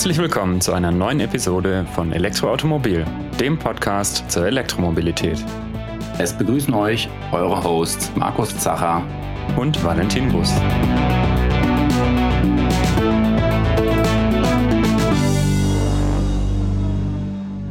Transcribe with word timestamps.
Herzlich 0.00 0.16
willkommen 0.16 0.62
zu 0.62 0.72
einer 0.72 0.92
neuen 0.92 1.20
Episode 1.20 1.84
von 1.94 2.10
Elektroautomobil, 2.10 3.04
dem 3.38 3.58
Podcast 3.58 4.30
zur 4.30 4.46
Elektromobilität. 4.46 5.44
Es 6.18 6.32
begrüßen 6.32 6.72
euch 6.72 7.06
eure 7.32 7.62
Hosts 7.62 8.10
Markus 8.16 8.56
Zacher 8.56 9.02
und 9.58 9.84
Valentin 9.84 10.32
Bus. 10.32 10.54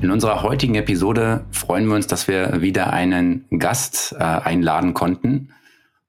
In 0.01 0.11
unserer 0.11 0.43
heutigen 0.43 0.75
Episode 0.75 1.47
freuen 1.49 1.87
wir 1.87 1.95
uns, 1.95 2.05
dass 2.05 2.27
wir 2.27 2.61
wieder 2.61 2.93
einen 2.93 3.45
Gast 3.57 4.15
äh, 4.19 4.23
einladen 4.23 4.93
konnten. 4.93 5.49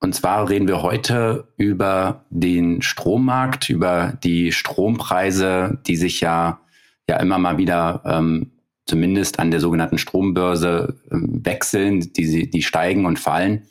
Und 0.01 0.15
zwar 0.15 0.49
reden 0.49 0.67
wir 0.67 0.83
heute 0.83 1.49
über 1.59 2.25
den 2.31 2.81
Strommarkt, 2.81 3.69
über 3.69 4.19
die 4.25 4.51
Strompreise, 4.51 5.79
die 5.87 5.97
sich 5.97 6.21
ja, 6.23 6.61
ja 7.09 7.19
immer 7.19 7.39
mal 7.39 7.59
wieder 7.59 8.03
ähm, 8.07 8.51
zumindest 8.87 9.39
an 9.39 9.51
der 9.51 9.61
sogenannten 9.61 9.99
Strombörse 9.99 10.97
ähm, 11.13 11.45
wechseln, 11.45 12.13
die, 12.15 12.51
die 12.51 12.63
steigen 12.63 13.05
und 13.05 13.19
fallen. 13.19 13.67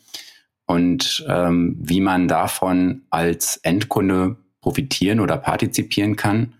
Und 0.67 1.25
ähm, 1.27 1.75
wie 1.79 1.99
man 1.99 2.27
davon 2.27 3.01
als 3.09 3.57
Endkunde 3.57 4.37
profitieren 4.61 5.19
oder 5.19 5.37
partizipieren 5.37 6.15
kann 6.15 6.53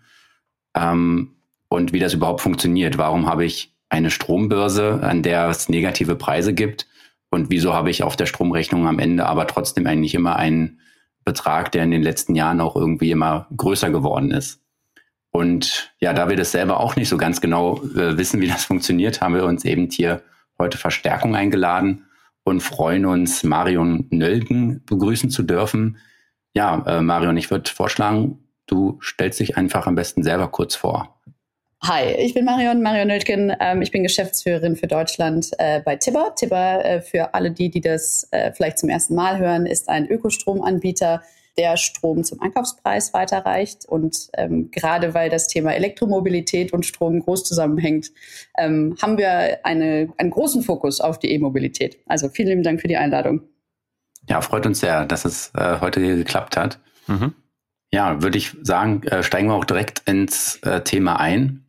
ähm, 0.75 1.35
und 1.67 1.93
wie 1.93 1.99
das 1.99 2.15
überhaupt 2.15 2.41
funktioniert. 2.41 2.97
Warum 2.97 3.27
habe 3.27 3.45
ich 3.45 3.71
eine 3.89 4.09
Strombörse, 4.09 4.99
an 5.03 5.21
der 5.21 5.49
es 5.49 5.69
negative 5.69 6.15
Preise 6.15 6.55
gibt? 6.55 6.87
Und 7.29 7.49
wieso 7.49 7.73
habe 7.73 7.89
ich 7.89 8.03
auf 8.03 8.15
der 8.15 8.25
Stromrechnung 8.25 8.87
am 8.87 8.99
Ende 8.99 9.25
aber 9.25 9.47
trotzdem 9.47 9.85
eigentlich 9.85 10.15
immer 10.15 10.35
einen 10.35 10.79
Betrag, 11.23 11.71
der 11.71 11.83
in 11.83 11.91
den 11.91 12.01
letzten 12.01 12.35
Jahren 12.35 12.61
auch 12.61 12.75
irgendwie 12.75 13.11
immer 13.11 13.47
größer 13.55 13.91
geworden 13.91 14.31
ist? 14.31 14.61
Und 15.31 15.93
ja, 15.99 16.13
da 16.13 16.27
wir 16.27 16.35
das 16.35 16.51
selber 16.51 16.79
auch 16.79 16.95
nicht 16.95 17.09
so 17.09 17.17
ganz 17.17 17.39
genau 17.39 17.83
äh, 17.83 18.17
wissen, 18.17 18.41
wie 18.41 18.47
das 18.47 18.65
funktioniert, 18.65 19.21
haben 19.21 19.35
wir 19.35 19.45
uns 19.45 19.63
eben 19.65 19.89
hier 19.89 20.23
heute 20.57 20.77
Verstärkung 20.77 21.35
eingeladen 21.35 22.05
und 22.43 22.61
freuen 22.61 23.05
uns, 23.05 23.43
Marion 23.43 24.07
Nölgen 24.09 24.83
begrüßen 24.85 25.29
zu 25.29 25.43
dürfen. 25.43 25.97
Ja, 26.53 26.83
äh, 26.87 27.01
Marion, 27.01 27.37
ich 27.37 27.51
würde 27.51 27.69
vorschlagen, 27.69 28.39
du 28.65 28.99
stellst 29.01 29.39
dich 29.39 29.55
einfach 29.55 29.87
am 29.87 29.95
besten 29.95 30.23
selber 30.23 30.47
kurz 30.47 30.75
vor. 30.75 31.18
Hi, 31.81 32.11
ich 32.11 32.33
bin 32.33 32.43
Marion, 32.43 32.81
Marion 32.81 33.07
Nöldgen. 33.07 33.55
Ähm, 33.59 33.81
ich 33.81 33.91
bin 33.91 34.03
Geschäftsführerin 34.03 34.75
für 34.75 34.87
Deutschland 34.87 35.51
äh, 35.59 35.81
bei 35.81 35.95
Tibber. 35.95 36.35
Tibber, 36.35 36.83
äh, 36.83 37.01
für 37.01 37.33
alle 37.33 37.51
die, 37.51 37.69
die 37.69 37.79
das 37.79 38.27
äh, 38.31 38.51
vielleicht 38.51 38.79
zum 38.79 38.89
ersten 38.89 39.15
Mal 39.15 39.39
hören, 39.39 39.65
ist 39.65 39.87
ein 39.87 40.05
Ökostromanbieter, 40.05 41.21
der 41.57 41.77
Strom 41.77 42.23
zum 42.23 42.41
Einkaufspreis 42.41 43.13
weiterreicht. 43.13 43.85
Und 43.85 44.29
ähm, 44.37 44.71
gerade 44.71 45.13
weil 45.13 45.29
das 45.29 45.47
Thema 45.47 45.71
Elektromobilität 45.71 46.73
und 46.73 46.85
Strom 46.85 47.21
groß 47.21 47.45
zusammenhängt, 47.45 48.11
ähm, 48.57 48.97
haben 49.01 49.17
wir 49.17 49.65
eine, 49.65 50.09
einen 50.17 50.31
großen 50.31 50.63
Fokus 50.63 50.99
auf 50.99 51.17
die 51.17 51.31
E-Mobilität. 51.31 51.97
Also 52.07 52.27
vielen 52.27 52.49
lieben 52.49 52.63
Dank 52.63 52.81
für 52.81 52.89
die 52.89 52.97
Einladung. 52.97 53.41
Ja, 54.27 54.41
freut 54.41 54.65
uns 54.65 54.81
sehr, 54.81 55.05
dass 55.05 55.23
es 55.23 55.51
äh, 55.55 55.79
heute 55.79 56.01
geklappt 56.01 56.57
hat. 56.57 56.79
Mhm. 57.07 57.33
Ja, 57.91 58.21
würde 58.21 58.37
ich 58.37 58.55
sagen, 58.61 59.03
äh, 59.03 59.23
steigen 59.23 59.47
wir 59.47 59.55
auch 59.55 59.65
direkt 59.65 60.07
ins 60.07 60.57
äh, 60.57 60.81
Thema 60.81 61.19
ein. 61.19 61.65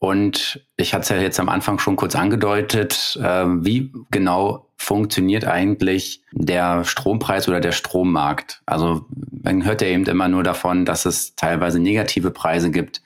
Und 0.00 0.66
ich 0.78 0.94
hatte 0.94 1.02
es 1.02 1.08
ja 1.10 1.16
jetzt 1.18 1.38
am 1.38 1.50
Anfang 1.50 1.78
schon 1.78 1.94
kurz 1.94 2.16
angedeutet, 2.16 3.18
äh, 3.22 3.44
wie 3.46 3.92
genau 4.10 4.70
funktioniert 4.78 5.44
eigentlich 5.44 6.22
der 6.32 6.84
Strompreis 6.84 7.48
oder 7.48 7.60
der 7.60 7.72
Strommarkt? 7.72 8.62
Also 8.64 9.04
man 9.42 9.62
hört 9.62 9.82
ja 9.82 9.88
eben 9.88 10.06
immer 10.06 10.28
nur 10.28 10.42
davon, 10.42 10.86
dass 10.86 11.04
es 11.04 11.36
teilweise 11.36 11.80
negative 11.80 12.30
Preise 12.30 12.70
gibt. 12.70 13.02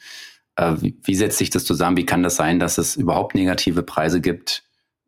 Äh, 0.55 0.75
wie, 0.79 0.97
wie, 1.03 1.17
setzt 1.17 1.39
sich 1.39 1.51
das 1.51 1.65
zusammen? 1.65 1.97
Wie 1.97 2.07
kann 2.07 2.23
das 2.23 2.37
sein, 2.37 2.61
dass 2.61 2.79
es 2.79 2.95
überhaupt 2.95 3.35
negative 3.35 3.83
Preise 3.83 4.21
gibt? 4.21 4.63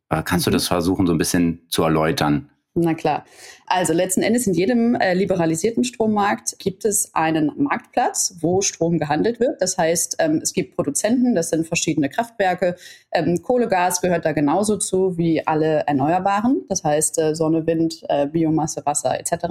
Äh, 0.09 0.25
kannst 0.25 0.44
du 0.49 0.50
das 0.50 0.66
versuchen, 0.66 1.06
so 1.06 1.12
ein 1.12 1.19
bisschen 1.19 1.62
zu 1.69 1.84
erläutern? 1.84 2.50
Na 2.78 2.92
klar. 2.92 3.25
Also 3.66 3.94
letzten 3.94 4.20
Endes 4.20 4.47
in 4.47 4.53
jedem 4.53 4.97
äh, 4.97 5.14
liberalisierten 5.14 5.82
Strommarkt 5.82 6.59
gibt 6.59 6.84
es 6.84 7.14
einen 7.14 7.50
Marktplatz, 7.56 8.37
wo 8.41 8.60
Strom 8.60 8.98
gehandelt 8.98 9.41
wird. 9.41 9.62
Das 9.62 9.78
heißt, 9.78 10.16
ähm, 10.19 10.41
es 10.42 10.53
gibt 10.53 10.76
Produzenten, 10.76 11.34
das 11.34 11.48
sind 11.48 11.66
verschiedene 11.66 12.10
Kraftwerke. 12.10 12.76
Ähm, 13.12 13.41
Kohle, 13.42 13.66
gehört 13.66 14.26
da 14.26 14.32
genauso 14.32 14.76
zu 14.76 15.16
wie 15.16 15.47
alle 15.47 15.87
Erneuerbaren. 15.87 16.66
Das 16.69 16.84
heißt 16.84 17.19
äh, 17.19 17.34
Sonne, 17.34 17.66
Wind, 17.66 18.03
äh, 18.10 18.26
Biomasse, 18.26 18.84
Wasser 18.84 19.19
etc. 19.19 19.47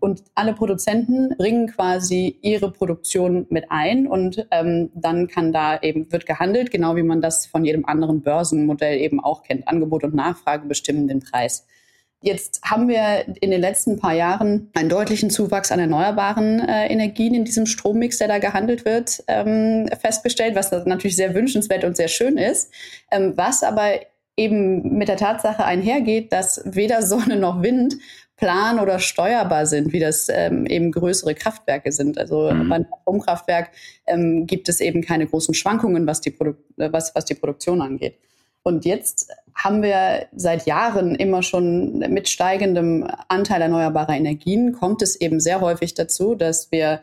Und 0.00 0.24
alle 0.34 0.52
Produzenten 0.52 1.36
bringen 1.38 1.68
quasi 1.68 2.36
ihre 2.42 2.72
Produktion 2.72 3.46
mit 3.48 3.66
ein 3.70 4.08
und 4.08 4.44
ähm, 4.50 4.90
dann 4.94 5.28
kann 5.28 5.52
da 5.52 5.78
eben 5.80 6.10
wird 6.10 6.26
gehandelt, 6.26 6.72
genau 6.72 6.96
wie 6.96 7.04
man 7.04 7.20
das 7.20 7.46
von 7.46 7.64
jedem 7.64 7.84
anderen 7.84 8.22
Börsenmodell 8.22 8.98
eben 8.98 9.20
auch 9.20 9.44
kennt. 9.44 9.68
Angebot 9.68 10.02
und 10.02 10.16
Nachfrage 10.16 10.66
bestimmen 10.66 11.06
den 11.06 11.20
Preis. 11.20 11.64
Jetzt 12.22 12.62
haben 12.64 12.88
wir 12.88 13.26
in 13.40 13.50
den 13.50 13.60
letzten 13.60 13.98
paar 13.98 14.14
Jahren 14.14 14.70
einen 14.74 14.88
deutlichen 14.88 15.28
Zuwachs 15.30 15.70
an 15.70 15.78
erneuerbaren 15.78 16.60
äh, 16.60 16.86
Energien 16.86 17.34
in 17.34 17.44
diesem 17.44 17.66
Strommix, 17.66 18.18
der 18.18 18.28
da 18.28 18.38
gehandelt 18.38 18.84
wird, 18.84 19.22
ähm, 19.28 19.88
festgestellt, 20.00 20.54
was 20.54 20.70
natürlich 20.86 21.16
sehr 21.16 21.34
wünschenswert 21.34 21.84
und 21.84 21.96
sehr 21.96 22.08
schön 22.08 22.38
ist, 22.38 22.72
ähm, 23.10 23.34
was 23.36 23.62
aber 23.62 24.00
eben 24.36 24.96
mit 24.96 25.08
der 25.08 25.16
Tatsache 25.16 25.64
einhergeht, 25.64 26.32
dass 26.32 26.62
weder 26.64 27.02
Sonne 27.02 27.36
noch 27.36 27.62
Wind 27.62 27.96
plan- 28.36 28.80
oder 28.80 28.98
steuerbar 28.98 29.66
sind, 29.66 29.92
wie 29.92 30.00
das 30.00 30.28
ähm, 30.28 30.66
eben 30.66 30.92
größere 30.92 31.34
Kraftwerke 31.34 31.90
sind. 31.90 32.18
Also 32.18 32.50
mhm. 32.50 32.68
beim 32.68 32.86
Atomkraftwerk 32.90 33.70
ähm, 34.06 34.46
gibt 34.46 34.68
es 34.68 34.80
eben 34.80 35.02
keine 35.02 35.26
großen 35.26 35.54
Schwankungen, 35.54 36.06
was 36.06 36.20
die, 36.20 36.30
Produ 36.30 36.54
was, 36.76 37.14
was 37.14 37.24
die 37.24 37.34
Produktion 37.34 37.80
angeht. 37.80 38.18
Und 38.62 38.84
jetzt 38.84 39.30
haben 39.56 39.82
wir 39.82 40.26
seit 40.36 40.66
Jahren 40.66 41.14
immer 41.14 41.42
schon 41.42 41.98
mit 41.98 42.28
steigendem 42.28 43.08
Anteil 43.28 43.62
erneuerbarer 43.62 44.14
Energien, 44.14 44.72
kommt 44.72 45.02
es 45.02 45.16
eben 45.16 45.40
sehr 45.40 45.60
häufig 45.60 45.94
dazu, 45.94 46.34
dass 46.34 46.70
wir 46.70 47.00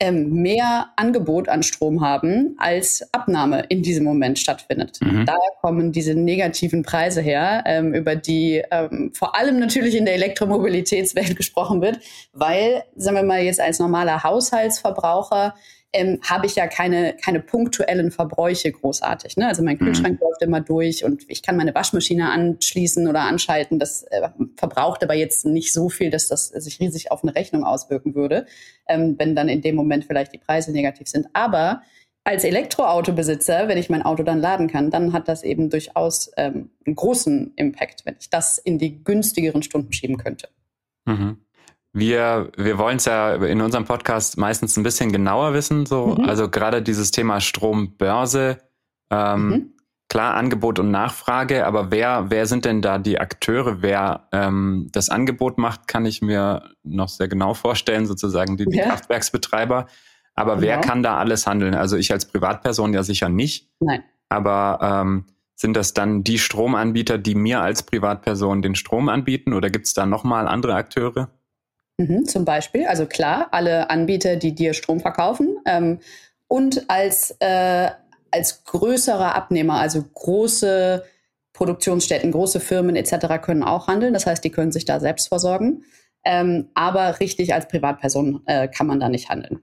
ähm, 0.00 0.32
mehr 0.32 0.88
Angebot 0.96 1.48
an 1.48 1.62
Strom 1.62 2.00
haben, 2.00 2.56
als 2.58 3.08
Abnahme 3.12 3.64
in 3.68 3.82
diesem 3.82 4.04
Moment 4.04 4.38
stattfindet. 4.38 4.98
Mhm. 5.00 5.24
Daher 5.24 5.50
kommen 5.62 5.92
diese 5.92 6.14
negativen 6.14 6.82
Preise 6.82 7.22
her, 7.22 7.62
ähm, 7.66 7.94
über 7.94 8.16
die 8.16 8.62
ähm, 8.70 9.12
vor 9.14 9.38
allem 9.38 9.58
natürlich 9.58 9.94
in 9.94 10.04
der 10.04 10.14
Elektromobilitätswelt 10.14 11.36
gesprochen 11.38 11.80
wird, 11.80 12.00
weil, 12.32 12.82
sagen 12.96 13.16
wir 13.16 13.22
mal, 13.22 13.42
jetzt 13.42 13.60
als 13.60 13.78
normaler 13.78 14.24
Haushaltsverbraucher 14.24 15.54
ähm, 15.94 16.18
habe 16.22 16.46
ich 16.46 16.56
ja 16.56 16.66
keine, 16.66 17.14
keine 17.14 17.40
punktuellen 17.40 18.10
Verbräuche 18.10 18.70
großartig. 18.72 19.36
Ne? 19.36 19.46
Also 19.46 19.62
mein 19.62 19.76
mhm. 19.76 19.86
Kühlschrank 19.86 20.20
mhm. 20.20 20.26
läuft 20.26 20.42
immer 20.42 20.60
durch 20.60 21.04
und 21.04 21.24
ich 21.28 21.42
kann 21.42 21.56
meine 21.56 21.74
Waschmaschine 21.74 22.30
anschließen 22.30 23.08
oder 23.08 23.22
anschalten. 23.22 23.78
Das 23.78 24.02
äh, 24.02 24.28
verbraucht 24.56 25.02
aber 25.04 25.14
jetzt 25.14 25.46
nicht 25.46 25.72
so 25.72 25.88
viel, 25.88 26.10
dass 26.10 26.28
das 26.28 26.48
sich 26.48 26.80
riesig 26.80 27.12
auf 27.12 27.22
eine 27.22 27.34
Rechnung 27.34 27.64
auswirken 27.64 28.14
würde, 28.14 28.46
ähm, 28.88 29.14
wenn 29.18 29.36
dann 29.36 29.48
in 29.48 29.62
dem 29.62 29.76
Moment 29.76 30.04
vielleicht 30.04 30.34
die 30.34 30.38
Preise 30.38 30.72
negativ 30.72 31.08
sind. 31.08 31.28
Aber 31.32 31.82
als 32.24 32.42
Elektroautobesitzer, 32.42 33.68
wenn 33.68 33.78
ich 33.78 33.90
mein 33.90 34.02
Auto 34.02 34.22
dann 34.22 34.40
laden 34.40 34.66
kann, 34.66 34.90
dann 34.90 35.12
hat 35.12 35.28
das 35.28 35.42
eben 35.44 35.70
durchaus 35.70 36.32
ähm, 36.36 36.70
einen 36.84 36.96
großen 36.96 37.52
Impact, 37.54 38.04
wenn 38.04 38.16
ich 38.18 38.30
das 38.30 38.58
in 38.58 38.78
die 38.78 39.04
günstigeren 39.04 39.62
Stunden 39.62 39.92
schieben 39.92 40.16
könnte. 40.16 40.48
Mhm. 41.04 41.43
Wir, 41.94 42.50
wir 42.56 42.76
wollen 42.76 42.96
es 42.96 43.04
ja 43.04 43.36
in 43.36 43.60
unserem 43.60 43.84
Podcast 43.84 44.36
meistens 44.36 44.76
ein 44.76 44.82
bisschen 44.82 45.12
genauer 45.12 45.54
wissen. 45.54 45.86
So, 45.86 46.16
mhm. 46.18 46.28
also 46.28 46.50
gerade 46.50 46.82
dieses 46.82 47.12
Thema 47.12 47.40
Strombörse, 47.40 48.58
ähm, 49.10 49.48
mhm. 49.48 49.72
klar 50.08 50.34
Angebot 50.34 50.80
und 50.80 50.90
Nachfrage, 50.90 51.64
aber 51.64 51.92
wer, 51.92 52.30
wer 52.30 52.46
sind 52.46 52.64
denn 52.64 52.82
da 52.82 52.98
die 52.98 53.20
Akteure? 53.20 53.80
Wer 53.80 54.26
ähm, 54.32 54.88
das 54.90 55.08
Angebot 55.08 55.56
macht, 55.56 55.86
kann 55.86 56.04
ich 56.04 56.20
mir 56.20 56.70
noch 56.82 57.08
sehr 57.08 57.28
genau 57.28 57.54
vorstellen, 57.54 58.06
sozusagen 58.06 58.56
die, 58.56 58.66
die 58.66 58.78
ja. 58.78 58.86
Kraftwerksbetreiber. 58.86 59.86
Aber 60.34 60.56
genau. 60.56 60.66
wer 60.66 60.80
kann 60.80 61.04
da 61.04 61.16
alles 61.16 61.46
handeln? 61.46 61.76
Also 61.76 61.96
ich 61.96 62.10
als 62.10 62.26
Privatperson 62.26 62.92
ja 62.92 63.04
sicher 63.04 63.28
nicht. 63.28 63.70
Nein. 63.78 64.02
Aber 64.28 64.80
ähm, 64.82 65.26
sind 65.54 65.76
das 65.76 65.94
dann 65.94 66.24
die 66.24 66.40
Stromanbieter, 66.40 67.18
die 67.18 67.36
mir 67.36 67.60
als 67.60 67.84
Privatperson 67.84 68.62
den 68.62 68.74
Strom 68.74 69.08
anbieten 69.08 69.52
oder 69.52 69.70
gibt 69.70 69.86
es 69.86 69.94
da 69.94 70.06
nochmal 70.06 70.48
andere 70.48 70.74
Akteure? 70.74 71.30
Mhm, 71.98 72.26
zum 72.26 72.44
Beispiel, 72.44 72.86
also 72.86 73.06
klar, 73.06 73.48
alle 73.52 73.90
Anbieter, 73.90 74.36
die 74.36 74.54
dir 74.54 74.74
Strom 74.74 75.00
verkaufen. 75.00 75.58
Ähm, 75.64 76.00
und 76.48 76.90
als, 76.90 77.36
äh, 77.40 77.90
als 78.30 78.64
größerer 78.64 79.34
Abnehmer, 79.34 79.74
also 79.74 80.02
große 80.02 81.04
Produktionsstätten, 81.52 82.32
große 82.32 82.60
Firmen 82.60 82.96
etc. 82.96 83.40
können 83.40 83.62
auch 83.62 83.86
handeln. 83.86 84.12
Das 84.12 84.26
heißt, 84.26 84.42
die 84.42 84.50
können 84.50 84.72
sich 84.72 84.84
da 84.84 84.98
selbst 84.98 85.28
versorgen. 85.28 85.84
Ähm, 86.24 86.68
aber 86.74 87.20
richtig 87.20 87.54
als 87.54 87.68
Privatperson 87.68 88.42
äh, 88.46 88.66
kann 88.68 88.86
man 88.86 88.98
da 88.98 89.08
nicht 89.08 89.28
handeln. 89.28 89.60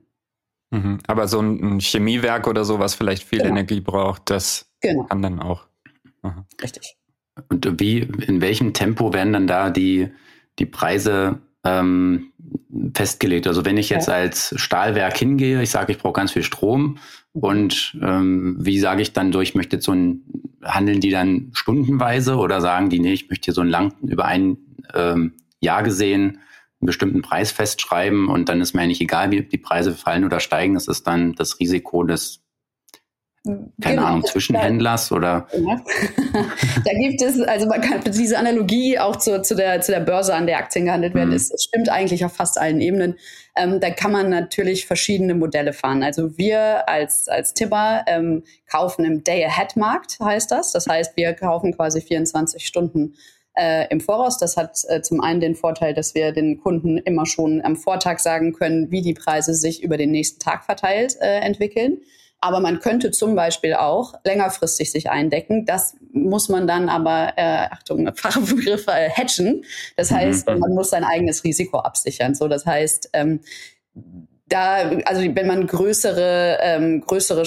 Mhm. 0.70 1.00
Aber 1.06 1.28
so 1.28 1.40
ein 1.40 1.80
Chemiewerk 1.80 2.46
oder 2.46 2.64
so, 2.64 2.78
was 2.78 2.94
vielleicht 2.94 3.24
viel 3.24 3.40
genau. 3.40 3.50
Energie 3.50 3.80
braucht, 3.80 4.30
das 4.30 4.70
genau. 4.80 5.04
kann 5.04 5.20
dann 5.20 5.40
auch. 5.40 5.66
Aha. 6.22 6.46
Richtig. 6.62 6.96
Und 7.50 7.80
wie, 7.80 8.00
in 8.00 8.40
welchem 8.40 8.72
Tempo 8.72 9.12
werden 9.12 9.34
dann 9.34 9.46
da 9.46 9.70
die, 9.70 10.12
die 10.58 10.66
Preise 10.66 11.40
ähm, 11.64 12.32
festgelegt. 12.94 13.46
Also 13.46 13.64
wenn 13.64 13.76
ich 13.76 13.88
jetzt 13.88 14.08
ja. 14.08 14.14
als 14.14 14.54
Stahlwerk 14.56 15.16
hingehe, 15.16 15.62
ich 15.62 15.70
sage, 15.70 15.92
ich 15.92 15.98
brauche 15.98 16.14
ganz 16.14 16.32
viel 16.32 16.42
Strom 16.42 16.98
und 17.32 17.96
ähm, 18.02 18.56
wie 18.60 18.78
sage 18.78 19.02
ich 19.02 19.12
dann 19.12 19.32
so, 19.32 19.40
ich 19.40 19.54
möchte 19.54 19.80
so 19.80 19.92
ein, 19.92 20.22
handeln 20.62 21.00
die 21.00 21.10
dann 21.10 21.50
stundenweise 21.54 22.36
oder 22.36 22.60
sagen 22.60 22.90
die, 22.90 23.00
nee, 23.00 23.12
ich 23.12 23.28
möchte 23.28 23.46
hier 23.46 23.54
so 23.54 23.60
ein 23.60 23.68
lang 23.68 23.94
über 24.02 24.24
ein 24.24 24.58
ähm, 24.94 25.34
Jahr 25.60 25.82
gesehen 25.82 26.38
einen 26.82 26.86
bestimmten 26.86 27.22
Preis 27.22 27.52
festschreiben 27.52 28.28
und 28.28 28.48
dann 28.48 28.60
ist 28.60 28.74
mir 28.74 28.82
eigentlich 28.82 29.00
egal, 29.00 29.30
wie 29.30 29.42
die 29.42 29.58
Preise 29.58 29.94
fallen 29.94 30.24
oder 30.24 30.40
steigen. 30.40 30.74
Das 30.74 30.88
ist 30.88 31.06
dann 31.06 31.34
das 31.34 31.60
Risiko 31.60 32.02
des 32.02 32.41
keine 33.44 33.66
genau, 33.96 34.04
Ahnung, 34.04 34.24
Zwischenhändlers 34.24 35.10
oder? 35.10 35.48
Ja. 35.52 35.82
da 36.84 36.92
gibt 36.92 37.20
es, 37.20 37.40
also 37.40 37.66
man 37.66 37.80
kann 37.80 38.00
diese 38.06 38.38
Analogie 38.38 39.00
auch 39.00 39.16
zu, 39.16 39.42
zu, 39.42 39.56
der, 39.56 39.80
zu 39.80 39.90
der 39.90 40.00
Börse, 40.00 40.32
an 40.32 40.46
der 40.46 40.58
Aktien 40.58 40.84
gehandelt 40.84 41.14
werden, 41.14 41.30
mhm. 41.30 41.36
ist, 41.36 41.60
stimmt 41.60 41.88
eigentlich 41.88 42.24
auf 42.24 42.32
fast 42.32 42.56
allen 42.56 42.80
Ebenen. 42.80 43.16
Ähm, 43.56 43.80
da 43.80 43.90
kann 43.90 44.12
man 44.12 44.30
natürlich 44.30 44.86
verschiedene 44.86 45.34
Modelle 45.34 45.72
fahren. 45.72 46.04
Also 46.04 46.38
wir 46.38 46.88
als, 46.88 47.26
als 47.26 47.52
Tipper 47.52 48.04
ähm, 48.06 48.44
kaufen 48.70 49.04
im 49.04 49.24
Day-Ahead-Markt, 49.24 50.20
heißt 50.20 50.52
das. 50.52 50.70
Das 50.70 50.86
heißt, 50.86 51.16
wir 51.16 51.34
kaufen 51.34 51.74
quasi 51.74 52.00
24 52.00 52.64
Stunden 52.64 53.14
äh, 53.54 53.88
im 53.88 54.00
Voraus. 54.00 54.38
Das 54.38 54.56
hat 54.56 54.78
äh, 54.88 55.02
zum 55.02 55.20
einen 55.20 55.40
den 55.40 55.56
Vorteil, 55.56 55.94
dass 55.94 56.14
wir 56.14 56.30
den 56.30 56.60
Kunden 56.60 56.98
immer 56.98 57.26
schon 57.26 57.60
am 57.64 57.74
Vortag 57.74 58.20
sagen 58.20 58.52
können, 58.52 58.92
wie 58.92 59.02
die 59.02 59.14
Preise 59.14 59.52
sich 59.52 59.82
über 59.82 59.96
den 59.96 60.12
nächsten 60.12 60.38
Tag 60.38 60.64
verteilt 60.64 61.16
äh, 61.20 61.40
entwickeln. 61.40 61.98
Aber 62.42 62.58
man 62.58 62.80
könnte 62.80 63.12
zum 63.12 63.36
Beispiel 63.36 63.74
auch 63.74 64.14
längerfristig 64.24 64.90
sich 64.90 65.08
eindecken. 65.08 65.64
Das 65.64 65.94
muss 66.12 66.48
man 66.48 66.66
dann 66.66 66.88
aber, 66.88 67.34
äh, 67.36 67.68
Achtung, 67.70 68.12
Fachbegriff, 68.16 68.88
äh, 68.88 69.08
hedgen. 69.08 69.64
Das 69.96 70.10
mhm. 70.10 70.16
heißt, 70.16 70.46
man 70.48 70.74
muss 70.74 70.90
sein 70.90 71.04
eigenes 71.04 71.44
Risiko 71.44 71.78
absichern. 71.78 72.34
So, 72.34 72.48
das 72.48 72.66
heißt, 72.66 73.10
ähm, 73.12 73.40
da, 74.48 74.90
also 75.04 75.22
wenn 75.22 75.46
man 75.46 75.68
größere, 75.68 76.58
ähm, 76.60 77.00
größere 77.02 77.44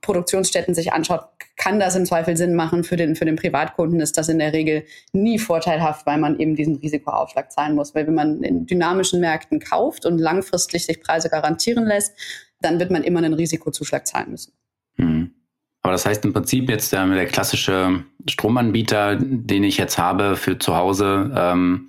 Produktionsstätten 0.00 0.74
sich 0.74 0.94
anschaut, 0.94 1.24
kann 1.56 1.78
das 1.78 1.94
im 1.94 2.06
Zweifel 2.06 2.34
Sinn 2.36 2.54
machen. 2.54 2.84
Für 2.84 2.96
den, 2.96 3.14
für 3.14 3.26
den 3.26 3.36
Privatkunden 3.36 4.00
ist 4.00 4.16
das 4.16 4.30
in 4.30 4.38
der 4.38 4.54
Regel 4.54 4.84
nie 5.12 5.38
vorteilhaft, 5.38 6.06
weil 6.06 6.18
man 6.18 6.40
eben 6.40 6.56
diesen 6.56 6.76
Risikoaufschlag 6.76 7.52
zahlen 7.52 7.74
muss. 7.74 7.94
Weil 7.94 8.06
wenn 8.06 8.14
man 8.14 8.42
in 8.42 8.64
dynamischen 8.64 9.20
Märkten 9.20 9.60
kauft 9.60 10.06
und 10.06 10.18
langfristig 10.18 10.86
sich 10.86 11.02
Preise 11.02 11.28
garantieren 11.28 11.84
lässt, 11.84 12.14
dann 12.62 12.78
wird 12.78 12.90
man 12.90 13.02
immer 13.02 13.18
einen 13.18 13.34
Risikozuschlag 13.34 14.06
zahlen 14.06 14.30
müssen. 14.30 14.52
Mhm. 14.96 15.34
Aber 15.82 15.92
das 15.92 16.06
heißt 16.06 16.24
im 16.24 16.32
Prinzip 16.32 16.68
jetzt 16.70 16.92
der, 16.92 17.06
der 17.06 17.26
klassische 17.26 18.04
Stromanbieter, 18.28 19.16
den 19.16 19.64
ich 19.64 19.78
jetzt 19.78 19.98
habe 19.98 20.36
für 20.36 20.58
zu 20.58 20.76
Hause, 20.76 21.32
ähm, 21.36 21.88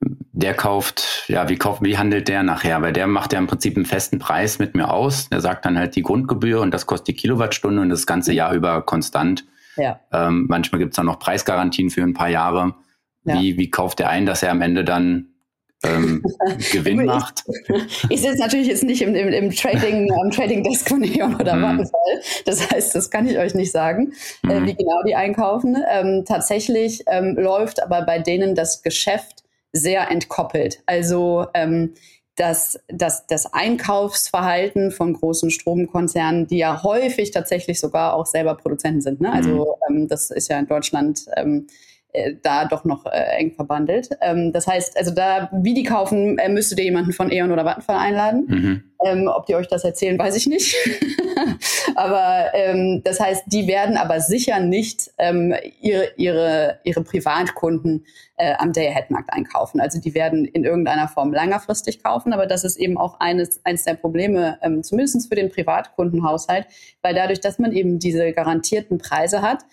der 0.00 0.54
kauft, 0.54 1.24
ja, 1.28 1.48
wie 1.50 1.56
kauft, 1.56 1.82
wie 1.82 1.98
handelt 1.98 2.28
der 2.28 2.42
nachher? 2.42 2.80
Weil 2.80 2.94
der 2.94 3.06
macht 3.06 3.34
ja 3.34 3.38
im 3.38 3.46
Prinzip 3.46 3.76
einen 3.76 3.84
festen 3.84 4.18
Preis 4.18 4.58
mit 4.58 4.74
mir 4.74 4.90
aus. 4.90 5.28
Der 5.28 5.42
sagt 5.42 5.66
dann 5.66 5.76
halt 5.76 5.96
die 5.96 6.02
Grundgebühr 6.02 6.62
und 6.62 6.72
das 6.72 6.86
kostet 6.86 7.08
die 7.08 7.14
Kilowattstunde 7.14 7.82
und 7.82 7.90
das 7.90 8.06
ganze 8.06 8.32
Jahr 8.32 8.54
über 8.54 8.80
konstant. 8.80 9.44
Ja. 9.76 10.00
Ähm, 10.12 10.46
manchmal 10.48 10.78
gibt 10.78 10.92
es 10.92 10.96
dann 10.96 11.06
noch 11.06 11.18
Preisgarantien 11.18 11.90
für 11.90 12.02
ein 12.02 12.14
paar 12.14 12.30
Jahre. 12.30 12.74
Ja. 13.24 13.38
Wie, 13.38 13.58
wie 13.58 13.70
kauft 13.70 13.98
der 13.98 14.08
ein, 14.08 14.24
dass 14.24 14.42
er 14.42 14.50
am 14.50 14.62
Ende 14.62 14.84
dann 14.84 15.29
ähm, 15.82 16.22
Gewinn 16.72 17.04
macht. 17.04 17.44
Ich, 17.46 18.04
ich 18.10 18.20
sitze 18.22 18.38
natürlich 18.38 18.68
jetzt 18.68 18.84
nicht 18.84 19.02
im, 19.02 19.14
im, 19.14 19.28
im 19.28 19.50
Trading, 19.50 20.10
am 20.20 20.30
Trading 20.30 20.62
Desk 20.62 20.88
von 20.88 21.00
Neon 21.00 21.36
oder 21.36 21.56
mm. 21.56 21.62
Vattenfall. 21.62 22.22
Das 22.44 22.70
heißt, 22.70 22.94
das 22.94 23.10
kann 23.10 23.26
ich 23.26 23.38
euch 23.38 23.54
nicht 23.54 23.72
sagen, 23.72 24.12
mm. 24.42 24.50
äh, 24.50 24.60
mhm. 24.60 24.66
wie 24.66 24.74
genau 24.74 25.02
die 25.06 25.14
einkaufen. 25.14 25.76
Ähm, 25.88 26.24
tatsächlich 26.26 27.04
ähm, 27.06 27.36
läuft 27.36 27.82
aber 27.82 28.02
bei 28.02 28.18
denen 28.18 28.54
das 28.54 28.82
Geschäft 28.82 29.44
sehr 29.72 30.10
entkoppelt. 30.10 30.82
Also 30.86 31.46
ähm, 31.54 31.94
das, 32.36 32.80
das, 32.88 33.26
das 33.26 33.52
Einkaufsverhalten 33.52 34.92
von 34.92 35.12
großen 35.12 35.50
Stromkonzernen, 35.50 36.46
die 36.46 36.58
ja 36.58 36.82
häufig 36.82 37.32
tatsächlich 37.32 37.80
sogar 37.80 38.14
auch 38.14 38.26
selber 38.26 38.54
Produzenten 38.54 39.00
sind. 39.00 39.20
Ne? 39.20 39.32
Also 39.32 39.76
mhm. 39.88 39.96
ähm, 39.96 40.08
das 40.08 40.30
ist 40.30 40.48
ja 40.48 40.58
in 40.58 40.66
Deutschland 40.66 41.26
ähm, 41.36 41.66
äh, 42.12 42.34
da 42.42 42.64
doch 42.64 42.84
noch 42.84 43.06
äh, 43.06 43.38
eng 43.38 43.52
verbandelt. 43.52 44.10
Ähm, 44.20 44.52
das 44.52 44.66
heißt, 44.66 44.96
also 44.96 45.12
da, 45.12 45.48
wie 45.52 45.74
die 45.74 45.84
kaufen, 45.84 46.38
äh, 46.38 46.48
müsstet 46.48 46.78
ihr 46.78 46.84
jemanden 46.84 47.12
von 47.12 47.30
E.ON 47.30 47.52
oder 47.52 47.64
Vattenfall 47.64 47.96
einladen. 47.96 48.44
Mhm. 48.48 48.82
Ähm, 49.04 49.28
ob 49.28 49.46
die 49.46 49.54
euch 49.54 49.68
das 49.68 49.84
erzählen, 49.84 50.18
weiß 50.18 50.36
ich 50.36 50.46
nicht. 50.46 50.76
aber 51.94 52.52
ähm, 52.52 53.00
das 53.04 53.20
heißt, 53.20 53.44
die 53.46 53.66
werden 53.66 53.96
aber 53.96 54.20
sicher 54.20 54.60
nicht 54.60 55.10
ähm, 55.18 55.54
ihre, 55.80 56.08
ihre, 56.16 56.80
ihre 56.84 57.02
Privatkunden 57.02 58.04
äh, 58.36 58.54
am 58.58 58.72
Day-Ahead-Markt 58.72 59.32
einkaufen. 59.32 59.80
Also 59.80 60.00
die 60.00 60.14
werden 60.14 60.44
in 60.44 60.64
irgendeiner 60.64 61.08
Form 61.08 61.32
längerfristig 61.32 62.02
kaufen, 62.02 62.32
aber 62.32 62.46
das 62.46 62.64
ist 62.64 62.76
eben 62.76 62.98
auch 62.98 63.20
eines, 63.20 63.64
eines 63.64 63.84
der 63.84 63.94
Probleme, 63.94 64.58
ähm, 64.62 64.82
zumindest 64.82 65.28
für 65.28 65.36
den 65.36 65.50
Privatkundenhaushalt, 65.50 66.66
weil 67.02 67.14
dadurch, 67.14 67.40
dass 67.40 67.58
man 67.58 67.72
eben 67.72 67.98
diese 67.98 68.32
garantierten 68.32 68.98
Preise 68.98 69.42
hat, 69.42 69.64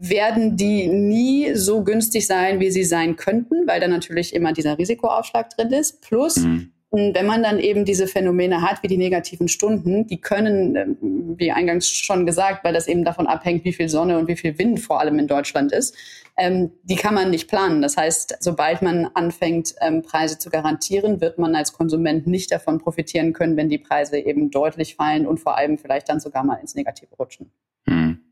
werden 0.00 0.56
die 0.56 0.88
nie 0.88 1.54
so 1.54 1.84
günstig 1.84 2.26
sein, 2.26 2.58
wie 2.58 2.70
sie 2.70 2.84
sein 2.84 3.16
könnten, 3.16 3.66
weil 3.66 3.80
da 3.80 3.86
natürlich 3.86 4.34
immer 4.34 4.54
dieser 4.54 4.78
Risikoaufschlag 4.78 5.50
drin 5.50 5.72
ist. 5.72 6.00
Plus, 6.00 6.38
mhm. 6.38 6.72
wenn 6.90 7.26
man 7.26 7.42
dann 7.42 7.58
eben 7.58 7.84
diese 7.84 8.06
Phänomene 8.06 8.62
hat, 8.62 8.82
wie 8.82 8.88
die 8.88 8.96
negativen 8.96 9.46
Stunden, 9.46 10.06
die 10.06 10.18
können, 10.18 10.74
ähm, 10.74 10.96
wie 11.36 11.52
eingangs 11.52 11.90
schon 11.90 12.24
gesagt, 12.24 12.64
weil 12.64 12.72
das 12.72 12.88
eben 12.88 13.04
davon 13.04 13.26
abhängt, 13.26 13.64
wie 13.64 13.74
viel 13.74 13.90
Sonne 13.90 14.18
und 14.18 14.26
wie 14.26 14.36
viel 14.36 14.58
Wind 14.58 14.80
vor 14.80 15.00
allem 15.00 15.18
in 15.18 15.26
Deutschland 15.26 15.70
ist, 15.70 15.94
ähm, 16.38 16.72
die 16.82 16.96
kann 16.96 17.14
man 17.14 17.28
nicht 17.28 17.46
planen. 17.46 17.82
Das 17.82 17.98
heißt, 17.98 18.38
sobald 18.40 18.80
man 18.80 19.10
anfängt, 19.12 19.74
ähm, 19.82 20.00
Preise 20.00 20.38
zu 20.38 20.48
garantieren, 20.48 21.20
wird 21.20 21.36
man 21.36 21.54
als 21.54 21.74
Konsument 21.74 22.26
nicht 22.26 22.50
davon 22.50 22.78
profitieren 22.78 23.34
können, 23.34 23.58
wenn 23.58 23.68
die 23.68 23.76
Preise 23.76 24.16
eben 24.16 24.50
deutlich 24.50 24.94
fallen 24.94 25.26
und 25.26 25.40
vor 25.40 25.58
allem 25.58 25.76
vielleicht 25.76 26.08
dann 26.08 26.20
sogar 26.20 26.42
mal 26.42 26.56
ins 26.56 26.74
Negative 26.74 27.14
rutschen. 27.18 27.50
Mhm 27.84 28.29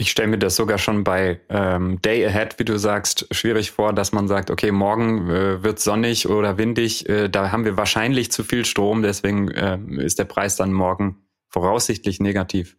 ich 0.00 0.12
stelle 0.12 0.28
mir 0.28 0.38
das 0.38 0.54
sogar 0.54 0.78
schon 0.78 1.02
bei 1.02 1.40
ähm, 1.48 2.00
Day 2.02 2.24
Ahead, 2.24 2.58
wie 2.60 2.64
du 2.64 2.78
sagst, 2.78 3.26
schwierig 3.32 3.72
vor, 3.72 3.92
dass 3.92 4.12
man 4.12 4.28
sagt, 4.28 4.48
okay, 4.50 4.70
morgen 4.70 5.28
äh, 5.28 5.62
wird 5.64 5.80
sonnig 5.80 6.28
oder 6.28 6.56
windig, 6.56 7.08
äh, 7.08 7.28
da 7.28 7.50
haben 7.50 7.64
wir 7.64 7.76
wahrscheinlich 7.76 8.30
zu 8.30 8.44
viel 8.44 8.64
Strom, 8.64 9.02
deswegen 9.02 9.50
äh, 9.50 9.76
ist 9.98 10.20
der 10.20 10.24
Preis 10.24 10.54
dann 10.54 10.72
morgen 10.72 11.16
voraussichtlich 11.48 12.20
negativ. 12.20 12.76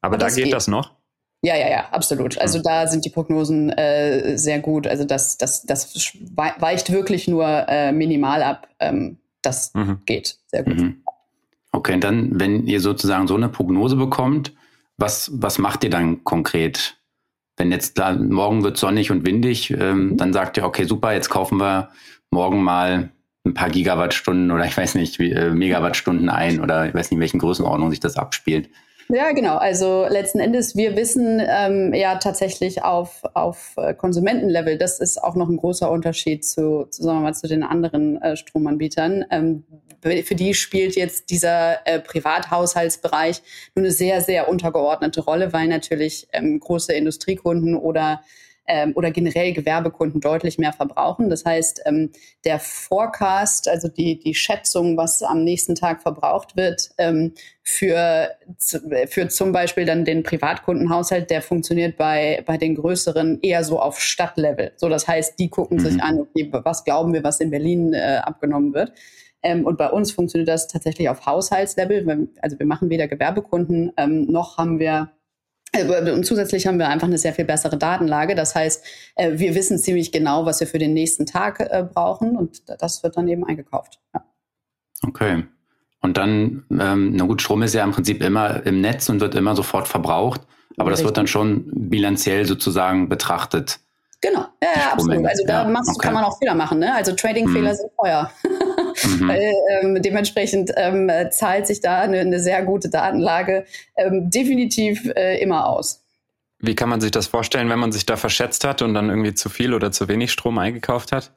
Aber 0.00 0.18
da 0.18 0.26
geht, 0.28 0.44
geht 0.44 0.52
das 0.52 0.66
noch? 0.66 0.96
Ja, 1.42 1.54
ja, 1.56 1.70
ja, 1.70 1.88
absolut. 1.90 2.36
Also 2.38 2.60
da 2.60 2.88
sind 2.88 3.04
die 3.04 3.10
Prognosen 3.10 3.70
äh, 3.70 4.36
sehr 4.36 4.58
gut. 4.58 4.88
Also 4.88 5.04
das, 5.04 5.36
das, 5.36 5.62
das 5.62 5.94
weicht 6.34 6.90
wirklich 6.90 7.28
nur 7.28 7.46
äh, 7.46 7.92
minimal 7.92 8.42
ab. 8.42 8.68
Ähm, 8.80 9.18
das 9.42 9.72
mhm. 9.74 10.00
geht 10.04 10.38
sehr 10.48 10.64
gut. 10.64 10.80
Mhm. 10.80 11.02
Okay, 11.70 11.94
und 11.94 12.02
dann, 12.02 12.40
wenn 12.40 12.66
ihr 12.66 12.80
sozusagen 12.80 13.28
so 13.28 13.36
eine 13.36 13.48
Prognose 13.48 13.94
bekommt, 13.94 14.52
was, 14.98 15.30
was 15.34 15.58
macht 15.58 15.84
ihr 15.84 15.90
dann 15.90 16.24
konkret? 16.24 16.96
Wenn 17.56 17.72
jetzt 17.72 17.98
da 17.98 18.12
morgen 18.12 18.64
wird 18.64 18.76
sonnig 18.76 19.10
und 19.10 19.26
windig, 19.26 19.70
ähm, 19.70 20.16
dann 20.16 20.32
sagt 20.32 20.56
ihr, 20.56 20.64
okay, 20.64 20.84
super, 20.84 21.12
jetzt 21.12 21.30
kaufen 21.30 21.58
wir 21.58 21.90
morgen 22.30 22.62
mal 22.62 23.10
ein 23.44 23.54
paar 23.54 23.70
Gigawattstunden 23.70 24.50
oder 24.50 24.64
ich 24.66 24.76
weiß 24.76 24.94
nicht, 24.94 25.18
wie, 25.18 25.32
äh, 25.32 25.50
Megawattstunden 25.50 26.28
ein 26.28 26.60
oder 26.60 26.86
ich 26.86 26.94
weiß 26.94 27.10
nicht, 27.10 27.16
in 27.16 27.20
welchen 27.20 27.38
Größenordnungen 27.38 27.90
sich 27.90 28.00
das 28.00 28.16
abspielt. 28.16 28.68
Ja, 29.08 29.30
genau. 29.30 29.56
Also 29.56 30.06
letzten 30.08 30.40
Endes, 30.40 30.74
wir 30.74 30.96
wissen 30.96 31.40
ähm, 31.40 31.94
ja 31.94 32.16
tatsächlich 32.16 32.82
auf, 32.82 33.22
auf 33.34 33.74
äh, 33.76 33.94
Konsumentenlevel, 33.94 34.78
das 34.78 34.98
ist 34.98 35.22
auch 35.22 35.36
noch 35.36 35.48
ein 35.48 35.58
großer 35.58 35.88
Unterschied 35.90 36.44
zu, 36.44 36.86
zu 36.90 37.04
sagen 37.04 37.18
wir 37.18 37.22
mal, 37.22 37.34
zu 37.34 37.46
den 37.46 37.62
anderen 37.62 38.20
äh, 38.20 38.36
Stromanbietern. 38.36 39.24
Ähm, 39.30 39.64
für 40.22 40.34
die 40.34 40.54
spielt 40.54 40.96
jetzt 40.96 41.30
dieser 41.30 41.86
äh, 41.86 42.00
Privathaushaltsbereich 42.00 43.42
nur 43.74 43.84
eine 43.84 43.92
sehr, 43.92 44.20
sehr 44.20 44.48
untergeordnete 44.48 45.20
Rolle, 45.20 45.52
weil 45.52 45.68
natürlich 45.68 46.28
ähm, 46.32 46.60
große 46.60 46.92
Industriekunden 46.92 47.74
oder 47.74 48.20
ähm, 48.68 48.92
oder 48.94 49.10
generell 49.10 49.52
Gewerbekunden 49.52 50.20
deutlich 50.20 50.58
mehr 50.58 50.72
verbrauchen. 50.72 51.30
Das 51.30 51.44
heißt, 51.44 51.82
ähm, 51.86 52.10
der 52.44 52.58
Forecast, 52.58 53.68
also 53.68 53.88
die, 53.88 54.18
die 54.18 54.34
Schätzung, 54.34 54.96
was 54.96 55.22
am 55.22 55.44
nächsten 55.44 55.74
Tag 55.74 56.02
verbraucht 56.02 56.56
wird, 56.56 56.90
ähm, 56.98 57.32
für, 57.62 58.30
für 59.08 59.28
zum 59.28 59.52
Beispiel 59.52 59.84
dann 59.84 60.04
den 60.04 60.22
Privatkundenhaushalt, 60.22 61.30
der 61.30 61.42
funktioniert 61.42 61.96
bei, 61.96 62.42
bei 62.46 62.56
den 62.56 62.76
größeren 62.76 63.40
eher 63.42 63.64
so 63.64 63.80
auf 63.80 64.00
Stadtlevel. 64.00 64.72
So, 64.76 64.88
das 64.88 65.08
heißt, 65.08 65.38
die 65.38 65.48
gucken 65.48 65.78
mhm. 65.78 65.82
sich 65.82 66.02
an, 66.02 66.20
okay, 66.20 66.48
was 66.50 66.84
glauben 66.84 67.12
wir, 67.12 67.24
was 67.24 67.40
in 67.40 67.50
Berlin 67.50 67.92
äh, 67.92 68.20
abgenommen 68.22 68.74
wird. 68.74 68.92
Ähm, 69.46 69.64
und 69.64 69.78
bei 69.78 69.88
uns 69.90 70.10
funktioniert 70.10 70.48
das 70.48 70.66
tatsächlich 70.66 71.08
auf 71.08 71.24
Haushaltslevel. 71.24 72.28
Also 72.42 72.58
wir 72.58 72.66
machen 72.66 72.90
weder 72.90 73.06
Gewerbekunden, 73.06 73.92
ähm, 73.96 74.26
noch 74.26 74.58
haben 74.58 74.80
wir 74.80 75.12
äh, 75.70 76.10
und 76.10 76.26
zusätzlich 76.26 76.66
haben 76.66 76.80
wir 76.80 76.88
einfach 76.88 77.06
eine 77.06 77.18
sehr 77.18 77.32
viel 77.32 77.44
bessere 77.44 77.78
Datenlage. 77.78 78.34
Das 78.34 78.56
heißt, 78.56 78.84
äh, 79.14 79.38
wir 79.38 79.54
wissen 79.54 79.78
ziemlich 79.78 80.10
genau, 80.10 80.46
was 80.46 80.58
wir 80.58 80.66
für 80.66 80.78
den 80.78 80.94
nächsten 80.94 81.26
Tag 81.26 81.60
äh, 81.60 81.84
brauchen 81.84 82.36
und 82.36 82.62
das 82.80 83.04
wird 83.04 83.16
dann 83.16 83.28
eben 83.28 83.44
eingekauft. 83.44 84.00
Ja. 84.12 84.24
Okay. 85.06 85.44
Und 86.00 86.16
dann, 86.16 86.64
ähm, 86.70 87.12
na 87.14 87.24
gut, 87.24 87.40
Strom 87.40 87.62
ist 87.62 87.74
ja 87.74 87.84
im 87.84 87.92
Prinzip 87.92 88.22
immer 88.24 88.66
im 88.66 88.80
Netz 88.80 89.08
und 89.08 89.20
wird 89.20 89.36
immer 89.36 89.54
sofort 89.54 89.86
verbraucht, 89.86 90.40
aber 90.76 90.90
das 90.90 90.98
Richtig. 90.98 91.06
wird 91.06 91.16
dann 91.18 91.26
schon 91.28 91.70
bilanziell 91.88 92.46
sozusagen 92.46 93.08
betrachtet. 93.08 93.78
Genau, 94.20 94.46
ja, 94.62 94.68
ja 94.74 94.92
absolut. 94.92 95.26
Also 95.26 95.44
da 95.46 95.62
ja, 95.62 95.68
machst, 95.68 95.90
okay. 95.90 96.06
kann 96.06 96.14
man 96.14 96.24
auch 96.24 96.38
Fehler 96.38 96.54
machen. 96.54 96.78
Ne? 96.78 96.94
Also 96.94 97.12
Trading-Fehler 97.12 97.72
mhm. 97.72 97.76
sind 97.76 97.90
teuer. 98.00 98.30
mhm. 99.04 99.28
Weil, 99.28 99.52
ähm, 99.82 100.02
dementsprechend 100.02 100.72
ähm, 100.76 101.10
zahlt 101.30 101.66
sich 101.66 101.80
da 101.80 102.00
eine, 102.00 102.20
eine 102.20 102.40
sehr 102.40 102.62
gute 102.64 102.88
Datenlage 102.88 103.66
ähm, 103.96 104.30
definitiv 104.30 105.06
äh, 105.14 105.40
immer 105.40 105.68
aus. 105.68 106.02
Wie 106.58 106.74
kann 106.74 106.88
man 106.88 107.00
sich 107.00 107.10
das 107.10 107.26
vorstellen, 107.26 107.68
wenn 107.68 107.78
man 107.78 107.92
sich 107.92 108.06
da 108.06 108.16
verschätzt 108.16 108.64
hat 108.64 108.80
und 108.80 108.94
dann 108.94 109.10
irgendwie 109.10 109.34
zu 109.34 109.50
viel 109.50 109.74
oder 109.74 109.92
zu 109.92 110.08
wenig 110.08 110.32
Strom 110.32 110.58
eingekauft 110.58 111.12
hat? 111.12 111.32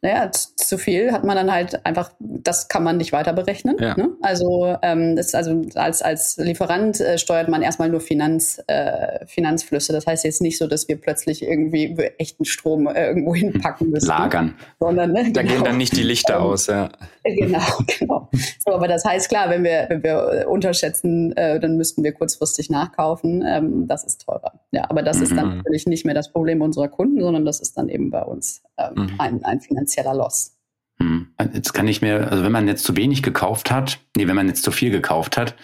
Naja, 0.00 0.30
zu 0.30 0.78
viel 0.78 1.10
hat 1.12 1.24
man 1.24 1.34
dann 1.34 1.50
halt 1.50 1.84
einfach, 1.84 2.12
das 2.20 2.68
kann 2.68 2.84
man 2.84 2.98
nicht 2.98 3.12
weiter 3.12 3.32
berechnen. 3.32 3.76
Ja. 3.80 3.96
Ne? 3.96 4.10
Also, 4.22 4.76
ähm, 4.82 5.16
das, 5.16 5.34
also 5.34 5.62
als, 5.74 6.02
als 6.02 6.36
Lieferant 6.36 7.00
äh, 7.00 7.18
steuert 7.18 7.48
man 7.48 7.62
erstmal 7.62 7.88
nur 7.88 8.00
Finanz, 8.00 8.62
äh, 8.68 9.26
Finanzflüsse. 9.26 9.92
Das 9.92 10.06
heißt 10.06 10.24
jetzt 10.24 10.40
nicht 10.40 10.56
so, 10.56 10.68
dass 10.68 10.86
wir 10.86 11.00
plötzlich 11.00 11.42
irgendwie 11.42 11.96
echten 12.18 12.44
Strom 12.44 12.86
äh, 12.86 13.08
irgendwo 13.08 13.34
hinpacken 13.34 13.90
müssen. 13.90 14.06
Lagern. 14.06 14.54
Sondern, 14.78 15.12
ne, 15.12 15.32
da 15.32 15.42
genau. 15.42 15.54
gehen 15.54 15.64
dann 15.64 15.78
nicht 15.78 15.96
die 15.96 16.04
Lichter 16.04 16.36
ähm, 16.36 16.42
aus, 16.42 16.68
ja. 16.68 16.90
Genau, 17.24 17.60
genau. 17.98 18.28
So, 18.64 18.74
aber 18.74 18.86
das 18.86 19.04
heißt 19.04 19.28
klar, 19.28 19.50
wenn 19.50 19.64
wir, 19.64 19.86
wenn 19.88 20.04
wir 20.04 20.46
unterschätzen, 20.48 21.36
äh, 21.36 21.58
dann 21.58 21.76
müssten 21.76 22.04
wir 22.04 22.12
kurzfristig 22.12 22.70
nachkaufen. 22.70 23.44
Ähm, 23.44 23.88
das 23.88 24.04
ist 24.04 24.24
teurer. 24.24 24.52
Ja, 24.70 24.84
aber 24.88 25.02
das 25.02 25.16
mhm. 25.16 25.22
ist 25.24 25.36
dann 25.36 25.48
mhm. 25.50 25.56
natürlich 25.58 25.86
nicht 25.86 26.06
mehr 26.06 26.14
das 26.14 26.30
Problem 26.30 26.62
unserer 26.62 26.88
Kunden, 26.88 27.20
sondern 27.20 27.44
das 27.44 27.58
ist 27.58 27.76
dann 27.76 27.88
eben 27.88 28.10
bei 28.10 28.22
uns 28.22 28.62
ähm, 28.78 28.92
mhm. 28.94 29.14
ein, 29.18 29.44
ein 29.44 29.60
Finanz 29.60 29.87
finanzieller 29.88 30.14
Loss. 30.14 30.54
Hm. 31.00 31.28
Jetzt 31.54 31.72
kann 31.72 31.88
ich 31.88 32.02
mir, 32.02 32.30
also 32.30 32.42
wenn 32.44 32.52
man 32.52 32.66
jetzt 32.66 32.84
zu 32.84 32.96
wenig 32.96 33.22
gekauft 33.22 33.70
hat, 33.70 34.00
nee, 34.16 34.26
wenn 34.26 34.36
man 34.36 34.48
jetzt 34.48 34.64
zu 34.64 34.70
viel 34.70 34.90
gekauft 34.90 35.36
hat, 35.36 35.54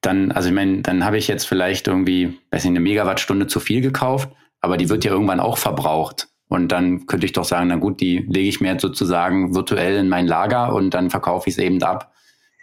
dann, 0.00 0.32
also 0.32 0.48
ich 0.48 0.54
meine, 0.54 0.82
dann 0.82 1.04
habe 1.04 1.18
ich 1.18 1.28
jetzt 1.28 1.46
vielleicht 1.46 1.88
irgendwie, 1.88 2.38
weiß 2.50 2.64
nicht, 2.64 2.70
eine 2.70 2.80
Megawattstunde 2.80 3.46
zu 3.46 3.60
viel 3.60 3.80
gekauft, 3.80 4.30
aber 4.60 4.76
die 4.76 4.88
wird 4.88 5.04
ja 5.04 5.10
irgendwann 5.10 5.40
auch 5.40 5.58
verbraucht. 5.58 6.28
Und 6.48 6.68
dann 6.68 7.06
könnte 7.06 7.26
ich 7.26 7.32
doch 7.32 7.44
sagen, 7.44 7.68
na 7.68 7.76
gut, 7.76 8.00
die 8.00 8.18
lege 8.18 8.48
ich 8.48 8.60
mir 8.60 8.72
jetzt 8.72 8.82
sozusagen 8.82 9.54
virtuell 9.54 9.96
in 9.98 10.08
mein 10.08 10.26
Lager 10.26 10.72
und 10.72 10.94
dann 10.94 11.10
verkaufe 11.10 11.50
ich 11.50 11.56
es 11.56 11.62
eben 11.62 11.82
ab. 11.82 12.12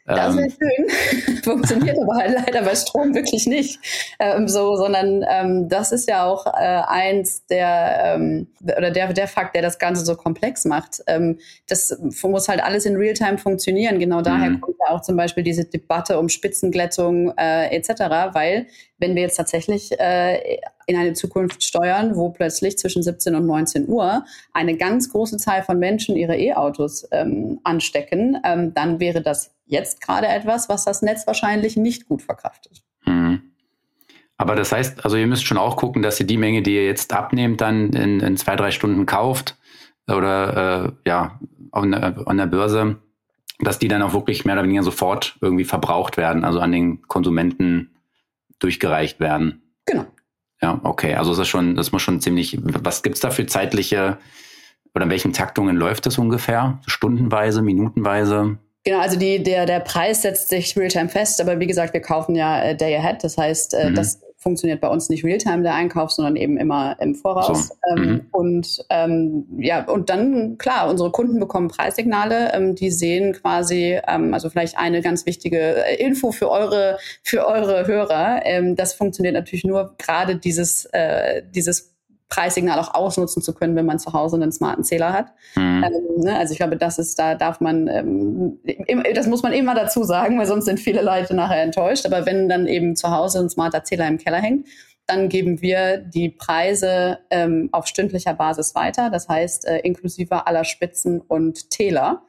Das 0.05 0.38
wäre 0.38 0.45
ähm, 0.45 0.51
schön. 0.51 1.35
Funktioniert 1.43 1.97
aber 2.00 2.15
halt 2.15 2.35
leider 2.45 2.62
bei 2.62 2.75
Strom 2.75 3.15
wirklich 3.15 3.47
nicht 3.47 3.79
ähm, 4.19 4.47
so, 4.47 4.75
sondern 4.75 5.25
ähm, 5.27 5.67
das 5.67 5.91
ist 5.91 6.07
ja 6.07 6.25
auch 6.25 6.45
äh, 6.45 6.81
eins 6.88 7.45
der 7.47 8.15
ähm, 8.15 8.47
oder 8.62 8.91
der 8.91 9.12
der 9.13 9.27
Fakt, 9.27 9.55
der 9.55 9.63
das 9.63 9.79
Ganze 9.79 10.05
so 10.05 10.15
komplex 10.15 10.65
macht. 10.65 11.01
Ähm, 11.07 11.39
das 11.67 11.97
muss 12.21 12.47
halt 12.47 12.63
alles 12.63 12.85
in 12.85 12.95
Realtime 12.95 13.39
funktionieren. 13.39 13.97
Genau 13.97 14.21
daher 14.21 14.51
mhm. 14.51 14.62
kommt 14.62 14.77
ja 14.88 14.93
auch 14.93 15.01
zum 15.01 15.17
Beispiel 15.17 15.43
diese 15.43 15.65
Debatte 15.65 16.19
um 16.19 16.29
Spitzenglättung 16.29 17.33
äh, 17.38 17.75
etc., 17.75 18.33
weil 18.33 18.67
wenn 19.00 19.15
wir 19.15 19.24
jetzt 19.24 19.38
tatsächlich 19.38 20.00
äh, 20.00 20.59
in 20.85 20.97
eine 20.97 21.13
Zukunft 21.13 21.63
steuern, 21.63 22.15
wo 22.15 22.29
plötzlich 22.29 22.77
zwischen 22.77 23.03
17 23.03 23.35
und 23.35 23.45
19 23.45 23.87
Uhr 23.87 24.25
eine 24.53 24.77
ganz 24.77 25.09
große 25.11 25.37
Zahl 25.37 25.63
von 25.63 25.79
Menschen 25.79 26.15
ihre 26.15 26.37
E-Autos 26.37 27.07
ähm, 27.11 27.59
anstecken, 27.63 28.37
ähm, 28.43 28.73
dann 28.73 28.99
wäre 28.99 29.21
das 29.21 29.55
jetzt 29.65 30.01
gerade 30.01 30.27
etwas, 30.27 30.69
was 30.69 30.85
das 30.85 31.01
Netz 31.01 31.25
wahrscheinlich 31.27 31.77
nicht 31.77 32.07
gut 32.07 32.21
verkraftet. 32.21 32.83
Mhm. 33.05 33.41
Aber 34.37 34.55
das 34.55 34.71
heißt, 34.71 35.03
also 35.05 35.17
ihr 35.17 35.27
müsst 35.27 35.45
schon 35.45 35.57
auch 35.57 35.77
gucken, 35.77 36.01
dass 36.01 36.19
ihr 36.19 36.27
die 36.27 36.37
Menge, 36.37 36.61
die 36.61 36.75
ihr 36.75 36.85
jetzt 36.85 37.13
abnehmt, 37.13 37.61
dann 37.61 37.93
in, 37.93 38.19
in 38.19 38.37
zwei, 38.37 38.55
drei 38.55 38.71
Stunden 38.71 39.05
kauft 39.05 39.57
oder 40.07 40.85
äh, 40.85 41.09
ja, 41.09 41.39
an 41.71 41.91
der, 41.91 42.27
an 42.27 42.37
der 42.37 42.45
Börse, 42.45 42.97
dass 43.59 43.79
die 43.79 43.87
dann 43.87 44.01
auch 44.01 44.13
wirklich 44.13 44.45
mehr 44.45 44.55
oder 44.55 44.63
weniger 44.63 44.83
sofort 44.83 45.37
irgendwie 45.41 45.63
verbraucht 45.63 46.17
werden, 46.17 46.43
also 46.43 46.59
an 46.59 46.71
den 46.71 47.01
Konsumenten 47.03 47.95
durchgereicht 48.59 49.19
werden. 49.19 49.61
Genau. 49.85 50.05
Ja, 50.62 50.79
okay. 50.83 51.15
Also 51.15 51.31
das 51.31 51.39
ist 51.39 51.47
schon, 51.47 51.75
das 51.75 51.91
muss 51.91 52.01
schon 52.01 52.21
ziemlich. 52.21 52.57
Was 52.62 53.03
gibt's 53.03 53.19
da 53.19 53.29
für 53.29 53.45
zeitliche 53.45 54.17
oder 54.93 55.03
in 55.03 55.12
welchen 55.12 55.33
Taktungen 55.33 55.75
läuft 55.75 56.05
das 56.05 56.17
ungefähr? 56.17 56.79
Stundenweise, 56.88 57.62
minutenweise? 57.62 58.57
Genau, 58.85 59.00
also 59.00 59.17
die, 59.17 59.41
der, 59.41 59.65
der 59.65 59.79
Preis 59.79 60.21
setzt 60.21 60.50
sich 60.50 60.77
Realtime 60.77 61.09
fest, 61.09 61.41
aber 61.41 61.59
wie 61.59 61.67
gesagt, 61.67 61.93
wir 61.93 62.01
kaufen 62.01 62.35
ja 62.35 62.63
äh, 62.63 62.77
Day 62.77 62.95
Ahead. 62.95 63.24
Das 63.24 63.38
heißt, 63.38 63.74
äh, 63.74 63.89
mhm. 63.89 63.95
das 63.95 64.21
funktioniert 64.45 64.79
bei 64.79 64.89
uns 64.89 65.09
nicht 65.09 65.23
Realtime 65.23 65.63
der 65.63 65.73
Einkauf, 65.73 66.11
sondern 66.11 66.35
eben 66.35 66.57
immer 66.57 66.95
im 66.99 67.15
Voraus. 67.15 67.69
So. 67.69 67.73
Ähm, 67.89 68.05
mhm. 68.05 68.25
Und 68.31 68.85
ähm, 68.91 69.45
ja, 69.57 69.83
und 69.85 70.11
dann 70.11 70.59
klar, 70.59 70.87
unsere 70.87 71.09
Kunden 71.09 71.39
bekommen 71.39 71.67
Preissignale, 71.67 72.53
ähm, 72.53 72.75
die 72.75 72.91
sehen 72.91 73.33
quasi, 73.33 73.99
ähm, 74.07 74.35
also 74.35 74.51
vielleicht 74.51 74.77
eine 74.77 75.01
ganz 75.01 75.25
wichtige 75.25 75.83
äh, 75.83 75.95
Info 75.95 76.31
für 76.31 76.51
eure 76.51 76.99
für 77.23 77.47
eure 77.47 77.87
Hörer. 77.87 78.41
Ähm, 78.45 78.75
das 78.75 78.93
funktioniert 78.93 79.33
natürlich 79.33 79.65
nur 79.65 79.95
gerade 79.97 80.35
dieses 80.35 80.85
äh, 80.93 81.41
dieses 81.49 81.94
Preissignal 82.29 82.79
auch 82.79 82.94
ausnutzen 82.96 83.41
zu 83.41 83.53
können, 83.53 83.75
wenn 83.75 83.86
man 83.86 84.00
zu 84.00 84.13
Hause 84.13 84.36
einen 84.38 84.51
smarten 84.51 84.84
Zähler 84.84 85.13
hat. 85.13 85.27
Mhm. 85.55 85.84
Ähm, 85.84 86.24
ne? 86.24 86.38
Also 86.38 86.53
ich 86.53 86.58
glaube, 86.58 86.75
das 86.75 86.98
ist, 86.98 87.20
da 87.20 87.36
darf 87.36 87.62
man, 87.62 87.88
ähm, 87.88 88.60
das 89.13 89.27
muss 89.27 89.44
man 89.44 89.53
immer 89.53 89.75
dazu 89.75 90.03
sagen, 90.03 90.39
weil 90.39 90.48
sonst 90.48 90.65
sind 90.65 90.79
viele 90.79 91.01
Leute 91.01 91.36
nachher 91.36 91.62
enttäuscht. 91.62 92.05
Aber 92.05 92.25
wenn 92.25 92.50
dann 92.50 92.67
eben 92.67 92.96
zu 92.96 93.12
Hause 93.12 93.39
ein 93.39 93.50
smarter 93.50 93.84
Zähler 93.84 94.08
im 94.08 94.17
Keller 94.17 94.41
hängt, 94.41 94.67
dann 95.08 95.29
geben 95.29 95.62
wir 95.62 95.98
die 95.98 96.29
Preise 96.29 97.20
ähm, 97.29 97.70
auf 97.72 97.86
stündlicher 97.86 98.34
Basis 98.34 98.74
weiter, 98.74 99.12
das 99.12 99.29
heißt 99.29 99.67
äh, 99.67 99.79
inklusive 99.79 100.48
aller 100.48 100.63
Spitzen 100.63 101.22
und 101.22 101.70
Täler. 101.70 102.24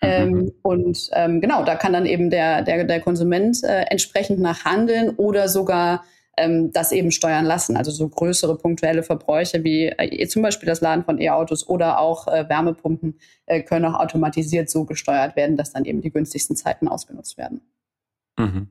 Mhm. 0.00 0.08
Ähm, 0.08 0.52
und 0.62 1.10
ähm, 1.12 1.40
genau, 1.40 1.64
da 1.64 1.74
kann 1.74 1.92
dann 1.92 2.06
eben 2.06 2.30
der, 2.30 2.62
der, 2.62 2.84
der 2.84 3.00
Konsument 3.00 3.62
äh, 3.64 3.82
entsprechend 3.90 4.38
nachhandeln 4.38 5.10
oder 5.16 5.48
sogar 5.48 6.04
ähm, 6.40 6.72
das 6.72 6.92
eben 6.92 7.10
steuern 7.10 7.44
lassen. 7.44 7.76
Also 7.76 7.90
so 7.90 8.08
größere 8.08 8.56
punktuelle 8.56 9.02
Verbräuche 9.02 9.62
wie 9.62 9.86
äh, 9.86 10.26
zum 10.26 10.42
Beispiel 10.42 10.66
das 10.66 10.80
Laden 10.80 11.04
von 11.04 11.20
E-Autos 11.20 11.68
oder 11.68 12.00
auch 12.00 12.26
äh, 12.26 12.48
Wärmepumpen 12.48 13.18
äh, 13.46 13.62
können 13.62 13.84
auch 13.84 14.00
automatisiert 14.00 14.70
so 14.70 14.84
gesteuert 14.84 15.36
werden, 15.36 15.56
dass 15.56 15.72
dann 15.72 15.84
eben 15.84 16.00
die 16.00 16.10
günstigsten 16.10 16.56
Zeiten 16.56 16.88
ausgenutzt 16.88 17.38
werden. 17.38 17.60
Mhm. 18.38 18.68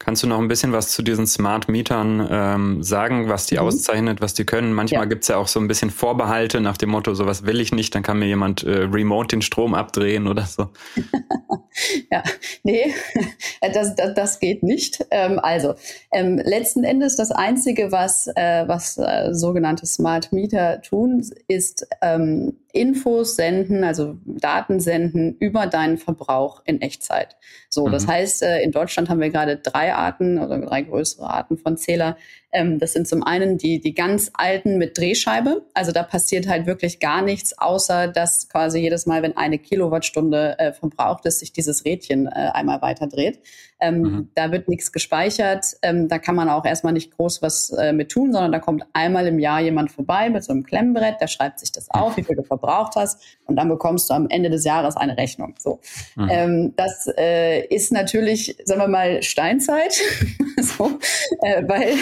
Kannst 0.00 0.22
du 0.22 0.28
noch 0.28 0.38
ein 0.38 0.46
bisschen 0.46 0.72
was 0.72 0.92
zu 0.92 1.02
diesen 1.02 1.26
Smart 1.26 1.68
Mietern 1.68 2.26
ähm, 2.30 2.82
sagen, 2.84 3.28
was 3.28 3.46
die 3.46 3.56
mhm. 3.56 3.62
auszeichnet, 3.62 4.20
was 4.20 4.32
die 4.32 4.44
können? 4.44 4.72
Manchmal 4.72 5.02
ja. 5.02 5.06
gibt's 5.06 5.26
ja 5.26 5.36
auch 5.36 5.48
so 5.48 5.58
ein 5.58 5.66
bisschen 5.66 5.90
Vorbehalte 5.90 6.60
nach 6.60 6.76
dem 6.76 6.90
Motto, 6.90 7.14
sowas 7.14 7.44
will 7.46 7.60
ich 7.60 7.72
nicht, 7.72 7.94
dann 7.96 8.04
kann 8.04 8.20
mir 8.20 8.26
jemand 8.26 8.62
äh, 8.62 8.84
remote 8.84 9.28
den 9.28 9.42
Strom 9.42 9.74
abdrehen 9.74 10.28
oder 10.28 10.46
so. 10.46 10.68
ja, 12.12 12.22
nee, 12.62 12.94
das, 13.74 13.96
das, 13.96 14.14
das 14.14 14.38
geht 14.38 14.62
nicht. 14.62 15.04
Ähm, 15.10 15.40
also, 15.40 15.74
ähm, 16.12 16.38
letzten 16.38 16.84
Endes 16.84 17.16
das 17.16 17.32
Einzige, 17.32 17.90
was, 17.90 18.28
äh, 18.28 18.68
was 18.68 18.98
äh, 18.98 19.34
sogenannte 19.34 19.84
Smart 19.84 20.32
Meter 20.32 20.80
tun, 20.80 21.28
ist 21.48 21.88
ähm, 22.02 22.56
Infos 22.72 23.36
senden, 23.36 23.82
also 23.82 24.18
Daten 24.24 24.80
senden 24.80 25.36
über 25.38 25.66
deinen 25.66 25.96
Verbrauch 25.96 26.62
in 26.64 26.80
Echtzeit. 26.80 27.36
So, 27.68 27.86
mhm. 27.86 27.92
das 27.92 28.06
heißt, 28.06 28.42
äh, 28.42 28.60
in 28.60 28.72
Deutschland 28.72 29.08
haben 29.08 29.20
wir 29.20 29.30
gerade 29.30 29.56
drei 29.56 29.94
Arten 29.94 30.38
oder 30.38 30.58
drei 30.60 30.82
größere 30.82 31.28
Arten 31.28 31.56
von 31.56 31.76
Zähler, 31.76 32.16
ähm, 32.50 32.78
das 32.78 32.94
sind 32.94 33.06
zum 33.06 33.22
einen 33.22 33.58
die, 33.58 33.80
die 33.80 33.94
ganz 33.94 34.30
alten 34.34 34.78
mit 34.78 34.96
Drehscheibe. 34.96 35.66
Also 35.74 35.92
da 35.92 36.02
passiert 36.02 36.48
halt 36.48 36.66
wirklich 36.66 36.98
gar 36.98 37.22
nichts, 37.22 37.58
außer 37.58 38.08
dass 38.08 38.48
quasi 38.48 38.80
jedes 38.80 39.06
Mal, 39.06 39.22
wenn 39.22 39.36
eine 39.36 39.58
Kilowattstunde 39.58 40.58
äh, 40.58 40.72
verbraucht 40.72 41.26
ist, 41.26 41.40
sich 41.40 41.52
dieses 41.52 41.84
Rädchen 41.84 42.26
äh, 42.26 42.50
einmal 42.54 42.80
weiter 42.80 43.06
dreht. 43.06 43.40
Ähm, 43.80 44.00
mhm. 44.00 44.30
Da 44.34 44.50
wird 44.50 44.68
nichts 44.68 44.92
gespeichert. 44.92 45.76
Ähm, 45.82 46.08
da 46.08 46.18
kann 46.18 46.34
man 46.34 46.48
auch 46.48 46.64
erstmal 46.64 46.92
nicht 46.92 47.16
groß 47.16 47.42
was 47.42 47.70
äh, 47.70 47.92
mit 47.92 48.10
tun, 48.10 48.32
sondern 48.32 48.50
da 48.50 48.58
kommt 48.58 48.84
einmal 48.92 49.26
im 49.26 49.38
Jahr 49.38 49.60
jemand 49.60 49.92
vorbei 49.92 50.30
mit 50.30 50.42
so 50.42 50.52
einem 50.52 50.64
Klemmbrett, 50.64 51.20
der 51.20 51.28
schreibt 51.28 51.60
sich 51.60 51.70
das 51.70 51.88
auf, 51.90 52.16
wie 52.16 52.24
viel 52.24 52.34
du 52.34 52.42
verbraucht 52.42 52.96
hast, 52.96 53.38
und 53.46 53.56
dann 53.56 53.68
bekommst 53.68 54.10
du 54.10 54.14
am 54.14 54.28
Ende 54.28 54.50
des 54.50 54.64
Jahres 54.64 54.96
eine 54.96 55.16
Rechnung. 55.16 55.54
So, 55.58 55.80
mhm. 56.16 56.28
ähm, 56.30 56.72
das 56.76 57.08
äh, 57.16 57.66
ist 57.66 57.92
natürlich, 57.92 58.56
sagen 58.64 58.80
wir 58.80 58.88
mal, 58.88 59.22
Steinzeit, 59.22 59.94
so, 60.60 60.98
äh, 61.42 61.62
weil 61.68 61.94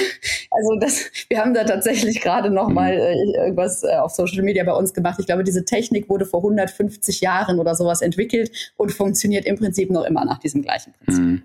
also 0.50 0.76
das, 0.80 1.10
wir 1.28 1.38
haben 1.38 1.54
da 1.54 1.64
tatsächlich 1.64 2.20
gerade 2.20 2.50
noch 2.50 2.68
mal 2.68 2.94
mhm. 2.94 3.00
äh, 3.00 3.38
irgendwas 3.38 3.82
äh, 3.82 3.96
auf 3.96 4.12
Social 4.12 4.42
Media 4.42 4.64
bei 4.64 4.72
uns 4.72 4.94
gemacht. 4.94 5.16
Ich 5.18 5.26
glaube, 5.26 5.44
diese 5.44 5.64
Technik 5.64 6.08
wurde 6.08 6.26
vor 6.26 6.40
150 6.40 7.20
Jahren 7.20 7.58
oder 7.58 7.74
sowas 7.74 8.02
entwickelt 8.02 8.50
und 8.76 8.92
funktioniert 8.92 9.44
im 9.46 9.56
Prinzip 9.56 9.90
noch 9.90 10.04
immer 10.04 10.24
nach 10.24 10.38
diesem 10.38 10.62
gleichen 10.62 10.92
Prinzip. 10.92 11.24
Mhm. 11.24 11.42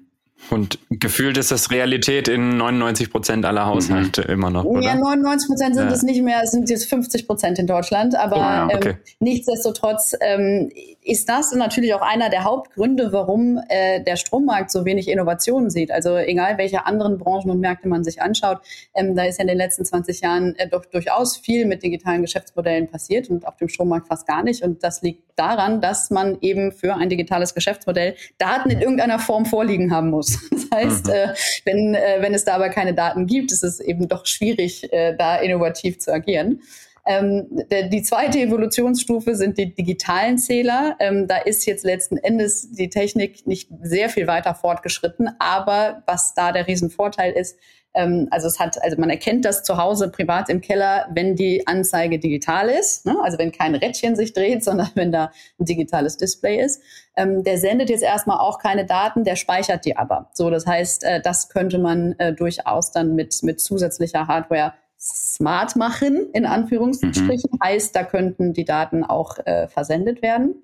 Und 0.49 0.79
gefühlt 0.89 1.37
ist 1.37 1.51
das 1.51 1.71
Realität 1.71 2.27
in 2.27 2.57
99 2.57 3.09
Prozent 3.09 3.45
aller 3.45 3.65
Haushalte 3.65 4.23
mhm. 4.23 4.33
immer 4.33 4.49
noch. 4.49 4.65
Oder? 4.65 4.81
Ja, 4.81 4.95
99 4.95 5.47
Prozent 5.47 5.75
sind 5.75 5.87
ja. 5.87 5.93
es 5.93 6.03
nicht 6.03 6.21
mehr, 6.21 6.41
es 6.43 6.51
sind 6.51 6.69
jetzt 6.69 6.89
50 6.89 7.25
Prozent 7.25 7.59
in 7.59 7.67
Deutschland. 7.67 8.15
Aber 8.15 8.35
oh, 8.35 8.39
ja, 8.39 8.65
okay. 8.65 8.89
ähm, 8.89 8.97
nichtsdestotrotz 9.19 10.15
ähm, 10.19 10.69
ist 11.03 11.29
das 11.29 11.53
natürlich 11.53 11.93
auch 11.93 12.01
einer 12.01 12.29
der 12.29 12.43
Hauptgründe, 12.43 13.11
warum 13.11 13.59
äh, 13.69 14.03
der 14.03 14.17
Strommarkt 14.17 14.71
so 14.71 14.85
wenig 14.85 15.07
Innovationen 15.07 15.69
sieht. 15.69 15.91
Also 15.91 16.17
egal, 16.17 16.57
welche 16.57 16.85
anderen 16.85 17.17
Branchen 17.17 17.49
und 17.49 17.59
Märkte 17.59 17.87
man 17.87 18.03
sich 18.03 18.21
anschaut, 18.21 18.59
ähm, 18.93 19.15
da 19.15 19.23
ist 19.23 19.37
ja 19.37 19.43
in 19.43 19.47
den 19.47 19.57
letzten 19.57 19.85
20 19.85 20.21
Jahren 20.21 20.55
äh, 20.57 20.67
doch 20.67 20.85
durchaus 20.85 21.37
viel 21.37 21.65
mit 21.65 21.81
digitalen 21.81 22.21
Geschäftsmodellen 22.21 22.87
passiert 22.87 23.29
und 23.29 23.47
auf 23.47 23.57
dem 23.57 23.67
Strommarkt 23.67 24.07
fast 24.07 24.27
gar 24.27 24.43
nicht. 24.43 24.63
Und 24.63 24.83
das 24.83 25.01
liegt 25.01 25.23
daran, 25.37 25.81
dass 25.81 26.11
man 26.11 26.37
eben 26.41 26.71
für 26.71 26.95
ein 26.95 27.09
digitales 27.09 27.55
Geschäftsmodell 27.55 28.15
Daten 28.37 28.69
in 28.69 28.81
irgendeiner 28.81 29.17
Form 29.17 29.45
vorliegen 29.45 29.91
haben 29.91 30.11
muss. 30.11 30.30
Das 30.51 30.67
heißt, 30.73 31.07
mhm. 31.07 31.11
äh, 31.11 31.33
wenn, 31.65 31.95
äh, 31.95 32.17
wenn 32.19 32.33
es 32.33 32.45
da 32.45 32.55
aber 32.55 32.69
keine 32.69 32.93
Daten 32.93 33.27
gibt, 33.27 33.51
ist 33.51 33.63
es 33.63 33.79
eben 33.79 34.07
doch 34.07 34.25
schwierig, 34.25 34.91
äh, 34.93 35.15
da 35.17 35.35
innovativ 35.37 35.99
zu 35.99 36.13
agieren. 36.13 36.61
Ähm, 37.05 37.47
der, 37.69 37.89
die 37.89 38.03
zweite 38.03 38.39
Evolutionsstufe 38.39 39.35
sind 39.35 39.57
die 39.57 39.73
digitalen 39.73 40.37
Zähler. 40.37 40.95
Ähm, 40.99 41.27
da 41.27 41.37
ist 41.37 41.65
jetzt 41.65 41.83
letzten 41.83 42.17
Endes 42.17 42.71
die 42.71 42.89
Technik 42.89 43.47
nicht 43.47 43.69
sehr 43.81 44.09
viel 44.09 44.27
weiter 44.27 44.53
fortgeschritten, 44.53 45.29
aber 45.39 46.03
was 46.05 46.33
da 46.35 46.51
der 46.51 46.67
Riesenvorteil 46.67 47.33
ist, 47.33 47.57
ähm, 47.93 48.27
also 48.31 48.47
es 48.47 48.59
hat, 48.59 48.81
also 48.81 48.97
man 48.97 49.09
erkennt 49.09 49.45
das 49.45 49.63
zu 49.63 49.77
Hause 49.77 50.09
privat 50.09 50.49
im 50.49 50.61
Keller, 50.61 51.07
wenn 51.13 51.35
die 51.35 51.67
Anzeige 51.67 52.19
digital 52.19 52.69
ist, 52.69 53.05
ne? 53.05 53.17
also 53.21 53.37
wenn 53.37 53.51
kein 53.51 53.75
Rädchen 53.75 54.15
sich 54.15 54.33
dreht, 54.33 54.63
sondern 54.71 54.89
wenn 54.95 55.11
da 55.11 55.31
ein 55.59 55.65
digitales 55.65 56.17
Display 56.17 56.63
ist. 56.63 56.81
Ähm, 57.17 57.43
der 57.43 57.57
sendet 57.57 57.89
jetzt 57.89 58.03
erstmal 58.03 58.39
auch 58.39 58.59
keine 58.59 58.85
Daten, 58.85 59.23
der 59.23 59.35
speichert 59.35 59.85
die 59.85 59.97
aber. 59.97 60.29
So, 60.33 60.49
das 60.49 60.65
heißt, 60.65 61.03
äh, 61.03 61.21
das 61.21 61.49
könnte 61.49 61.77
man 61.77 62.13
äh, 62.19 62.33
durchaus 62.33 62.91
dann 62.91 63.15
mit, 63.15 63.43
mit 63.43 63.59
zusätzlicher 63.59 64.27
Hardware 64.27 64.73
smart 64.97 65.75
machen, 65.75 66.29
in 66.31 66.45
Anführungsstrichen. 66.45 67.49
Mhm. 67.53 67.59
Heißt, 67.63 67.95
da 67.95 68.03
könnten 68.03 68.53
die 68.53 68.65
Daten 68.65 69.03
auch 69.03 69.39
äh, 69.45 69.67
versendet 69.67 70.21
werden. 70.21 70.55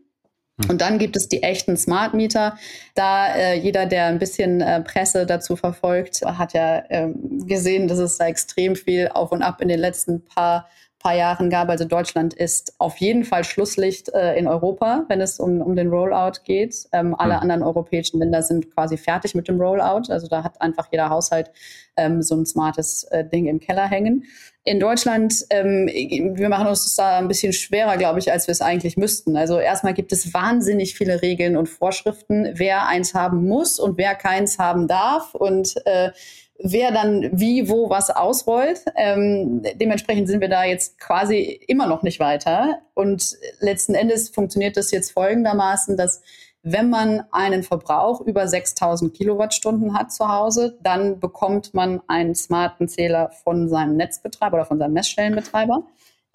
Mhm. 0.58 0.70
Und 0.70 0.82
dann 0.82 0.98
gibt 1.00 1.16
es 1.16 1.28
die 1.30 1.44
echten 1.44 1.78
Smart 1.78 2.14
Meter. 2.14 2.58
Da 2.96 3.36
äh, 3.36 3.56
jeder, 3.56 3.86
der 3.86 4.06
ein 4.06 4.20
bisschen 4.20 4.62
äh, 4.62 4.82
Presse 4.82 5.26
dazu 5.26 5.56
verfolgt, 5.56 6.22
hat 6.26 6.54
ja 6.54 6.84
ähm, 6.90 7.46
gesehen, 7.48 7.88
dass 7.88 8.00
es 8.00 8.18
da 8.18 8.28
extrem 8.28 8.76
viel 8.76 9.10
auf 9.10 9.32
und 9.32 9.42
ab 9.42 9.62
in 9.62 9.70
den 9.70 9.80
letzten 9.80 10.26
paar 10.26 10.68
paar 11.08 11.16
Jahren 11.16 11.50
gab. 11.50 11.70
Also 11.70 11.86
Deutschland 11.86 12.34
ist 12.34 12.74
auf 12.80 12.98
jeden 12.98 13.24
Fall 13.24 13.46
Schlusslicht 13.46 14.10
äh, 14.10 14.38
in 14.38 14.46
Europa, 14.46 15.06
wenn 15.08 15.22
es 15.22 15.40
um, 15.40 15.62
um 15.62 15.74
den 15.76 15.88
Rollout 15.88 16.42
geht. 16.44 16.76
Ähm, 16.92 17.16
alle 17.18 17.36
mhm. 17.36 17.40
anderen 17.44 17.64
europäischen 17.64 18.20
Länder 18.20 18.44
sind 18.44 18.74
quasi 18.74 18.98
fertig 18.98 19.34
mit 19.34 19.48
dem 19.48 19.62
Rollout. 19.62 20.12
Also 20.12 20.28
da 20.28 20.44
hat 20.44 20.62
einfach 20.62 20.90
jeder 20.92 21.10
Haushalt 21.10 21.50
ähm, 21.96 22.22
so 22.22 22.36
ein 22.36 22.46
smartes 22.46 23.06
äh, 23.06 23.24
Ding 23.24 23.48
im 23.48 23.62
Keller 23.62 23.88
hängen 23.88 24.26
in 24.68 24.82
Deutschland, 24.82 25.46
ähm, 25.50 25.88
wir 25.88 26.50
machen 26.50 26.68
uns 26.68 26.94
da 26.96 27.20
ein 27.20 27.30
bisschen 27.30 27.54
schwerer, 27.54 27.96
glaube 27.96 28.20
ich, 28.20 28.34
als 28.34 28.48
wir 28.48 28.52
es 28.52 28.60
eigentlich 28.60 28.98
müssten. 28.98 29.38
Also 29.38 29.60
erstmal 29.60 29.94
gibt 29.94 30.12
es 30.12 30.34
wahnsinnig 30.34 30.94
viele 30.96 31.22
Regeln 31.22 31.56
und 31.56 31.70
Vorschriften, 31.70 32.50
wer 32.54 32.86
eins 32.86 33.14
haben 33.14 33.48
muss 33.48 33.80
und 33.80 33.98
wer 33.98 34.14
keins 34.14 34.60
haben 34.60 34.90
darf 34.90 35.34
und 35.34 35.76
äh, 35.86 36.12
wer 36.60 36.92
dann 36.92 37.30
wie, 37.34 37.70
wo 37.70 37.90
was 37.90 38.10
ausrollt. 38.10 38.84
Ähm, 38.96 39.62
dementsprechend 39.76 40.28
sind 40.28 40.42
wir 40.42 40.50
da 40.50 40.64
jetzt 40.64 41.00
quasi 41.00 41.60
immer 41.68 41.88
noch 41.88 42.04
nicht 42.04 42.20
weiter. 42.20 42.80
Und 42.94 43.38
letzten 43.60 43.94
Endes 43.94 44.30
funktioniert 44.30 44.78
das 44.78 44.92
jetzt 44.92 45.12
folgendermaßen, 45.12 45.98
dass 45.98 46.22
wenn 46.64 46.90
man 46.90 47.24
einen 47.32 47.64
Verbrauch 47.64 48.20
über 48.22 48.48
6000 48.48 49.14
Kilowattstunden 49.14 49.98
hat 49.98 50.12
zu 50.12 50.28
Hause, 50.28 50.78
dann 50.82 51.20
bekommt 51.20 51.74
man 51.74 52.02
einen 52.08 52.36
smarten 52.36 52.90
Zähler 52.90 53.32
von 53.44 53.70
seinem 53.70 53.96
Netzbetreiber 53.96 54.58
oder 54.58 54.66
von 54.66 54.78
seinem 54.78 54.94
Messstellenbetreiber. 54.94 55.84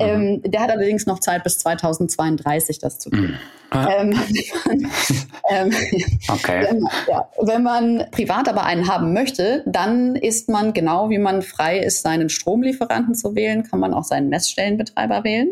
Mhm. 0.02 0.42
Ähm, 0.42 0.42
der 0.42 0.60
hat 0.60 0.70
allerdings 0.70 1.06
noch 1.06 1.20
Zeit 1.20 1.44
bis 1.44 1.58
2032, 1.58 2.78
das 2.78 2.98
zu 2.98 3.10
tun. 3.10 3.20
Mhm. 3.20 3.38
Ah. 3.70 3.88
Ähm, 3.96 4.10
ähm, 5.50 5.72
okay. 6.28 6.66
Wenn, 6.68 6.88
ja, 7.08 7.28
wenn 7.40 7.62
man 7.62 8.06
privat 8.10 8.48
aber 8.48 8.64
einen 8.64 8.88
haben 8.88 9.12
möchte, 9.12 9.62
dann 9.66 10.14
ist 10.14 10.48
man 10.48 10.72
genau 10.72 11.08
wie 11.10 11.18
man 11.18 11.42
frei 11.42 11.78
ist, 11.78 12.02
seinen 12.02 12.28
Stromlieferanten 12.28 13.14
zu 13.14 13.34
wählen, 13.34 13.62
kann 13.62 13.80
man 13.80 13.94
auch 13.94 14.04
seinen 14.04 14.28
Messstellenbetreiber 14.28 15.24
wählen. 15.24 15.48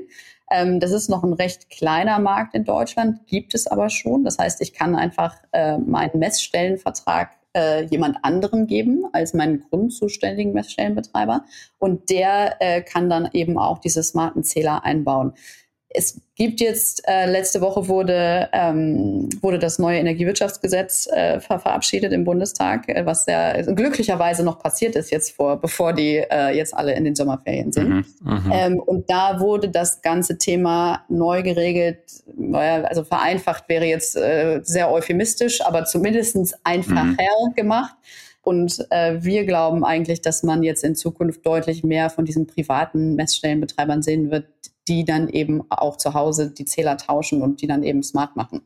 Ähm, 0.51 0.81
das 0.81 0.91
ist 0.91 1.09
noch 1.09 1.23
ein 1.23 1.33
recht 1.33 1.71
kleiner 1.71 2.19
Markt 2.19 2.55
in 2.55 2.65
Deutschland, 2.65 3.27
gibt 3.27 3.55
es 3.55 3.67
aber 3.67 3.89
schon. 3.89 4.25
Das 4.25 4.39
heißt, 4.39 4.61
ich 4.61 4.75
kann 4.75 4.97
einfach 4.97 5.37
äh, 5.53 5.79
meinen 5.79 6.19
Messstellenvertrag 6.19 7.31
äh, 7.57 7.85
jemand 7.85 8.19
anderem 8.23 8.67
geben 8.67 9.05
als 9.13 9.35
meinen 9.35 9.61
grundzuständigen 9.61 10.53
Messstellenbetreiber 10.53 11.45
und 11.79 12.11
der 12.11 12.57
äh, 12.61 12.83
kann 12.83 13.11
dann 13.11 13.29
eben 13.33 13.59
auch 13.59 13.79
diese 13.79 14.03
smarten 14.03 14.45
Zähler 14.45 14.85
einbauen. 14.85 15.33
Es 15.93 16.21
gibt 16.37 16.61
jetzt, 16.61 17.03
äh, 17.09 17.29
letzte 17.29 17.61
Woche 17.61 17.89
wurde, 17.89 18.49
ähm, 18.53 19.29
wurde 19.41 19.59
das 19.59 19.81
neue 19.81 19.99
Energiewirtschaftsgesetz 19.99 21.09
äh, 21.09 21.41
ver 21.41 21.59
verabschiedet 21.59 22.13
im 22.13 22.25
Bundestag, 22.25 22.89
äh, 22.89 23.05
was 23.05 23.25
sehr 23.25 23.65
glücklicherweise 23.65 24.45
noch 24.45 24.61
passiert 24.61 24.95
ist 24.95 25.11
jetzt 25.11 25.33
vor, 25.33 25.61
bevor 25.61 25.93
die 25.93 26.19
äh, 26.19 26.57
jetzt 26.57 26.75
alle 26.75 26.95
in 26.95 27.03
den 27.03 27.17
Sommerferien 27.17 27.73
sind. 27.73 27.89
Mhm, 27.89 28.05
mhm. 28.23 28.53
ähm, 28.53 28.79
und 28.79 29.11
da 29.11 29.41
wurde 29.41 29.69
das 29.69 30.01
ganze 30.01 30.39
Thema 30.39 31.05
neu 31.09 31.43
geregelt, 31.43 31.99
also 32.53 33.03
vereinfacht 33.03 33.69
wäre 33.69 33.85
jetzt 33.85 34.17
äh, 34.17 34.61
sehr 34.63 34.93
euphemistisch, 34.93 35.61
aber 35.61 35.87
zumindestens 35.87 36.55
einfacher 36.63 37.05
mhm. 37.05 37.55
gemacht. 37.57 37.97
Und 38.43 38.87
äh, 38.91 39.23
wir 39.23 39.45
glauben 39.45 39.85
eigentlich, 39.85 40.23
dass 40.23 40.43
man 40.43 40.63
jetzt 40.63 40.83
in 40.83 40.95
Zukunft 40.95 41.45
deutlich 41.45 41.85
mehr 41.85 42.09
von 42.11 42.25
diesen 42.25 42.47
privaten 42.47 43.15
Messstellenbetreibern 43.15 44.03
sehen 44.03 44.31
wird, 44.31 44.47
die 44.89 45.05
dann 45.05 45.29
eben 45.29 45.63
auch 45.71 45.97
zu 45.97 46.15
Hause 46.15 46.51
die 46.51 46.65
Zähler 46.65 46.97
tauschen 46.97 47.43
und 47.43 47.63
die 47.63 47.67
dann 47.67 47.83
eben 47.83 48.03
smart 48.03 48.37
machen. 48.37 48.63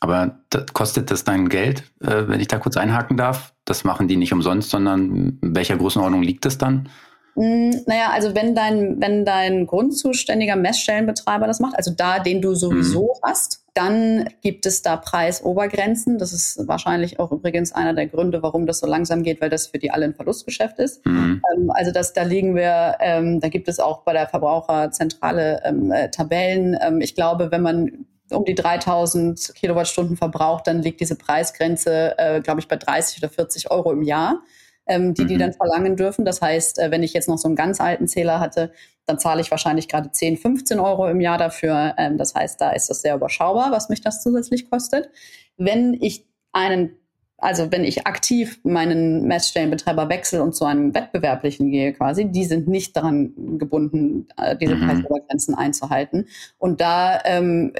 Aber 0.00 0.40
das, 0.50 0.66
kostet 0.72 1.10
das 1.10 1.22
dein 1.22 1.48
Geld, 1.48 1.84
äh, 2.00 2.26
wenn 2.26 2.40
ich 2.40 2.48
da 2.48 2.58
kurz 2.58 2.76
einhaken 2.76 3.16
darf? 3.16 3.54
Das 3.64 3.84
machen 3.84 4.08
die 4.08 4.16
nicht 4.16 4.32
umsonst, 4.32 4.70
sondern 4.70 5.38
in 5.40 5.54
welcher 5.54 5.76
Größenordnung 5.76 6.22
liegt 6.22 6.44
es 6.44 6.58
dann? 6.58 6.88
Mm, 7.36 7.70
naja, 7.86 8.10
also 8.12 8.34
wenn 8.34 8.54
dein, 8.54 9.00
wenn 9.00 9.24
dein 9.24 9.66
grundzuständiger 9.66 10.56
Messstellenbetreiber 10.56 11.46
das 11.46 11.60
macht, 11.60 11.76
also 11.76 11.92
da, 11.96 12.18
den 12.18 12.42
du 12.42 12.54
sowieso 12.54 13.04
mhm. 13.04 13.28
hast, 13.28 13.61
dann 13.74 14.28
gibt 14.42 14.66
es 14.66 14.82
da 14.82 14.96
Preisobergrenzen. 14.96 16.18
Das 16.18 16.32
ist 16.32 16.68
wahrscheinlich 16.68 17.18
auch 17.18 17.32
übrigens 17.32 17.72
einer 17.72 17.94
der 17.94 18.06
Gründe, 18.06 18.42
warum 18.42 18.66
das 18.66 18.80
so 18.80 18.86
langsam 18.86 19.22
geht, 19.22 19.40
weil 19.40 19.48
das 19.48 19.68
für 19.68 19.78
die 19.78 19.90
alle 19.90 20.04
ein 20.04 20.14
Verlustgeschäft 20.14 20.78
ist. 20.78 21.04
Mhm. 21.06 21.42
Ähm, 21.54 21.70
also 21.70 21.90
das, 21.90 22.12
da 22.12 22.22
liegen 22.22 22.54
wir, 22.54 22.96
ähm, 23.00 23.40
da 23.40 23.48
gibt 23.48 23.68
es 23.68 23.80
auch 23.80 24.02
bei 24.02 24.12
der 24.12 24.28
Verbraucherzentrale 24.28 25.62
ähm, 25.64 25.90
äh, 25.90 26.10
Tabellen. 26.10 26.76
Ähm, 26.80 27.00
ich 27.00 27.14
glaube, 27.14 27.50
wenn 27.50 27.62
man 27.62 28.06
um 28.30 28.44
die 28.44 28.54
3000 28.54 29.54
Kilowattstunden 29.54 30.16
verbraucht, 30.16 30.66
dann 30.66 30.82
liegt 30.82 31.00
diese 31.00 31.16
Preisgrenze, 31.16 32.18
äh, 32.18 32.40
glaube 32.40 32.60
ich, 32.60 32.68
bei 32.68 32.76
30 32.76 33.22
oder 33.22 33.30
40 33.30 33.70
Euro 33.70 33.92
im 33.92 34.02
Jahr 34.02 34.42
ähm, 34.86 35.14
die 35.14 35.26
die 35.26 35.34
mhm. 35.34 35.40
dann 35.40 35.52
verlangen 35.52 35.96
dürfen. 35.96 36.24
Das 36.24 36.40
heißt, 36.42 36.78
äh, 36.78 36.90
wenn 36.90 37.02
ich 37.02 37.12
jetzt 37.12 37.28
noch 37.28 37.38
so 37.38 37.48
einen 37.48 37.56
ganz 37.56 37.80
alten 37.80 38.08
Zähler 38.08 38.40
hatte, 38.40 38.72
dann 39.06 39.18
zahle 39.18 39.40
ich 39.40 39.50
wahrscheinlich 39.50 39.88
gerade 39.88 40.10
10, 40.10 40.36
15 40.36 40.78
Euro 40.78 41.08
im 41.08 41.20
Jahr 41.20 41.38
dafür. 41.38 41.94
Ähm, 41.98 42.18
das 42.18 42.34
heißt, 42.34 42.60
da 42.60 42.70
ist 42.70 42.88
das 42.88 43.02
sehr 43.02 43.14
überschaubar, 43.14 43.72
was 43.72 43.88
mich 43.88 44.00
das 44.00 44.22
zusätzlich 44.22 44.70
kostet. 44.70 45.10
Wenn 45.56 45.94
ich 45.94 46.26
einen 46.52 46.96
also 47.42 47.72
wenn 47.72 47.82
ich 47.82 48.06
aktiv 48.06 48.60
meinen 48.62 49.26
Messstellenbetreiber 49.26 50.08
wechsle 50.08 50.44
und 50.44 50.54
zu 50.54 50.64
einem 50.64 50.94
wettbewerblichen 50.94 51.72
gehe 51.72 51.92
quasi, 51.92 52.30
die 52.30 52.44
sind 52.44 52.68
nicht 52.68 52.96
daran 52.96 53.58
gebunden, 53.58 54.28
äh, 54.36 54.56
diese 54.56 54.76
mhm. 54.76 54.86
Preisobergrenzen 54.86 55.56
einzuhalten. 55.56 56.28
Und 56.58 56.80
da 56.80 57.18
ähm, 57.24 57.72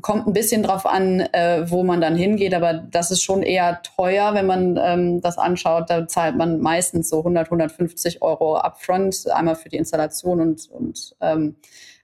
kommt 0.00 0.26
ein 0.26 0.32
bisschen 0.32 0.62
drauf 0.62 0.86
an, 0.86 1.20
äh, 1.20 1.70
wo 1.70 1.82
man 1.82 2.00
dann 2.00 2.16
hingeht, 2.16 2.54
aber 2.54 2.74
das 2.74 3.10
ist 3.10 3.22
schon 3.22 3.42
eher 3.42 3.82
teuer, 3.82 4.34
wenn 4.34 4.46
man 4.46 4.78
ähm, 4.82 5.20
das 5.20 5.38
anschaut. 5.38 5.90
Da 5.90 6.08
zahlt 6.08 6.36
man 6.36 6.60
meistens 6.60 7.08
so 7.08 7.18
100, 7.18 7.46
150 7.46 8.22
Euro 8.22 8.56
upfront, 8.56 9.30
einmal 9.30 9.56
für 9.56 9.68
die 9.68 9.76
Installation 9.76 10.40
und, 10.40 10.70
und 10.70 11.14
ähm, 11.20 11.56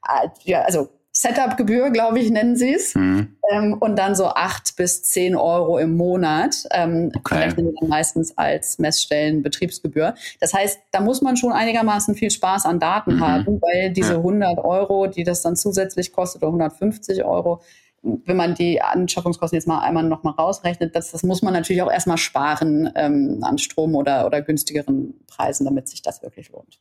äh, 0.06 0.28
ja, 0.44 0.62
also 0.62 0.88
Setup-Gebühr, 1.12 1.90
glaube 1.90 2.20
ich, 2.20 2.30
nennen 2.30 2.56
sie 2.56 2.74
es. 2.74 2.94
Mhm. 2.94 3.36
Ähm, 3.50 3.76
und 3.80 3.96
dann 3.96 4.14
so 4.14 4.26
acht 4.26 4.76
bis 4.76 5.02
zehn 5.02 5.34
Euro 5.34 5.78
im 5.78 5.96
Monat. 5.96 6.64
Ähm, 6.70 7.10
okay. 7.16 7.38
Rechnen 7.38 7.66
wir 7.66 7.74
dann 7.80 7.88
meistens 7.88 8.38
als 8.38 8.78
Messstellenbetriebsgebühr. 8.78 10.14
Das 10.38 10.54
heißt, 10.54 10.78
da 10.92 11.00
muss 11.00 11.20
man 11.20 11.36
schon 11.36 11.52
einigermaßen 11.52 12.14
viel 12.14 12.30
Spaß 12.30 12.64
an 12.66 12.78
Daten 12.78 13.16
mhm. 13.16 13.20
haben, 13.20 13.60
weil 13.60 13.90
diese 13.90 14.12
ja. 14.12 14.18
100 14.18 14.58
Euro, 14.58 15.08
die 15.08 15.24
das 15.24 15.42
dann 15.42 15.56
zusätzlich 15.56 16.12
kostet, 16.12 16.42
oder 16.42 16.48
150 16.48 17.24
Euro, 17.24 17.60
wenn 18.02 18.36
man 18.36 18.54
die 18.54 18.80
Anschaffungskosten 18.80 19.56
jetzt 19.56 19.68
mal 19.68 19.80
einmal 19.80 20.04
noch 20.04 20.22
mal 20.22 20.30
rausrechnet, 20.30 20.94
das, 20.94 21.10
das 21.10 21.22
muss 21.22 21.42
man 21.42 21.52
natürlich 21.52 21.82
auch 21.82 21.90
erstmal 21.90 22.16
sparen 22.16 22.90
ähm, 22.94 23.40
an 23.42 23.58
Strom 23.58 23.94
oder, 23.94 24.26
oder 24.26 24.40
günstigeren 24.40 25.14
Preisen, 25.26 25.64
damit 25.64 25.88
sich 25.88 26.02
das 26.02 26.22
wirklich 26.22 26.50
lohnt. 26.50 26.80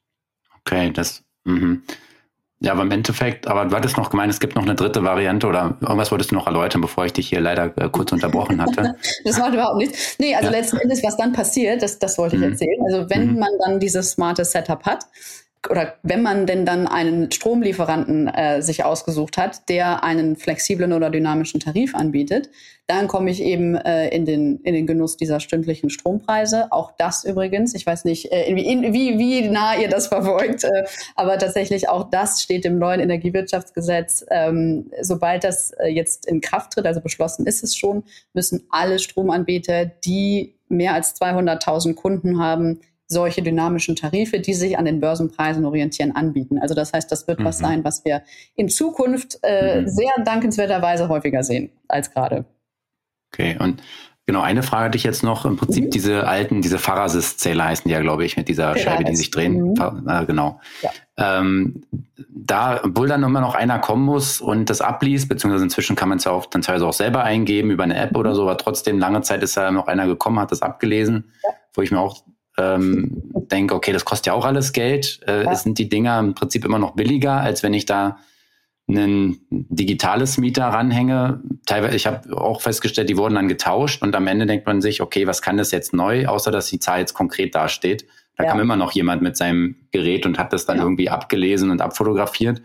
Okay, 0.62 0.92
das. 0.92 1.24
Mhm. 1.44 1.84
Ja, 2.62 2.74
aber 2.74 2.82
im 2.82 2.92
Endeffekt, 2.92 3.48
aber 3.48 3.66
du 3.66 3.76
hattest 3.76 3.96
noch 3.96 4.10
gemeint, 4.10 4.34
es 4.34 4.42
gibt 4.42 4.56
noch 4.56 4.64
eine 4.64 4.76
dritte 4.76 5.02
Variante 5.02 5.48
oder 5.48 5.78
irgendwas 5.80 6.12
wolltest 6.12 6.32
du 6.32 6.36
noch 6.36 6.46
erläutern, 6.46 6.82
bevor 6.82 7.06
ich 7.06 7.14
dich 7.14 7.30
hier 7.30 7.40
leider 7.40 7.72
äh, 7.78 7.88
kurz 7.90 8.12
unterbrochen 8.12 8.62
hatte. 8.62 8.96
das 9.24 9.38
macht 9.38 9.54
überhaupt 9.54 9.78
nichts. 9.78 10.18
Nee, 10.20 10.36
also 10.36 10.48
ja. 10.48 10.58
letzten 10.58 10.78
Endes, 10.78 11.02
was 11.02 11.16
dann 11.16 11.32
passiert, 11.32 11.82
das, 11.82 12.00
das 12.00 12.18
wollte 12.18 12.36
ich 12.36 12.42
mhm. 12.42 12.52
erzählen. 12.52 12.80
Also 12.86 13.10
wenn 13.10 13.34
mhm. 13.34 13.40
man 13.40 13.50
dann 13.64 13.80
dieses 13.80 14.12
smarte 14.12 14.44
Setup 14.44 14.84
hat, 14.86 15.06
oder 15.70 15.96
wenn 16.04 16.22
man 16.22 16.46
denn 16.46 16.66
dann 16.66 16.88
einen 16.88 17.32
Stromlieferanten 17.32 18.28
äh, 18.28 18.62
sich 18.62 18.86
ausgesucht 18.86 19.38
hat, 19.38 19.68
der 19.68 20.04
einen 20.04 20.38
flexiblen 20.38 20.94
oder 20.94 21.10
dynamischen 21.10 21.60
Tarif 21.60 21.96
anbietet, 21.96 22.50
dann 22.88 23.08
komme 23.08 23.30
ich 23.30 23.42
eben 23.44 23.76
äh, 23.76 24.08
in, 24.10 24.26
den, 24.26 24.62
in 24.62 24.74
den 24.74 24.88
Genuss 24.88 25.18
dieser 25.18 25.40
stündlichen 25.40 25.90
Strompreise. 25.90 26.72
Auch 26.72 26.92
das 26.98 27.26
übrigens, 27.26 27.76
ich 27.76 27.86
weiß 27.86 28.06
nicht, 28.06 28.32
äh, 28.32 28.50
in, 28.50 28.94
wie, 28.94 29.20
wie 29.20 29.50
nah 29.50 29.76
ihr 29.76 29.90
das 29.90 30.08
verfolgt, 30.08 30.64
äh, 30.64 30.86
aber 31.16 31.38
tatsächlich 31.38 31.90
auch 31.90 32.10
das 32.10 32.42
steht 32.42 32.66
im 32.66 32.80
neuen 32.80 33.02
Energiewirtschaftsgesetz. 33.02 34.26
Ähm, 34.32 34.90
sobald 35.02 35.44
das 35.44 35.72
äh, 35.72 35.88
jetzt 35.88 36.26
in 36.26 36.42
Kraft 36.42 36.74
tritt, 36.74 36.86
also 36.86 37.02
beschlossen 37.02 37.46
ist 37.46 37.64
es 37.64 37.76
schon, 37.76 38.04
müssen 38.34 38.66
alle 38.70 38.98
Stromanbieter, 38.98 39.86
die 39.86 40.56
mehr 40.70 40.94
als 40.94 41.20
200.000 41.20 41.96
Kunden 41.96 42.42
haben, 42.42 42.80
solche 43.10 43.42
dynamischen 43.42 43.96
Tarife, 43.96 44.40
die 44.40 44.54
sich 44.54 44.78
an 44.78 44.86
den 44.86 45.00
Börsenpreisen 45.00 45.66
orientieren, 45.66 46.16
anbieten. 46.16 46.60
Also 46.60 46.76
das 46.76 46.94
heißt, 46.94 47.12
das 47.12 47.28
wird 47.28 47.40
mhm. 47.40 47.46
was 47.46 47.58
sein, 47.58 47.84
was 47.84 48.06
wir 48.06 48.22
in 48.56 48.70
Zukunft 48.70 49.40
äh, 49.42 49.82
mhm. 49.82 49.88
sehr 49.88 50.12
dankenswerterweise 50.24 51.10
häufiger 51.10 51.44
sehen 51.44 51.72
als 51.88 52.12
gerade. 52.12 52.46
Okay, 53.34 53.58
und 53.60 53.82
Genau, 54.30 54.42
eine 54.42 54.62
Frage 54.62 54.86
hatte 54.86 54.96
ich 54.96 55.04
jetzt 55.04 55.24
noch. 55.24 55.44
Im 55.44 55.58
Prinzip 55.58 55.86
mhm. 55.86 55.90
diese 55.90 56.28
alten, 56.28 56.62
diese 56.62 56.78
Pharasis-Zähler 56.78 57.66
heißen 57.66 57.90
ja, 57.90 58.00
glaube 58.00 58.26
ich, 58.26 58.38
mit 58.38 58.48
dieser 58.48 58.66
Pharasis. 58.66 58.84
Scheibe, 58.84 59.04
die 59.06 59.16
sich 59.16 59.32
drehen. 59.32 59.72
Mhm. 59.72 60.08
Äh, 60.08 60.26
genau. 60.28 60.62
Ja. 60.84 60.92
Ähm, 61.18 61.82
da, 62.30 62.80
obwohl 62.84 63.08
dann 63.08 63.24
immer 63.24 63.42
noch 63.42 63.56
einer 63.56 63.80
kommen 63.80 64.06
muss 64.06 64.40
und 64.40 64.70
das 64.70 64.82
abliest, 64.82 65.30
beziehungsweise 65.30 65.64
inzwischen 65.64 65.96
kann 65.96 66.10
man 66.10 66.20
es 66.20 66.26
ja 66.26 66.32
auch 66.32 66.46
dann 66.46 66.62
teilweise 66.62 66.86
auch 66.86 66.94
selber 66.94 67.24
eingeben 67.24 67.72
über 67.72 67.86
eine 67.86 67.98
App 67.98 68.16
oder 68.16 68.36
so, 68.36 68.44
aber 68.44 68.56
trotzdem 68.58 69.00
lange 69.00 69.24
Zeit 69.24 69.42
ist 69.42 69.58
da 69.58 69.72
noch 69.72 69.88
einer 69.88 70.06
gekommen, 70.06 70.38
hat 70.38 70.52
das 70.52 70.62
abgelesen, 70.62 71.32
ja. 71.44 71.50
wo 71.74 71.82
ich 71.82 71.90
mir 71.90 72.00
auch 72.00 72.24
ähm, 72.60 73.22
denke, 73.34 73.74
okay, 73.74 73.94
das 73.94 74.06
kostet 74.06 74.28
ja 74.28 74.34
auch 74.34 74.46
alles 74.46 74.74
Geld. 74.74 75.22
Äh, 75.28 75.46
ja. 75.46 75.56
Sind 75.56 75.78
die 75.78 75.90
Dinger 75.90 76.20
im 76.20 76.36
Prinzip 76.36 76.66
immer 76.66 76.80
noch 76.80 76.96
billiger, 76.96 77.40
als 77.40 77.64
wenn 77.64 77.74
ich 77.74 77.86
da 77.86 78.18
ein 78.88 79.40
digitales 79.50 80.38
Mieter 80.38 80.66
ranhänge. 80.66 81.42
Teilweise, 81.66 81.96
ich 81.96 82.08
habe 82.08 82.36
auch 82.36 82.62
festgestellt, 82.62 83.10
die 83.10 83.18
wurden 83.18 83.36
dann 83.36 83.48
getauscht 83.48 84.02
und 84.02 84.16
am 84.16 84.28
Ende 84.28 84.48
denkt 84.48 84.66
man 84.66 84.82
sich, 84.82 85.02
okay, 85.02 85.28
was 85.28 85.42
kann 85.42 85.58
das 85.58 85.72
jetzt 85.72 85.94
neu, 85.94 86.26
außer 86.26 86.52
dass 86.52 86.68
die 86.68 86.80
Zahl 86.80 87.00
jetzt 87.00 87.14
konkret 87.14 87.54
dasteht. 87.54 88.08
Da 88.36 88.46
ja. 88.46 88.52
kam 88.52 88.60
immer 88.60 88.76
noch 88.76 88.92
jemand 88.92 89.22
mit 89.22 89.38
seinem 89.38 89.76
Gerät 89.92 90.26
und 90.26 90.40
hat 90.40 90.54
das 90.54 90.66
dann 90.66 90.78
ja. 90.78 90.84
irgendwie 90.84 91.10
abgelesen 91.10 91.70
und 91.70 91.82
abfotografiert, 91.82 92.62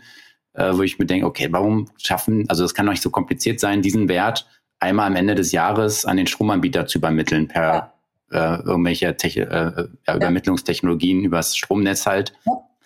äh, 0.53 0.71
wo 0.73 0.81
ich 0.81 0.97
mir 0.97 1.05
denke, 1.05 1.27
okay, 1.27 1.47
warum 1.51 1.89
schaffen, 1.97 2.45
also 2.49 2.63
es 2.63 2.73
kann 2.73 2.85
doch 2.85 2.93
nicht 2.93 3.03
so 3.03 3.11
kompliziert 3.11 3.59
sein, 3.59 3.81
diesen 3.81 4.09
Wert 4.09 4.47
einmal 4.79 5.07
am 5.07 5.15
Ende 5.15 5.35
des 5.35 5.51
Jahres 5.51 6.05
an 6.05 6.17
den 6.17 6.27
Stromanbieter 6.27 6.87
zu 6.87 6.97
übermitteln 6.97 7.47
per. 7.47 7.94
Äh, 8.31 8.61
irgendwelche 8.61 9.15
Te 9.17 9.27
äh, 9.27 9.87
ja, 10.07 10.15
Übermittlungstechnologien 10.15 11.23
übers 11.23 11.55
Stromnetz 11.55 12.05
halt. 12.05 12.33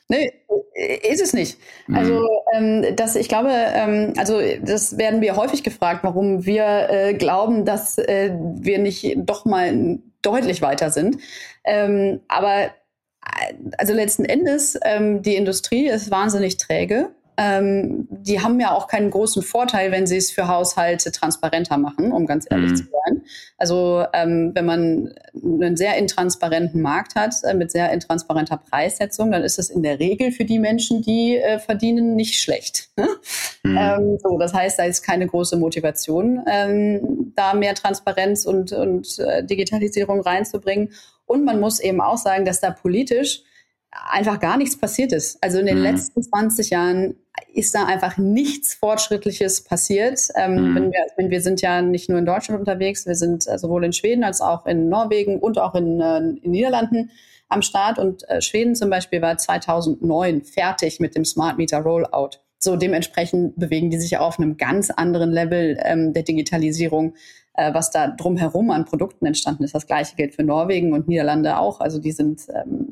Nee, 0.07 0.31
ist 1.09 1.21
es 1.21 1.33
nicht. 1.33 1.59
Mhm. 1.87 1.95
Also 1.95 2.27
ähm, 2.53 2.95
das, 2.95 3.15
ich 3.15 3.27
glaube, 3.29 3.51
ähm, 3.51 4.13
also 4.17 4.39
das 4.61 4.97
werden 4.97 5.21
wir 5.21 5.35
häufig 5.35 5.63
gefragt, 5.63 6.03
warum 6.03 6.45
wir 6.45 6.89
äh, 6.89 7.13
glauben, 7.13 7.65
dass 7.65 7.97
äh, 7.97 8.31
wir 8.33 8.79
nicht 8.79 9.15
doch 9.17 9.45
mal 9.45 9.99
deutlich 10.21 10.61
weiter 10.61 10.89
sind. 10.89 11.17
Ähm, 11.63 12.21
aber 12.27 12.65
äh, 12.65 13.53
also 13.77 13.93
letzten 13.93 14.25
Endes, 14.25 14.79
ähm, 14.83 15.21
die 15.21 15.35
Industrie 15.35 15.87
ist 15.87 16.11
wahnsinnig 16.11 16.57
träge 16.57 17.11
ähm, 17.41 18.05
die 18.11 18.41
haben 18.41 18.59
ja 18.59 18.73
auch 18.73 18.87
keinen 18.87 19.09
großen 19.11 19.41
Vorteil, 19.43 19.93
wenn 19.93 20.05
sie 20.05 20.17
es 20.17 20.29
für 20.29 20.49
Haushalte 20.49 21.09
transparenter 21.13 21.77
machen, 21.77 22.11
um 22.11 22.25
ganz 22.25 22.45
ehrlich 22.49 22.71
mhm. 22.71 22.75
zu 22.75 22.83
sein. 22.83 23.21
Also 23.57 24.03
ähm, 24.11 24.51
wenn 24.55 24.65
man 24.65 25.13
einen 25.33 25.77
sehr 25.77 25.95
intransparenten 25.95 26.81
Markt 26.81 27.15
hat, 27.15 27.35
äh, 27.43 27.53
mit 27.53 27.71
sehr 27.71 27.93
intransparenter 27.93 28.57
Preissetzung, 28.57 29.31
dann 29.31 29.43
ist 29.43 29.57
es 29.57 29.69
in 29.69 29.83
der 29.83 29.99
Regel 29.99 30.33
für 30.33 30.43
die 30.43 30.59
Menschen, 30.59 31.01
die 31.01 31.37
äh, 31.37 31.59
verdienen, 31.59 32.17
nicht 32.17 32.41
schlecht. 32.41 32.89
Ne? 32.97 33.07
Mhm. 33.63 33.77
Ähm, 33.77 34.17
so, 34.21 34.37
das 34.37 34.53
heißt, 34.53 34.77
da 34.77 34.83
ist 34.83 35.01
keine 35.01 35.25
große 35.25 35.55
Motivation, 35.55 36.43
ähm, 36.45 37.31
da 37.37 37.53
mehr 37.53 37.73
Transparenz 37.73 38.45
und, 38.45 38.73
und 38.73 39.17
äh, 39.19 39.45
Digitalisierung 39.45 40.19
reinzubringen. 40.19 40.91
Und 41.25 41.45
man 41.45 41.61
muss 41.61 41.79
eben 41.79 42.01
auch 42.01 42.17
sagen, 42.17 42.43
dass 42.43 42.59
da 42.59 42.71
politisch 42.71 43.43
einfach 43.91 44.39
gar 44.39 44.57
nichts 44.57 44.77
passiert 44.77 45.11
ist. 45.11 45.43
Also 45.43 45.59
in 45.59 45.65
den 45.65 45.77
mhm. 45.77 45.83
letzten 45.83 46.21
20 46.21 46.69
Jahren 46.69 47.15
ist 47.53 47.73
da 47.73 47.85
einfach 47.85 48.17
nichts 48.17 48.73
Fortschrittliches 48.73 49.63
passiert. 49.63 50.19
Ähm, 50.35 50.53
mhm. 50.55 50.75
wenn 50.75 50.91
wir, 50.91 51.05
wenn 51.17 51.29
wir 51.29 51.41
sind 51.41 51.61
ja 51.61 51.81
nicht 51.81 52.09
nur 52.09 52.19
in 52.19 52.25
Deutschland 52.25 52.59
unterwegs, 52.59 53.05
wir 53.05 53.15
sind 53.15 53.47
äh, 53.47 53.57
sowohl 53.57 53.83
in 53.83 53.93
Schweden 53.93 54.23
als 54.23 54.41
auch 54.41 54.65
in 54.65 54.89
Norwegen 54.89 55.39
und 55.39 55.57
auch 55.57 55.75
in, 55.75 55.99
äh, 55.99 56.17
in 56.17 56.51
Niederlanden 56.51 57.11
am 57.47 57.61
Start. 57.61 57.97
Und 57.97 58.27
äh, 58.29 58.41
Schweden 58.41 58.75
zum 58.75 58.89
Beispiel 58.89 59.21
war 59.21 59.37
2009 59.37 60.43
fertig 60.43 60.99
mit 60.99 61.15
dem 61.15 61.25
Smart 61.25 61.57
Meter 61.57 61.79
Rollout. 61.79 62.39
So 62.59 62.75
dementsprechend 62.75 63.57
bewegen 63.57 63.89
die 63.89 63.99
sich 63.99 64.17
auf 64.17 64.37
einem 64.37 64.57
ganz 64.57 64.89
anderen 64.89 65.31
Level 65.31 65.79
ähm, 65.83 66.13
der 66.13 66.23
Digitalisierung, 66.23 67.15
äh, 67.53 67.73
was 67.73 67.89
da 67.89 68.09
drumherum 68.09 68.69
an 68.69 68.85
Produkten 68.85 69.25
entstanden 69.25 69.63
ist. 69.63 69.73
Das 69.73 69.87
gleiche 69.87 70.15
gilt 70.15 70.35
für 70.35 70.43
Norwegen 70.43 70.93
und 70.93 71.07
Niederlande 71.07 71.57
auch. 71.57 71.79
Also 71.79 71.99
die 71.99 72.11
sind 72.11 72.41
ähm, 72.53 72.88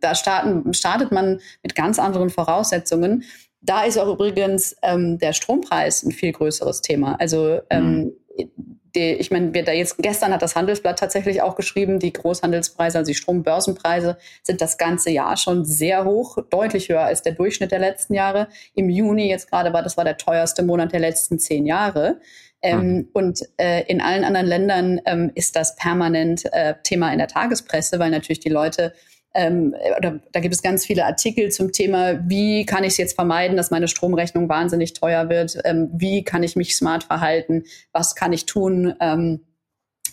da 0.00 0.14
starten, 0.14 0.72
startet 0.74 1.12
man 1.12 1.40
mit 1.62 1.74
ganz 1.74 1.98
anderen 1.98 2.30
Voraussetzungen. 2.30 3.24
Da 3.60 3.84
ist 3.84 3.98
auch 3.98 4.12
übrigens 4.12 4.76
ähm, 4.82 5.18
der 5.18 5.32
Strompreis 5.32 6.02
ein 6.02 6.12
viel 6.12 6.32
größeres 6.32 6.82
Thema. 6.82 7.16
Also 7.18 7.60
ähm, 7.70 8.12
mhm. 8.36 8.50
die, 8.94 9.14
ich 9.14 9.30
meine, 9.30 9.50
da 9.50 9.72
jetzt 9.72 9.98
gestern 9.98 10.32
hat 10.32 10.42
das 10.42 10.54
Handelsblatt 10.54 10.98
tatsächlich 10.98 11.42
auch 11.42 11.56
geschrieben, 11.56 11.98
die 11.98 12.12
Großhandelspreise, 12.12 12.98
also 12.98 13.10
die 13.10 13.16
Strombörsenpreise 13.16 14.18
sind 14.42 14.60
das 14.60 14.78
ganze 14.78 15.10
Jahr 15.10 15.36
schon 15.36 15.64
sehr 15.64 16.04
hoch, 16.04 16.38
deutlich 16.48 16.88
höher 16.88 17.02
als 17.02 17.22
der 17.22 17.32
Durchschnitt 17.32 17.72
der 17.72 17.80
letzten 17.80 18.14
Jahre. 18.14 18.48
Im 18.74 18.88
Juni 18.88 19.28
jetzt 19.28 19.50
gerade 19.50 19.72
war, 19.72 19.82
das 19.82 19.96
war 19.96 20.04
der 20.04 20.16
teuerste 20.16 20.62
Monat 20.62 20.92
der 20.92 21.00
letzten 21.00 21.38
zehn 21.38 21.66
Jahre. 21.66 22.20
Ähm, 22.62 22.80
mhm. 22.80 23.08
Und 23.12 23.40
äh, 23.58 23.82
in 23.86 24.00
allen 24.00 24.24
anderen 24.24 24.46
Ländern 24.46 25.00
ähm, 25.06 25.30
ist 25.34 25.56
das 25.56 25.76
permanent 25.76 26.44
äh, 26.52 26.74
Thema 26.82 27.12
in 27.12 27.18
der 27.18 27.28
Tagespresse, 27.28 27.98
weil 27.98 28.10
natürlich 28.10 28.40
die 28.40 28.48
Leute 28.48 28.92
ähm, 29.36 29.74
oder 29.98 30.20
da 30.32 30.40
gibt 30.40 30.54
es 30.54 30.62
ganz 30.62 30.86
viele 30.86 31.04
Artikel 31.04 31.50
zum 31.50 31.70
Thema, 31.70 32.18
wie 32.28 32.64
kann 32.64 32.84
ich 32.84 32.92
es 32.92 32.96
jetzt 32.96 33.14
vermeiden, 33.14 33.56
dass 33.56 33.70
meine 33.70 33.86
Stromrechnung 33.86 34.48
wahnsinnig 34.48 34.94
teuer 34.94 35.28
wird, 35.28 35.58
ähm, 35.64 35.90
wie 35.92 36.24
kann 36.24 36.42
ich 36.42 36.56
mich 36.56 36.74
smart 36.74 37.04
verhalten, 37.04 37.64
was 37.92 38.14
kann 38.14 38.32
ich 38.32 38.46
tun, 38.46 38.94
ähm, 39.00 39.44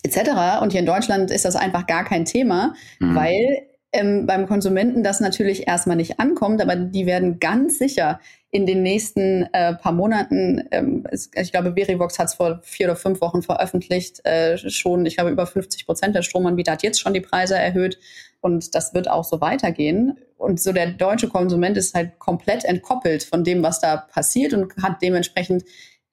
etc. 0.04 0.62
Und 0.62 0.72
hier 0.72 0.82
in 0.82 0.86
Deutschland 0.86 1.32
ist 1.32 1.46
das 1.46 1.56
einfach 1.56 1.88
gar 1.88 2.04
kein 2.04 2.26
Thema, 2.26 2.74
mhm. 3.00 3.16
weil 3.16 3.68
ähm, 3.94 4.26
beim 4.26 4.48
Konsumenten 4.48 5.04
das 5.04 5.20
natürlich 5.20 5.68
erstmal 5.68 5.96
nicht 5.96 6.20
ankommt, 6.20 6.62
aber 6.62 6.76
die 6.76 7.06
werden 7.06 7.40
ganz 7.40 7.78
sicher 7.78 8.20
in 8.50 8.66
den 8.66 8.84
nächsten 8.84 9.48
äh, 9.54 9.76
paar 9.76 9.94
Monaten, 9.94 10.64
ähm, 10.72 11.08
ich 11.12 11.52
glaube, 11.52 11.74
Verivox 11.76 12.20
hat 12.20 12.28
es 12.28 12.34
vor 12.36 12.60
vier 12.64 12.88
oder 12.88 12.96
fünf 12.96 13.22
Wochen 13.22 13.42
veröffentlicht, 13.42 14.26
äh, 14.26 14.58
schon, 14.58 15.06
ich 15.06 15.16
glaube, 15.16 15.32
über 15.32 15.48
50 15.48 15.86
Prozent 15.86 16.16
der 16.16 16.24
Stromanbieter 16.24 16.74
hat 16.74 16.84
jetzt 16.84 17.00
schon 17.00 17.14
die 17.14 17.22
Preise 17.22 17.56
erhöht. 17.56 17.98
Und 18.44 18.76
das 18.76 18.94
wird 18.94 19.10
auch 19.10 19.24
so 19.24 19.40
weitergehen. 19.40 20.18
Und 20.38 20.60
so 20.60 20.74
der 20.74 20.88
deutsche 20.92 21.30
Konsument 21.30 21.78
ist 21.78 21.96
halt 21.96 22.20
komplett 22.20 22.66
entkoppelt 22.66 23.24
von 23.24 23.46
dem, 23.46 23.64
was 23.64 23.80
da 23.80 23.96
passiert 23.96 24.54
und 24.54 24.76
hat 24.84 25.02
dementsprechend 25.02 25.64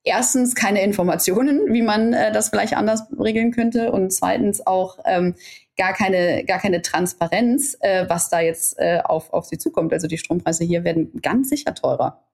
erstens 0.05 0.55
keine 0.55 0.83
Informationen, 0.83 1.73
wie 1.73 1.83
man 1.83 2.13
äh, 2.13 2.31
das 2.31 2.51
vielleicht 2.51 2.77
anders 2.77 3.03
regeln 3.19 3.51
könnte 3.51 3.91
und 3.91 4.13
zweitens 4.13 4.65
auch 4.65 5.01
ähm, 5.05 5.35
gar 5.77 5.93
keine 5.93 6.45
gar 6.45 6.61
keine 6.61 6.83
Transparenz, 6.83 7.77
äh, 7.81 8.09
was 8.09 8.31
da 8.31 8.39
jetzt 8.41 8.79
äh, 8.79 9.01
auf 9.05 9.33
auf 9.33 9.47
sie 9.47 9.59
zukommt. 9.59 9.93
Also 9.93 10.07
die 10.07 10.19
Strompreise 10.19 10.65
hier 10.65 10.85
werden 10.85 11.21
ganz 11.21 11.49
sicher 11.49 11.75
teurer. 11.75 12.25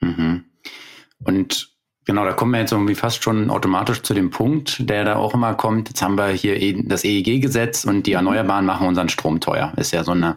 Mhm. 0.00 0.46
Und 1.24 1.71
Genau, 2.04 2.24
da 2.24 2.32
kommen 2.32 2.52
wir 2.52 2.60
jetzt 2.60 2.72
irgendwie 2.72 2.96
fast 2.96 3.22
schon 3.22 3.48
automatisch 3.50 4.02
zu 4.02 4.12
dem 4.12 4.30
Punkt, 4.30 4.88
der 4.88 5.04
da 5.04 5.16
auch 5.16 5.34
immer 5.34 5.54
kommt. 5.54 5.88
Jetzt 5.88 6.02
haben 6.02 6.16
wir 6.16 6.28
hier 6.28 6.60
e, 6.60 6.82
das 6.84 7.04
EEG-Gesetz 7.04 7.84
und 7.84 8.06
die 8.06 8.12
Erneuerbaren 8.12 8.66
machen 8.66 8.88
unseren 8.88 9.08
Strom 9.08 9.38
teuer. 9.38 9.72
Ist 9.76 9.92
ja 9.92 10.02
so 10.02 10.12
eine 10.12 10.36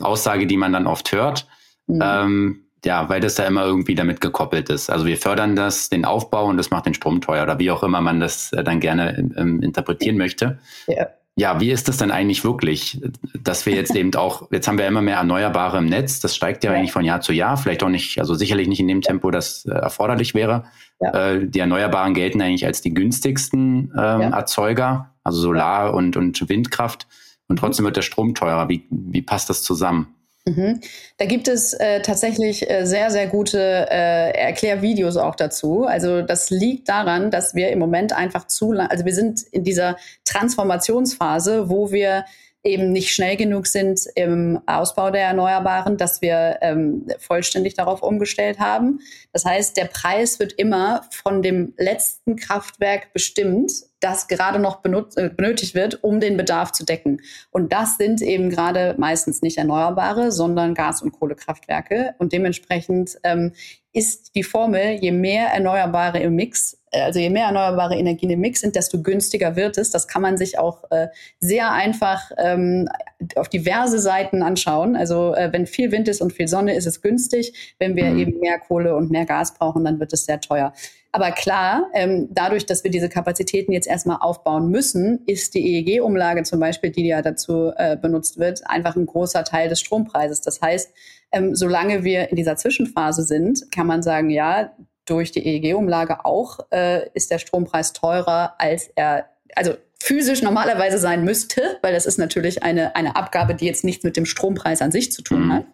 Aussage, 0.00 0.46
die 0.46 0.56
man 0.56 0.72
dann 0.72 0.86
oft 0.86 1.12
hört. 1.12 1.46
Mhm. 1.86 2.00
Ähm, 2.02 2.60
ja, 2.86 3.08
weil 3.08 3.20
das 3.20 3.34
da 3.34 3.46
immer 3.46 3.64
irgendwie 3.64 3.94
damit 3.94 4.20
gekoppelt 4.20 4.70
ist. 4.70 4.90
Also 4.90 5.06
wir 5.06 5.16
fördern 5.18 5.56
das, 5.56 5.88
den 5.90 6.04
Aufbau 6.04 6.46
und 6.46 6.56
das 6.56 6.70
macht 6.70 6.86
den 6.86 6.94
Strom 6.94 7.20
teuer 7.20 7.42
oder 7.42 7.58
wie 7.58 7.70
auch 7.70 7.82
immer 7.82 8.00
man 8.00 8.20
das 8.20 8.52
äh, 8.52 8.64
dann 8.64 8.80
gerne 8.80 9.16
ähm, 9.36 9.62
interpretieren 9.62 10.16
möchte. 10.16 10.58
Ja 10.86 11.08
ja, 11.36 11.60
wie 11.60 11.72
ist 11.72 11.88
das 11.88 11.96
denn 11.96 12.12
eigentlich 12.12 12.44
wirklich, 12.44 13.00
dass 13.42 13.66
wir 13.66 13.74
jetzt 13.74 13.94
eben 13.96 14.14
auch, 14.14 14.50
jetzt 14.52 14.68
haben 14.68 14.78
wir 14.78 14.86
immer 14.86 15.02
mehr 15.02 15.16
Erneuerbare 15.16 15.78
im 15.78 15.86
Netz, 15.86 16.20
das 16.20 16.36
steigt 16.36 16.62
ja, 16.62 16.70
ja. 16.70 16.78
eigentlich 16.78 16.92
von 16.92 17.04
Jahr 17.04 17.20
zu 17.20 17.32
Jahr, 17.32 17.56
vielleicht 17.56 17.82
auch 17.82 17.88
nicht, 17.88 18.20
also 18.20 18.34
sicherlich 18.34 18.68
nicht 18.68 18.78
in 18.78 18.86
dem 18.86 19.00
Tempo, 19.00 19.32
das 19.32 19.66
äh, 19.66 19.72
erforderlich 19.72 20.34
wäre. 20.34 20.64
Ja. 21.04 21.32
Äh, 21.32 21.46
die 21.46 21.58
Erneuerbaren 21.58 22.14
gelten 22.14 22.40
eigentlich 22.40 22.66
als 22.66 22.80
die 22.80 22.94
günstigsten 22.94 23.92
ähm, 23.96 24.20
ja. 24.20 24.30
Erzeuger, 24.30 25.14
also 25.22 25.40
Solar 25.40 25.94
und, 25.94 26.16
und 26.16 26.48
Windkraft. 26.48 27.06
Und 27.48 27.58
trotzdem 27.58 27.84
wird 27.84 27.96
der 27.96 28.02
Strom 28.02 28.34
teurer. 28.34 28.68
Wie, 28.68 28.86
wie 28.90 29.22
passt 29.22 29.50
das 29.50 29.62
zusammen? 29.62 30.14
Mhm. 30.46 30.80
Da 31.16 31.24
gibt 31.24 31.48
es 31.48 31.72
äh, 31.72 32.02
tatsächlich 32.02 32.68
äh, 32.70 32.84
sehr, 32.84 33.10
sehr 33.10 33.26
gute 33.28 33.58
äh, 33.90 34.30
Erklärvideos 34.32 35.16
auch 35.16 35.36
dazu. 35.36 35.84
Also 35.84 36.20
das 36.20 36.50
liegt 36.50 36.88
daran, 36.88 37.30
dass 37.30 37.54
wir 37.54 37.70
im 37.70 37.78
Moment 37.78 38.12
einfach 38.12 38.46
zu 38.46 38.72
lang, 38.72 38.88
also 38.88 39.06
wir 39.06 39.14
sind 39.14 39.42
in 39.52 39.64
dieser 39.64 39.96
Transformationsphase, 40.26 41.70
wo 41.70 41.92
wir 41.92 42.26
eben 42.64 42.92
nicht 42.92 43.12
schnell 43.14 43.36
genug 43.36 43.66
sind 43.66 44.00
im 44.14 44.58
Ausbau 44.66 45.10
der 45.10 45.22
Erneuerbaren, 45.22 45.98
dass 45.98 46.22
wir 46.22 46.58
ähm, 46.62 47.06
vollständig 47.18 47.74
darauf 47.74 48.02
umgestellt 48.02 48.58
haben. 48.58 49.00
Das 49.32 49.44
heißt, 49.44 49.76
der 49.76 49.84
Preis 49.84 50.38
wird 50.38 50.54
immer 50.54 51.02
von 51.10 51.42
dem 51.42 51.74
letzten 51.76 52.36
Kraftwerk 52.36 53.12
bestimmt, 53.12 53.70
das 54.00 54.28
gerade 54.28 54.58
noch 54.58 54.82
äh, 54.84 55.28
benötigt 55.28 55.74
wird, 55.74 56.02
um 56.02 56.20
den 56.20 56.36
Bedarf 56.36 56.72
zu 56.72 56.84
decken. 56.84 57.20
Und 57.50 57.72
das 57.72 57.98
sind 57.98 58.22
eben 58.22 58.48
gerade 58.48 58.94
meistens 58.98 59.42
nicht 59.42 59.58
Erneuerbare, 59.58 60.32
sondern 60.32 60.74
Gas- 60.74 61.02
und 61.02 61.12
Kohlekraftwerke. 61.12 62.14
Und 62.18 62.32
dementsprechend 62.32 63.18
ähm, 63.24 63.52
ist 63.92 64.34
die 64.34 64.42
Formel, 64.42 64.98
je 65.00 65.12
mehr 65.12 65.48
Erneuerbare 65.48 66.18
im 66.18 66.34
Mix 66.34 66.78
also 67.02 67.20
je 67.20 67.30
mehr 67.30 67.46
erneuerbare 67.46 67.96
Energien 67.96 68.30
im 68.30 68.40
Mix 68.40 68.60
sind, 68.60 68.76
desto 68.76 69.02
günstiger 69.02 69.56
wird 69.56 69.78
es. 69.78 69.90
Das 69.90 70.08
kann 70.08 70.22
man 70.22 70.36
sich 70.36 70.58
auch 70.58 70.84
äh, 70.90 71.08
sehr 71.40 71.72
einfach 71.72 72.30
ähm, 72.38 72.88
auf 73.36 73.48
diverse 73.48 73.98
Seiten 73.98 74.42
anschauen. 74.42 74.96
Also 74.96 75.34
äh, 75.34 75.52
wenn 75.52 75.66
viel 75.66 75.92
Wind 75.92 76.08
ist 76.08 76.20
und 76.20 76.32
viel 76.32 76.48
Sonne, 76.48 76.74
ist 76.74 76.86
es 76.86 77.02
günstig. 77.02 77.74
Wenn 77.78 77.96
wir 77.96 78.06
mhm. 78.06 78.18
eben 78.18 78.40
mehr 78.40 78.58
Kohle 78.58 78.96
und 78.96 79.10
mehr 79.10 79.24
Gas 79.24 79.54
brauchen, 79.54 79.84
dann 79.84 80.00
wird 80.00 80.12
es 80.12 80.26
sehr 80.26 80.40
teuer. 80.40 80.72
Aber 81.14 81.30
klar, 81.30 81.90
ähm, 81.94 82.26
dadurch, 82.32 82.66
dass 82.66 82.82
wir 82.82 82.90
diese 82.90 83.08
Kapazitäten 83.08 83.70
jetzt 83.70 83.86
erstmal 83.86 84.16
aufbauen 84.20 84.68
müssen, 84.68 85.20
ist 85.26 85.54
die 85.54 85.76
EEG-Umlage 85.76 86.42
zum 86.42 86.58
Beispiel, 86.58 86.90
die 86.90 87.06
ja 87.06 87.22
dazu 87.22 87.70
äh, 87.76 87.96
benutzt 87.96 88.38
wird, 88.38 88.68
einfach 88.68 88.96
ein 88.96 89.06
großer 89.06 89.44
Teil 89.44 89.68
des 89.68 89.78
Strompreises. 89.78 90.40
Das 90.40 90.60
heißt, 90.60 90.92
ähm, 91.30 91.54
solange 91.54 92.02
wir 92.02 92.30
in 92.30 92.36
dieser 92.36 92.56
Zwischenphase 92.56 93.22
sind, 93.22 93.70
kann 93.70 93.86
man 93.86 94.02
sagen, 94.02 94.28
ja, 94.28 94.72
durch 95.06 95.32
die 95.32 95.46
EEG-Umlage 95.46 96.24
auch 96.24 96.60
äh, 96.70 97.08
ist 97.14 97.30
der 97.30 97.38
Strompreis 97.38 97.92
teurer, 97.92 98.54
als 98.58 98.90
er, 98.94 99.30
also 99.54 99.74
physisch 100.02 100.42
normalerweise 100.42 100.98
sein 100.98 101.24
müsste, 101.24 101.78
weil 101.82 101.94
das 101.94 102.06
ist 102.06 102.18
natürlich 102.18 102.62
eine, 102.62 102.94
eine 102.96 103.16
Abgabe, 103.16 103.54
die 103.54 103.66
jetzt 103.66 103.84
nichts 103.84 104.04
mit 104.04 104.16
dem 104.16 104.26
Strompreis 104.26 104.82
an 104.82 104.92
sich 104.92 105.12
zu 105.12 105.22
tun 105.22 105.46
mhm. 105.46 105.52
hat. 105.52 105.64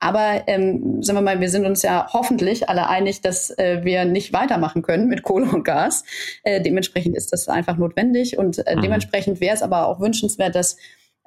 Aber 0.00 0.44
ähm, 0.46 1.02
sagen 1.02 1.18
wir 1.18 1.22
mal, 1.22 1.40
wir 1.40 1.50
sind 1.50 1.66
uns 1.66 1.82
ja 1.82 2.08
hoffentlich 2.12 2.68
alle 2.68 2.88
einig, 2.88 3.20
dass 3.20 3.50
äh, 3.58 3.80
wir 3.82 4.04
nicht 4.04 4.32
weitermachen 4.32 4.82
können 4.82 5.08
mit 5.08 5.22
Kohle 5.24 5.46
und 5.46 5.64
Gas. 5.64 6.04
Äh, 6.44 6.60
dementsprechend 6.60 7.16
ist 7.16 7.32
das 7.32 7.48
einfach 7.48 7.76
notwendig 7.76 8.38
und 8.38 8.64
äh, 8.64 8.76
mhm. 8.76 8.82
dementsprechend 8.82 9.40
wäre 9.40 9.54
es 9.54 9.62
aber 9.62 9.88
auch 9.88 9.98
wünschenswert, 9.98 10.54
dass 10.54 10.76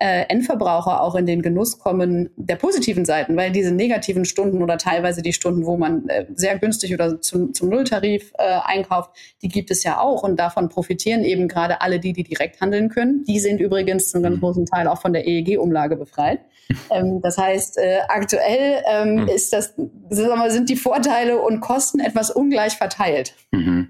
äh, 0.02 0.26
Endverbraucher 0.30 1.00
auch 1.02 1.14
in 1.14 1.28
den 1.28 1.44
Genuss 1.44 1.78
kommen 1.78 2.32
der 2.36 2.56
positiven 2.56 3.06
Seiten, 3.06 3.38
weil 3.38 3.52
diese 3.52 3.72
negativen 3.72 4.26
Stunden 4.26 4.64
oder 4.64 4.80
teilweise 4.80 5.22
die 5.22 5.32
Stunden, 5.32 5.64
wo 5.68 5.78
man 5.78 6.10
äh, 6.10 6.26
sehr 6.34 6.58
günstig 6.58 6.92
oder 6.96 7.22
zum, 7.22 7.54
zum 7.54 7.70
Nulltarif 7.70 8.34
äh, 8.40 8.58
einkauft, 8.64 9.12
die 9.44 9.48
gibt 9.48 9.70
es 9.70 9.84
ja 9.84 10.00
auch 10.00 10.24
und 10.24 10.40
davon 10.40 10.70
profitieren 10.70 11.24
eben 11.24 11.48
gerade 11.48 11.82
alle 11.82 12.00
die, 12.00 12.14
die 12.14 12.24
direkt 12.24 12.62
handeln 12.62 12.90
können. 12.90 13.26
Die 13.26 13.40
sind 13.40 13.62
übrigens 13.62 14.10
zum 14.10 14.24
ganz 14.24 14.38
mhm. 14.38 14.40
großen 14.40 14.66
Teil 14.66 14.88
auch 14.88 15.00
von 15.00 15.14
der 15.14 15.28
EEG-Umlage 15.28 15.96
befreit. 15.96 16.40
Ähm, 16.90 17.22
das 17.22 17.38
heißt, 17.38 17.78
äh, 17.80 18.00
aktuell 18.08 18.82
ähm, 18.90 19.16
mhm. 19.16 19.28
ist 19.28 19.52
das, 19.52 19.74
sind 20.10 20.70
die 20.70 20.78
Vorteile 20.78 21.42
und 21.42 21.60
Kosten 21.60 22.00
etwas 22.00 22.32
ungleich 22.32 22.78
verteilt. 22.78 23.34
Mhm. 23.52 23.90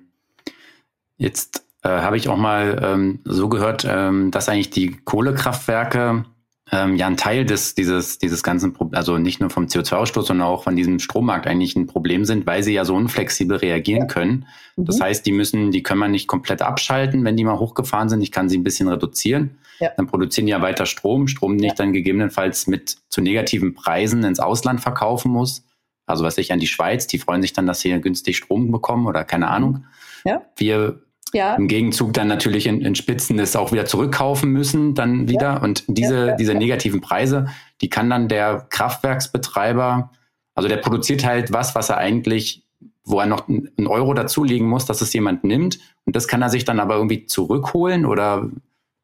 Jetzt 1.18 1.64
äh, 1.84 1.90
habe 1.90 2.18
ich 2.18 2.30
auch 2.30 2.38
mal 2.38 2.80
ähm, 2.84 3.20
so 3.26 3.50
gehört, 3.50 3.86
ähm, 3.90 4.32
dass 4.32 4.50
eigentlich 4.50 4.70
die 4.70 4.98
Kohlekraftwerke 5.04 6.26
ähm, 6.72 6.96
ja 6.96 7.08
ein 7.08 7.18
Teil 7.18 7.46
des 7.46 7.76
dieses 7.76 8.18
dieses 8.18 8.44
ganzen, 8.44 8.74
Pro 8.74 8.90
also 8.94 9.18
nicht 9.18 9.40
nur 9.40 9.50
vom 9.50 9.66
CO2-Ausstoß, 9.66 10.28
sondern 10.28 10.48
auch 10.48 10.64
von 10.64 10.76
diesem 10.76 11.00
Strommarkt 11.00 11.48
eigentlich 11.48 11.76
ein 11.76 11.88
Problem 11.88 12.24
sind, 12.24 12.46
weil 12.46 12.64
sie 12.64 12.74
ja 12.74 12.86
so 12.86 12.96
unflexibel 12.96 13.58
reagieren 13.58 14.08
können. 14.08 14.46
Mhm. 14.76 14.86
Das 14.86 15.02
heißt, 15.02 15.26
die 15.26 15.32
müssen, 15.32 15.72
die 15.72 15.84
können 15.84 16.00
man 16.00 16.12
nicht 16.12 16.28
komplett 16.28 16.62
abschalten, 16.62 17.24
wenn 17.26 17.36
die 17.36 17.44
mal 17.44 17.60
hochgefahren 17.60 18.10
sind. 18.10 18.22
Ich 18.22 18.32
kann 18.32 18.48
sie 18.48 18.58
ein 18.58 18.64
bisschen 18.64 18.88
reduzieren. 18.88 19.58
Ja. 19.80 19.90
Dann 19.98 20.08
produzieren 20.08 20.46
die 20.46 20.52
ja 20.52 20.62
weiter 20.62 20.86
Strom, 20.86 21.28
Strom, 21.28 21.58
den 21.58 21.66
ja. 21.66 21.72
ich 21.72 21.76
dann 21.76 21.92
gegebenenfalls 21.92 22.68
mit 22.68 22.98
zu 23.10 23.22
negativen 23.22 23.74
Preisen 23.74 24.24
ins 24.24 24.40
Ausland 24.40 24.80
verkaufen 24.80 25.32
muss. 25.32 25.66
Also 26.06 26.24
was 26.24 26.38
ich 26.38 26.52
an 26.52 26.60
die 26.60 26.68
Schweiz, 26.68 27.08
die 27.08 27.18
freuen 27.18 27.42
sich 27.42 27.54
dann, 27.54 27.66
dass 27.66 27.80
sie 27.80 27.90
günstig 28.00 28.38
Strom 28.38 28.72
bekommen 28.72 29.08
oder 29.08 29.24
keine 29.24 29.50
Ahnung. 29.50 29.86
Ja. 30.24 30.44
Wir 30.56 31.02
ja. 31.34 31.56
im 31.56 31.68
Gegenzug 31.68 32.14
dann 32.14 32.28
natürlich 32.28 32.68
in, 32.68 32.82
in 32.82 32.96
Spitzen 32.96 33.38
das 33.38 33.56
auch 33.56 33.72
wieder 33.72 33.86
zurückkaufen 33.86 34.52
müssen, 34.52 34.96
dann 34.96 35.28
wieder. 35.28 35.54
Ja. 35.54 35.62
Und 35.62 35.84
diese, 35.88 36.28
ja, 36.28 36.36
diese 36.36 36.54
negativen 36.54 37.02
Preise, 37.02 37.48
die 37.82 37.90
kann 37.90 38.10
dann 38.10 38.28
der 38.28 38.68
Kraftwerksbetreiber, 38.70 40.12
also 40.56 40.70
der 40.70 40.78
produziert 40.78 41.26
halt 41.26 41.54
was, 41.54 41.76
was 41.76 41.90
er 41.90 41.98
eigentlich, 41.98 42.64
wo 43.04 43.20
er 43.20 43.26
noch 43.26 43.48
einen 43.48 43.88
Euro 43.88 44.14
dazulegen 44.14 44.68
muss, 44.68 44.86
dass 44.86 45.02
es 45.02 45.14
jemand 45.14 45.44
nimmt. 45.44 45.80
Und 46.06 46.16
das 46.16 46.28
kann 46.28 46.42
er 46.42 46.50
sich 46.50 46.66
dann 46.66 46.80
aber 46.80 46.96
irgendwie 46.96 47.26
zurückholen 47.26 48.06
oder 48.06 48.50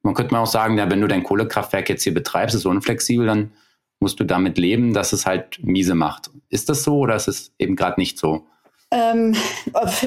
man 0.04 0.13
könnte 0.13 0.34
mal 0.34 0.42
auch 0.42 0.48
sagen, 0.48 0.78
ja, 0.78 0.90
wenn 0.90 1.02
du 1.02 1.08
dein 1.08 1.24
Kohlekraftwerk 1.24 1.90
jetzt 1.90 2.04
hier 2.04 2.13
betreibst, 2.13 2.56
ist 2.56 2.66
unflexibel, 2.66 3.26
dann 3.26 3.52
musst 4.00 4.20
du 4.20 4.24
damit 4.24 4.58
leben, 4.58 4.94
dass 4.94 5.12
es 5.12 5.26
halt 5.26 5.60
miese 5.63 5.96
macht. 5.96 6.30
Ist 6.50 6.70
das 6.70 6.84
so 6.84 7.00
oder 7.00 7.16
ist 7.16 7.28
es 7.28 7.54
eben 7.58 7.76
gerade 7.76 8.00
nicht 8.00 8.18
so? 8.18 8.46
Ähm, 8.89 9.36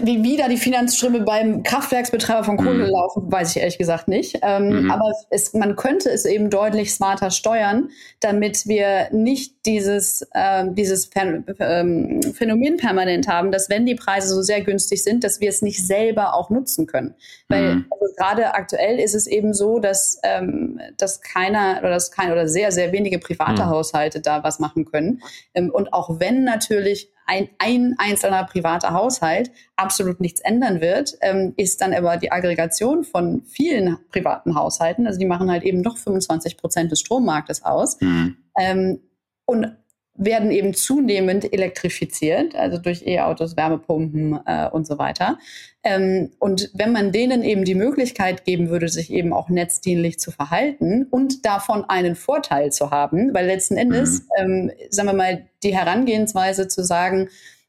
wie 0.02 0.22
wieder 0.22 0.48
die 0.48 0.56
Finanzströme 0.56 1.20
beim 1.20 1.62
Kraftwerksbetreiber 1.62 2.44
von 2.44 2.56
Kohle 2.56 2.86
mhm. 2.86 2.90
laufen, 2.90 3.30
weiß 3.30 3.50
ich 3.50 3.60
ehrlich 3.60 3.76
gesagt 3.76 4.08
nicht. 4.08 4.38
Ähm, 4.40 4.84
mhm. 4.84 4.90
Aber 4.90 5.12
es, 5.28 5.52
man 5.52 5.76
könnte 5.76 6.08
es 6.08 6.24
eben 6.24 6.48
deutlich 6.48 6.94
smarter 6.94 7.30
steuern, 7.30 7.90
damit 8.20 8.66
wir 8.66 9.08
nicht 9.12 9.66
dieses, 9.66 10.26
äh, 10.32 10.64
dieses 10.70 11.10
ähm, 11.14 12.22
Phänomen 12.32 12.78
permanent 12.78 13.28
haben, 13.28 13.52
dass 13.52 13.68
wenn 13.68 13.84
die 13.84 13.96
Preise 13.96 14.28
so 14.28 14.40
sehr 14.40 14.62
günstig 14.62 15.04
sind, 15.04 15.24
dass 15.24 15.40
wir 15.40 15.50
es 15.50 15.60
nicht 15.60 15.86
selber 15.86 16.34
auch 16.34 16.48
nutzen 16.48 16.86
können. 16.86 17.14
Weil 17.48 17.74
mhm. 17.74 17.86
also 17.90 18.14
gerade 18.16 18.54
aktuell 18.54 18.98
ist 18.98 19.14
es 19.14 19.26
eben 19.26 19.52
so, 19.52 19.78
dass, 19.78 20.18
ähm, 20.22 20.80
dass 20.96 21.20
keiner 21.20 21.80
oder 21.80 21.90
dass 21.90 22.10
kein 22.10 22.32
oder 22.32 22.48
sehr, 22.48 22.72
sehr 22.72 22.92
wenige 22.92 23.18
private 23.18 23.64
mhm. 23.64 23.68
Haushalte 23.68 24.22
da 24.22 24.42
was 24.42 24.58
machen 24.58 24.86
können. 24.86 25.20
Ähm, 25.52 25.70
und 25.70 25.92
auch 25.92 26.18
wenn 26.18 26.44
natürlich 26.44 27.10
ein, 27.30 27.48
ein 27.58 27.94
einzelner 27.98 28.44
privater 28.44 28.92
Haushalt 28.92 29.52
absolut 29.76 30.20
nichts 30.20 30.40
ändern 30.40 30.80
wird, 30.80 31.16
ähm, 31.20 31.54
ist 31.56 31.80
dann 31.80 31.94
aber 31.94 32.16
die 32.16 32.32
Aggregation 32.32 33.04
von 33.04 33.42
vielen 33.44 33.98
privaten 34.10 34.56
Haushalten, 34.56 35.06
also 35.06 35.18
die 35.18 35.26
machen 35.26 35.50
halt 35.50 35.62
eben 35.62 35.84
doch 35.84 35.96
25 35.96 36.56
Prozent 36.56 36.90
des 36.90 37.00
Strommarktes 37.00 37.64
aus. 37.64 38.00
Mhm. 38.00 38.36
Ähm, 38.58 39.00
und 39.46 39.76
werden 40.14 40.50
eben 40.50 40.74
zunehmend 40.74 41.50
elektrifiziert, 41.52 42.54
also 42.54 42.78
durch 42.78 43.06
E-Autos, 43.06 43.56
Wärmepumpen 43.56 44.38
äh, 44.44 44.68
und 44.68 44.86
so 44.86 44.98
weiter. 44.98 45.38
Ähm, 45.82 46.32
und 46.38 46.70
wenn 46.74 46.92
man 46.92 47.10
denen 47.10 47.42
eben 47.42 47.64
die 47.64 47.74
Möglichkeit 47.74 48.44
geben 48.44 48.68
würde, 48.68 48.88
sich 48.88 49.10
eben 49.10 49.32
auch 49.32 49.48
netzdienlich 49.48 50.18
zu 50.18 50.30
verhalten 50.30 51.06
und 51.10 51.46
davon 51.46 51.84
einen 51.88 52.16
Vorteil 52.16 52.70
zu 52.70 52.90
haben, 52.90 53.32
weil 53.32 53.46
letzten 53.46 53.76
Endes, 53.76 54.22
mhm. 54.38 54.70
ähm, 54.70 54.72
sagen 54.90 55.08
wir 55.08 55.14
mal, 55.14 55.46
die 55.62 55.74
Herangehensweise 55.74 56.68
zu 56.68 56.84
sagen, 56.84 57.28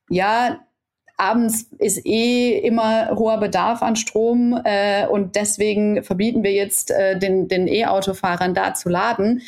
ja, 0.09 0.59
abends 1.15 1.67
ist 1.77 2.05
eh 2.05 2.57
immer 2.57 3.11
hoher 3.15 3.39
Bedarf 3.39 3.81
an 3.81 3.95
Strom 3.95 4.59
äh, 4.65 5.05
und 5.07 5.35
deswegen 5.35 6.03
verbieten 6.03 6.43
wir 6.43 6.51
jetzt 6.51 6.91
äh, 6.91 7.17
den, 7.17 7.47
den 7.47 7.67
E-Autofahrern 7.67 8.53
da 8.53 8.73
zu 8.73 8.89
laden. 8.89 9.41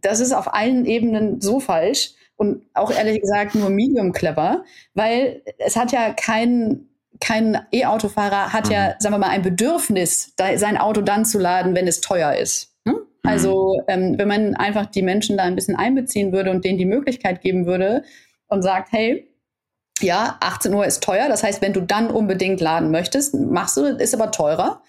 Das 0.00 0.20
ist 0.20 0.32
auf 0.32 0.54
allen 0.54 0.86
Ebenen 0.86 1.40
so 1.40 1.60
falsch 1.60 2.12
und 2.36 2.62
auch 2.72 2.90
ehrlich 2.90 3.20
gesagt 3.20 3.54
nur 3.56 3.68
medium 3.68 4.12
clever, 4.12 4.64
weil 4.94 5.42
es 5.58 5.76
hat 5.76 5.92
ja 5.92 6.14
kein 6.14 6.86
kein 7.20 7.58
E-Autofahrer 7.70 8.52
hat 8.52 8.66
mhm. 8.66 8.72
ja, 8.72 8.94
sagen 8.98 9.14
wir 9.14 9.18
mal, 9.18 9.30
ein 9.30 9.42
Bedürfnis, 9.42 10.34
sein 10.36 10.76
Auto 10.76 11.02
dann 11.02 11.24
zu 11.24 11.38
laden, 11.38 11.74
wenn 11.74 11.86
es 11.86 12.00
teuer 12.00 12.34
ist. 12.34 12.74
Hm? 12.86 12.94
Mhm. 12.94 13.00
Also 13.30 13.82
ähm, 13.88 14.18
wenn 14.18 14.28
man 14.28 14.54
einfach 14.56 14.86
die 14.86 15.02
Menschen 15.02 15.36
da 15.36 15.44
ein 15.44 15.54
bisschen 15.54 15.76
einbeziehen 15.76 16.32
würde 16.32 16.50
und 16.50 16.64
denen 16.64 16.78
die 16.78 16.86
Möglichkeit 16.86 17.42
geben 17.42 17.66
würde 17.66 18.04
und 18.48 18.62
sagt, 18.62 18.92
hey, 18.92 19.26
ja, 20.00 20.38
18 20.40 20.72
Uhr 20.72 20.86
ist 20.86 21.02
teuer. 21.02 21.28
Das 21.28 21.42
heißt, 21.42 21.60
wenn 21.60 21.74
du 21.74 21.82
dann 21.82 22.10
unbedingt 22.10 22.60
laden 22.60 22.90
möchtest, 22.90 23.34
machst 23.34 23.76
du, 23.76 23.84
ist 23.84 24.14
aber 24.14 24.30
teurer. 24.30 24.82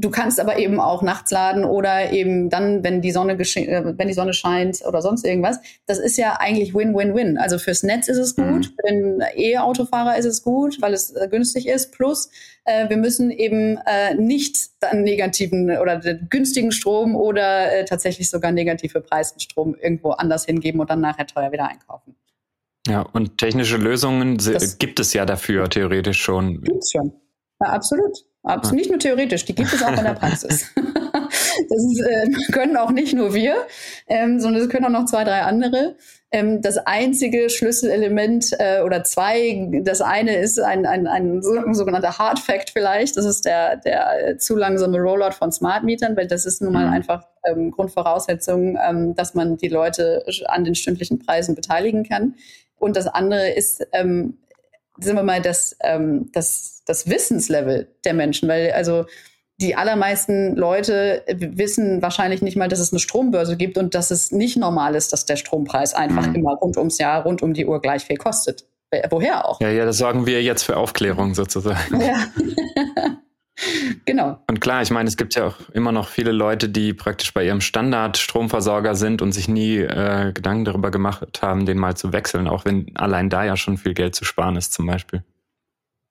Du 0.00 0.10
kannst 0.10 0.38
aber 0.38 0.58
eben 0.58 0.78
auch 0.78 1.02
nachts 1.02 1.32
laden 1.32 1.64
oder 1.64 2.12
eben 2.12 2.50
dann, 2.50 2.84
wenn 2.84 3.02
die 3.02 3.10
Sonne 3.10 3.32
äh, 3.32 3.94
wenn 3.96 4.06
die 4.06 4.14
Sonne 4.14 4.32
scheint 4.32 4.80
oder 4.86 5.02
sonst 5.02 5.26
irgendwas. 5.26 5.58
Das 5.86 5.98
ist 5.98 6.16
ja 6.16 6.36
eigentlich 6.38 6.72
Win-Win-Win. 6.72 7.36
Also 7.36 7.58
fürs 7.58 7.82
Netz 7.82 8.06
ist 8.06 8.18
es 8.18 8.36
gut, 8.36 8.44
mhm. 8.44 8.62
für 8.62 8.86
den 8.88 9.22
E-Autofahrer 9.34 10.16
ist 10.16 10.24
es 10.24 10.44
gut, 10.44 10.80
weil 10.80 10.94
es 10.94 11.10
äh, 11.16 11.26
günstig 11.28 11.66
ist. 11.66 11.90
Plus 11.90 12.30
äh, 12.64 12.88
wir 12.88 12.96
müssen 12.96 13.32
eben 13.32 13.78
äh, 13.86 14.14
nicht 14.14 14.70
dann 14.78 15.02
negativen 15.02 15.76
oder 15.78 15.98
günstigen 15.98 16.70
Strom 16.70 17.16
oder 17.16 17.72
äh, 17.72 17.84
tatsächlich 17.84 18.30
sogar 18.30 18.52
negative 18.52 19.00
preisen 19.00 19.40
Strom 19.40 19.74
irgendwo 19.74 20.10
anders 20.10 20.44
hingeben 20.44 20.80
und 20.80 20.90
dann 20.90 21.00
nachher 21.00 21.26
teuer 21.26 21.50
wieder 21.50 21.68
einkaufen. 21.68 22.14
Ja, 22.86 23.02
und 23.02 23.38
technische 23.38 23.78
Lösungen 23.78 24.38
das 24.38 24.78
gibt 24.78 25.00
es 25.00 25.12
ja 25.12 25.26
dafür 25.26 25.68
theoretisch 25.68 26.20
schon. 26.22 26.62
Gibt's 26.62 26.92
schon. 26.92 27.12
Ja, 27.60 27.70
absolut. 27.70 28.16
Absolut. 28.44 28.78
Nicht 28.78 28.90
nur 28.90 28.98
theoretisch, 28.98 29.44
die 29.44 29.54
gibt 29.54 29.72
es 29.72 29.82
auch 29.82 29.96
in 29.96 30.04
der 30.04 30.14
Praxis. 30.14 30.70
das 31.68 31.84
ist, 31.84 32.00
äh, 32.00 32.52
können 32.52 32.76
auch 32.76 32.90
nicht 32.90 33.14
nur 33.14 33.34
wir, 33.34 33.66
ähm, 34.06 34.40
sondern 34.40 34.62
es 34.62 34.68
können 34.68 34.84
auch 34.86 35.00
noch 35.00 35.06
zwei, 35.06 35.24
drei 35.24 35.42
andere. 35.42 35.96
Ähm, 36.30 36.62
das 36.62 36.78
einzige 36.78 37.50
Schlüsselelement 37.50 38.54
äh, 38.58 38.82
oder 38.82 39.02
zwei, 39.02 39.68
das 39.82 40.00
eine 40.00 40.36
ist 40.36 40.60
ein, 40.60 40.86
ein, 40.86 41.06
ein 41.06 41.42
sogenannter 41.42 42.18
Hard 42.18 42.38
Fact 42.38 42.70
vielleicht. 42.70 43.16
Das 43.16 43.24
ist 43.24 43.44
der, 43.44 43.76
der 43.76 44.38
zu 44.38 44.54
langsame 44.54 44.98
Rollout 44.98 45.32
von 45.32 45.50
Smart 45.50 45.84
Mietern, 45.84 46.16
weil 46.16 46.26
das 46.26 46.46
ist 46.46 46.62
nun 46.62 46.72
mal 46.72 46.86
mhm. 46.86 46.92
einfach 46.92 47.26
ähm, 47.44 47.70
Grundvoraussetzung, 47.70 48.78
ähm, 48.82 49.14
dass 49.14 49.34
man 49.34 49.56
die 49.56 49.68
Leute 49.68 50.24
an 50.46 50.64
den 50.64 50.74
stündlichen 50.74 51.18
Preisen 51.18 51.54
beteiligen 51.54 52.04
kann. 52.04 52.34
Und 52.78 52.96
das 52.96 53.08
andere 53.08 53.50
ist, 53.50 53.86
ähm, 53.92 54.38
sind 55.00 55.16
wir 55.16 55.22
mal, 55.22 55.40
das, 55.42 55.76
ähm, 55.80 56.30
das, 56.32 56.82
das 56.86 57.08
Wissenslevel 57.08 57.88
der 58.04 58.14
Menschen, 58.14 58.48
weil 58.48 58.72
also 58.72 59.06
die 59.60 59.74
allermeisten 59.74 60.54
Leute 60.54 61.24
wissen 61.28 62.00
wahrscheinlich 62.00 62.42
nicht 62.42 62.56
mal, 62.56 62.68
dass 62.68 62.78
es 62.78 62.92
eine 62.92 63.00
Strombörse 63.00 63.56
gibt 63.56 63.76
und 63.76 63.94
dass 63.94 64.10
es 64.10 64.30
nicht 64.30 64.56
normal 64.56 64.94
ist, 64.94 65.12
dass 65.12 65.26
der 65.26 65.36
Strompreis 65.36 65.94
einfach 65.94 66.28
mhm. 66.28 66.36
immer 66.36 66.52
rund 66.54 66.76
ums 66.76 66.98
Jahr, 66.98 67.24
rund 67.24 67.42
um 67.42 67.54
die 67.54 67.66
Uhr 67.66 67.80
gleich 67.80 68.04
viel 68.04 68.18
kostet. 68.18 68.66
woher 69.10 69.48
auch? 69.48 69.60
Ja, 69.60 69.70
ja, 69.70 69.84
das 69.84 69.98
sorgen 69.98 70.26
wir 70.26 70.42
jetzt 70.42 70.62
für 70.62 70.76
Aufklärung 70.76 71.34
sozusagen. 71.34 72.00
Ja. 72.00 72.26
genau. 74.04 74.38
Und 74.48 74.60
klar, 74.60 74.82
ich 74.82 74.90
meine, 74.90 75.08
es 75.08 75.16
gibt 75.16 75.34
ja 75.34 75.46
auch 75.46 75.56
immer 75.72 75.92
noch 75.92 76.08
viele 76.08 76.32
Leute, 76.32 76.68
die 76.68 76.94
praktisch 76.94 77.32
bei 77.34 77.44
ihrem 77.44 77.60
Standard-Stromversorger 77.60 78.94
sind 78.94 79.22
und 79.22 79.32
sich 79.32 79.48
nie 79.48 79.78
äh, 79.78 80.32
Gedanken 80.32 80.64
darüber 80.64 80.90
gemacht 80.90 81.42
haben, 81.42 81.66
den 81.66 81.78
mal 81.78 81.96
zu 81.96 82.12
wechseln, 82.12 82.48
auch 82.48 82.64
wenn 82.64 82.90
allein 82.96 83.30
da 83.30 83.44
ja 83.44 83.56
schon 83.56 83.78
viel 83.78 83.94
Geld 83.94 84.14
zu 84.14 84.24
sparen 84.24 84.56
ist 84.56 84.72
zum 84.72 84.86
Beispiel. 84.86 85.22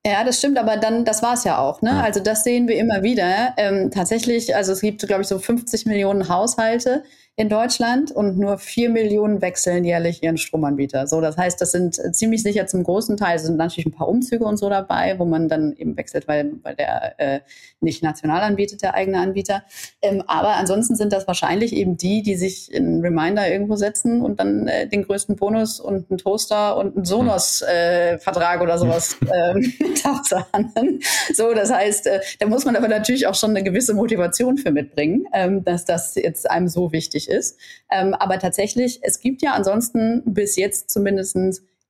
Ja, 0.05 0.23
das 0.23 0.37
stimmt, 0.37 0.57
aber 0.57 0.77
dann, 0.77 1.03
das 1.03 1.21
war 1.21 1.33
es 1.33 1.43
ja 1.43 1.57
auch. 1.57 1.81
Ne? 1.81 2.01
Also 2.01 2.21
das 2.21 2.45
sehen 2.45 2.67
wir 2.67 2.77
immer 2.77 3.03
wieder. 3.03 3.53
Ähm, 3.57 3.91
tatsächlich, 3.91 4.55
also 4.55 4.71
es 4.71 4.79
gibt, 4.79 5.05
glaube 5.05 5.23
ich, 5.23 5.27
so 5.27 5.37
50 5.37 5.85
Millionen 5.85 6.29
Haushalte, 6.29 7.03
in 7.39 7.49
Deutschland 7.49 8.11
und 8.11 8.39
nur 8.39 8.57
vier 8.57 8.89
Millionen 8.89 9.43
wechseln 9.43 9.85
jährlich 9.85 10.23
ihren 10.23 10.39
Stromanbieter. 10.39 11.05
So, 11.05 11.21
das 11.21 11.37
heißt, 11.37 11.61
das 11.61 11.71
sind 11.71 11.93
ziemlich 12.15 12.41
sicher 12.41 12.65
zum 12.65 12.83
großen 12.83 13.15
Teil 13.15 13.37
sind 13.37 13.57
natürlich 13.57 13.85
ein 13.85 13.91
paar 13.91 14.07
Umzüge 14.07 14.43
und 14.43 14.57
so 14.57 14.71
dabei, 14.71 15.19
wo 15.19 15.25
man 15.25 15.47
dann 15.47 15.75
eben 15.77 15.95
wechselt, 15.97 16.27
weil, 16.27 16.53
weil 16.63 16.75
der 16.75 17.19
äh, 17.19 17.39
nicht 17.79 18.01
national 18.01 18.41
anbietet, 18.41 18.81
der 18.81 18.95
eigene 18.95 19.19
Anbieter. 19.19 19.61
Ähm, 20.01 20.23
aber 20.25 20.55
ansonsten 20.55 20.95
sind 20.95 21.13
das 21.13 21.27
wahrscheinlich 21.27 21.73
eben 21.73 21.95
die, 21.95 22.23
die 22.23 22.35
sich 22.35 22.73
in 22.73 23.01
Reminder 23.01 23.47
irgendwo 23.47 23.75
setzen 23.75 24.23
und 24.23 24.39
dann 24.39 24.67
äh, 24.67 24.87
den 24.87 25.03
größten 25.03 25.35
Bonus 25.35 25.79
und 25.79 26.09
einen 26.09 26.17
Toaster 26.17 26.75
und 26.75 26.95
einen 26.95 27.05
Sonos-Vertrag 27.05 28.61
äh, 28.61 28.63
oder 28.63 28.79
sowas 28.79 29.15
äh, 29.31 29.53
mit 29.53 30.03
abzahlen. 30.03 31.01
So, 31.35 31.53
das 31.53 31.71
heißt, 31.71 32.07
äh, 32.07 32.19
da 32.39 32.47
muss 32.47 32.65
man 32.65 32.75
aber 32.75 32.87
natürlich 32.87 33.27
auch 33.27 33.35
schon 33.35 33.51
eine 33.51 33.61
gewisse 33.61 33.93
Motivation 33.93 34.57
für 34.57 34.71
mitbringen, 34.71 35.27
ähm, 35.33 35.63
dass 35.63 35.85
das 35.85 36.15
jetzt 36.15 36.49
einem 36.49 36.67
so 36.67 36.91
wichtig 36.91 37.26
ist. 37.27 37.59
Ähm, 37.91 38.13
aber 38.13 38.39
tatsächlich, 38.39 38.99
es 39.03 39.19
gibt 39.19 39.41
ja 39.41 39.53
ansonsten 39.53 40.21
bis 40.25 40.55
jetzt 40.55 40.89
zumindest 40.89 41.37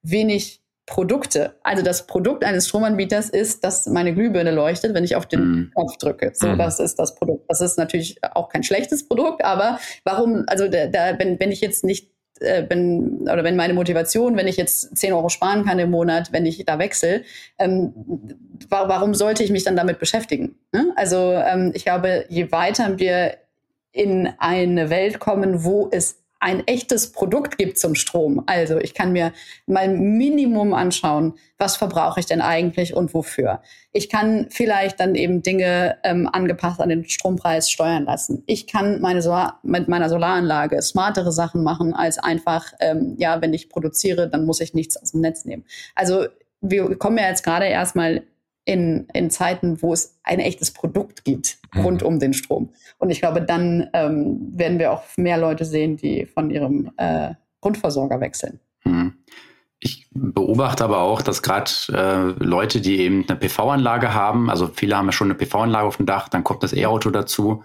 wenig 0.02 0.62
Produkte. 0.88 1.54
Also 1.64 1.84
das 1.84 2.08
Produkt 2.08 2.46
eines 2.46 2.68
Stromanbieters 2.68 3.30
ist, 3.30 3.64
dass 3.64 3.88
meine 3.88 4.14
Glühbirne 4.14 4.52
leuchtet, 4.52 4.94
wenn 4.94 5.04
ich 5.04 5.18
auf 5.18 5.26
den 5.26 5.42
mm. 5.42 5.72
Knopf 5.74 5.98
drücke. 5.98 6.32
So, 6.34 6.48
mm. 6.48 6.58
das 6.58 6.80
ist 6.80 6.98
das 6.98 7.14
Produkt. 7.16 7.44
Das 7.50 7.60
ist 7.60 7.78
natürlich 7.78 8.18
auch 8.24 8.48
kein 8.48 8.64
schlechtes 8.64 9.06
Produkt, 9.06 9.44
aber 9.44 9.80
warum, 10.06 10.46
also 10.48 10.70
da, 10.70 10.88
da 10.88 11.20
wenn, 11.20 11.40
wenn 11.42 11.52
ich 11.52 11.60
jetzt 11.60 11.84
nicht 11.84 12.10
äh, 12.40 12.64
bin, 12.64 13.22
oder 13.24 13.44
wenn 13.44 13.58
meine 13.58 13.74
Motivation, 13.74 14.38
wenn 14.38 14.48
ich 14.48 14.56
jetzt 14.56 14.96
10 14.98 15.12
Euro 15.12 15.28
sparen 15.28 15.66
kann 15.66 15.78
im 15.78 15.92
Monat, 15.92 16.32
wenn 16.32 16.46
ich 16.46 16.64
da 16.66 16.80
wechsle, 16.80 17.24
ähm, 17.60 17.94
warum 18.70 19.14
sollte 19.14 19.44
ich 19.44 19.52
mich 19.52 19.66
dann 19.66 19.76
damit 19.76 20.00
beschäftigen? 20.00 20.56
Ne? 20.72 20.94
Also 20.96 21.34
ähm, 21.34 21.72
ich 21.76 21.84
glaube, 21.84 22.26
je 22.30 22.52
weiter 22.52 22.98
wir 22.98 23.38
in 23.98 24.30
eine 24.38 24.90
Welt 24.90 25.20
kommen, 25.20 25.64
wo 25.64 25.90
es 25.92 26.24
ein 26.40 26.68
echtes 26.68 27.12
Produkt 27.12 27.58
gibt 27.58 27.80
zum 27.80 27.96
Strom. 27.96 28.44
Also 28.46 28.78
ich 28.78 28.94
kann 28.94 29.12
mir 29.12 29.34
mal 29.66 29.88
Minimum 29.88 30.74
anschauen, 30.74 31.34
was 31.58 31.78
verbrauche 31.78 32.20
ich 32.20 32.28
denn 32.28 32.42
eigentlich 32.42 32.94
und 32.94 33.14
wofür. 33.14 33.62
Ich 33.92 34.08
kann 34.10 34.48
vielleicht 34.52 35.00
dann 35.00 35.16
eben 35.16 35.42
Dinge 35.42 35.98
ähm, 36.04 36.30
angepasst 36.32 36.80
an 36.80 36.90
den 36.90 37.06
Strompreis 37.06 37.72
steuern 37.72 38.06
lassen. 38.06 38.44
Ich 38.46 38.68
kann 38.68 39.02
meine 39.02 39.22
Solar 39.24 39.60
mit 39.64 39.88
meiner 39.88 40.10
Solaranlage 40.10 40.80
smartere 40.82 41.32
Sachen 41.32 41.64
machen 41.64 41.94
als 41.94 42.20
einfach, 42.20 42.72
ähm, 42.80 43.16
ja, 43.18 43.42
wenn 43.42 43.54
ich 43.54 43.70
produziere, 43.70 44.30
dann 44.30 44.46
muss 44.46 44.62
ich 44.62 44.76
nichts 44.76 44.96
aus 44.96 45.12
dem 45.12 45.22
Netz 45.22 45.46
nehmen. 45.46 45.66
Also 45.96 46.28
wir 46.62 46.96
kommen 46.98 47.18
ja 47.18 47.30
jetzt 47.30 47.44
gerade 47.44 47.66
erstmal 47.66 48.24
in, 48.68 49.08
in 49.14 49.30
Zeiten, 49.30 49.82
wo 49.82 49.94
es 49.94 50.20
ein 50.24 50.40
echtes 50.40 50.72
Produkt 50.72 51.24
gibt 51.24 51.58
mhm. 51.74 51.82
rund 51.82 52.04
um 52.04 52.20
den 52.20 52.34
Strom. 52.34 52.74
Und 52.98 53.10
ich 53.10 53.22
glaube, 53.22 53.42
dann 53.42 53.90
ähm, 53.94 54.52
werden 54.52 54.78
wir 54.78 54.92
auch 54.92 55.04
mehr 55.16 55.38
Leute 55.38 55.64
sehen, 55.64 55.96
die 55.96 56.26
von 56.26 56.52
ihrem 56.52 56.92
äh, 56.98 57.34
Grundversorger 57.62 58.20
wechseln. 58.20 58.60
Mhm. 58.84 59.14
Ich 59.80 60.10
beobachte 60.12 60.84
aber 60.84 61.00
auch, 61.00 61.22
dass 61.22 61.42
gerade 61.42 61.72
äh, 61.94 62.44
Leute, 62.44 62.82
die 62.82 63.00
eben 63.00 63.24
eine 63.28 63.40
PV-Anlage 63.40 64.14
haben, 64.14 64.50
also 64.50 64.68
viele 64.68 64.98
haben 64.98 65.06
ja 65.06 65.12
schon 65.14 65.28
eine 65.28 65.38
PV-Anlage 65.38 65.88
auf 65.88 65.98
dem 65.98 66.06
Dach, 66.06 66.28
dann 66.28 66.44
kommt 66.44 66.62
das 66.62 66.74
E-Auto 66.74 67.10
dazu, 67.10 67.64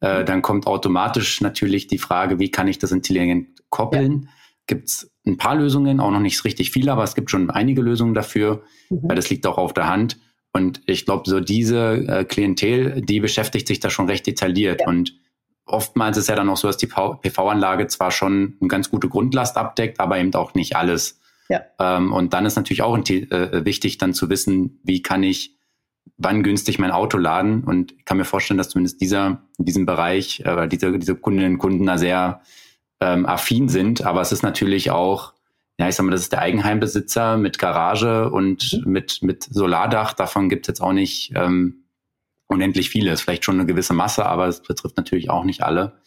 äh, 0.00 0.20
mhm. 0.20 0.26
dann 0.26 0.42
kommt 0.42 0.68
automatisch 0.68 1.40
natürlich 1.40 1.88
die 1.88 1.98
Frage, 1.98 2.38
wie 2.38 2.52
kann 2.52 2.68
ich 2.68 2.78
das 2.78 2.92
intelligent 2.92 3.48
koppeln? 3.70 4.22
Ja. 4.22 4.28
Gibt 4.66 4.88
es 4.88 5.10
ein 5.26 5.36
paar 5.36 5.56
Lösungen, 5.56 5.98
auch 5.98 6.12
noch 6.12 6.20
nicht 6.20 6.44
richtig 6.44 6.70
viele, 6.70 6.92
aber 6.92 7.02
es 7.02 7.16
gibt 7.16 7.30
schon 7.30 7.50
einige 7.50 7.82
Lösungen 7.82 8.14
dafür, 8.14 8.62
mhm. 8.88 9.00
weil 9.02 9.16
das 9.16 9.30
liegt 9.30 9.46
auch 9.48 9.58
auf 9.58 9.72
der 9.72 9.88
Hand. 9.88 10.16
Und 10.54 10.80
ich 10.86 11.04
glaube, 11.04 11.28
so 11.28 11.40
diese 11.40 12.06
äh, 12.06 12.24
Klientel, 12.24 13.02
die 13.02 13.20
beschäftigt 13.20 13.66
sich 13.66 13.80
da 13.80 13.90
schon 13.90 14.08
recht 14.08 14.26
detailliert. 14.26 14.82
Ja. 14.82 14.86
Und 14.86 15.14
oftmals 15.66 16.16
ist 16.16 16.28
ja 16.28 16.36
dann 16.36 16.48
auch 16.48 16.56
so, 16.56 16.68
dass 16.68 16.76
die 16.76 16.86
PV-Anlage 16.86 17.88
zwar 17.88 18.12
schon 18.12 18.56
eine 18.60 18.68
ganz 18.68 18.88
gute 18.88 19.08
Grundlast 19.08 19.56
abdeckt, 19.56 19.98
aber 19.98 20.18
eben 20.18 20.32
auch 20.34 20.54
nicht 20.54 20.76
alles. 20.76 21.20
Ja. 21.48 21.60
Ähm, 21.80 22.12
und 22.12 22.32
dann 22.32 22.46
ist 22.46 22.56
natürlich 22.56 22.82
auch 22.82 22.96
äh, 22.96 23.64
wichtig, 23.64 23.98
dann 23.98 24.14
zu 24.14 24.30
wissen, 24.30 24.78
wie 24.84 25.02
kann 25.02 25.24
ich 25.24 25.56
wann 26.16 26.42
günstig 26.42 26.78
mein 26.78 26.90
Auto 26.90 27.18
laden. 27.18 27.64
Und 27.64 27.92
ich 27.92 28.04
kann 28.04 28.16
mir 28.16 28.24
vorstellen, 28.24 28.58
dass 28.58 28.68
zumindest 28.68 29.00
dieser, 29.00 29.42
in 29.58 29.64
diesem 29.64 29.86
Bereich, 29.86 30.40
äh, 30.44 30.68
diese, 30.68 30.96
diese 30.98 31.16
Kundinnen 31.16 31.54
und 31.54 31.58
Kunden 31.58 31.86
da 31.86 31.98
sehr 31.98 32.42
ähm, 33.00 33.26
affin 33.26 33.68
sind. 33.68 34.04
Aber 34.04 34.20
es 34.20 34.32
ist 34.32 34.42
natürlich 34.42 34.90
auch 34.90 35.32
ja, 35.78 35.88
ich 35.88 35.96
sag 35.96 36.04
mal, 36.04 36.12
das 36.12 36.22
ist 36.22 36.32
der 36.32 36.40
Eigenheimbesitzer 36.40 37.36
mit 37.36 37.58
Garage 37.58 38.30
und 38.30 38.80
mhm. 38.84 38.92
mit, 38.92 39.22
mit 39.22 39.44
Solardach. 39.44 40.12
Davon 40.12 40.48
gibt 40.48 40.66
es 40.66 40.68
jetzt 40.68 40.80
auch 40.80 40.92
nicht 40.92 41.32
ähm, 41.34 41.84
unendlich 42.46 42.90
viele. 42.90 43.12
Ist 43.12 43.22
vielleicht 43.22 43.44
schon 43.44 43.56
eine 43.56 43.66
gewisse 43.66 43.92
Masse, 43.92 44.24
aber 44.26 44.46
es 44.46 44.62
betrifft 44.62 44.96
natürlich 44.96 45.30
auch 45.30 45.44
nicht 45.44 45.62
alle. 45.62 45.98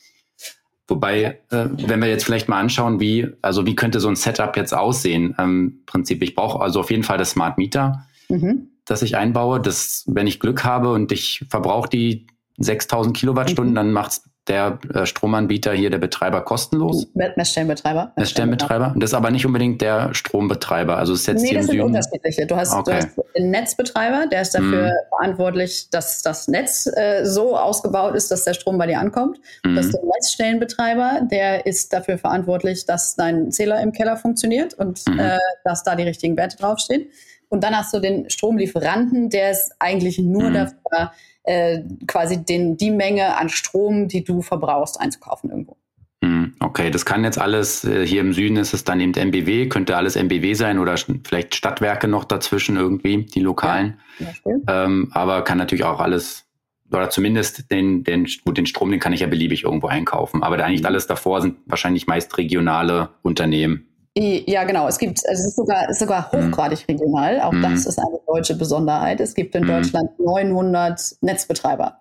Wobei, 0.88 1.42
äh, 1.50 1.66
wenn 1.70 2.02
wir 2.02 2.08
jetzt 2.08 2.24
vielleicht 2.24 2.48
mal 2.48 2.60
anschauen, 2.60 3.02
wie, 3.02 3.28
also 3.42 3.66
wie 3.66 3.76
könnte 3.76 4.00
so 4.00 4.08
ein 4.08 4.16
Setup 4.16 4.56
jetzt 4.56 4.74
aussehen? 4.74 5.36
Ähm, 5.38 5.82
Prinzip, 5.86 6.22
ich 6.24 6.34
brauche 6.34 6.62
also 6.62 6.80
auf 6.80 6.90
jeden 6.90 7.04
Fall 7.04 7.18
das 7.18 7.32
Smart 7.32 7.58
Meter, 7.58 8.06
mhm. 8.30 8.70
das 8.86 9.02
ich 9.02 9.18
einbaue. 9.18 9.60
Das, 9.60 10.06
wenn 10.08 10.28
ich 10.28 10.40
Glück 10.40 10.64
habe 10.64 10.94
und 10.94 11.12
ich 11.12 11.46
verbrauche 11.50 11.90
die 11.90 12.28
6000 12.58 13.16
Kilowattstunden, 13.18 13.74
mhm. 13.74 13.76
dann 13.76 13.92
macht's 13.92 14.30
der 14.48 14.80
äh, 14.94 15.06
Stromanbieter 15.06 15.74
hier, 15.74 15.90
der 15.90 15.98
Betreiber, 15.98 16.42
kostenlos? 16.42 17.08
Messstellenbetreiber. 17.14 18.12
Messstellenbetreiber. 18.16 18.94
Das 18.98 19.12
ist 19.12 19.14
aber 19.14 19.32
nicht 19.32 19.46
unbedingt 19.46 19.82
der 19.82 20.14
Strombetreiber. 20.14 20.98
Also 20.98 21.14
es 21.14 21.22
ist 21.22 21.28
jetzt 21.28 21.42
nee, 21.44 21.54
das 21.54 21.68
sind 21.68 21.82
unterschiedliche. 21.82 22.46
Du 22.46 22.56
hast, 22.56 22.74
okay. 22.74 23.00
du 23.00 23.22
hast 23.22 23.36
den 23.38 23.52
Netzbetreiber, 23.52 24.28
der 24.28 24.42
ist 24.42 24.56
dafür 24.56 24.88
mm. 24.88 25.10
verantwortlich, 25.10 25.90
dass 25.90 26.22
das 26.22 26.48
Netz 26.48 26.88
äh, 26.96 27.26
so 27.26 27.58
ausgebaut 27.58 28.16
ist, 28.16 28.32
dass 28.32 28.44
der 28.44 28.54
Strom 28.54 28.78
bei 28.78 28.88
dir 28.88 29.00
ankommt. 29.00 29.40
Mm. 29.64 29.76
Das 29.76 29.88
ist 29.88 29.96
der 29.96 30.04
Messstellenbetreiber, 30.04 31.22
der 31.30 31.66
ist 31.66 31.94
dafür 31.94 32.18
verantwortlich, 32.18 32.86
dass 32.86 33.16
dein 33.16 33.52
Zähler 33.52 33.82
im 33.82 33.92
Keller 33.92 34.18
funktioniert 34.18 34.74
und 34.74 35.02
mm. 35.08 35.20
äh, 35.20 35.38
dass 35.64 35.84
da 35.84 35.96
die 35.96 36.04
richtigen 36.04 36.38
Werte 36.38 36.58
draufstehen. 36.58 37.08
Und 37.50 37.64
dann 37.64 37.76
hast 37.76 37.94
du 37.94 38.00
den 38.00 38.30
Stromlieferanten, 38.30 39.30
der 39.30 39.52
ist 39.52 39.72
eigentlich 39.80 40.20
nur 40.20 40.50
mhm. 40.50 40.54
dafür 40.54 41.12
äh, 41.44 41.82
quasi 42.08 42.44
den, 42.44 42.78
die 42.78 42.92
Menge 42.92 43.38
an 43.38 43.50
Strom, 43.50 44.08
die 44.08 44.24
du 44.24 44.42
verbrauchst, 44.42 45.00
einzukaufen 45.00 45.50
irgendwo. 45.50 45.78
Mhm. 46.22 46.56
Okay, 46.60 46.90
das 46.90 47.06
kann 47.06 47.24
jetzt 47.24 47.40
alles, 47.40 47.84
äh, 47.84 48.06
hier 48.06 48.22
im 48.22 48.34
Süden 48.34 48.58
ist 48.58 48.74
es 48.74 48.84
dann 48.84 49.00
eben 49.00 49.14
MBW, 49.14 49.68
könnte 49.68 49.96
alles 49.96 50.16
MBW 50.16 50.54
sein 50.56 50.80
oder 50.80 50.96
vielleicht 51.24 51.56
Stadtwerke 51.56 52.08
noch 52.08 52.26
dazwischen 52.26 52.76
irgendwie, 52.76 53.24
die 53.24 53.40
lokalen. 53.40 54.00
Ja, 54.20 54.86
ähm, 54.86 55.10
aber 55.12 55.44
kann 55.44 55.58
natürlich 55.58 55.86
auch 55.86 56.00
alles, 56.00 56.46
oder 56.92 57.10
zumindest 57.10 57.72
den, 57.72 58.04
den, 58.04 58.28
gut, 58.44 58.58
den 58.58 58.66
Strom, 58.66 58.92
den 58.92 59.00
kann 59.00 59.14
ich 59.14 59.20
ja 59.20 59.28
beliebig 59.28 59.64
irgendwo 59.64 59.88
einkaufen. 59.88 60.44
Aber 60.44 60.62
eigentlich 60.64 60.82
mhm. 60.82 60.88
alles 60.88 61.08
davor 61.08 61.42
sind 61.42 61.58
wahrscheinlich 61.66 62.08
meist 62.08 62.36
regionale 62.38 63.10
Unternehmen. 63.22 63.87
Ja, 64.20 64.64
genau. 64.64 64.88
Es 64.88 64.98
gibt, 64.98 65.20
also 65.28 65.42
es 65.42 65.48
ist 65.50 65.56
sogar, 65.56 65.90
ist 65.90 66.00
sogar 66.00 66.30
mhm. 66.32 66.48
hochgradig 66.48 66.88
regional. 66.88 67.40
Auch 67.42 67.52
mhm. 67.52 67.62
das 67.62 67.86
ist 67.86 68.00
eine 68.00 68.20
deutsche 68.26 68.56
Besonderheit. 68.56 69.20
Es 69.20 69.36
gibt 69.36 69.54
in 69.54 69.64
mhm. 69.64 69.68
Deutschland 69.68 70.20
900 70.20 71.18
Netzbetreiber. 71.22 72.00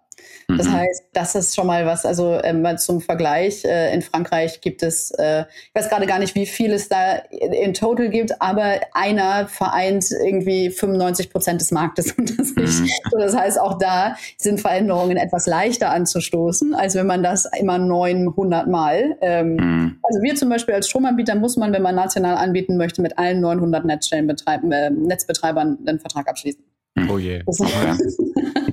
Das 0.48 0.68
mhm. 0.68 0.72
heißt, 0.72 1.04
das 1.12 1.34
ist 1.34 1.54
schon 1.56 1.66
mal 1.66 1.86
was, 1.86 2.06
also 2.06 2.38
ähm, 2.42 2.64
zum 2.78 3.00
Vergleich, 3.00 3.64
äh, 3.64 3.92
in 3.92 4.02
Frankreich 4.02 4.60
gibt 4.60 4.82
es, 4.82 5.10
äh, 5.12 5.40
ich 5.40 5.74
weiß 5.74 5.88
gerade 5.88 6.06
gar 6.06 6.18
nicht, 6.18 6.34
wie 6.34 6.46
viel 6.46 6.72
es 6.72 6.88
da 6.88 7.16
in 7.30 7.74
total 7.74 8.10
gibt, 8.10 8.40
aber 8.40 8.80
einer 8.92 9.48
vereint 9.48 10.06
irgendwie 10.10 10.70
95 10.70 11.30
Prozent 11.30 11.60
des 11.60 11.72
Marktes 11.72 12.12
unter 12.18 12.44
sich. 12.44 12.80
Mhm. 12.80 12.88
So, 13.10 13.18
das 13.18 13.36
heißt, 13.36 13.60
auch 13.60 13.78
da 13.78 14.16
sind 14.36 14.60
Veränderungen 14.60 15.16
etwas 15.16 15.46
leichter 15.46 15.90
anzustoßen, 15.90 16.74
als 16.74 16.94
wenn 16.94 17.06
man 17.06 17.22
das 17.22 17.48
immer 17.58 17.78
900 17.78 18.68
Mal. 18.68 19.16
Ähm, 19.20 19.56
mhm. 19.56 19.98
Also 20.02 20.22
wir 20.22 20.34
zum 20.36 20.48
Beispiel 20.48 20.74
als 20.74 20.88
Stromanbieter 20.88 21.34
muss 21.34 21.56
man, 21.56 21.72
wenn 21.72 21.82
man 21.82 21.94
national 21.94 22.36
anbieten 22.36 22.76
möchte, 22.76 23.02
mit 23.02 23.18
allen 23.18 23.40
900 23.40 23.84
Netzstellenbetreibern, 23.84 24.72
äh, 24.72 24.90
Netzbetreibern 24.90 25.78
einen 25.86 25.98
Vertrag 25.98 26.28
abschließen. 26.28 26.62
Oh 27.08 27.18
je. 27.18 27.42
Das, 27.44 27.60
okay. 27.60 27.72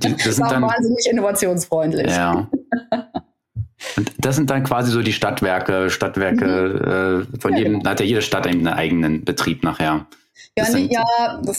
das, 0.00 0.26
ist 0.26 0.42
auch 0.42 0.48
dann, 0.48 0.62
wahnsinnig 0.62 1.06
innovationsfreundlich. 1.10 2.10
Ja. 2.10 2.48
Und 3.96 4.12
das 4.18 4.36
sind 4.36 4.50
dann 4.50 4.64
quasi 4.64 4.90
so 4.90 5.02
die 5.02 5.12
Stadtwerke, 5.12 5.90
Stadtwerke 5.90 7.26
mhm. 7.26 7.34
äh, 7.34 7.40
von 7.40 7.52
ja, 7.52 7.58
jedem, 7.58 7.78
genau. 7.78 7.90
hat 7.90 8.00
ja 8.00 8.06
jede 8.06 8.22
Stadt 8.22 8.46
einen 8.46 8.66
eigenen 8.66 9.24
Betrieb 9.24 9.62
nachher. 9.62 10.06
Ja, 10.56 10.68
nee, 10.70 10.88
ja, 10.88 11.04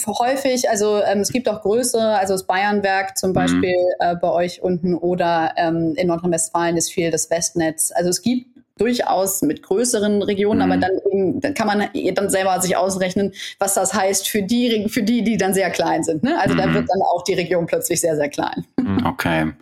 häufig, 0.06 0.70
also 0.70 1.02
ähm, 1.02 1.20
es 1.20 1.30
gibt 1.30 1.50
auch 1.50 1.60
größere, 1.60 2.18
also 2.18 2.32
das 2.32 2.46
Bayernwerk 2.46 3.18
zum 3.18 3.30
mhm. 3.30 3.34
Beispiel 3.34 3.76
mhm. 3.76 4.00
äh, 4.00 4.16
bei 4.16 4.30
euch 4.30 4.62
unten 4.62 4.94
oder 4.94 5.52
ähm, 5.56 5.94
in 5.96 6.08
Nordrhein-Westfalen 6.08 6.76
ist 6.78 6.90
viel 6.90 7.10
das 7.10 7.30
Westnetz. 7.30 7.92
Also 7.94 8.08
es 8.08 8.22
gibt 8.22 8.55
durchaus 8.78 9.42
mit 9.42 9.62
größeren 9.62 10.22
Regionen, 10.22 10.66
mhm. 10.66 10.72
aber 10.72 10.80
dann, 10.80 10.90
eben, 11.10 11.40
dann 11.40 11.54
kann 11.54 11.66
man 11.66 11.88
dann 12.14 12.30
selber 12.30 12.60
sich 12.60 12.76
ausrechnen, 12.76 13.32
was 13.58 13.74
das 13.74 13.94
heißt 13.94 14.28
für 14.28 14.42
die, 14.42 14.88
für 14.88 15.02
die, 15.02 15.24
die 15.24 15.36
dann 15.36 15.54
sehr 15.54 15.70
klein 15.70 16.02
sind. 16.02 16.22
Ne? 16.22 16.38
Also 16.38 16.54
mhm. 16.54 16.58
da 16.58 16.74
wird 16.74 16.88
dann 16.88 17.02
auch 17.02 17.24
die 17.24 17.34
Region 17.34 17.66
plötzlich 17.66 18.00
sehr, 18.00 18.16
sehr 18.16 18.28
klein. 18.28 18.66
Mhm, 18.78 19.06
okay. 19.06 19.52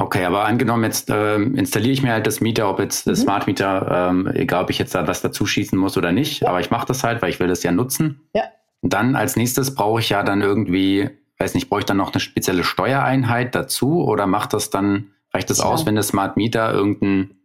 Okay, 0.00 0.24
aber 0.24 0.46
angenommen, 0.46 0.84
jetzt 0.84 1.10
ähm, 1.10 1.54
installiere 1.56 1.92
ich 1.92 2.02
mir 2.02 2.12
halt 2.12 2.26
das 2.26 2.40
Mieter, 2.40 2.70
ob 2.70 2.78
jetzt 2.78 3.06
das 3.06 3.18
mhm. 3.18 3.22
Smart 3.24 3.46
Meter, 3.46 4.08
ähm, 4.10 4.30
egal 4.32 4.64
ob 4.64 4.70
ich 4.70 4.78
jetzt 4.78 4.94
da 4.94 5.06
was 5.06 5.20
dazu 5.20 5.44
schießen 5.44 5.78
muss 5.78 5.98
oder 5.98 6.10
nicht, 6.10 6.40
ja. 6.40 6.48
aber 6.48 6.60
ich 6.60 6.70
mache 6.70 6.86
das 6.86 7.04
halt, 7.04 7.20
weil 7.20 7.28
ich 7.28 7.38
will 7.38 7.48
das 7.48 7.62
ja 7.62 7.70
nutzen. 7.70 8.22
Ja. 8.34 8.44
Und 8.80 8.94
dann 8.94 9.14
als 9.14 9.36
nächstes 9.36 9.74
brauche 9.74 10.00
ich 10.00 10.08
ja 10.08 10.22
dann 10.22 10.40
irgendwie, 10.40 11.10
weiß 11.38 11.52
nicht, 11.52 11.68
brauche 11.68 11.80
ich 11.80 11.84
dann 11.84 11.98
noch 11.98 12.14
eine 12.14 12.20
spezielle 12.20 12.64
Steuereinheit 12.64 13.54
dazu 13.54 14.02
oder 14.02 14.26
macht 14.26 14.54
das 14.54 14.70
dann, 14.70 15.10
reicht 15.34 15.50
das 15.50 15.58
ja. 15.58 15.64
aus, 15.66 15.84
wenn 15.84 15.96
der 15.96 16.04
Smart 16.04 16.38
Meter 16.38 16.72
irgendein. 16.72 17.36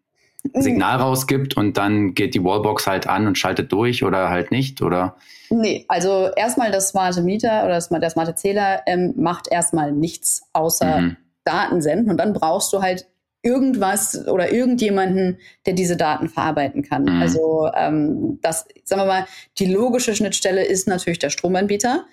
Signal 0.53 0.97
rausgibt 0.97 1.57
und 1.57 1.77
dann 1.77 2.13
geht 2.13 2.35
die 2.35 2.43
Wallbox 2.43 2.87
halt 2.87 3.07
an 3.07 3.27
und 3.27 3.37
schaltet 3.37 3.71
durch 3.71 4.03
oder 4.03 4.29
halt 4.29 4.51
nicht, 4.51 4.81
oder? 4.81 5.15
Nee, 5.49 5.85
also 5.87 6.29
erstmal 6.35 6.71
das 6.71 6.89
smarte 6.89 7.21
Meter 7.21 7.63
oder 7.63 7.75
das, 7.75 7.89
der 7.89 8.09
smarte 8.09 8.35
Zähler 8.35 8.81
ähm, 8.85 9.13
macht 9.17 9.47
erstmal 9.51 9.91
nichts 9.91 10.43
außer 10.53 11.01
mhm 11.01 11.17
Daten 11.45 11.81
senden 11.81 12.09
und 12.09 12.17
dann 12.17 12.33
brauchst 12.33 12.73
du 12.73 12.81
halt 12.81 13.07
irgendwas 13.41 14.27
oder 14.27 14.51
irgendjemanden, 14.51 15.37
der 15.67 15.73
diese 15.73 15.95
Daten 15.95 16.27
verarbeiten 16.27 16.81
kann. 16.81 17.03
Mhm. 17.03 17.21
Also 17.21 17.69
ähm, 17.75 18.39
das, 18.41 18.67
sagen 18.83 19.03
wir 19.03 19.05
mal, 19.05 19.25
die 19.59 19.67
logische 19.67 20.15
Schnittstelle 20.15 20.65
ist 20.65 20.87
natürlich 20.87 21.19
der 21.19 21.29
Stromanbieter, 21.29 22.05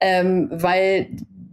ähm, 0.00 0.48
weil 0.50 1.08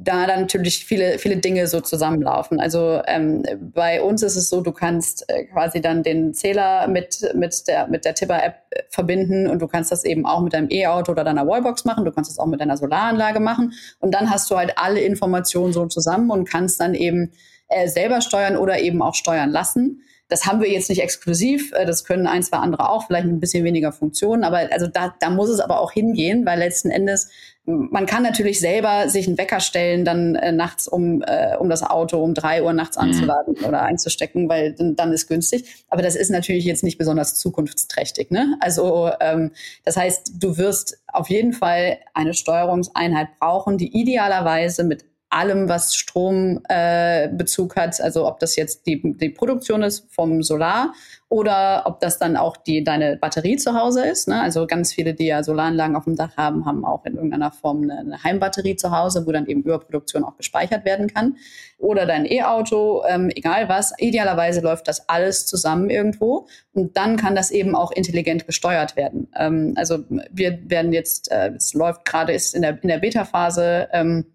da 0.07 0.25
dann 0.25 0.41
natürlich 0.41 0.85
viele, 0.85 1.19
viele 1.19 1.37
Dinge 1.37 1.67
so 1.67 1.81
zusammenlaufen. 1.81 2.59
Also 2.59 3.01
ähm, 3.07 3.43
bei 3.73 4.01
uns 4.01 4.23
ist 4.23 4.37
es 4.37 4.49
so, 4.49 4.61
du 4.61 4.71
kannst 4.71 5.29
äh, 5.29 5.45
quasi 5.45 5.81
dann 5.81 6.01
den 6.01 6.33
Zähler 6.33 6.87
mit, 6.87 7.29
mit 7.35 7.67
der, 7.67 7.87
mit 7.87 8.05
der 8.05 8.15
Tipper-App 8.15 8.55
äh, 8.69 8.83
verbinden 8.89 9.47
und 9.47 9.61
du 9.61 9.67
kannst 9.67 9.91
das 9.91 10.05
eben 10.05 10.25
auch 10.25 10.41
mit 10.41 10.53
deinem 10.53 10.69
E-Auto 10.69 11.11
oder 11.11 11.25
deiner 11.25 11.45
Wallbox 11.45 11.83
machen. 11.83 12.05
Du 12.05 12.11
kannst 12.11 12.31
das 12.31 12.39
auch 12.39 12.45
mit 12.45 12.61
deiner 12.61 12.77
Solaranlage 12.77 13.41
machen. 13.41 13.73
Und 13.99 14.13
dann 14.13 14.29
hast 14.29 14.49
du 14.49 14.55
halt 14.55 14.73
alle 14.77 15.01
Informationen 15.01 15.73
so 15.73 15.85
zusammen 15.87 16.31
und 16.31 16.49
kannst 16.49 16.79
dann 16.79 16.93
eben 16.93 17.33
äh, 17.67 17.89
selber 17.89 18.21
steuern 18.21 18.55
oder 18.55 18.79
eben 18.79 19.01
auch 19.01 19.15
steuern 19.15 19.49
lassen. 19.49 20.03
Das 20.29 20.45
haben 20.45 20.61
wir 20.61 20.69
jetzt 20.69 20.89
nicht 20.89 21.01
exklusiv. 21.01 21.73
Äh, 21.73 21.85
das 21.85 22.05
können 22.05 22.27
ein, 22.27 22.43
zwei 22.43 22.57
andere 22.57 22.89
auch, 22.89 23.07
vielleicht 23.07 23.27
ein 23.27 23.41
bisschen 23.41 23.65
weniger 23.65 23.91
Funktionen. 23.91 24.45
Aber 24.45 24.69
also 24.71 24.87
da, 24.87 25.13
da 25.19 25.29
muss 25.29 25.49
es 25.49 25.59
aber 25.59 25.81
auch 25.81 25.91
hingehen, 25.91 26.45
weil 26.45 26.59
letzten 26.59 26.91
Endes 26.91 27.29
man 27.67 28.05
kann 28.05 28.23
natürlich 28.23 28.61
selber 28.61 29.09
sich 29.09 29.27
einen 29.27 29.37
Wecker 29.37 29.59
stellen, 29.59 30.05
dann 30.05 30.35
äh, 30.35 30.53
nachts 30.53 30.87
um, 30.87 31.21
äh, 31.21 31.57
um 31.57 31.69
das 31.69 31.83
Auto 31.83 32.23
um 32.23 32.33
drei 32.33 32.63
Uhr 32.63 32.71
nachts 32.71 32.95
anzuladen 32.95 33.55
mhm. 33.59 33.65
oder 33.65 33.81
einzustecken, 33.81 34.47
weil 34.47 34.73
dann, 34.73 34.95
dann 34.95 35.11
ist 35.11 35.27
günstig. 35.27 35.85
Aber 35.89 36.01
das 36.01 36.15
ist 36.15 36.31
natürlich 36.31 36.63
jetzt 36.63 36.83
nicht 36.83 36.97
besonders 36.97 37.35
zukunftsträchtig. 37.35 38.31
Ne? 38.31 38.55
Also 38.61 39.11
ähm, 39.19 39.51
das 39.83 39.97
heißt, 39.97 40.31
du 40.39 40.57
wirst 40.57 40.99
auf 41.07 41.29
jeden 41.29 41.51
Fall 41.51 41.97
eine 42.13 42.33
Steuerungseinheit 42.33 43.37
brauchen, 43.37 43.77
die 43.77 43.99
idealerweise 43.99 44.85
mit 44.85 45.03
allem, 45.29 45.67
was 45.67 45.95
Strombezug 45.95 47.75
äh, 47.75 47.79
hat, 47.79 47.99
also 48.01 48.27
ob 48.27 48.39
das 48.39 48.55
jetzt 48.55 48.85
die, 48.87 49.01
die 49.17 49.29
Produktion 49.29 49.83
ist 49.83 50.05
vom 50.09 50.41
Solar 50.41 50.93
oder 51.29 51.83
ob 51.85 51.99
das 51.99 52.17
dann 52.17 52.37
auch 52.37 52.55
die 52.55 52.83
deine 52.83 53.17
Batterie 53.17 53.57
zu 53.57 53.73
Hause 53.73 54.07
ist. 54.07 54.29
Ne? 54.29 54.41
Also 54.41 54.65
ganz 54.65 54.93
viele, 54.93 55.13
die 55.13 55.25
ja 55.25 55.43
Solaranlagen 55.43 55.97
auf 55.97 56.05
dem 56.05 56.15
Dach 56.15 56.37
haben, 56.37 56.65
haben 56.65 56.85
auch 56.85 57.03
in 57.05 57.15
irgendeiner 57.15 57.51
Form 57.51 57.83
eine, 57.83 57.99
eine 57.99 58.23
Heimbatterie 58.23 58.77
zu 58.77 58.91
Hause, 58.91 59.27
wo 59.27 59.31
dann 59.33 59.45
eben 59.47 59.63
Überproduktion 59.63 60.23
auch 60.23 60.37
gespeichert 60.37 60.85
werden 60.85 61.13
kann. 61.13 61.35
Oder 61.77 62.05
dein 62.05 62.25
E-Auto, 62.25 63.03
ähm, 63.07 63.29
egal 63.35 63.67
was. 63.67 63.93
Idealerweise 63.97 64.61
läuft 64.61 64.87
das 64.87 65.09
alles 65.09 65.45
zusammen 65.45 65.89
irgendwo 65.89 66.47
und 66.73 66.95
dann 66.95 67.17
kann 67.17 67.35
das 67.35 67.51
eben 67.51 67.75
auch 67.75 67.91
intelligent 67.91 68.47
gesteuert 68.47 68.95
werden. 68.95 69.27
Ähm, 69.35 69.73
also 69.75 69.99
wir 70.31 70.59
werden 70.69 70.93
jetzt, 70.93 71.29
äh, 71.29 71.51
es 71.57 71.73
läuft 71.73 72.05
gerade, 72.05 72.31
ist 72.31 72.55
in 72.55 72.61
der, 72.61 72.81
in 72.81 72.87
der 72.87 72.99
Beta-Phase, 72.99 73.89
ähm, 73.91 74.25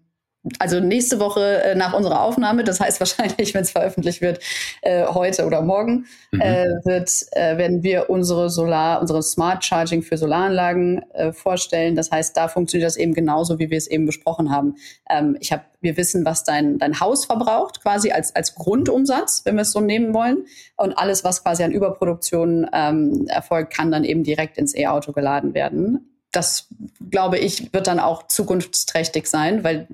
also 0.59 0.79
nächste 0.79 1.19
Woche 1.19 1.63
äh, 1.63 1.75
nach 1.75 1.93
unserer 1.93 2.21
Aufnahme, 2.21 2.63
das 2.63 2.79
heißt 2.79 2.99
wahrscheinlich, 2.99 3.53
wenn 3.53 3.61
es 3.61 3.71
veröffentlicht 3.71 4.21
wird, 4.21 4.39
äh, 4.81 5.05
heute 5.05 5.45
oder 5.45 5.61
morgen, 5.61 6.05
mhm. 6.31 6.41
äh, 6.41 6.65
wird, 6.83 7.09
äh, 7.31 7.57
werden 7.57 7.83
wir 7.83 8.09
unsere 8.09 8.49
Solar, 8.49 8.99
unsere 8.99 9.23
Smart 9.23 9.63
Charging 9.63 10.01
für 10.01 10.17
Solaranlagen 10.17 11.03
äh, 11.13 11.31
vorstellen. 11.31 11.95
Das 11.95 12.11
heißt, 12.11 12.35
da 12.35 12.47
funktioniert 12.47 12.87
das 12.87 12.97
eben 12.97 13.13
genauso, 13.13 13.59
wie 13.59 13.69
wir 13.69 13.77
es 13.77 13.87
eben 13.87 14.05
besprochen 14.05 14.51
haben. 14.51 14.75
Ähm, 15.09 15.37
ich 15.39 15.51
habe, 15.51 15.63
wir 15.79 15.95
wissen, 15.95 16.25
was 16.25 16.43
dein, 16.43 16.77
dein 16.77 16.99
Haus 16.99 17.25
verbraucht, 17.25 17.81
quasi 17.81 18.11
als, 18.11 18.35
als 18.35 18.55
Grundumsatz, 18.55 19.43
wenn 19.45 19.55
wir 19.55 19.61
es 19.61 19.71
so 19.71 19.79
nehmen 19.79 20.13
wollen. 20.13 20.45
Und 20.75 20.97
alles, 20.97 21.23
was 21.23 21.43
quasi 21.43 21.63
an 21.63 21.71
Überproduktion 21.71 22.69
ähm, 22.73 23.27
erfolgt, 23.27 23.73
kann 23.73 23.91
dann 23.91 24.03
eben 24.03 24.23
direkt 24.23 24.57
ins 24.57 24.75
E-Auto 24.75 25.13
geladen 25.13 25.53
werden 25.53 26.09
das, 26.33 26.67
glaube 27.11 27.37
ich, 27.37 27.71
wird 27.73 27.85
dann 27.85 27.99
auch 27.99 28.27
zukunftsträchtig 28.27 29.27
sein, 29.27 29.63
weil 29.63 29.87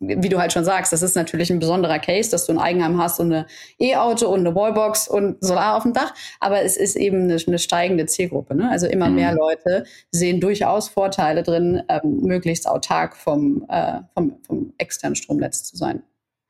wie 0.00 0.28
du 0.28 0.38
halt 0.38 0.52
schon 0.52 0.64
sagst, 0.64 0.92
das 0.92 1.02
ist 1.02 1.16
natürlich 1.16 1.50
ein 1.50 1.58
besonderer 1.58 1.98
Case, 1.98 2.30
dass 2.30 2.46
du 2.46 2.52
ein 2.52 2.58
Eigenheim 2.58 2.98
hast 2.98 3.20
und 3.20 3.32
eine 3.32 3.46
E-Auto 3.78 4.28
und 4.28 4.40
eine 4.40 4.54
Wallbox 4.54 5.08
und 5.08 5.42
Solar 5.44 5.76
auf 5.76 5.82
dem 5.82 5.92
Dach, 5.92 6.14
aber 6.40 6.62
es 6.62 6.76
ist 6.76 6.96
eben 6.96 7.24
eine, 7.24 7.38
eine 7.46 7.58
steigende 7.58 8.06
Zielgruppe. 8.06 8.54
Ne? 8.54 8.70
Also 8.70 8.86
immer 8.86 9.08
mhm. 9.08 9.14
mehr 9.16 9.34
Leute 9.34 9.84
sehen 10.10 10.40
durchaus 10.40 10.88
Vorteile 10.88 11.42
drin, 11.42 11.82
ähm, 11.88 12.20
möglichst 12.22 12.68
autark 12.68 13.16
vom, 13.16 13.64
äh, 13.68 14.00
vom, 14.14 14.36
vom 14.46 14.72
externen 14.78 15.16
Stromnetz 15.16 15.64
zu 15.64 15.76
sein. 15.76 16.02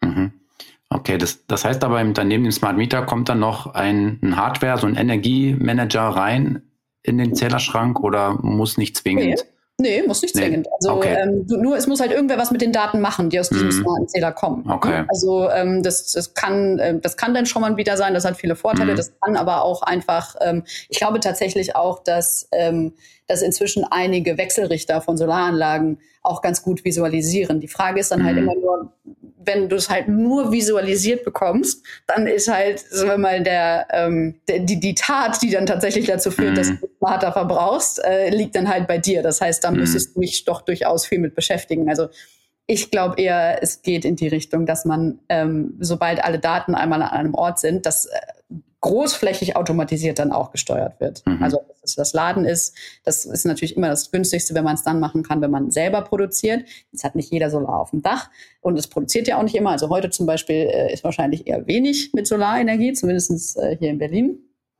Mhm. 0.02 0.32
Okay, 0.88 1.18
das, 1.18 1.46
das 1.46 1.64
heißt 1.64 1.82
aber, 1.82 2.02
daneben 2.04 2.44
dem 2.44 2.52
Smart 2.52 2.76
Meter 2.76 3.02
kommt 3.02 3.28
dann 3.28 3.40
noch 3.40 3.74
ein, 3.74 4.20
ein 4.22 4.36
Hardware, 4.36 4.78
so 4.78 4.86
ein 4.86 4.94
Energiemanager 4.94 6.02
rein 6.02 6.62
in 7.02 7.18
den 7.18 7.34
Zählerschrank 7.34 8.00
oder 8.00 8.34
muss 8.40 8.78
nicht 8.78 8.96
zwingend? 8.96 9.40
Okay. 9.40 9.50
Nee, 9.78 10.02
muss 10.06 10.22
nicht 10.22 10.34
zwingend. 10.34 10.66
Nee. 10.66 10.72
Also 10.74 10.92
okay. 10.92 11.16
ähm, 11.20 11.44
nur 11.46 11.76
es 11.76 11.86
muss 11.86 12.00
halt 12.00 12.10
irgendwer 12.10 12.38
was 12.38 12.50
mit 12.50 12.62
den 12.62 12.72
Daten 12.72 13.00
machen, 13.00 13.28
die 13.28 13.38
aus 13.38 13.50
diesem 13.50 13.66
mhm. 13.66 13.72
smarten 13.72 14.08
Zähler 14.08 14.32
kommen. 14.32 14.68
Okay. 14.70 15.04
Also 15.08 15.50
ähm, 15.50 15.82
das, 15.82 16.12
das 16.12 16.32
kann 16.32 16.78
äh, 16.78 16.98
das 16.98 17.18
kann 17.18 17.34
dann 17.34 17.44
schon 17.44 17.60
mal 17.60 17.76
wieder 17.76 17.98
sein. 17.98 18.14
Das 18.14 18.24
hat 18.24 18.36
viele 18.38 18.56
Vorteile. 18.56 18.92
Mhm. 18.92 18.96
Das 18.96 19.12
kann 19.20 19.36
aber 19.36 19.62
auch 19.62 19.82
einfach. 19.82 20.34
Ähm, 20.40 20.64
ich 20.88 20.98
glaube 20.98 21.20
tatsächlich 21.20 21.76
auch, 21.76 22.02
dass 22.02 22.48
ähm, 22.52 22.94
dass 23.26 23.42
inzwischen 23.42 23.84
einige 23.84 24.38
Wechselrichter 24.38 25.00
von 25.02 25.16
Solaranlagen 25.18 25.98
auch 26.22 26.42
ganz 26.42 26.62
gut 26.62 26.84
visualisieren. 26.84 27.60
Die 27.60 27.68
Frage 27.68 28.00
ist 28.00 28.10
dann 28.10 28.24
halt 28.24 28.36
mhm. 28.36 28.48
halt 28.48 28.58
immer 28.58 28.66
nur, 28.66 28.92
wenn 29.46 29.68
du 29.68 29.76
es 29.76 29.88
halt 29.88 30.08
nur 30.08 30.52
visualisiert 30.52 31.24
bekommst, 31.24 31.84
dann 32.06 32.26
ist 32.26 32.48
halt, 32.48 32.80
sagen 32.80 33.10
wir 33.10 33.18
mal, 33.18 33.42
der, 33.42 33.86
ähm, 33.90 34.40
der 34.48 34.60
die, 34.60 34.78
die 34.78 34.94
Tat, 34.94 35.40
die 35.42 35.50
dann 35.50 35.66
tatsächlich 35.66 36.06
dazu 36.06 36.30
führt, 36.30 36.52
mhm. 36.52 36.56
dass 36.56 36.68
du 36.68 36.88
smarter 36.98 37.32
verbrauchst, 37.32 38.04
äh, 38.04 38.30
liegt 38.30 38.54
dann 38.56 38.68
halt 38.68 38.86
bei 38.86 38.98
dir. 38.98 39.22
Das 39.22 39.40
heißt, 39.40 39.64
da 39.64 39.70
mhm. 39.70 39.78
müsstest 39.78 40.16
du 40.16 40.20
dich 40.20 40.44
doch 40.44 40.62
durchaus 40.62 41.06
viel 41.06 41.18
mit 41.18 41.34
beschäftigen. 41.34 41.88
Also 41.88 42.08
ich 42.66 42.90
glaube 42.90 43.20
eher, 43.20 43.62
es 43.62 43.82
geht 43.82 44.04
in 44.04 44.16
die 44.16 44.28
Richtung, 44.28 44.66
dass 44.66 44.84
man, 44.84 45.20
ähm, 45.28 45.74
sobald 45.78 46.22
alle 46.24 46.40
Daten 46.40 46.74
einmal 46.74 47.00
an 47.02 47.10
einem 47.10 47.34
Ort 47.34 47.60
sind, 47.60 47.86
dass 47.86 48.06
äh, 48.06 48.18
großflächig 48.80 49.56
automatisiert 49.56 50.18
dann 50.18 50.32
auch 50.32 50.50
gesteuert 50.50 51.00
wird. 51.00 51.24
Mhm. 51.26 51.42
Also 51.42 51.64
dass 51.82 51.94
das 51.94 52.12
Laden 52.12 52.44
ist, 52.44 52.74
das 53.04 53.24
ist 53.24 53.46
natürlich 53.46 53.76
immer 53.76 53.88
das 53.88 54.10
günstigste, 54.10 54.54
wenn 54.54 54.64
man 54.64 54.74
es 54.74 54.82
dann 54.82 55.00
machen 55.00 55.22
kann, 55.22 55.40
wenn 55.40 55.50
man 55.50 55.70
selber 55.70 56.02
produziert. 56.02 56.64
Jetzt 56.92 57.04
hat 57.04 57.14
nicht 57.14 57.32
jeder 57.32 57.50
Solar 57.50 57.80
auf 57.80 57.90
dem 57.90 58.02
Dach 58.02 58.30
und 58.60 58.78
es 58.78 58.86
produziert 58.86 59.28
ja 59.28 59.38
auch 59.38 59.42
nicht 59.42 59.54
immer. 59.54 59.70
Also 59.70 59.88
heute 59.88 60.10
zum 60.10 60.26
Beispiel 60.26 60.68
äh, 60.70 60.92
ist 60.92 61.04
wahrscheinlich 61.04 61.46
eher 61.46 61.66
wenig 61.66 62.12
mit 62.12 62.26
Solarenergie, 62.26 62.92
zumindest 62.92 63.56
äh, 63.56 63.76
hier 63.78 63.90
in 63.90 63.98
Berlin. 63.98 64.38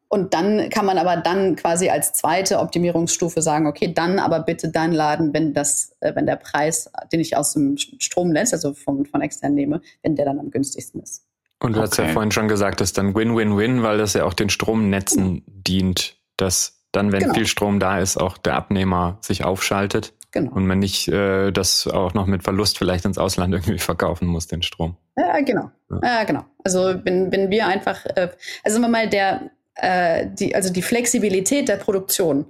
Und 0.09 0.35
dann 0.35 0.71
kann 0.71 0.87
man 0.87 0.99
aber 0.99 1.17
dann 1.17 1.57
quasi 1.57 1.89
als 1.89 2.13
zweite 2.13 2.61
Optimierungsstufe 2.61 3.43
sagen, 3.43 3.67
okay, 3.67 3.93
dann 3.93 4.21
aber 4.21 4.41
bitte 4.41 4.69
dein 4.69 4.93
Laden, 4.93 5.35
wenn 5.35 5.53
das, 5.53 5.97
äh, 6.01 6.15
wenn 6.15 6.27
der 6.27 6.37
Preis, 6.37 6.91
den 7.13 7.21
ich 7.21 7.37
aus 7.37 7.55
dem 7.55 7.77
Stromnetz, 7.77 8.53
also 8.53 8.73
von, 8.73 9.05
von 9.05 9.21
extern 9.21 9.55
nehme, 9.55 9.81
wenn 10.03 10.15
der 10.15 10.27
dann 10.27 10.39
am 10.39 10.51
günstigsten 10.51 11.03
ist. 11.03 11.26
Und 11.59 11.73
du 11.73 11.81
okay. 11.81 11.89
hast 11.89 11.97
ja 11.97 12.09
vorhin 12.09 12.33
schon 12.33 12.49
gesagt, 12.49 12.81
das 12.81 12.91
ist 12.91 12.99
dann 12.99 13.15
Win-Win-Win, 13.15 13.83
weil 13.83 13.99
das 13.99 14.13
ja 14.13 14.25
auch 14.25 14.35
den 14.35 14.51
Stromnetzen 14.51 15.45
genau. 15.45 15.61
dient, 15.67 16.17
dass 16.37 16.85
dann, 16.93 17.13
wenn 17.13 17.21
genau. 17.21 17.35
viel 17.35 17.47
Strom 17.47 17.81
da 17.81 17.99
ist, 17.99 18.17
auch 18.17 18.39
der 18.39 18.55
Abnehmer 18.55 19.19
sich 19.21 19.45
aufschaltet. 19.45 20.15
Genau. 20.33 20.53
Und 20.53 20.67
man 20.67 20.79
nicht 20.79 21.09
äh, 21.09 21.51
das 21.51 21.87
auch 21.87 22.13
noch 22.13 22.27
mit 22.27 22.43
Verlust 22.43 22.77
vielleicht 22.79 23.05
ins 23.05 23.17
Ausland 23.17 23.55
irgendwie 23.55 23.79
verkaufen 23.79 24.27
muss, 24.27 24.47
den 24.47 24.63
Strom. 24.63 24.97
Ja, 25.17 25.41
genau. 25.41 25.71
Ja, 25.91 26.01
ja 26.03 26.25
genau. 26.25 26.45
Also 26.63 26.95
wenn, 27.05 27.33
wenn 27.33 27.51
wir 27.51 27.67
einfach, 27.67 28.05
äh, 28.05 28.31
also 28.63 28.81
mal 28.81 29.09
der, 29.09 29.51
äh, 29.77 30.27
die, 30.31 30.55
also 30.55 30.73
die 30.73 30.83
Flexibilität 30.83 31.69
der 31.69 31.77
Produktion 31.77 32.47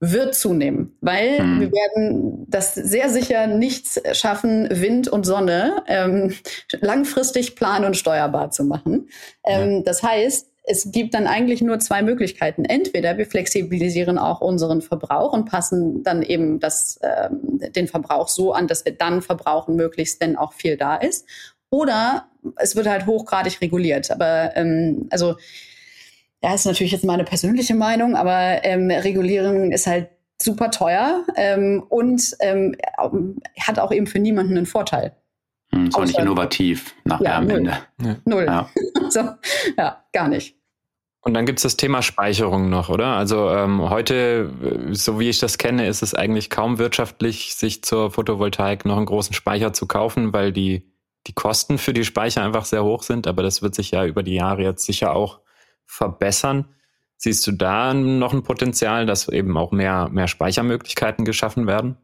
wird 0.00 0.34
zunehmen, 0.34 0.96
weil 1.02 1.38
hm. 1.38 1.60
wir 1.60 1.72
werden 1.72 2.46
das 2.48 2.74
sehr 2.74 3.10
sicher 3.10 3.46
nicht 3.46 4.00
schaffen, 4.16 4.66
Wind 4.70 5.08
und 5.08 5.26
Sonne 5.26 5.82
ähm, 5.86 6.34
langfristig 6.80 7.54
plan- 7.54 7.84
und 7.84 7.98
steuerbar 7.98 8.50
zu 8.50 8.64
machen. 8.64 9.10
Ähm, 9.44 9.70
ja. 9.72 9.82
Das 9.82 10.02
heißt, 10.02 10.50
es 10.64 10.90
gibt 10.90 11.14
dann 11.14 11.26
eigentlich 11.26 11.62
nur 11.62 11.78
zwei 11.80 12.00
Möglichkeiten. 12.00 12.64
Entweder 12.64 13.18
wir 13.18 13.26
flexibilisieren 13.26 14.18
auch 14.18 14.40
unseren 14.40 14.82
Verbrauch 14.82 15.32
und 15.32 15.46
passen 15.46 16.02
dann 16.02 16.22
eben 16.22 16.60
das, 16.60 16.98
ähm, 17.02 17.60
den 17.74 17.88
Verbrauch 17.88 18.28
so 18.28 18.52
an, 18.52 18.68
dass 18.68 18.84
wir 18.84 18.92
dann 18.92 19.20
verbrauchen, 19.20 19.76
möglichst, 19.76 20.20
wenn 20.20 20.36
auch 20.36 20.52
viel 20.54 20.76
da 20.76 20.96
ist. 20.96 21.26
Oder 21.70 22.26
es 22.56 22.74
wird 22.74 22.88
halt 22.88 23.06
hochgradig 23.06 23.60
reguliert. 23.60 24.10
Aber 24.10 24.56
ähm, 24.56 25.08
also 25.10 25.36
ja, 26.42 26.54
ist 26.54 26.64
natürlich 26.66 26.92
jetzt 26.92 27.04
meine 27.04 27.24
persönliche 27.24 27.74
Meinung, 27.74 28.16
aber 28.16 28.64
ähm, 28.64 28.90
Regulierung 28.90 29.72
ist 29.72 29.86
halt 29.86 30.08
super 30.40 30.70
teuer 30.70 31.24
ähm, 31.36 31.84
und 31.88 32.34
ähm, 32.40 32.74
hat 33.58 33.78
auch 33.78 33.92
eben 33.92 34.06
für 34.06 34.18
niemanden 34.18 34.56
einen 34.56 34.66
Vorteil. 34.66 35.14
Hm, 35.72 35.88
ist 35.88 35.96
auch 35.96 36.04
nicht 36.04 36.18
innovativ 36.18 36.94
nachher 37.04 37.24
ja, 37.24 37.36
am 37.36 37.46
null. 37.46 37.56
Ende. 37.58 37.78
Ja. 38.02 38.16
Null. 38.24 38.44
Ja. 38.46 38.70
so, 39.10 39.20
ja, 39.76 40.04
gar 40.12 40.28
nicht. 40.28 40.56
Und 41.22 41.34
dann 41.34 41.44
gibt's 41.44 41.62
das 41.62 41.76
Thema 41.76 42.00
Speicherung 42.00 42.70
noch, 42.70 42.88
oder? 42.88 43.08
Also 43.08 43.50
ähm, 43.50 43.90
heute, 43.90 44.50
so 44.92 45.20
wie 45.20 45.28
ich 45.28 45.38
das 45.38 45.58
kenne, 45.58 45.86
ist 45.86 46.02
es 46.02 46.14
eigentlich 46.14 46.48
kaum 46.48 46.78
wirtschaftlich, 46.78 47.54
sich 47.54 47.84
zur 47.84 48.10
Photovoltaik 48.10 48.86
noch 48.86 48.96
einen 48.96 49.04
großen 49.04 49.34
Speicher 49.34 49.74
zu 49.74 49.86
kaufen, 49.86 50.32
weil 50.32 50.50
die, 50.50 50.90
die 51.26 51.34
Kosten 51.34 51.76
für 51.76 51.92
die 51.92 52.06
Speicher 52.06 52.42
einfach 52.42 52.64
sehr 52.64 52.84
hoch 52.84 53.02
sind. 53.02 53.26
Aber 53.26 53.42
das 53.42 53.60
wird 53.60 53.74
sich 53.74 53.90
ja 53.90 54.06
über 54.06 54.22
die 54.22 54.34
Jahre 54.34 54.62
jetzt 54.62 54.86
sicher 54.86 55.14
auch 55.14 55.40
verbessern. 55.90 56.66
Siehst 57.16 57.46
du 57.46 57.52
da 57.52 57.92
noch 57.92 58.32
ein 58.32 58.44
Potenzial, 58.44 59.04
dass 59.04 59.28
eben 59.28 59.56
auch 59.56 59.72
mehr, 59.72 60.08
mehr 60.10 60.28
Speichermöglichkeiten 60.28 61.24
geschaffen 61.24 61.66
werden? 61.66 61.96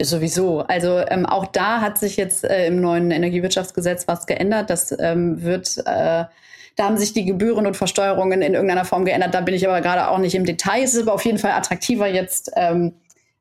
Sowieso. 0.00 0.60
Also 0.60 0.98
ähm, 0.98 1.26
auch 1.26 1.46
da 1.46 1.82
hat 1.82 1.98
sich 1.98 2.16
jetzt 2.16 2.44
äh, 2.44 2.68
im 2.68 2.80
neuen 2.80 3.10
Energiewirtschaftsgesetz 3.10 4.08
was 4.08 4.26
geändert. 4.26 4.70
Das 4.70 4.96
ähm, 4.98 5.42
wird, 5.42 5.76
äh, 5.78 6.24
da 6.76 6.84
haben 6.84 6.96
sich 6.96 7.12
die 7.12 7.26
Gebühren 7.26 7.66
und 7.66 7.76
Versteuerungen 7.76 8.40
in 8.40 8.54
irgendeiner 8.54 8.86
Form 8.86 9.04
geändert. 9.04 9.34
Da 9.34 9.42
bin 9.42 9.54
ich 9.54 9.68
aber 9.68 9.82
gerade 9.82 10.08
auch 10.08 10.18
nicht 10.18 10.34
im 10.34 10.46
Detail. 10.46 10.82
Es 10.82 10.94
ist 10.94 11.02
aber 11.02 11.12
auf 11.12 11.24
jeden 11.26 11.38
Fall 11.38 11.52
attraktiver 11.52 12.06
jetzt 12.06 12.50
ähm, 12.56 12.94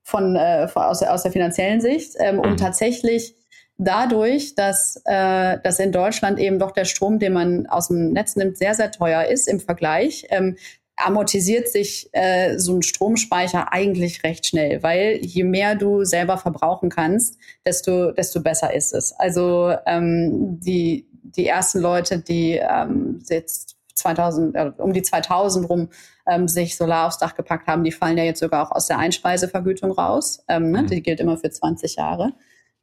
von, 0.03 0.35
äh, 0.35 0.67
von 0.67 0.83
aus, 0.83 1.01
aus 1.03 1.23
der 1.23 1.31
finanziellen 1.31 1.79
Sicht. 1.79 2.15
Ähm, 2.19 2.35
mhm. 2.35 2.41
Und 2.41 2.59
tatsächlich 2.59 3.35
dadurch, 3.79 4.53
dass, 4.55 5.01
äh, 5.05 5.57
dass 5.63 5.79
in 5.79 5.91
Deutschland 5.91 6.37
eben 6.37 6.59
doch 6.59 6.71
der 6.71 6.85
Strom, 6.85 7.17
den 7.17 7.33
man 7.33 7.65
aus 7.67 7.87
dem 7.87 8.11
Netz 8.11 8.35
nimmt, 8.35 8.57
sehr, 8.57 8.75
sehr 8.75 8.91
teuer 8.91 9.23
ist 9.23 9.47
im 9.47 9.59
Vergleich, 9.59 10.27
ähm, 10.29 10.57
amortisiert 10.97 11.69
sich 11.69 12.09
äh, 12.11 12.57
so 12.57 12.75
ein 12.75 12.81
Stromspeicher 12.81 13.71
eigentlich 13.71 14.23
recht 14.23 14.45
schnell, 14.45 14.83
weil 14.83 15.19
je 15.21 15.45
mehr 15.45 15.75
du 15.75 16.03
selber 16.03 16.37
verbrauchen 16.37 16.89
kannst, 16.89 17.37
desto, 17.65 18.11
desto 18.11 18.41
besser 18.41 18.73
ist 18.73 18.93
es. 18.93 19.13
Also 19.13 19.73
ähm, 19.85 20.59
die, 20.59 21.07
die 21.13 21.47
ersten 21.47 21.79
Leute, 21.79 22.19
die 22.19 22.59
ähm, 22.61 23.23
jetzt 23.29 23.77
2000, 23.95 24.55
äh, 24.55 24.71
um 24.77 24.91
die 24.91 25.01
2000 25.01 25.69
rum 25.69 25.89
ähm, 26.27 26.49
sich 26.49 26.75
Solar 26.75 27.07
aufs 27.07 27.17
Dach 27.17 27.35
gepackt 27.35 27.67
haben, 27.67 27.85
die 27.85 27.93
fallen 27.93 28.17
ja 28.17 28.25
jetzt 28.25 28.39
sogar 28.39 28.67
auch 28.67 28.75
aus 28.75 28.87
der 28.87 28.97
Einspeisevergütung 28.97 29.91
raus. 29.91 30.43
Ähm, 30.49 30.71
ne? 30.71 30.81
Mhm. 30.81 30.87
Die 30.87 31.01
gilt 31.01 31.21
immer 31.21 31.37
für 31.37 31.49
20 31.49 31.95
Jahre. 31.95 32.33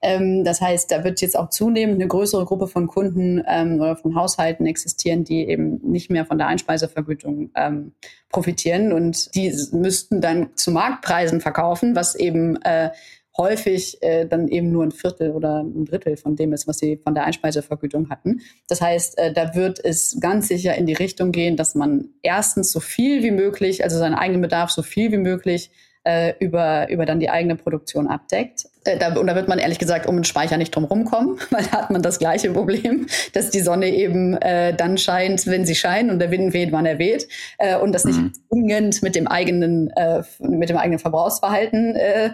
Ähm, 0.03 0.44
das 0.44 0.61
heißt, 0.61 0.90
da 0.90 1.05
wird 1.05 1.20
jetzt 1.20 1.38
auch 1.38 1.51
zunehmend 1.51 1.97
eine 1.97 2.09
größere 2.09 2.44
Gruppe 2.44 2.66
von 2.66 2.86
Kunden 2.86 3.42
ähm, 3.47 3.80
oder 3.80 3.97
von 3.97 4.14
Haushalten 4.14 4.66
existieren, 4.66 5.24
die 5.24 5.49
eben 5.49 5.80
nicht 5.82 6.11
mehr 6.11 6.26
von 6.26 6.38
der 6.38 6.49
Einspeisevergütung 6.49 7.51
ähm, 7.55 7.92
profitieren 8.28 8.92
und 8.92 9.34
die 9.34 9.53
müssten 9.72 10.20
dann 10.20 10.51
zu 10.57 10.70
Marktpreisen 10.70 11.40
verkaufen, 11.40 11.97
was 11.97 12.14
eben 12.14 12.57
äh, 12.62 12.90
häufig 13.36 14.03
äh, 14.03 14.26
dann 14.26 14.49
eben 14.49 14.70
nur 14.70 14.84
ein 14.84 14.92
Viertel 14.92 15.32
oder 15.32 15.62
ein 15.62 15.84
Drittel 15.84 16.16
von 16.16 16.36
dem 16.36 16.53
ist, 16.53 16.66
was 16.66 16.78
sie 16.78 16.97
von 16.97 17.14
der 17.14 17.24
Einspeisevergütung 17.24 18.09
hatten. 18.11 18.40
Das 18.68 18.80
heißt, 18.80 19.18
äh, 19.18 19.32
da 19.32 19.55
wird 19.55 19.82
es 19.84 20.18
ganz 20.20 20.49
sicher 20.49 20.74
in 20.74 20.86
die 20.86 20.94
Richtung 20.94 21.32
gehen, 21.32 21.57
dass 21.57 21.74
man 21.74 22.11
erstens 22.22 22.72
so 22.72 22.80
viel 22.80 23.22
wie 23.22 23.30
möglich, 23.30 23.84
also 23.84 23.99
seinen 23.99 24.14
eigenen 24.14 24.42
Bedarf 24.42 24.70
so 24.70 24.82
viel 24.82 25.12
wie 25.12 25.18
möglich 25.18 25.70
äh, 26.05 26.34
über, 26.38 26.88
über 26.88 27.05
dann 27.05 27.20
die 27.20 27.30
eigene 27.30 27.57
Produktion 27.57 28.07
abdeckt. 28.07 28.68
Äh, 28.87 28.99
da, 28.99 29.14
und 29.14 29.26
da 29.26 29.34
wird 29.34 29.49
man 29.49 29.59
ehrlich 29.59 29.78
gesagt 29.78 30.07
um 30.07 30.16
den 30.16 30.24
Speicher 30.24 30.57
nicht 30.57 30.74
drum 30.74 30.84
rumkommen, 30.84 31.39
weil 31.51 31.64
da 31.64 31.72
hat 31.72 31.91
man 31.91 32.03
das 32.03 32.18
gleiche 32.18 32.51
Problem, 32.51 33.07
dass 33.32 33.51
die 33.51 33.61
Sonne 33.61 33.89
eben 33.89 34.37
äh, 34.37 34.74
dann 34.74 34.99
scheint, 34.99 35.47
wenn 35.47 35.64
sie 35.64 35.74
scheint 35.74 36.11
und 36.11 36.18
der 36.18 36.30
Wind 36.30 36.53
weht, 36.53 36.72
wann 36.72 36.87
er 36.87 36.99
weht 36.99 37.28
äh, 37.59 37.76
und 37.76 37.93
das 37.93 38.05
nicht 38.05 38.18
mhm. 38.18 38.32
zwingend 38.49 39.03
mit 39.03 39.14
dem 39.14 39.26
eigenen 39.26 39.91
äh, 39.91 40.22
mit 40.39 40.68
dem 40.68 40.76
eigenen 40.76 40.99
Verbrauchsverhalten 40.99 41.97
äh, 41.97 42.30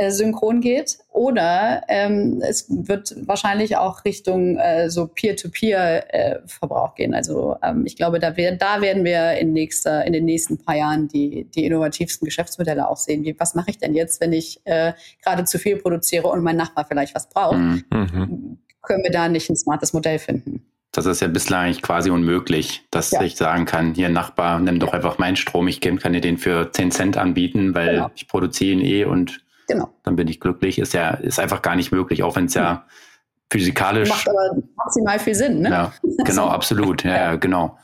äh, 0.00 0.10
synchron 0.10 0.62
geht. 0.62 0.98
Oder 1.10 1.82
ähm, 1.88 2.40
es 2.42 2.66
wird 2.70 3.14
wahrscheinlich 3.26 3.76
auch 3.76 4.06
Richtung 4.06 4.56
äh, 4.56 4.88
so 4.88 5.06
Peer-to-Peer-Verbrauch 5.06 6.92
äh, 6.94 7.02
gehen. 7.02 7.14
Also 7.14 7.56
ähm, 7.62 7.84
ich 7.84 7.96
glaube, 7.96 8.18
da, 8.18 8.34
wir, 8.36 8.56
da 8.56 8.80
werden 8.80 9.04
wir 9.04 9.32
in, 9.34 9.52
nächster, 9.52 10.06
in 10.06 10.14
den 10.14 10.24
nächsten 10.24 10.56
paar 10.56 10.76
Jahren 10.76 11.08
die, 11.08 11.44
die 11.54 11.66
innovativsten 11.66 12.24
Geschäftsmodelle 12.24 12.88
auch 12.88 12.96
sehen. 12.96 13.24
Wie, 13.24 13.38
was 13.38 13.54
mache 13.54 13.70
ich 13.70 13.78
denn 13.78 13.94
jetzt, 13.94 14.22
wenn 14.22 14.32
ich 14.32 14.62
äh, 14.64 14.94
gerade 15.22 15.44
zu 15.44 15.58
viel 15.58 15.76
produziere 15.76 16.28
und 16.28 16.42
mein 16.42 16.56
Nachbar 16.56 16.86
vielleicht 16.86 17.14
was 17.14 17.28
braucht? 17.28 17.58
Mhm. 17.58 17.84
mhm. 17.90 18.58
Können 18.82 19.04
wir 19.04 19.10
da 19.10 19.28
nicht 19.28 19.50
ein 19.50 19.56
smartes 19.56 19.92
Modell 19.92 20.18
finden? 20.18 20.64
Das 20.92 21.04
ist 21.04 21.20
ja 21.20 21.28
bislang 21.28 21.66
eigentlich 21.66 21.82
quasi 21.82 22.10
unmöglich, 22.10 22.86
dass 22.90 23.10
ja. 23.10 23.22
ich 23.22 23.36
sagen 23.36 23.66
kann, 23.66 23.94
hier 23.94 24.08
Nachbar, 24.08 24.58
nimm 24.58 24.80
doch 24.80 24.94
einfach 24.94 25.18
meinen 25.18 25.36
Strom, 25.36 25.68
ich 25.68 25.82
kann 25.82 26.12
dir 26.14 26.22
den 26.22 26.38
für 26.38 26.72
10 26.72 26.90
Cent 26.90 27.16
anbieten, 27.18 27.74
weil 27.74 27.96
genau. 27.96 28.10
ich 28.14 28.26
produziere 28.26 28.72
ihn 28.72 28.80
eh 28.80 29.04
und 29.04 29.42
Genau. 29.70 29.88
Dann 30.02 30.16
bin 30.16 30.26
ich 30.26 30.40
glücklich. 30.40 30.78
Ist 30.78 30.94
ja, 30.94 31.10
ist 31.10 31.38
einfach 31.38 31.62
gar 31.62 31.76
nicht 31.76 31.92
möglich, 31.92 32.24
auch 32.24 32.34
wenn 32.34 32.46
es 32.46 32.54
ja 32.54 32.84
physikalisch. 33.52 34.08
Macht 34.08 34.28
aber 34.28 34.62
maximal 34.76 35.18
viel 35.20 35.34
Sinn, 35.34 35.60
ne? 35.60 35.70
Ja, 35.70 35.92
genau, 36.24 36.48
absolut. 36.48 37.04
Ja, 37.04 37.16
ja, 37.16 37.36
genau. 37.36 37.78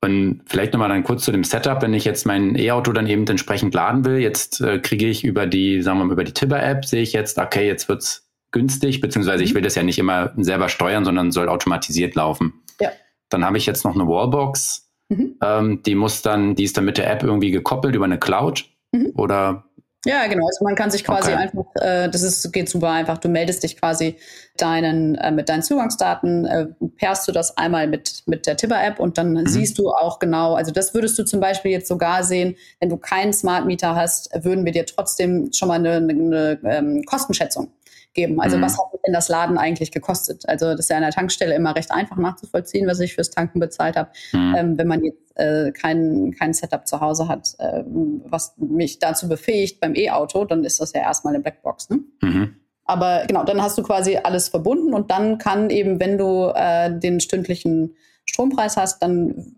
Und 0.00 0.42
vielleicht 0.46 0.74
nochmal 0.74 0.90
dann 0.90 1.02
kurz 1.02 1.24
zu 1.24 1.32
dem 1.32 1.44
Setup, 1.44 1.82
wenn 1.82 1.94
ich 1.94 2.04
jetzt 2.04 2.26
mein 2.26 2.56
E-Auto 2.56 2.92
dann 2.92 3.06
eben 3.06 3.26
entsprechend 3.26 3.74
laden 3.74 4.04
will. 4.04 4.18
Jetzt 4.18 4.60
äh, 4.60 4.78
kriege 4.78 5.06
ich 5.06 5.24
über 5.24 5.46
die, 5.46 5.82
sagen 5.82 5.98
wir 5.98 6.04
mal, 6.04 6.12
über 6.12 6.24
die 6.24 6.34
Tibber-App, 6.34 6.84
sehe 6.84 7.02
ich 7.02 7.14
jetzt, 7.14 7.38
okay, 7.38 7.66
jetzt 7.66 7.88
wird's 7.88 8.28
günstig, 8.52 9.00
beziehungsweise 9.00 9.38
mhm. 9.38 9.44
ich 9.44 9.54
will 9.54 9.62
das 9.62 9.74
ja 9.74 9.82
nicht 9.82 9.98
immer 9.98 10.32
selber 10.36 10.68
steuern, 10.68 11.04
sondern 11.04 11.32
soll 11.32 11.48
automatisiert 11.48 12.14
laufen. 12.14 12.52
Ja. 12.80 12.90
Dann 13.30 13.44
habe 13.44 13.56
ich 13.56 13.66
jetzt 13.66 13.84
noch 13.84 13.94
eine 13.94 14.06
Wallbox. 14.06 14.88
Mhm. 15.08 15.36
Ähm, 15.42 15.82
die 15.84 15.94
muss 15.94 16.20
dann, 16.22 16.54
die 16.54 16.64
ist 16.64 16.76
dann 16.76 16.84
mit 16.84 16.98
der 16.98 17.10
App 17.10 17.22
irgendwie 17.22 17.50
gekoppelt 17.50 17.94
über 17.94 18.04
eine 18.04 18.18
Cloud. 18.18 18.66
Mhm. 18.92 19.12
Oder 19.16 19.67
ja, 20.06 20.26
genau. 20.28 20.46
Also 20.46 20.64
man 20.64 20.76
kann 20.76 20.90
sich 20.90 21.04
quasi 21.04 21.32
okay. 21.32 21.42
einfach, 21.42 21.64
äh, 21.74 22.08
das 22.08 22.22
ist, 22.22 22.52
geht 22.52 22.68
super 22.68 22.90
einfach. 22.90 23.18
Du 23.18 23.28
meldest 23.28 23.62
dich 23.64 23.76
quasi 23.76 24.16
deinen, 24.56 25.16
äh, 25.16 25.30
mit 25.32 25.48
deinen 25.48 25.62
Zugangsdaten, 25.62 26.46
äh, 26.46 26.66
pairst 26.98 27.26
du 27.26 27.32
das 27.32 27.56
einmal 27.56 27.88
mit, 27.88 28.22
mit 28.26 28.46
der 28.46 28.56
Tibber-App 28.56 29.00
und 29.00 29.18
dann 29.18 29.32
mhm. 29.32 29.46
siehst 29.46 29.78
du 29.78 29.90
auch 29.90 30.18
genau, 30.18 30.54
also 30.54 30.70
das 30.70 30.94
würdest 30.94 31.18
du 31.18 31.24
zum 31.24 31.40
Beispiel 31.40 31.72
jetzt 31.72 31.88
sogar 31.88 32.22
sehen, 32.22 32.56
wenn 32.80 32.88
du 32.88 32.96
keinen 32.96 33.32
Smart 33.32 33.66
Meter 33.66 33.96
hast, 33.96 34.30
würden 34.44 34.64
wir 34.64 34.72
dir 34.72 34.86
trotzdem 34.86 35.50
schon 35.52 35.68
mal 35.68 35.74
eine, 35.74 35.96
eine, 35.96 36.12
eine 36.12 36.58
ähm, 36.64 37.04
Kostenschätzung 37.04 37.72
geben. 38.18 38.40
Also 38.40 38.56
mhm. 38.56 38.62
was 38.62 38.76
hat 38.76 38.86
denn 39.06 39.14
das 39.14 39.28
Laden 39.28 39.58
eigentlich 39.58 39.92
gekostet? 39.92 40.48
Also 40.48 40.72
das 40.72 40.80
ist 40.80 40.90
ja 40.90 40.96
an 40.96 41.02
der 41.02 41.12
Tankstelle 41.12 41.54
immer 41.54 41.76
recht 41.76 41.92
einfach 41.92 42.16
nachzuvollziehen, 42.16 42.88
was 42.88 42.98
ich 42.98 43.14
fürs 43.14 43.30
Tanken 43.30 43.60
bezahlt 43.60 43.96
habe. 43.96 44.10
Mhm. 44.32 44.54
Ähm, 44.58 44.78
wenn 44.78 44.88
man 44.88 45.04
jetzt 45.04 45.36
äh, 45.36 45.70
kein, 45.70 46.34
kein 46.36 46.52
Setup 46.52 46.86
zu 46.86 47.00
Hause 47.00 47.28
hat, 47.28 47.54
äh, 47.58 47.84
was 47.86 48.54
mich 48.56 48.98
dazu 48.98 49.28
befähigt 49.28 49.80
beim 49.80 49.94
E-Auto, 49.94 50.44
dann 50.44 50.64
ist 50.64 50.80
das 50.80 50.92
ja 50.92 51.02
erstmal 51.02 51.34
eine 51.34 51.42
Blackbox. 51.42 51.90
Ne? 51.90 52.00
Mhm. 52.22 52.56
Aber 52.84 53.24
genau, 53.28 53.44
dann 53.44 53.62
hast 53.62 53.78
du 53.78 53.82
quasi 53.82 54.16
alles 54.16 54.48
verbunden 54.48 54.92
und 54.94 55.10
dann 55.10 55.38
kann 55.38 55.70
eben, 55.70 56.00
wenn 56.00 56.18
du 56.18 56.52
äh, 56.54 56.98
den 56.98 57.20
stündlichen 57.20 57.94
Strompreis 58.24 58.76
hast, 58.76 59.00
dann 59.00 59.56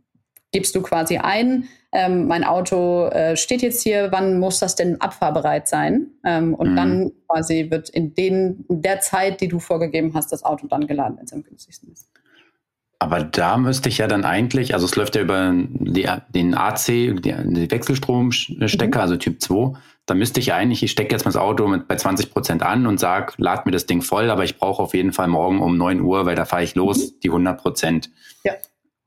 gibst 0.53 0.75
du 0.75 0.83
quasi 0.83 1.17
ein, 1.17 1.65
ähm, 1.93 2.29
mein 2.29 2.45
Auto 2.45 3.07
äh, 3.07 3.37
steht 3.37 3.63
jetzt 3.63 3.83
hier, 3.83 4.13
wann 4.13 4.39
muss 4.39 4.61
das 4.61 4.77
denn 4.77 5.01
abfahrbereit 5.01 5.67
sein? 5.67 6.09
Ähm, 6.25 6.55
und 6.55 6.73
mhm. 6.73 6.77
dann 6.77 7.13
quasi 7.29 7.69
wird 7.71 7.89
in, 7.91 8.15
den, 8.15 8.65
in 8.69 8.83
der 8.83 9.01
Zeit, 9.01 9.41
die 9.41 9.49
du 9.49 9.59
vorgegeben 9.59 10.13
hast, 10.15 10.31
das 10.33 10.45
Auto 10.45 10.67
dann 10.69 10.87
geladen, 10.87 11.17
wenn 11.19 11.25
es 11.25 11.33
am 11.33 11.43
günstigsten 11.43 11.93
ist. 11.93 12.09
Aber 13.03 13.25
da 13.25 13.57
müsste 13.57 13.89
ich 13.89 13.99
ja 13.99 14.07
dann 14.07 14.25
eigentlich, 14.25 14.75
also 14.75 14.85
es 14.85 14.95
läuft 14.95 15.17
ja 15.17 15.23
über 15.23 15.53
die, 15.55 16.07
den 16.35 16.55
AC, 16.55 16.87
die 16.87 17.71
Wechselstromstecker, 17.71 18.99
mhm. 18.99 19.03
also 19.03 19.17
Typ 19.17 19.41
2, 19.41 19.73
da 20.05 20.15
müsste 20.15 20.39
ich 20.39 20.47
ja 20.47 20.57
eigentlich, 20.57 20.83
ich 20.83 20.91
stecke 20.91 21.13
jetzt 21.13 21.25
mal 21.25 21.31
das 21.31 21.41
Auto 21.41 21.67
mit, 21.67 21.89
bei 21.89 21.97
20 21.97 22.31
Prozent 22.31 22.63
an 22.63 22.87
und 22.87 23.01
sage, 23.01 23.33
lad 23.39 23.65
mir 23.65 23.73
das 23.73 23.87
Ding 23.87 24.03
voll, 24.03 24.29
aber 24.29 24.45
ich 24.45 24.59
brauche 24.59 24.83
auf 24.83 24.93
jeden 24.93 25.13
Fall 25.13 25.29
morgen 25.29 25.61
um 25.63 25.79
9 25.79 26.01
Uhr, 26.03 26.27
weil 26.27 26.37
da 26.37 26.45
fahre 26.45 26.63
ich 26.63 26.75
los, 26.75 26.99
mhm. 26.99 27.21
die 27.23 27.29
100 27.31 27.61
Prozent. 27.61 28.11
Ja. 28.45 28.53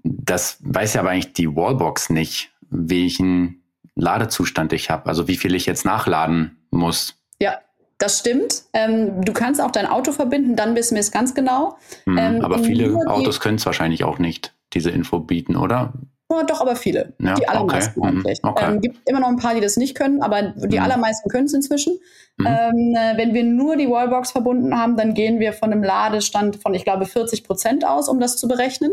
Das 0.03 0.57
weiß 0.61 0.95
ja 0.95 1.01
aber 1.01 1.11
eigentlich 1.11 1.34
die 1.34 1.55
Wallbox 1.55 2.09
nicht, 2.09 2.53
welchen 2.74 3.63
Ladezustand 3.95 4.74
ich 4.74 4.89
habe, 4.89 5.05
also 5.07 5.28
wie 5.28 5.38
viel 5.38 5.53
ich 5.55 5.65
jetzt 5.65 5.86
nachladen 5.86 6.65
muss. 6.71 7.15
Ja, 7.39 7.59
das 7.99 8.19
stimmt. 8.19 8.63
Ähm, 8.74 9.24
du 9.24 9.34
kannst 9.34 9.61
auch 9.61 9.71
dein 9.71 9.86
Auto 9.86 10.11
verbinden, 10.11 10.55
dann 10.55 10.76
wissen 10.76 10.95
wir 10.95 11.01
es 11.01 11.11
ganz 11.11 11.36
genau. 11.36 11.78
Hm, 12.05 12.17
ähm, 12.17 12.41
aber 12.41 12.59
viele 12.59 12.95
Autos 13.07 13.39
können 13.39 13.57
es 13.57 13.65
wahrscheinlich 13.65 14.03
auch 14.03 14.17
nicht, 14.19 14.55
diese 14.74 14.89
Info 14.89 15.19
bieten, 15.19 15.55
oder? 15.55 15.93
Oh, 16.30 16.41
doch, 16.47 16.61
aber 16.61 16.76
viele. 16.76 17.13
Ja, 17.19 17.36
die 17.36 17.47
allermeisten 17.47 17.99
okay. 17.99 18.11
Mhm, 18.11 18.17
eigentlich. 18.17 18.39
Okay. 18.43 18.65
Ähm, 18.65 18.82
gibt 18.82 19.07
immer 19.07 19.19
noch 19.19 19.28
ein 19.28 19.38
paar, 19.38 19.53
die 19.53 19.61
das 19.61 19.78
nicht 19.78 19.95
können, 19.95 20.21
aber 20.24 20.41
die 20.41 20.78
mhm. 20.78 20.84
allermeisten 20.84 21.30
können 21.30 21.45
es 21.45 21.53
inzwischen. 21.53 21.99
Mhm. 22.38 22.47
Ähm, 22.47 22.95
äh, 22.95 23.17
wenn 23.17 23.34
wir 23.36 23.43
nur 23.43 23.76
die 23.76 23.88
Wallbox 23.88 24.32
verbunden 24.32 24.76
haben, 24.76 24.97
dann 24.97 25.13
gehen 25.13 25.39
wir 25.39 25.53
von 25.53 25.71
einem 25.71 25.84
Ladestand 25.84 26.55
von, 26.55 26.74
ich 26.74 26.84
glaube, 26.84 27.05
40 27.05 27.43
Prozent 27.43 27.86
aus, 27.86 28.09
um 28.09 28.19
das 28.19 28.38
zu 28.38 28.47
berechnen. 28.47 28.91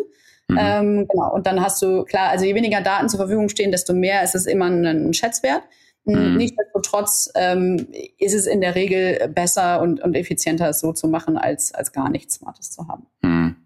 Mhm. 0.51 0.59
Ähm, 0.61 1.09
genau. 1.09 1.33
Und 1.33 1.47
dann 1.47 1.61
hast 1.61 1.81
du, 1.83 2.05
klar, 2.05 2.31
also 2.31 2.45
je 2.45 2.55
weniger 2.55 2.81
Daten 2.81 3.09
zur 3.09 3.19
Verfügung 3.19 3.49
stehen, 3.49 3.71
desto 3.71 3.93
mehr 3.93 4.23
ist 4.23 4.35
es 4.35 4.47
immer 4.47 4.67
ein, 4.67 5.13
Schätzwert. 5.15 5.63
Mhm. 6.05 6.37
Nichtsdestotrotz 6.37 7.31
ähm, 7.35 7.87
ist 8.19 8.35
es 8.35 8.47
in 8.47 8.61
der 8.61 8.75
Regel 8.75 9.29
besser 9.29 9.81
und, 9.81 10.01
und 10.01 10.15
effizienter, 10.15 10.69
es 10.69 10.81
so 10.81 10.93
zu 10.93 11.09
machen, 11.09 11.37
als, 11.37 11.75
als 11.75 11.93
gar 11.93 12.09
nichts 12.09 12.37
Smartes 12.37 12.71
zu 12.71 12.89
haben. 12.89 13.07
Mhm. 13.23 13.57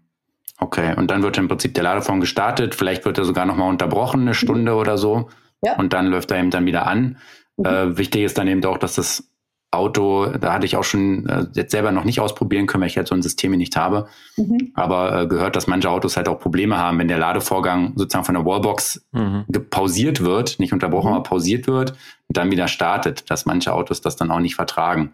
Okay, 0.57 0.95
und 0.95 1.11
dann 1.11 1.21
wird 1.21 1.37
im 1.37 1.47
Prinzip 1.47 1.73
der 1.73 1.83
Ladevorgang 1.83 2.21
gestartet, 2.21 2.75
vielleicht 2.75 3.05
wird 3.05 3.17
er 3.17 3.25
sogar 3.25 3.45
nochmal 3.45 3.69
unterbrochen, 3.69 4.21
eine 4.21 4.33
Stunde 4.33 4.73
mhm. 4.73 4.77
oder 4.77 4.97
so. 4.97 5.29
Ja. 5.61 5.75
Und 5.77 5.93
dann 5.93 6.07
läuft 6.07 6.31
er 6.31 6.39
eben 6.39 6.51
dann 6.51 6.65
wieder 6.65 6.87
an. 6.87 7.17
Mhm. 7.57 7.65
Äh, 7.65 7.97
wichtig 7.97 8.23
ist 8.23 8.37
dann 8.37 8.47
eben 8.47 8.63
auch, 8.65 8.77
dass 8.77 8.95
das 8.95 9.29
Auto, 9.75 10.27
da 10.27 10.53
hatte 10.53 10.65
ich 10.65 10.75
auch 10.75 10.83
schon 10.83 11.27
äh, 11.27 11.45
jetzt 11.53 11.71
selber 11.71 11.91
noch 11.91 12.03
nicht 12.03 12.19
ausprobieren 12.19 12.67
können, 12.67 12.81
weil 12.81 12.89
ich 12.89 12.97
halt 12.97 13.07
so 13.07 13.15
ein 13.15 13.21
System 13.21 13.51
nicht 13.51 13.75
habe. 13.75 14.07
Mhm. 14.37 14.71
Aber 14.73 15.21
äh, 15.21 15.27
gehört, 15.27 15.55
dass 15.55 15.67
manche 15.67 15.89
Autos 15.89 16.17
halt 16.17 16.27
auch 16.27 16.39
Probleme 16.39 16.77
haben, 16.77 16.99
wenn 16.99 17.07
der 17.07 17.17
Ladevorgang 17.17 17.93
sozusagen 17.95 18.25
von 18.25 18.35
der 18.35 18.45
Wallbox 18.45 19.05
mhm. 19.11 19.45
pausiert 19.69 20.21
wird, 20.21 20.59
nicht 20.59 20.73
unterbrochen, 20.73 21.09
mhm. 21.09 21.15
aber 21.15 21.23
pausiert 21.23 21.67
wird 21.67 21.91
und 22.27 22.37
dann 22.37 22.51
wieder 22.51 22.67
startet, 22.67 23.29
dass 23.29 23.45
manche 23.45 23.73
Autos 23.73 24.01
das 24.01 24.15
dann 24.15 24.31
auch 24.31 24.39
nicht 24.39 24.55
vertragen. 24.55 25.13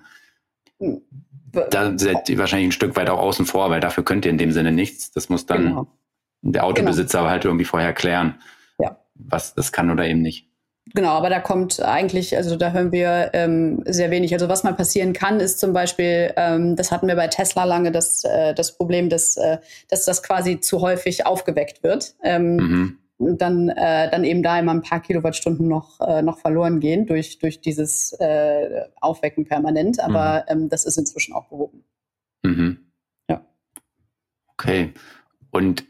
Da 1.52 1.98
seid 1.98 2.30
ihr 2.30 2.38
wahrscheinlich 2.38 2.70
ein 2.70 2.74
Stück 2.74 2.96
weit 2.96 3.10
auch 3.10 3.20
außen 3.20 3.46
vor, 3.46 3.70
weil 3.70 3.82
dafür 3.82 4.04
könnt 4.04 4.26
ihr 4.26 4.32
in 4.32 4.38
dem 4.38 4.52
Sinne 4.52 4.72
nichts. 4.72 5.12
Das 5.12 5.30
muss 5.30 5.46
dann 5.46 5.64
genau. 5.64 5.88
der 6.42 6.66
Autobesitzer 6.66 7.20
genau. 7.20 7.30
halt 7.30 7.46
irgendwie 7.46 7.66
vorher 7.66 7.94
klären, 7.94 8.36
ja. 8.80 8.98
was 9.16 9.54
das 9.54 9.72
kann 9.72 9.90
oder 9.90 10.06
eben 10.06 10.22
nicht. 10.22 10.51
Genau, 10.94 11.12
aber 11.12 11.30
da 11.30 11.40
kommt 11.40 11.82
eigentlich, 11.82 12.36
also 12.36 12.56
da 12.56 12.72
hören 12.72 12.92
wir 12.92 13.30
ähm, 13.34 13.82
sehr 13.86 14.12
wenig. 14.12 14.34
Also 14.34 14.50
was 14.50 14.64
mal 14.64 14.74
passieren 14.74 15.14
kann, 15.14 15.40
ist 15.40 15.60
zum 15.60 15.74
Beispiel, 15.74 16.34
ähm, 16.36 16.76
das 16.76 16.92
hatten 16.92 17.08
wir 17.08 17.16
bei 17.16 17.28
Tesla 17.28 17.64
lange, 17.64 17.92
das, 17.92 18.24
äh, 18.24 18.54
das 18.54 18.76
Problem, 18.76 19.10
dass, 19.10 19.38
äh, 19.38 19.58
dass 19.90 20.06
das 20.06 20.22
quasi 20.22 20.60
zu 20.60 20.82
häufig 20.82 21.26
aufgeweckt 21.26 21.84
wird. 21.84 22.16
Ähm, 22.24 22.56
mhm. 22.56 22.98
Und 23.18 23.42
dann, 23.42 23.70
äh, 23.70 24.10
dann 24.10 24.24
eben 24.24 24.42
da 24.42 24.60
immer 24.60 24.74
ein 24.74 24.82
paar 24.82 25.00
Kilowattstunden 25.00 25.68
noch, 25.68 26.02
äh, 26.02 26.24
noch 26.24 26.40
verloren 26.40 26.80
gehen 26.80 27.06
durch, 27.06 27.38
durch 27.38 27.62
dieses 27.62 28.14
äh, 28.14 28.86
Aufwecken 29.00 29.46
permanent. 29.46 30.00
Aber 30.00 30.46
mhm. 30.50 30.64
ähm, 30.64 30.70
das 30.70 30.86
ist 30.86 30.98
inzwischen 30.98 31.34
auch 31.34 31.46
behoben. 31.46 31.84
Mhm. 32.44 32.80
Ja. 33.30 33.46
Okay. 34.54 34.94
Und 35.52 35.86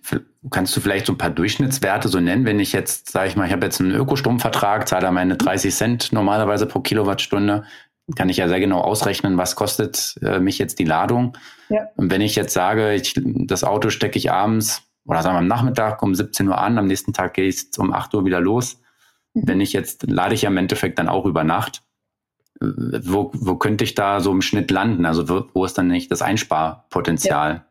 kannst 0.49 0.75
du 0.75 0.81
vielleicht 0.81 1.05
so 1.05 1.13
ein 1.13 1.17
paar 1.17 1.29
Durchschnittswerte 1.29 2.07
so 2.07 2.19
nennen, 2.19 2.45
wenn 2.45 2.59
ich 2.59 2.73
jetzt, 2.73 3.11
sage 3.11 3.27
ich 3.27 3.35
mal, 3.35 3.45
ich 3.45 3.51
habe 3.51 3.65
jetzt 3.65 3.79
einen 3.79 3.91
Ökostromvertrag, 3.91 4.87
zahle 4.87 5.03
da 5.03 5.11
meine 5.11 5.37
30 5.37 5.73
Cent 5.73 6.13
normalerweise 6.13 6.65
pro 6.65 6.79
Kilowattstunde, 6.79 7.63
kann 8.15 8.29
ich 8.29 8.37
ja 8.37 8.47
sehr 8.47 8.59
genau 8.59 8.81
ausrechnen, 8.81 9.37
was 9.37 9.55
kostet 9.55 10.15
äh, 10.21 10.39
mich 10.39 10.57
jetzt 10.57 10.79
die 10.79 10.85
Ladung. 10.85 11.37
Ja. 11.69 11.87
Und 11.95 12.11
wenn 12.11 12.21
ich 12.21 12.35
jetzt 12.35 12.53
sage, 12.53 12.95
ich, 12.95 13.13
das 13.23 13.63
Auto 13.63 13.89
stecke 13.89 14.17
ich 14.17 14.31
abends 14.31 14.81
oder 15.05 15.21
sagen 15.21 15.35
wir 15.35 15.39
am 15.39 15.47
Nachmittag 15.47 16.01
um 16.01 16.15
17 16.15 16.47
Uhr 16.47 16.57
an, 16.57 16.77
am 16.77 16.87
nächsten 16.87 17.13
Tag 17.13 17.35
gehe 17.35 17.47
ich 17.47 17.67
um 17.77 17.93
8 17.93 18.13
Uhr 18.15 18.25
wieder 18.25 18.41
los. 18.41 18.81
Mhm. 19.33 19.43
Wenn 19.45 19.61
ich 19.61 19.73
jetzt, 19.73 20.09
lade 20.09 20.33
ich 20.33 20.41
ja 20.41 20.49
im 20.49 20.57
Endeffekt 20.57 20.99
dann 20.99 21.07
auch 21.07 21.25
über 21.25 21.43
Nacht. 21.43 21.83
Äh, 22.59 22.65
wo, 23.03 23.31
wo 23.33 23.55
könnte 23.55 23.83
ich 23.83 23.95
da 23.95 24.19
so 24.19 24.31
im 24.31 24.41
Schnitt 24.41 24.71
landen? 24.71 25.05
Also 25.05 25.29
wo, 25.29 25.45
wo 25.53 25.65
ist 25.65 25.77
dann 25.77 25.87
nicht 25.87 26.11
das 26.11 26.21
Einsparpotenzial? 26.21 27.53
Ja. 27.53 27.65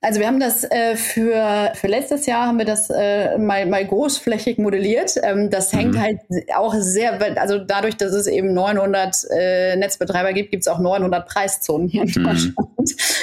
Also 0.00 0.20
wir 0.20 0.28
haben 0.28 0.38
das 0.38 0.62
äh, 0.62 0.94
für, 0.94 1.72
für 1.74 1.88
letztes 1.88 2.26
Jahr 2.26 2.46
haben 2.46 2.58
wir 2.58 2.64
das 2.64 2.88
äh, 2.88 3.36
mal, 3.36 3.66
mal 3.66 3.84
großflächig 3.84 4.58
modelliert. 4.58 5.14
Ähm, 5.24 5.50
das 5.50 5.72
hängt 5.72 5.94
mhm. 5.94 6.00
halt 6.00 6.20
auch 6.54 6.72
sehr, 6.78 7.20
also 7.40 7.58
dadurch, 7.58 7.96
dass 7.96 8.12
es 8.12 8.28
eben 8.28 8.54
900 8.54 9.16
äh, 9.30 9.74
Netzbetreiber 9.74 10.32
gibt, 10.32 10.52
gibt 10.52 10.62
es 10.62 10.68
auch 10.68 10.78
900 10.78 11.28
Preiszonen 11.28 11.88
hier 11.88 12.02
in 12.02 12.12
mhm. 12.14 12.24
Deutschland. 12.24 12.56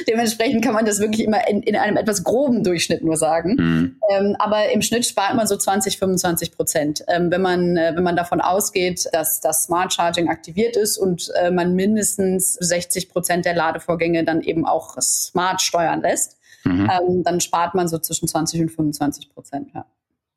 Dementsprechend 0.09 0.65
kann 0.65 0.73
man 0.73 0.85
das 0.85 0.99
wirklich 0.99 1.25
immer 1.25 1.47
in, 1.47 1.63
in 1.63 1.77
einem 1.77 1.95
etwas 1.95 2.25
groben 2.25 2.61
Durchschnitt 2.61 3.05
nur 3.05 3.15
sagen. 3.15 3.55
Mhm. 3.55 3.95
Ähm, 4.09 4.35
aber 4.39 4.69
im 4.69 4.81
Schnitt 4.81 5.05
spart 5.05 5.33
man 5.35 5.47
so 5.47 5.55
20, 5.55 5.97
25 5.97 6.51
Prozent. 6.51 7.05
Ähm, 7.07 7.31
wenn, 7.31 7.41
man, 7.41 7.77
äh, 7.77 7.93
wenn 7.95 8.03
man 8.03 8.17
davon 8.17 8.41
ausgeht, 8.41 9.07
dass 9.13 9.39
das 9.39 9.63
Smart 9.63 9.93
Charging 9.93 10.27
aktiviert 10.27 10.75
ist 10.75 10.97
und 10.97 11.31
äh, 11.41 11.51
man 11.51 11.73
mindestens 11.73 12.55
60 12.55 13.07
Prozent 13.07 13.45
der 13.45 13.55
Ladevorgänge 13.55 14.25
dann 14.25 14.41
eben 14.41 14.65
auch 14.65 14.97
smart 15.01 15.61
steuern 15.61 16.01
lässt 16.01 16.35
mhm. 16.65 16.89
ähm, 16.91 17.23
dann 17.23 17.39
spart 17.39 17.75
man 17.75 17.87
so 17.87 17.97
zwischen 17.97 18.27
20 18.27 18.61
und 18.61 18.69
25 18.69 19.33
Prozent. 19.33 19.69
Ja. 19.73 19.85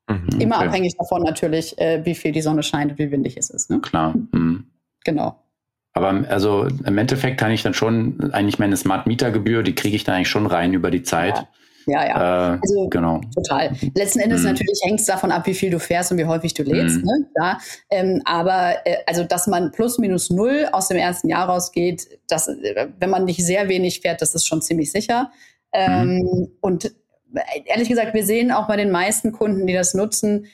Mhm, 0.09 0.41
Immer 0.41 0.57
okay. 0.57 0.69
abhängig 0.69 0.97
davon 0.97 1.23
natürlich, 1.23 1.79
äh, 1.79 2.05
wie 2.05 2.15
viel 2.15 2.33
die 2.33 2.43
Sonne 2.43 2.63
scheint 2.63 2.93
und 2.93 2.99
wie 2.99 3.11
windig 3.11 3.37
es 3.37 3.51
ist. 3.51 3.71
Ne? 3.71 3.81
Klar. 3.81 4.15
Mhm. 4.33 4.67
Genau. 5.05 5.43
Aber 5.93 6.25
also 6.29 6.69
im 6.85 6.99
Endeffekt 6.99 7.41
kann 7.41 7.51
ich 7.51 7.63
dann 7.63 7.75
schon 7.75 8.33
eigentlich 8.33 8.59
meine 8.59 8.77
Smart 8.77 9.07
Meter 9.07 9.31
Gebühr, 9.31 9.63
die 9.63 9.75
kriege 9.75 9.97
ich 9.97 10.05
dann 10.05 10.15
eigentlich 10.15 10.29
schon 10.29 10.47
rein 10.47 10.73
über 10.73 10.91
die 10.91 11.03
Zeit. 11.03 11.37
Ja. 11.37 11.49
Ja, 11.89 12.07
ja. 12.07 12.55
Äh, 12.55 12.59
also 12.61 12.89
genau. 12.89 13.21
total. 13.35 13.71
Letzten 13.95 14.21
Endes 14.21 14.43
mhm. 14.43 14.49
natürlich 14.49 14.81
hängt 14.85 15.01
es 15.01 15.07
davon 15.07 15.33
ab, 15.33 15.47
wie 15.47 15.55
viel 15.55 15.71
du 15.71 15.81
fährst 15.81 16.13
und 16.13 16.19
wie 16.19 16.27
häufig 16.27 16.53
du 16.53 16.63
lädst. 16.63 16.99
Mhm. 16.99 17.05
Ne? 17.05 17.27
Ja, 17.37 17.59
ähm, 17.91 18.21
aber 18.27 18.75
äh, 18.85 18.99
also, 19.07 19.25
dass 19.25 19.47
man 19.47 19.73
plus 19.73 19.99
minus 19.99 20.29
null 20.29 20.69
aus 20.71 20.89
dem 20.89 20.99
ersten 20.99 21.29
Jahr 21.29 21.49
rausgeht, 21.49 22.07
das, 22.29 22.49
äh, 22.49 22.89
wenn 23.01 23.09
man 23.09 23.25
nicht 23.25 23.45
sehr 23.45 23.69
wenig 23.69 24.01
fährt, 24.01 24.21
das 24.21 24.35
ist 24.35 24.47
schon 24.47 24.61
ziemlich 24.61 24.93
sicher. 24.93 25.31
Ähm, 25.73 26.19
mhm. 26.19 26.49
Und 26.61 26.95
ehrlich 27.67 27.89
gesagt, 27.89 28.15
wir 28.15 28.25
sehen 28.25 28.53
auch 28.53 28.69
bei 28.69 28.77
den 28.77 28.91
meisten 28.91 29.33
Kunden, 29.33 29.67
die 29.67 29.75
das 29.75 29.95
nutzen, 29.95 30.47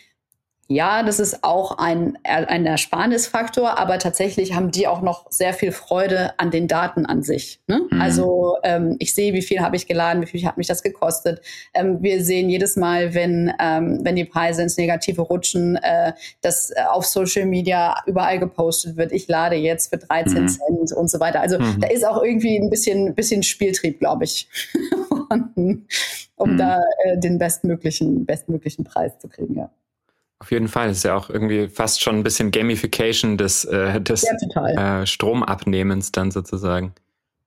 ja, 0.66 1.02
das 1.02 1.20
ist 1.20 1.44
auch 1.44 1.76
ein, 1.76 2.16
ein 2.24 2.64
Ersparnisfaktor, 2.64 3.78
aber 3.78 3.98
tatsächlich 3.98 4.54
haben 4.54 4.70
die 4.70 4.86
auch 4.86 5.02
noch 5.02 5.30
sehr 5.30 5.52
viel 5.52 5.72
Freude 5.72 6.38
an 6.38 6.50
den 6.50 6.68
Daten 6.68 7.04
an 7.04 7.22
sich. 7.22 7.60
Ne? 7.66 7.82
Mhm. 7.90 8.00
Also 8.00 8.56
ähm, 8.62 8.96
ich 8.98 9.14
sehe, 9.14 9.34
wie 9.34 9.42
viel 9.42 9.60
habe 9.60 9.76
ich 9.76 9.86
geladen, 9.86 10.22
wie 10.22 10.26
viel 10.26 10.46
hat 10.46 10.56
mich 10.56 10.66
das 10.66 10.82
gekostet. 10.82 11.42
Ähm, 11.74 11.98
wir 12.02 12.24
sehen 12.24 12.48
jedes 12.48 12.76
Mal, 12.76 13.14
wenn, 13.14 13.52
ähm, 13.60 14.00
wenn 14.02 14.16
die 14.16 14.24
Preise 14.24 14.62
ins 14.62 14.78
Negative 14.78 15.20
rutschen, 15.20 15.76
äh, 15.76 16.12
dass 16.40 16.70
äh, 16.70 16.76
auf 16.88 17.04
Social 17.04 17.44
Media 17.44 17.96
überall 18.06 18.38
gepostet 18.38 18.96
wird, 18.96 19.12
ich 19.12 19.28
lade 19.28 19.56
jetzt 19.56 19.90
für 19.90 19.98
13 19.98 20.42
mhm. 20.44 20.48
Cent 20.48 20.92
und 20.92 21.10
so 21.10 21.20
weiter. 21.20 21.40
Also 21.40 21.58
mhm. 21.58 21.80
da 21.80 21.88
ist 21.88 22.06
auch 22.06 22.22
irgendwie 22.22 22.58
ein 22.58 22.70
bisschen, 22.70 23.14
bisschen 23.14 23.42
Spieltrieb, 23.42 23.98
glaube 23.98 24.24
ich, 24.24 24.48
vorhanden, 25.08 25.86
um 26.36 26.52
mhm. 26.52 26.56
da 26.56 26.80
äh, 27.04 27.18
den 27.18 27.38
bestmöglichen, 27.38 28.24
bestmöglichen 28.24 28.84
Preis 28.84 29.18
zu 29.18 29.28
kriegen, 29.28 29.58
ja. 29.58 29.70
Auf 30.40 30.50
jeden 30.50 30.68
Fall. 30.68 30.88
Das 30.88 30.98
ist 30.98 31.04
ja 31.04 31.16
auch 31.16 31.30
irgendwie 31.30 31.68
fast 31.68 32.02
schon 32.02 32.16
ein 32.16 32.22
bisschen 32.22 32.50
Gamification 32.50 33.38
des, 33.38 33.64
äh, 33.64 34.00
des 34.00 34.24
äh, 34.24 35.06
Stromabnehmens 35.06 36.12
dann 36.12 36.30
sozusagen. 36.30 36.94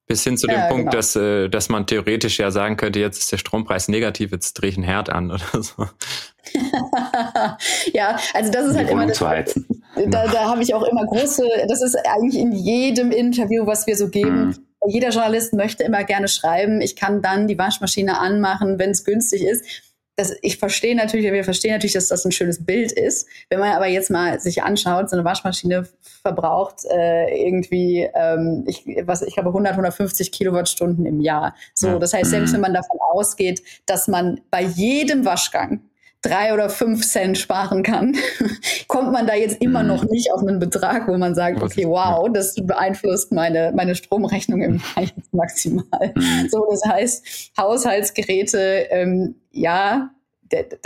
Bis 0.08 0.24
hin 0.24 0.38
zu 0.38 0.48
dem 0.48 0.58
ja, 0.58 0.68
Punkt, 0.68 0.86
genau. 0.86 0.92
dass, 0.92 1.18
äh, 1.18 1.50
dass 1.50 1.68
man 1.68 1.86
theoretisch 1.86 2.40
ja 2.40 2.50
sagen 2.50 2.78
könnte, 2.78 3.00
jetzt 3.00 3.20
ist 3.20 3.32
der 3.32 3.38
Strompreis 3.38 3.90
negativ, 3.90 4.32
jetzt 4.32 4.54
drehe 4.54 4.70
ich 4.70 4.78
einen 4.78 4.86
Herd 4.86 5.10
an 5.10 5.32
oder 5.32 5.62
so. 5.62 5.86
ja, 7.94 8.18
also 8.34 8.52
das 8.52 8.68
ist 8.68 8.78
halt 8.78 8.90
immer 8.90 9.06
das, 9.06 9.20
da, 9.20 10.28
da 10.28 10.50
habe 10.50 10.64
ich 10.64 10.74
auch 10.74 10.84
immer 10.84 11.06
große, 11.06 11.44
das 11.68 11.82
ist 11.82 11.98
eigentlich 12.08 12.42
in 12.42 12.54
jedem 12.54 13.12
Interview, 13.12 13.66
was 13.68 13.86
wir 13.86 13.98
so 13.98 14.08
geben. 14.08 14.46
Mhm. 14.46 14.56
Jeder 14.88 15.10
Journalist 15.10 15.54
möchte 15.54 15.84
immer 15.84 16.06
gerne 16.06 16.30
schreiben, 16.30 16.80
ich 16.80 16.96
kann 16.96 17.22
dann 17.22 17.50
die 17.50 17.58
Waschmaschine 17.58 18.18
anmachen, 18.18 18.80
wenn 18.80 18.92
es 18.92 19.04
günstig 19.04 19.44
ist 19.44 19.66
das, 20.18 20.36
ich 20.42 20.58
verstehe 20.58 20.96
natürlich, 20.96 21.32
wir 21.32 21.44
verstehen 21.44 21.74
natürlich, 21.74 21.94
dass 21.94 22.08
das 22.08 22.26
ein 22.26 22.32
schönes 22.32 22.66
Bild 22.66 22.92
ist. 22.92 23.28
Wenn 23.50 23.60
man 23.60 23.74
aber 23.74 23.86
jetzt 23.86 24.10
mal 24.10 24.40
sich 24.40 24.64
anschaut, 24.64 25.12
so 25.12 25.16
eine 25.16 25.24
Waschmaschine 25.24 25.88
verbraucht 26.24 26.86
äh, 26.90 27.48
irgendwie, 27.48 28.10
ähm, 28.16 28.64
ich, 28.66 28.84
was, 29.04 29.22
ich 29.22 29.36
glaube 29.36 29.50
100, 29.50 29.74
150 29.74 30.32
Kilowattstunden 30.32 31.06
im 31.06 31.22
Jahr. 31.22 31.56
So, 31.76 32.00
das 32.00 32.14
heißt, 32.14 32.32
selbst 32.32 32.50
mhm. 32.50 32.56
wenn 32.56 32.62
man 32.62 32.74
davon 32.74 32.98
ausgeht, 33.00 33.62
dass 33.86 34.08
man 34.08 34.42
bei 34.50 34.64
jedem 34.64 35.24
Waschgang 35.24 35.82
drei 36.22 36.54
oder 36.54 36.70
fünf 36.70 37.06
Cent 37.06 37.38
sparen 37.38 37.84
kann, 37.84 38.16
kommt 38.88 39.12
man 39.12 39.28
da 39.28 39.36
jetzt 39.36 39.62
immer 39.62 39.84
noch 39.84 40.04
mhm. 40.04 40.10
nicht 40.10 40.32
auf 40.34 40.42
einen 40.42 40.60
Betrag, 40.60 41.08
wo 41.08 41.18
man 41.18 41.36
sagt, 41.36 41.62
okay, 41.62 41.86
wow, 41.88 42.28
das 42.32 42.56
beeinflusst 42.56 43.32
meine, 43.32 43.72
meine 43.76 43.96
Stromrechnung 43.96 44.62
im 44.62 44.82
jetzt 45.00 45.34
maximal. 45.34 46.14
Mhm. 46.16 46.50
So, 46.50 46.66
das 46.70 46.84
heißt, 46.86 47.52
Haushaltsgeräte, 47.58 48.88
ähm, 48.90 49.36
ja, 49.52 50.12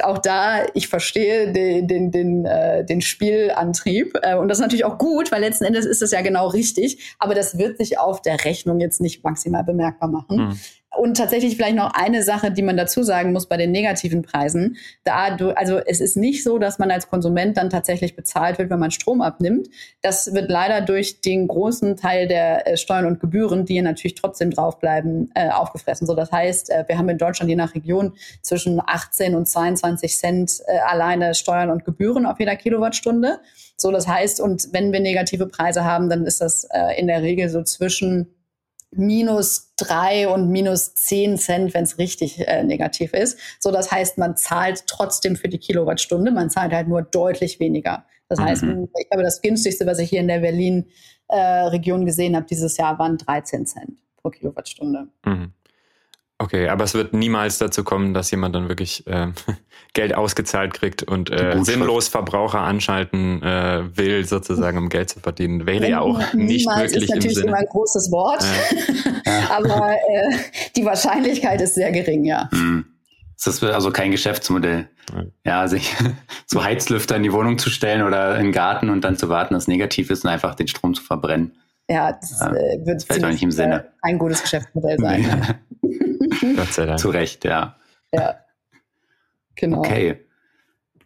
auch 0.03 0.17
da, 0.17 0.65
ich 0.73 0.87
verstehe 0.87 1.51
den, 1.51 1.87
den, 1.87 2.11
den, 2.11 2.45
äh, 2.45 2.83
den 2.85 3.01
Spielantrieb. 3.01 4.17
Äh, 4.21 4.35
und 4.35 4.47
das 4.47 4.57
ist 4.57 4.61
natürlich 4.61 4.85
auch 4.85 4.97
gut, 4.97 5.31
weil 5.31 5.41
letzten 5.41 5.65
Endes 5.65 5.85
ist 5.85 6.01
es 6.01 6.11
ja 6.11 6.21
genau 6.21 6.47
richtig. 6.47 7.15
Aber 7.19 7.35
das 7.35 7.57
wird 7.57 7.77
sich 7.77 7.99
auf 7.99 8.21
der 8.21 8.43
Rechnung 8.43 8.79
jetzt 8.79 9.01
nicht 9.01 9.23
maximal 9.23 9.63
bemerkbar 9.63 10.09
machen. 10.09 10.37
Mhm. 10.37 10.59
Und 10.93 11.15
tatsächlich 11.15 11.55
vielleicht 11.55 11.77
noch 11.77 11.93
eine 11.93 12.21
Sache, 12.21 12.51
die 12.51 12.61
man 12.61 12.75
dazu 12.75 13.01
sagen 13.01 13.31
muss 13.31 13.47
bei 13.47 13.55
den 13.55 13.71
negativen 13.71 14.23
Preisen. 14.23 14.75
Da 15.05 15.37
du, 15.37 15.55
also 15.55 15.77
es 15.77 16.01
ist 16.01 16.17
nicht 16.17 16.43
so, 16.43 16.59
dass 16.59 16.79
man 16.79 16.91
als 16.91 17.09
Konsument 17.09 17.55
dann 17.55 17.69
tatsächlich 17.69 18.17
bezahlt 18.17 18.57
wird, 18.59 18.69
wenn 18.69 18.79
man 18.79 18.91
Strom 18.91 19.21
abnimmt. 19.21 19.69
Das 20.01 20.33
wird 20.33 20.51
leider 20.51 20.81
durch 20.81 21.21
den 21.21 21.47
großen 21.47 21.95
Teil 21.95 22.27
der 22.27 22.67
äh, 22.67 22.75
Steuern 22.75 23.05
und 23.05 23.21
Gebühren, 23.21 23.65
die 23.65 23.81
natürlich 23.81 24.15
trotzdem 24.15 24.51
draufbleiben, 24.51 25.31
äh, 25.33 25.49
aufgefressen. 25.49 26.05
So, 26.05 26.13
das 26.13 26.29
heißt, 26.29 26.69
äh, 26.69 26.83
wir 26.87 26.97
haben 26.97 27.07
in 27.07 27.17
Deutschland 27.17 27.49
je 27.49 27.55
nach 27.55 27.73
Region 27.73 28.13
zwischen 28.41 28.81
18 28.85 29.33
und 29.35 29.47
22 29.47 30.17
Cent 30.17 30.61
äh, 30.67 30.77
alleine 30.79 31.35
Steuern 31.35 31.69
und 31.69 31.85
Gebühren 31.85 32.25
auf 32.25 32.37
jeder 32.37 32.57
Kilowattstunde. 32.57 33.39
So, 33.77 33.91
das 33.91 34.09
heißt, 34.09 34.41
und 34.41 34.67
wenn 34.73 34.91
wir 34.91 34.99
negative 34.99 35.47
Preise 35.47 35.85
haben, 35.85 36.09
dann 36.09 36.25
ist 36.25 36.41
das 36.41 36.65
äh, 36.65 36.99
in 36.99 37.07
der 37.07 37.21
Regel 37.21 37.47
so 37.47 37.63
zwischen 37.63 38.27
minus 38.91 39.73
drei 39.77 40.27
und 40.27 40.49
minus 40.49 40.93
zehn 40.95 41.37
Cent, 41.37 41.73
wenn 41.73 41.83
es 41.83 41.97
richtig 41.97 42.45
äh, 42.47 42.63
negativ 42.63 43.13
ist. 43.13 43.39
So, 43.59 43.71
das 43.71 43.91
heißt, 43.91 44.17
man 44.17 44.35
zahlt 44.35 44.85
trotzdem 44.87 45.35
für 45.35 45.47
die 45.47 45.57
Kilowattstunde, 45.57 46.31
man 46.31 46.49
zahlt 46.49 46.73
halt 46.73 46.87
nur 46.87 47.01
deutlich 47.01 47.59
weniger. 47.59 48.05
Das 48.27 48.39
mhm. 48.39 48.43
heißt, 48.43 48.63
ich 48.63 49.09
glaube, 49.09 49.23
das 49.23 49.41
günstigste, 49.41 49.85
was 49.85 49.99
ich 49.99 50.09
hier 50.09 50.21
in 50.21 50.27
der 50.27 50.39
Berlin-Region 50.39 52.01
äh, 52.01 52.05
gesehen 52.05 52.35
habe 52.35 52.45
dieses 52.45 52.77
Jahr, 52.77 52.99
waren 52.99 53.17
13 53.17 53.65
Cent 53.65 53.99
pro 54.17 54.29
Kilowattstunde. 54.29 55.07
Mhm. 55.25 55.53
Okay, 56.41 56.69
aber 56.69 56.85
es 56.85 56.95
wird 56.95 57.13
niemals 57.13 57.59
dazu 57.59 57.83
kommen, 57.83 58.15
dass 58.15 58.31
jemand 58.31 58.55
dann 58.55 58.67
wirklich 58.67 59.05
äh, 59.05 59.27
Geld 59.93 60.15
ausgezahlt 60.15 60.73
kriegt 60.73 61.03
und 61.03 61.29
äh, 61.29 61.55
sinnlos 61.63 62.07
Verbraucher 62.07 62.61
anschalten 62.61 63.43
äh, 63.43 63.83
will, 63.95 64.25
sozusagen, 64.25 64.79
um 64.79 64.89
Geld 64.89 65.11
zu 65.11 65.19
verdienen. 65.19 65.67
Wäre 65.67 65.87
ja 65.87 65.99
auch 65.99 66.17
nicht 66.33 66.65
niemals 66.65 66.93
wirklich 66.93 67.03
ist 67.03 67.09
natürlich 67.09 67.25
im 67.25 67.33
Sinne. 67.35 67.47
immer 67.49 67.57
ein 67.57 67.67
großes 67.69 68.11
Wort, 68.11 68.43
Ja. 69.23 69.49
aber 69.57 69.91
äh, 69.91 70.35
die 70.75 70.83
Wahrscheinlichkeit 70.83 71.61
ist 71.61 71.75
sehr 71.75 71.91
gering, 71.91 72.25
ja. 72.25 72.49
Hm. 72.51 72.85
Das 73.43 73.55
ist 73.55 73.63
also 73.63 73.91
kein 73.91 74.09
Geschäftsmodell. 74.09 74.87
Ja, 75.45 75.67
sich 75.67 75.95
so 76.47 76.63
Heizlüfter 76.63 77.17
in 77.17 77.23
die 77.23 77.33
Wohnung 77.33 77.59
zu 77.59 77.69
stellen 77.69 78.01
oder 78.01 78.35
in 78.37 78.45
den 78.45 78.51
Garten 78.51 78.89
und 78.89 79.01
dann 79.01 79.15
zu 79.15 79.29
warten, 79.29 79.53
dass 79.53 79.63
es 79.63 79.67
negativ 79.67 80.09
ist 80.09 80.23
und 80.23 80.31
einfach 80.31 80.55
den 80.55 80.67
Strom 80.67 80.95
zu 80.95 81.03
verbrennen. 81.03 81.55
Ja, 81.87 82.13
das 82.13 82.39
äh, 82.41 82.85
wird 82.85 83.03
fällt 83.03 83.23
auch 83.25 83.29
nicht 83.29 83.43
im 83.43 83.51
Sinne. 83.51 83.83
äh, 83.83 83.87
ein 84.01 84.17
gutes 84.17 84.41
Geschäftsmodell 84.41 84.97
sein. 84.97 85.23
Ja. 85.23 85.55
Gott 86.55 86.73
sei 86.73 86.85
Dank. 86.85 86.99
Zu 86.99 87.09
Recht, 87.09 87.45
ja. 87.45 87.75
ja. 88.13 88.35
Genau. 89.55 89.79
Okay. 89.79 90.25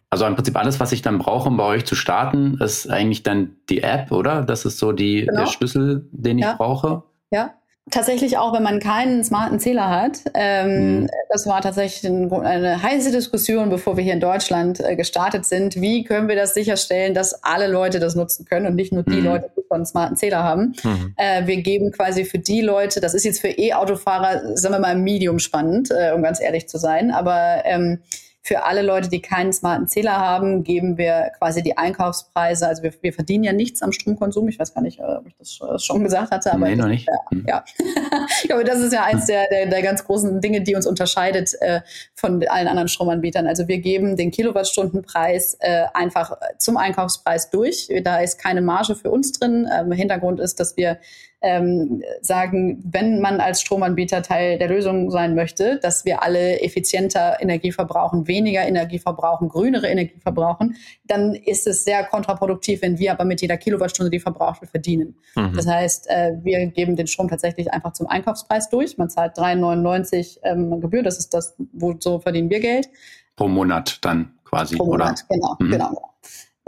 Also 0.08 0.24
im 0.26 0.34
Prinzip 0.36 0.56
alles, 0.56 0.78
was 0.80 0.92
ich 0.92 1.02
dann 1.02 1.18
brauche, 1.18 1.48
um 1.48 1.56
bei 1.56 1.64
euch 1.64 1.84
zu 1.84 1.94
starten, 1.96 2.58
ist 2.60 2.88
eigentlich 2.88 3.22
dann 3.24 3.56
die 3.68 3.82
App, 3.82 4.12
oder? 4.12 4.42
Das 4.42 4.64
ist 4.64 4.78
so 4.78 4.92
die, 4.92 5.26
Genau. 5.26 5.40
der 5.40 5.46
Schlüssel, 5.46 6.08
den 6.12 6.38
ich 6.38 6.44
Ja. 6.44 6.54
brauche. 6.54 7.02
Ja. 7.30 7.54
Tatsächlich 7.90 8.36
auch, 8.36 8.52
wenn 8.52 8.64
man 8.64 8.80
keinen 8.80 9.22
smarten 9.22 9.60
Zähler 9.60 9.88
hat. 9.90 10.18
Ähm, 10.34 11.00
Mhm. 11.02 11.10
Das 11.30 11.46
war 11.46 11.60
tatsächlich 11.60 12.08
ein, 12.10 12.32
eine 12.32 12.82
heiße 12.82 13.12
Diskussion, 13.12 13.68
bevor 13.68 13.96
wir 13.96 14.02
hier 14.02 14.12
in 14.14 14.20
Deutschland 14.20 14.80
äh, 14.80 14.96
gestartet 14.96 15.44
sind. 15.44 15.76
Wie 15.80 16.02
können 16.02 16.28
wir 16.28 16.34
das 16.36 16.54
sicherstellen, 16.54 17.14
dass 17.14 17.44
alle 17.44 17.68
Leute 17.68 18.00
das 18.00 18.14
nutzen 18.16 18.44
können 18.44 18.66
und 18.66 18.74
nicht 18.74 18.92
nur 18.92 19.02
die 19.04 19.20
Mhm. 19.20 19.24
Leute, 19.24 19.50
die 19.56 19.62
einen 19.76 19.86
smarten 19.86 20.16
Zähler 20.16 20.42
haben? 20.42 20.74
Mhm. 20.82 21.14
Äh, 21.16 21.46
wir 21.46 21.62
geben 21.62 21.92
quasi 21.92 22.24
für 22.24 22.38
die 22.38 22.60
Leute, 22.60 23.00
das 23.00 23.14
ist 23.14 23.24
jetzt 23.24 23.40
für 23.40 23.48
E-Autofahrer, 23.48 24.56
sagen 24.56 24.74
wir 24.74 24.80
mal, 24.80 24.96
medium 24.96 25.38
spannend, 25.38 25.90
äh, 25.90 26.12
um 26.12 26.22
ganz 26.22 26.40
ehrlich 26.40 26.68
zu 26.68 26.78
sein, 26.78 27.10
aber 27.10 27.62
ähm, 27.64 28.00
für 28.46 28.62
alle 28.62 28.82
Leute, 28.82 29.08
die 29.08 29.20
keinen 29.20 29.52
smarten 29.52 29.88
Zähler 29.88 30.16
haben, 30.18 30.62
geben 30.62 30.96
wir 30.96 31.32
quasi 31.36 31.64
die 31.64 31.76
Einkaufspreise. 31.76 32.68
Also 32.68 32.84
wir, 32.84 32.92
wir 33.00 33.12
verdienen 33.12 33.42
ja 33.42 33.52
nichts 33.52 33.82
am 33.82 33.90
Stromkonsum. 33.90 34.48
Ich 34.48 34.60
weiß 34.60 34.72
gar 34.72 34.82
nicht, 34.82 35.00
äh, 35.00 35.02
ob 35.02 35.26
ich 35.26 35.34
das 35.36 35.58
äh, 35.60 35.78
schon 35.80 36.04
gesagt 36.04 36.30
hatte, 36.30 36.52
aber 36.52 36.68
nee, 36.68 36.76
noch 36.76 36.86
nicht. 36.86 37.08
Hm. 37.30 37.44
ja. 37.48 37.64
ich 38.42 38.48
glaube, 38.48 38.62
das 38.62 38.78
ist 38.78 38.92
ja 38.92 39.02
eins 39.02 39.26
der, 39.26 39.48
der, 39.48 39.66
der 39.66 39.82
ganz 39.82 40.04
großen 40.04 40.40
Dinge, 40.40 40.60
die 40.60 40.76
uns 40.76 40.86
unterscheidet 40.86 41.54
äh, 41.60 41.80
von 42.14 42.46
allen 42.46 42.68
anderen 42.68 42.86
Stromanbietern. 42.86 43.48
Also 43.48 43.66
wir 43.66 43.78
geben 43.78 44.16
den 44.16 44.30
Kilowattstundenpreis 44.30 45.56
äh, 45.58 45.86
einfach 45.92 46.36
zum 46.58 46.76
Einkaufspreis 46.76 47.50
durch. 47.50 47.88
Da 48.04 48.18
ist 48.20 48.38
keine 48.38 48.60
Marge 48.60 48.94
für 48.94 49.10
uns 49.10 49.32
drin. 49.32 49.68
Ähm, 49.76 49.90
Hintergrund 49.90 50.38
ist, 50.38 50.60
dass 50.60 50.76
wir 50.76 50.98
ähm, 51.46 52.02
sagen, 52.22 52.82
wenn 52.84 53.20
man 53.20 53.40
als 53.40 53.60
Stromanbieter 53.60 54.22
Teil 54.22 54.58
der 54.58 54.68
Lösung 54.68 55.12
sein 55.12 55.36
möchte, 55.36 55.78
dass 55.80 56.04
wir 56.04 56.22
alle 56.24 56.60
effizienter 56.60 57.36
Energie 57.40 57.70
verbrauchen, 57.70 58.26
weniger 58.26 58.66
Energie 58.66 58.98
verbrauchen, 58.98 59.48
grünere 59.48 59.86
Energie 59.86 60.18
verbrauchen, 60.20 60.74
dann 61.04 61.34
ist 61.34 61.68
es 61.68 61.84
sehr 61.84 62.02
kontraproduktiv, 62.04 62.82
wenn 62.82 62.98
wir 62.98 63.12
aber 63.12 63.24
mit 63.24 63.40
jeder 63.40 63.56
Kilowattstunde, 63.56 64.10
die 64.10 64.18
verbraucht 64.18 64.60
wird, 64.60 64.72
verdienen. 64.72 65.14
Mhm. 65.36 65.52
Das 65.54 65.68
heißt, 65.68 66.10
äh, 66.10 66.32
wir 66.42 66.66
geben 66.66 66.96
den 66.96 67.06
Strom 67.06 67.28
tatsächlich 67.28 67.72
einfach 67.72 67.92
zum 67.92 68.08
Einkaufspreis 68.08 68.68
durch. 68.68 68.98
Man 68.98 69.08
zahlt 69.08 69.38
3,99 69.38 70.38
ähm, 70.42 70.80
Gebühr, 70.80 71.04
das 71.04 71.18
ist 71.18 71.32
das, 71.32 71.54
wo 71.72 71.94
so 71.98 72.18
verdienen 72.18 72.50
wir 72.50 72.58
Geld 72.60 72.88
Pro 73.36 73.48
Monat 73.48 73.98
dann 74.02 74.32
quasi, 74.44 74.76
pro 74.76 74.84
oder? 74.86 75.04
Monat. 75.04 75.24
Genau, 75.28 75.56
Mhm. 75.60 75.70
genau. 75.70 76.10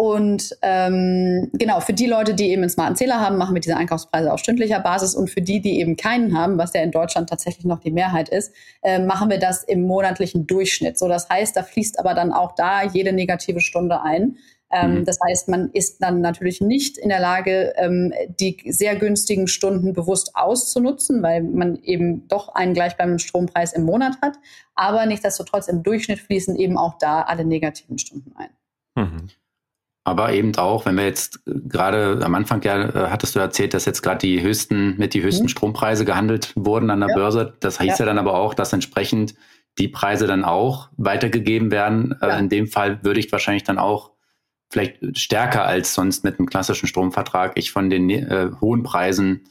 Und 0.00 0.56
ähm, 0.62 1.50
genau, 1.54 1.80
für 1.80 1.92
die 1.92 2.06
Leute, 2.06 2.32
die 2.32 2.50
eben 2.50 2.62
einen 2.62 2.70
smarten 2.70 2.94
Zähler 2.94 3.18
haben, 3.18 3.36
machen 3.36 3.56
wir 3.56 3.60
diese 3.60 3.76
Einkaufspreise 3.76 4.32
auf 4.32 4.38
stündlicher 4.38 4.78
Basis. 4.78 5.16
Und 5.16 5.28
für 5.28 5.42
die, 5.42 5.60
die 5.60 5.80
eben 5.80 5.96
keinen 5.96 6.38
haben, 6.38 6.56
was 6.56 6.72
ja 6.72 6.82
in 6.82 6.92
Deutschland 6.92 7.28
tatsächlich 7.28 7.64
noch 7.64 7.80
die 7.80 7.90
Mehrheit 7.90 8.28
ist, 8.28 8.54
äh, 8.82 9.00
machen 9.00 9.28
wir 9.28 9.40
das 9.40 9.64
im 9.64 9.82
monatlichen 9.82 10.46
Durchschnitt. 10.46 10.96
So, 11.00 11.08
das 11.08 11.28
heißt, 11.28 11.56
da 11.56 11.64
fließt 11.64 11.98
aber 11.98 12.14
dann 12.14 12.32
auch 12.32 12.54
da 12.54 12.84
jede 12.84 13.12
negative 13.12 13.60
Stunde 13.60 14.00
ein. 14.00 14.36
Ähm, 14.70 15.00
Mhm. 15.00 15.04
Das 15.04 15.18
heißt, 15.26 15.48
man 15.48 15.70
ist 15.72 16.00
dann 16.00 16.20
natürlich 16.20 16.60
nicht 16.60 16.96
in 16.96 17.08
der 17.08 17.18
Lage, 17.18 17.72
ähm, 17.74 18.14
die 18.38 18.56
sehr 18.68 18.94
günstigen 18.94 19.48
Stunden 19.48 19.94
bewusst 19.94 20.36
auszunutzen, 20.36 21.24
weil 21.24 21.42
man 21.42 21.74
eben 21.82 22.28
doch 22.28 22.54
einen 22.54 22.72
gleichbleibenden 22.72 23.18
Strompreis 23.18 23.72
im 23.72 23.82
Monat 23.82 24.20
hat. 24.22 24.38
Aber 24.76 25.06
nichtsdestotrotz 25.06 25.66
im 25.66 25.82
Durchschnitt 25.82 26.20
fließen 26.20 26.54
eben 26.54 26.78
auch 26.78 26.98
da 26.98 27.22
alle 27.22 27.44
negativen 27.44 27.98
Stunden 27.98 28.32
ein. 28.36 28.50
Mhm. 28.94 29.28
Aber 30.08 30.32
eben 30.32 30.56
auch, 30.56 30.86
wenn 30.86 30.96
wir 30.96 31.04
jetzt 31.04 31.40
äh, 31.46 31.52
gerade 31.68 32.20
am 32.22 32.34
Anfang 32.34 32.62
ja, 32.62 32.82
äh, 32.88 33.10
hattest 33.10 33.36
du 33.36 33.40
erzählt, 33.40 33.74
dass 33.74 33.84
jetzt 33.84 34.00
gerade 34.02 34.18
die 34.26 34.40
höchsten, 34.40 34.96
mit 34.96 35.12
die 35.12 35.22
höchsten 35.22 35.44
Mhm. 35.44 35.48
Strompreise 35.48 36.04
gehandelt 36.06 36.52
wurden 36.56 36.90
an 36.90 37.00
der 37.00 37.10
Ja. 37.10 37.14
Börse. 37.14 37.54
Das 37.60 37.78
hieß 37.78 37.88
ja. 37.88 37.96
Ja. 37.98 38.04
dann 38.06 38.18
aber 38.18 38.34
auch, 38.34 38.54
dass 38.54 38.72
entsprechend 38.72 39.34
die 39.78 39.88
Preise 39.88 40.26
dann 40.26 40.44
auch 40.44 40.88
weitergegeben 40.96 41.70
werden. 41.70 42.16
Äh, 42.22 42.28
Ja. 42.28 42.38
in 42.38 42.48
dem 42.48 42.66
Fall 42.68 43.04
würde 43.04 43.20
ich 43.20 43.30
wahrscheinlich 43.30 43.64
dann 43.64 43.78
auch 43.78 44.12
vielleicht 44.70 45.18
stärker 45.18 45.64
als 45.66 45.94
sonst 45.94 46.24
mit 46.24 46.38
einem 46.38 46.48
klassischen 46.48 46.86
Stromvertrag 46.88 47.52
ich 47.56 47.70
von 47.70 47.90
den 47.90 48.08
äh, 48.10 48.50
hohen 48.60 48.82
Preisen 48.82 49.44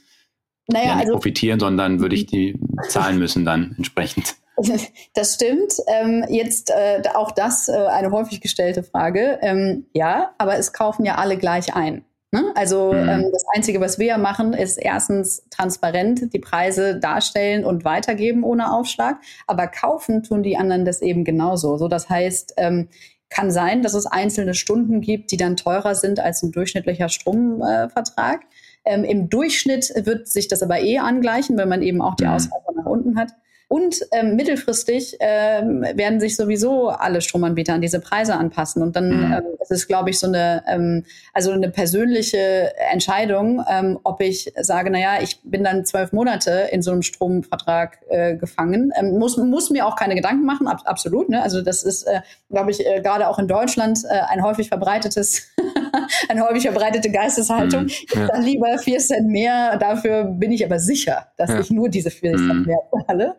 Naja, 0.67 0.85
ja 0.85 0.95
nicht 0.95 1.01
also 1.05 1.13
profitieren, 1.13 1.59
sondern 1.59 1.99
würde 2.01 2.15
ich 2.15 2.25
die 2.25 2.59
zahlen 2.89 3.19
müssen 3.19 3.45
dann 3.45 3.73
entsprechend. 3.77 4.35
Das 5.13 5.35
stimmt. 5.35 5.73
Ähm, 5.87 6.25
jetzt 6.29 6.69
äh, 6.71 7.01
auch 7.13 7.31
das 7.31 7.67
äh, 7.69 7.73
eine 7.73 8.11
häufig 8.11 8.41
gestellte 8.41 8.83
Frage. 8.83 9.39
Ähm, 9.41 9.85
ja, 9.93 10.31
aber 10.37 10.57
es 10.57 10.73
kaufen 10.73 11.05
ja 11.05 11.15
alle 11.15 11.37
gleich 11.37 11.75
ein. 11.75 12.03
Ne? 12.31 12.43
Also 12.55 12.93
Mhm. 12.93 13.07
ähm, 13.09 13.25
das 13.31 13.45
Einzige, 13.55 13.79
was 13.79 13.99
wir 13.99 14.07
ja 14.07 14.17
machen, 14.17 14.53
ist 14.53 14.77
erstens 14.77 15.43
transparent 15.49 16.33
die 16.33 16.39
Preise 16.39 16.99
darstellen 16.99 17.63
und 17.65 17.85
weitergeben 17.85 18.43
ohne 18.43 18.73
Aufschlag. 18.73 19.17
Aber 19.47 19.67
kaufen 19.67 20.23
tun 20.23 20.43
die 20.43 20.57
anderen 20.57 20.83
das 20.85 21.01
eben 21.01 21.23
genauso. 21.23 21.77
So, 21.77 21.87
das 21.87 22.09
heißt, 22.09 22.55
ähm, 22.57 22.89
kann 23.29 23.51
sein, 23.51 23.81
dass 23.81 23.93
es 23.93 24.05
einzelne 24.05 24.53
Stunden 24.53 25.01
gibt, 25.01 25.31
die 25.31 25.37
dann 25.37 25.55
teurer 25.57 25.95
sind 25.95 26.19
als 26.19 26.43
ein 26.43 26.51
durchschnittlicher 26.51 27.09
Stromvertrag. 27.09 28.41
Ähm, 28.85 29.03
Im 29.03 29.29
Durchschnitt 29.29 29.91
wird 30.05 30.27
sich 30.29 30.47
das 30.47 30.63
aber 30.63 30.79
eh 30.79 30.99
angleichen, 30.99 31.57
weil 31.57 31.65
man 31.65 31.81
eben 31.81 32.01
auch 32.01 32.15
die 32.15 32.23
Mhm. 32.25 32.31
Ausreißer 32.31 32.71
nach 32.75 32.85
unten 32.85 33.17
hat. 33.19 33.31
Und 33.69 33.99
ähm, 34.13 34.35
mittelfristig 34.37 35.17
ähm, 35.19 35.85
werden 35.93 36.21
sich 36.21 36.37
sowieso 36.37 36.87
alle 36.87 37.19
Stromanbieter 37.19 37.73
an 37.73 37.81
diese 37.81 37.99
Preise 37.99 38.35
anpassen. 38.35 38.81
Und 38.81 38.95
dann 38.95 39.09
Mhm. 39.17 39.33
ähm, 39.33 39.43
es 39.59 39.71
ist 39.71 39.87
glaube 39.87 40.09
ich, 40.09 40.19
so 40.19 40.27
eine, 40.27 40.63
ähm, 40.67 41.03
also 41.33 41.51
eine 41.51 41.69
persönliche 41.69 42.73
Entscheidung, 42.91 43.61
ähm, 43.69 43.99
ob 44.03 44.21
ich 44.21 44.53
sage, 44.61 44.89
naja, 44.89 45.21
ich 45.21 45.41
bin 45.43 45.65
dann 45.65 45.85
zwölf 45.85 46.13
Monate 46.13 46.69
in 46.71 46.81
so 46.81 46.91
einem 46.91 47.01
Stromvertrag 47.01 47.99
äh, 48.09 48.35
gefangen. 48.37 48.91
Ähm, 48.97 49.17
muss, 49.19 49.35
muss 49.35 49.69
mir 49.69 49.85
auch 49.85 49.97
keine 49.97 50.15
Gedanken 50.15 50.45
machen, 50.45 50.67
ab, 50.67 50.81
absolut. 50.85 51.27
Ne? 51.27 51.41
Also 51.43 51.61
das 51.61 51.83
ist, 51.83 52.03
äh, 52.03 52.21
glaube 52.49 52.71
ich, 52.71 52.85
äh, 52.85 53.01
gerade 53.01 53.27
auch 53.27 53.37
in 53.37 53.49
Deutschland 53.49 53.99
äh, 54.09 54.19
ein 54.29 54.43
häufig 54.43 54.69
verbreitetes, 54.69 55.41
eine 56.29 56.47
häufig 56.47 56.63
verbreitete 56.63 57.11
Geisteshaltung. 57.11 57.83
Mhm. 57.83 57.87
Ich 57.87 58.13
Ja. 58.15 58.27
dann 58.27 58.43
lieber 58.43 58.77
vier 58.77 58.99
Cent 58.99 59.27
mehr, 59.27 59.77
dafür 59.77 60.23
bin 60.23 60.53
ich 60.53 60.63
aber 60.65 60.79
sicher, 60.79 61.27
dass 61.35 61.49
Ja. 61.49 61.59
ich 61.59 61.69
nur 61.69 61.89
diese 61.89 62.11
vier 62.11 62.31
Mhm. 62.37 62.47
Cent 62.47 62.65
mehr 62.67 62.79
zahle. 63.07 63.35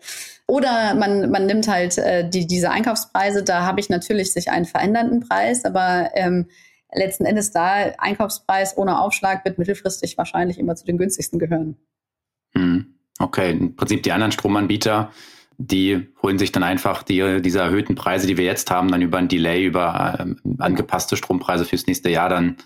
Oder 0.49 0.95
man, 0.95 1.31
man 1.31 1.47
nimmt 1.47 1.69
halt 1.69 1.99
äh, 1.99 2.29
die, 2.29 2.47
diese 2.47 2.71
Einkaufspreise, 2.71 3.45
da 3.45 3.65
habe 3.65 3.81
ich 3.81 3.91
natürlich 3.91 4.33
sich 4.33 4.51
einen 4.51 4.65
verändernden 4.65 5.21
Preis, 5.21 5.65
aber 5.65 6.11
ähm, 6.15 6.49
letzten 6.93 7.27
Endes 7.27 7.53
da 7.53 7.93
Einkaufspreis 7.99 8.77
ohne 8.77 8.99
Aufschlag 8.99 9.45
wird 9.45 9.59
mittelfristig 9.59 10.17
wahrscheinlich 10.17 10.59
immer 10.59 10.75
zu 10.75 10.87
den 10.87 10.97
günstigsten 10.97 11.39
gehören. 11.39 11.77
Hm, 12.55 12.99
Okay, 13.19 13.51
im 13.51 13.75
Prinzip 13.75 14.03
die 14.05 14.13
anderen 14.13 14.33
Stromanbieter, 14.33 15.11
die 15.59 16.09
holen 16.23 16.39
sich 16.39 16.53
dann 16.53 16.63
einfach 16.63 17.03
die, 17.03 17.43
diese 17.43 17.59
erhöhten 17.59 17.97
Preise, 17.97 18.29
die 18.29 18.37
wir 18.37 18.45
jetzt 18.45 18.71
haben, 18.71 18.91
dann 18.91 19.03
über 19.03 19.19
ein 19.19 19.29
Delay, 19.29 19.65
über 19.65 20.19
ähm, 20.21 20.41
angepasste 20.59 21.17
Strompreise 21.17 21.65
fürs 21.65 21.87
nächste 21.87 22.11
Jahr 22.11 22.29
dann 22.29 22.57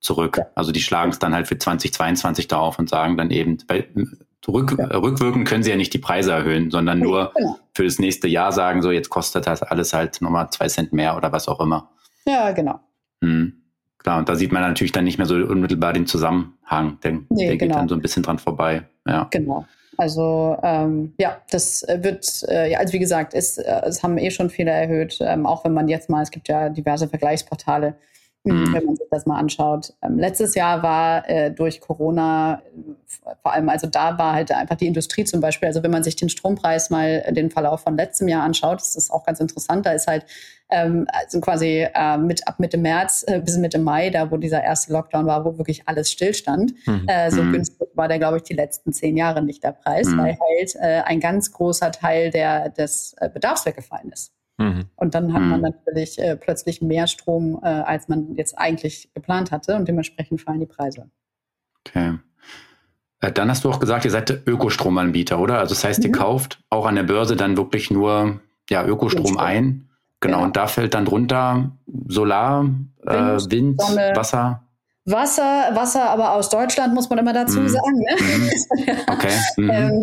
zurück. 0.00 0.40
Also 0.54 0.72
die 0.72 0.80
schlagen 0.80 1.10
es 1.10 1.18
dann 1.18 1.34
halt 1.34 1.46
für 1.46 1.58
2022 1.58 2.48
da 2.48 2.56
auf 2.56 2.78
und 2.78 2.88
sagen 2.88 3.18
dann 3.18 3.30
eben, 3.30 3.58
weil 3.68 3.88
rück, 4.46 4.76
Ja. 4.78 4.86
rückwirkend 4.98 5.48
können 5.48 5.62
sie 5.62 5.70
ja 5.70 5.76
nicht 5.76 5.92
die 5.92 5.98
Preise 5.98 6.32
erhöhen, 6.32 6.70
sondern 6.70 7.00
nur 7.00 7.32
Genau. 7.34 7.56
für 7.74 7.84
das 7.84 7.98
nächste 7.98 8.28
Jahr 8.28 8.52
sagen, 8.52 8.82
so 8.82 8.90
jetzt 8.90 9.10
kostet 9.10 9.46
das 9.46 9.62
alles 9.62 9.92
halt 9.92 10.20
nochmal 10.22 10.48
zwei 10.50 10.68
Cent 10.68 10.92
mehr 10.92 11.16
oder 11.16 11.32
was 11.32 11.48
auch 11.48 11.60
immer. 11.60 11.90
Ja, 12.26 12.52
genau. 12.52 12.80
Hm. 13.22 13.52
Klar, 13.98 14.18
und 14.18 14.28
da 14.28 14.36
sieht 14.36 14.52
man 14.52 14.62
natürlich 14.62 14.92
dann 14.92 15.04
nicht 15.04 15.18
mehr 15.18 15.26
so 15.26 15.34
unmittelbar 15.34 15.92
den 15.92 16.06
Zusammenhang. 16.06 16.98
Der, 17.02 17.12
Nee, 17.30 17.46
der 17.46 17.48
geht 17.56 17.60
genau. 17.60 17.74
dann 17.76 17.88
so 17.88 17.94
ein 17.96 18.00
bisschen 18.00 18.22
dran 18.22 18.38
vorbei. 18.38 18.84
Ja. 19.06 19.26
Genau. 19.30 19.66
Also 19.96 20.56
ähm, 20.62 21.14
ja, 21.18 21.38
das 21.50 21.82
äh, 21.82 21.98
wird, 22.02 22.44
äh, 22.48 22.70
ja, 22.70 22.78
also 22.78 22.92
wie 22.92 23.00
gesagt, 23.00 23.34
es, 23.34 23.58
äh, 23.58 23.82
es 23.84 24.04
haben 24.04 24.16
eh 24.16 24.30
schon 24.30 24.48
viele 24.48 24.70
erhöht, 24.70 25.18
ähm, 25.20 25.44
auch 25.44 25.64
wenn 25.64 25.74
man 25.74 25.88
jetzt 25.88 26.08
mal, 26.08 26.22
es 26.22 26.30
gibt 26.30 26.46
ja 26.46 26.68
diverse 26.68 27.08
Vergleichsportale, 27.08 27.96
Mhm. 28.54 28.72
wenn 28.74 28.84
man 28.86 28.96
sich 28.96 29.06
das 29.10 29.26
mal 29.26 29.38
anschaut. 29.38 29.94
Ähm, 30.02 30.18
letztes 30.18 30.54
Jahr 30.54 30.82
war 30.82 31.28
äh, 31.28 31.50
durch 31.50 31.80
Corona, 31.80 32.62
äh, 33.24 33.34
vor 33.42 33.52
allem, 33.52 33.68
also 33.68 33.86
da 33.86 34.18
war 34.18 34.34
halt 34.34 34.52
einfach 34.52 34.76
die 34.76 34.86
Industrie 34.86 35.24
zum 35.24 35.40
Beispiel, 35.40 35.66
also 35.68 35.82
wenn 35.82 35.90
man 35.90 36.02
sich 36.02 36.16
den 36.16 36.28
Strompreis 36.28 36.90
mal, 36.90 37.22
äh, 37.24 37.32
den 37.32 37.50
Verlauf 37.50 37.80
von 37.82 37.96
letztem 37.96 38.28
Jahr 38.28 38.42
anschaut, 38.42 38.80
das 38.80 38.96
ist 38.96 39.10
auch 39.10 39.24
ganz 39.24 39.40
interessant, 39.40 39.86
da 39.86 39.92
ist 39.92 40.06
halt 40.06 40.24
ähm, 40.70 41.06
also 41.12 41.40
quasi 41.40 41.86
äh, 41.94 42.18
mit 42.18 42.46
ab 42.46 42.60
Mitte 42.60 42.76
März 42.76 43.24
äh, 43.26 43.40
bis 43.40 43.56
Mitte 43.56 43.78
Mai, 43.78 44.10
da 44.10 44.30
wo 44.30 44.36
dieser 44.36 44.62
erste 44.62 44.92
Lockdown 44.92 45.24
war, 45.26 45.44
wo 45.44 45.56
wirklich 45.56 45.88
alles 45.88 46.10
stillstand, 46.12 46.74
Mhm. 46.86 47.06
äh, 47.08 47.30
so 47.30 47.42
Mhm. 47.42 47.52
günstig 47.52 47.88
war 47.94 48.06
der, 48.08 48.18
glaube 48.18 48.36
ich, 48.36 48.42
die 48.42 48.52
letzten 48.54 48.92
zehn 48.92 49.16
Jahre 49.16 49.42
nicht 49.42 49.64
der 49.64 49.72
Preis, 49.72 50.08
mhm. 50.08 50.18
weil 50.18 50.38
halt 50.38 50.74
äh, 50.76 51.02
ein 51.06 51.20
ganz 51.20 51.52
großer 51.52 51.90
Teil 51.90 52.30
der, 52.30 52.68
des 52.68 53.14
äh, 53.18 53.30
Bedarfs 53.30 53.64
weggefallen 53.64 54.12
ist. 54.12 54.32
Mhm. 54.58 54.86
Und 54.96 55.14
dann 55.14 55.32
hat 55.32 55.42
man 55.42 55.60
mhm. 55.60 55.68
natürlich 55.70 56.18
äh, 56.18 56.36
plötzlich 56.36 56.82
mehr 56.82 57.06
Strom, 57.06 57.60
äh, 57.62 57.66
als 57.66 58.08
man 58.08 58.34
jetzt 58.34 58.58
eigentlich 58.58 59.10
geplant 59.14 59.50
hatte 59.52 59.76
und 59.76 59.88
dementsprechend 59.88 60.42
fallen 60.42 60.60
die 60.60 60.66
Preise. 60.66 61.08
Okay. 61.86 62.18
Äh, 63.20 63.32
dann 63.32 63.48
hast 63.48 63.64
du 63.64 63.70
auch 63.70 63.80
gesagt, 63.80 64.04
ihr 64.04 64.10
seid 64.10 64.46
Ökostromanbieter, 64.46 65.38
oder? 65.38 65.58
Also 65.58 65.74
das 65.74 65.84
heißt, 65.84 66.02
ihr 66.04 66.10
mhm. 66.10 66.14
kauft 66.14 66.60
auch 66.70 66.86
an 66.86 66.96
der 66.96 67.04
Börse 67.04 67.36
dann 67.36 67.56
wirklich 67.56 67.90
nur 67.90 68.40
ja, 68.68 68.84
Ökostrom 68.84 69.38
ein. 69.38 69.88
Genau, 70.20 70.36
genau, 70.36 70.44
und 70.44 70.56
da 70.56 70.66
fällt 70.66 70.94
dann 70.94 71.04
drunter 71.04 71.70
Solar, 72.06 72.64
Wind, 72.64 72.88
äh, 73.06 73.50
Wind 73.50 73.78
Wasser. 73.78 74.64
Wasser, 75.10 75.70
Wasser 75.74 76.10
aber 76.10 76.34
aus 76.34 76.50
Deutschland, 76.50 76.94
muss 76.94 77.08
man 77.08 77.18
immer 77.18 77.32
dazu 77.32 77.60
mm. 77.60 77.68
sagen. 77.68 77.98
Ne? 77.98 78.16
Mm. 78.16 78.48
Okay. 79.08 79.32
Mm. 79.56 79.70
ähm, 79.70 80.02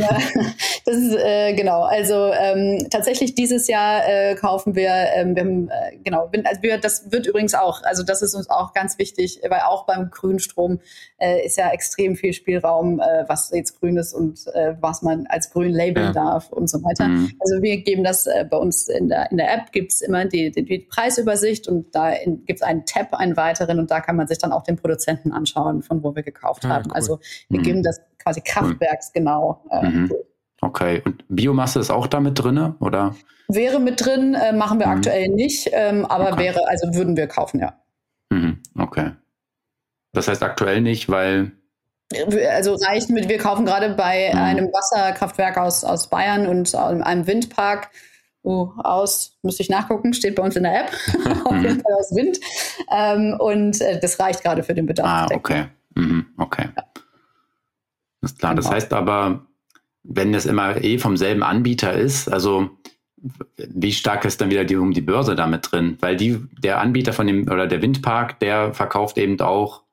das 0.85 0.95
ist 0.95 1.15
äh, 1.15 1.53
genau. 1.53 1.83
Also 1.83 2.31
ähm, 2.33 2.87
tatsächlich 2.89 3.35
dieses 3.35 3.67
Jahr 3.67 4.07
äh, 4.07 4.35
kaufen 4.35 4.75
wir, 4.75 4.89
ähm, 5.15 5.35
wir 5.35 5.43
haben, 5.43 5.69
äh, 5.69 5.97
genau, 6.03 6.29
also 6.43 6.61
wir, 6.61 6.77
das 6.77 7.11
wird 7.11 7.27
übrigens 7.27 7.53
auch, 7.53 7.83
also 7.83 8.03
das 8.03 8.21
ist 8.21 8.35
uns 8.35 8.49
auch 8.49 8.73
ganz 8.73 8.97
wichtig, 8.97 9.41
weil 9.47 9.61
auch 9.61 9.85
beim 9.85 10.09
Grünstrom 10.09 10.79
äh, 11.17 11.45
ist 11.45 11.57
ja 11.57 11.69
extrem 11.69 12.15
viel 12.15 12.33
Spielraum, 12.33 12.99
äh, 12.99 13.23
was 13.27 13.51
jetzt 13.51 13.79
grün 13.79 13.97
ist 13.97 14.13
und 14.13 14.45
äh, 14.53 14.75
was 14.79 15.01
man 15.01 15.27
als 15.27 15.51
grün 15.51 15.71
labeln 15.71 16.07
ja. 16.07 16.11
darf 16.13 16.51
und 16.51 16.69
so 16.69 16.83
weiter. 16.83 17.07
Mhm. 17.07 17.31
Also 17.39 17.61
wir 17.61 17.77
geben 17.77 18.03
das 18.03 18.27
äh, 18.27 18.45
bei 18.49 18.57
uns 18.57 18.87
in 18.87 19.09
der, 19.09 19.31
in 19.31 19.37
der 19.37 19.53
App 19.53 19.71
gibt's 19.71 20.01
immer 20.01 20.25
die, 20.25 20.51
die, 20.51 20.65
die 20.65 20.79
Preisübersicht 20.79 21.67
und 21.67 21.93
da 21.95 22.13
gibt 22.25 22.59
es 22.59 22.61
einen 22.61 22.85
Tab, 22.85 23.13
einen 23.13 23.37
weiteren 23.37 23.79
und 23.79 23.91
da 23.91 24.01
kann 24.01 24.15
man 24.15 24.27
sich 24.27 24.37
dann 24.37 24.51
auch 24.51 24.63
den 24.63 24.77
Produzenten 24.95 25.31
anschauen, 25.33 25.83
von 25.83 26.03
wo 26.03 26.15
wir 26.15 26.23
gekauft 26.23 26.65
ah, 26.65 26.69
haben. 26.69 26.85
Cool. 26.87 26.95
Also 26.95 27.19
wir 27.49 27.59
mhm. 27.59 27.63
geben 27.63 27.83
das 27.83 28.01
quasi 28.17 28.41
kraftwerksgenau. 28.41 29.63
Äh, 29.69 29.87
mhm. 29.87 30.11
Okay, 30.61 31.01
und 31.05 31.23
Biomasse 31.27 31.79
ist 31.79 31.91
auch 31.91 32.07
damit 32.07 32.41
drin, 32.41 32.75
oder? 32.79 33.15
Wäre 33.47 33.79
mit 33.79 34.03
drin, 34.03 34.33
äh, 34.33 34.53
machen 34.53 34.79
wir 34.79 34.87
mhm. 34.87 34.93
aktuell 34.93 35.27
nicht, 35.27 35.69
ähm, 35.73 36.05
aber 36.05 36.31
okay. 36.31 36.43
wäre, 36.45 36.67
also 36.67 36.93
würden 36.93 37.17
wir 37.17 37.27
kaufen, 37.27 37.59
ja. 37.59 37.73
Mhm. 38.31 38.61
Okay. 38.77 39.11
Das 40.13 40.27
heißt 40.27 40.41
aktuell 40.41 40.81
nicht, 40.81 41.09
weil. 41.09 41.51
Also 42.49 42.75
reicht 42.75 43.09
mit, 43.09 43.27
wir 43.27 43.37
kaufen 43.37 43.65
gerade 43.65 43.89
bei 43.95 44.31
mhm. 44.31 44.39
einem 44.39 44.65
Wasserkraftwerk 44.67 45.57
aus, 45.57 45.83
aus 45.83 46.09
Bayern 46.09 46.47
und 46.47 46.73
einem 46.75 47.27
Windpark 47.27 47.89
oh, 48.45 48.71
aus, 48.77 49.37
müsste 49.43 49.63
ich 49.63 49.69
nachgucken, 49.69 50.13
steht 50.13 50.35
bei 50.35 50.43
uns 50.43 50.55
in 50.55 50.63
der 50.63 50.85
App, 50.85 50.91
auf 51.45 51.55
jeden 51.55 51.77
mhm. 51.77 51.81
Fall 51.81 51.93
aus 51.93 52.15
Wind. 52.15 52.39
Ähm, 52.91 53.35
und 53.39 53.81
äh, 53.81 53.99
das 53.99 54.19
reicht 54.19 54.43
gerade 54.43 54.63
für 54.63 54.73
den 54.73 54.85
Bedarf. 54.85 55.29
Ah, 55.31 55.35
okay. 55.35 55.65
Mhm, 55.95 56.25
okay. 56.37 56.69
Ja. 56.75 56.83
Das 58.21 58.31
ist 58.31 58.39
klar. 58.39 58.55
Genau. 58.55 58.61
Das 58.61 58.71
heißt 58.71 58.93
aber, 58.93 59.45
wenn 60.03 60.33
es 60.33 60.45
immer 60.45 60.81
eh 60.83 60.97
vom 60.97 61.17
selben 61.17 61.43
Anbieter 61.43 61.93
ist, 61.93 62.31
also 62.31 62.69
wie 63.57 63.91
stark 63.91 64.23
ist 64.25 64.39
dann 64.39 64.51
wieder 64.51 64.65
die 64.65 64.75
um 64.75 64.93
die 64.93 65.01
Börse 65.01 65.35
damit 65.35 65.71
drin? 65.71 65.97
Weil 65.99 66.15
die, 66.15 66.39
der 66.59 66.79
Anbieter 66.79 67.11
von 67.11 67.25
dem 67.25 67.49
oder 67.49 67.65
der 67.65 67.81
Windpark, 67.81 68.39
der 68.39 68.73
verkauft 68.73 69.17
eben 69.17 69.39
auch 69.41 69.85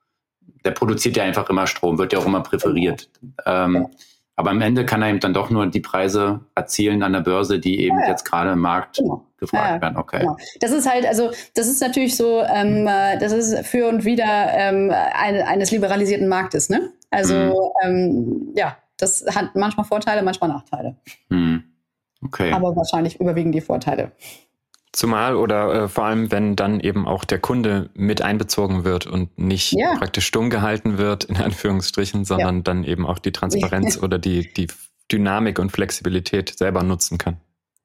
der 0.65 0.73
produziert 0.73 1.17
ja 1.17 1.25
einfach 1.25 1.49
immer 1.51 1.67
Strom, 1.67 1.99
wird 1.99 2.13
ja 2.13 2.19
auch 2.19 2.27
immer 2.27 2.41
präferiert. 2.41 3.09
Ähm, 3.47 3.89
aber 4.37 4.51
am 4.51 4.61
Ende 4.61 4.87
kann 4.87 5.03
er 5.03 5.11
eben 5.11 5.21
dann 5.21 5.35
doch 5.35 5.51
nur 5.51 5.67
die 5.67 5.81
Preise 5.81 6.41
erzielen 6.55 7.03
an 7.03 7.13
der 7.13 7.21
Börse, 7.21 7.59
die 7.59 7.81
eben 7.81 7.99
ja, 8.01 8.09
jetzt 8.09 8.25
gerade 8.25 8.53
im 8.53 8.61
Markt 8.61 8.97
genau. 8.97 9.27
gefragt 9.39 9.75
ja, 9.75 9.81
werden. 9.83 9.97
Okay. 9.99 10.21
Genau. 10.21 10.37
Das 10.61 10.71
ist 10.71 10.91
halt, 10.91 11.07
also 11.07 11.31
das 11.55 11.69
ist 11.69 11.81
natürlich 11.81 12.17
so, 12.17 12.43
ähm, 12.43 12.87
äh, 12.87 13.19
das 13.19 13.33
ist 13.33 13.67
für 13.67 13.89
und 13.89 14.05
wieder 14.05 14.49
ähm, 14.53 14.91
ein, 14.91 15.43
eines 15.43 15.71
liberalisierten 15.71 16.29
Marktes, 16.29 16.71
ne? 16.71 16.91
Also 17.11 17.35
mhm. 17.35 17.89
ähm, 17.89 18.53
ja, 18.57 18.77
das 18.97 19.25
hat 19.35 19.55
manchmal 19.55 19.85
Vorteile, 19.85 20.23
manchmal 20.23 20.49
Nachteile. 20.49 20.97
Mhm. 21.29 21.65
Okay. 22.25 22.53
Aber 22.53 22.75
wahrscheinlich 22.75 23.21
überwiegen 23.21 23.53
die 23.53 23.61
Vorteile. 23.61 24.13
Zumal 24.93 25.37
oder 25.37 25.85
äh, 25.85 25.89
vor 25.89 26.05
allem, 26.05 26.31
wenn 26.31 26.55
dann 26.55 26.79
eben 26.79 27.09
auch 27.09 27.25
der 27.25 27.39
Kunde 27.39 27.89
mit 27.95 28.21
einbezogen 28.21 28.85
wird 28.85 29.07
und 29.07 29.39
nicht 29.39 29.73
ja. 29.73 29.97
praktisch 29.97 30.27
stumm 30.27 30.51
gehalten 30.51 30.99
wird, 30.99 31.25
in 31.25 31.37
Anführungsstrichen, 31.37 32.27
sondern 32.27 32.57
ja. 32.57 32.63
dann 32.63 32.85
eben 32.85 33.07
auch 33.07 33.19
die 33.19 33.33
Transparenz 33.33 33.97
oder 34.03 34.19
die, 34.19 34.53
die 34.53 34.67
Dynamik 35.11 35.59
und 35.59 35.73
Flexibilität 35.73 36.59
selber 36.59 36.83
nutzen 36.83 37.17
kann. 37.17 37.39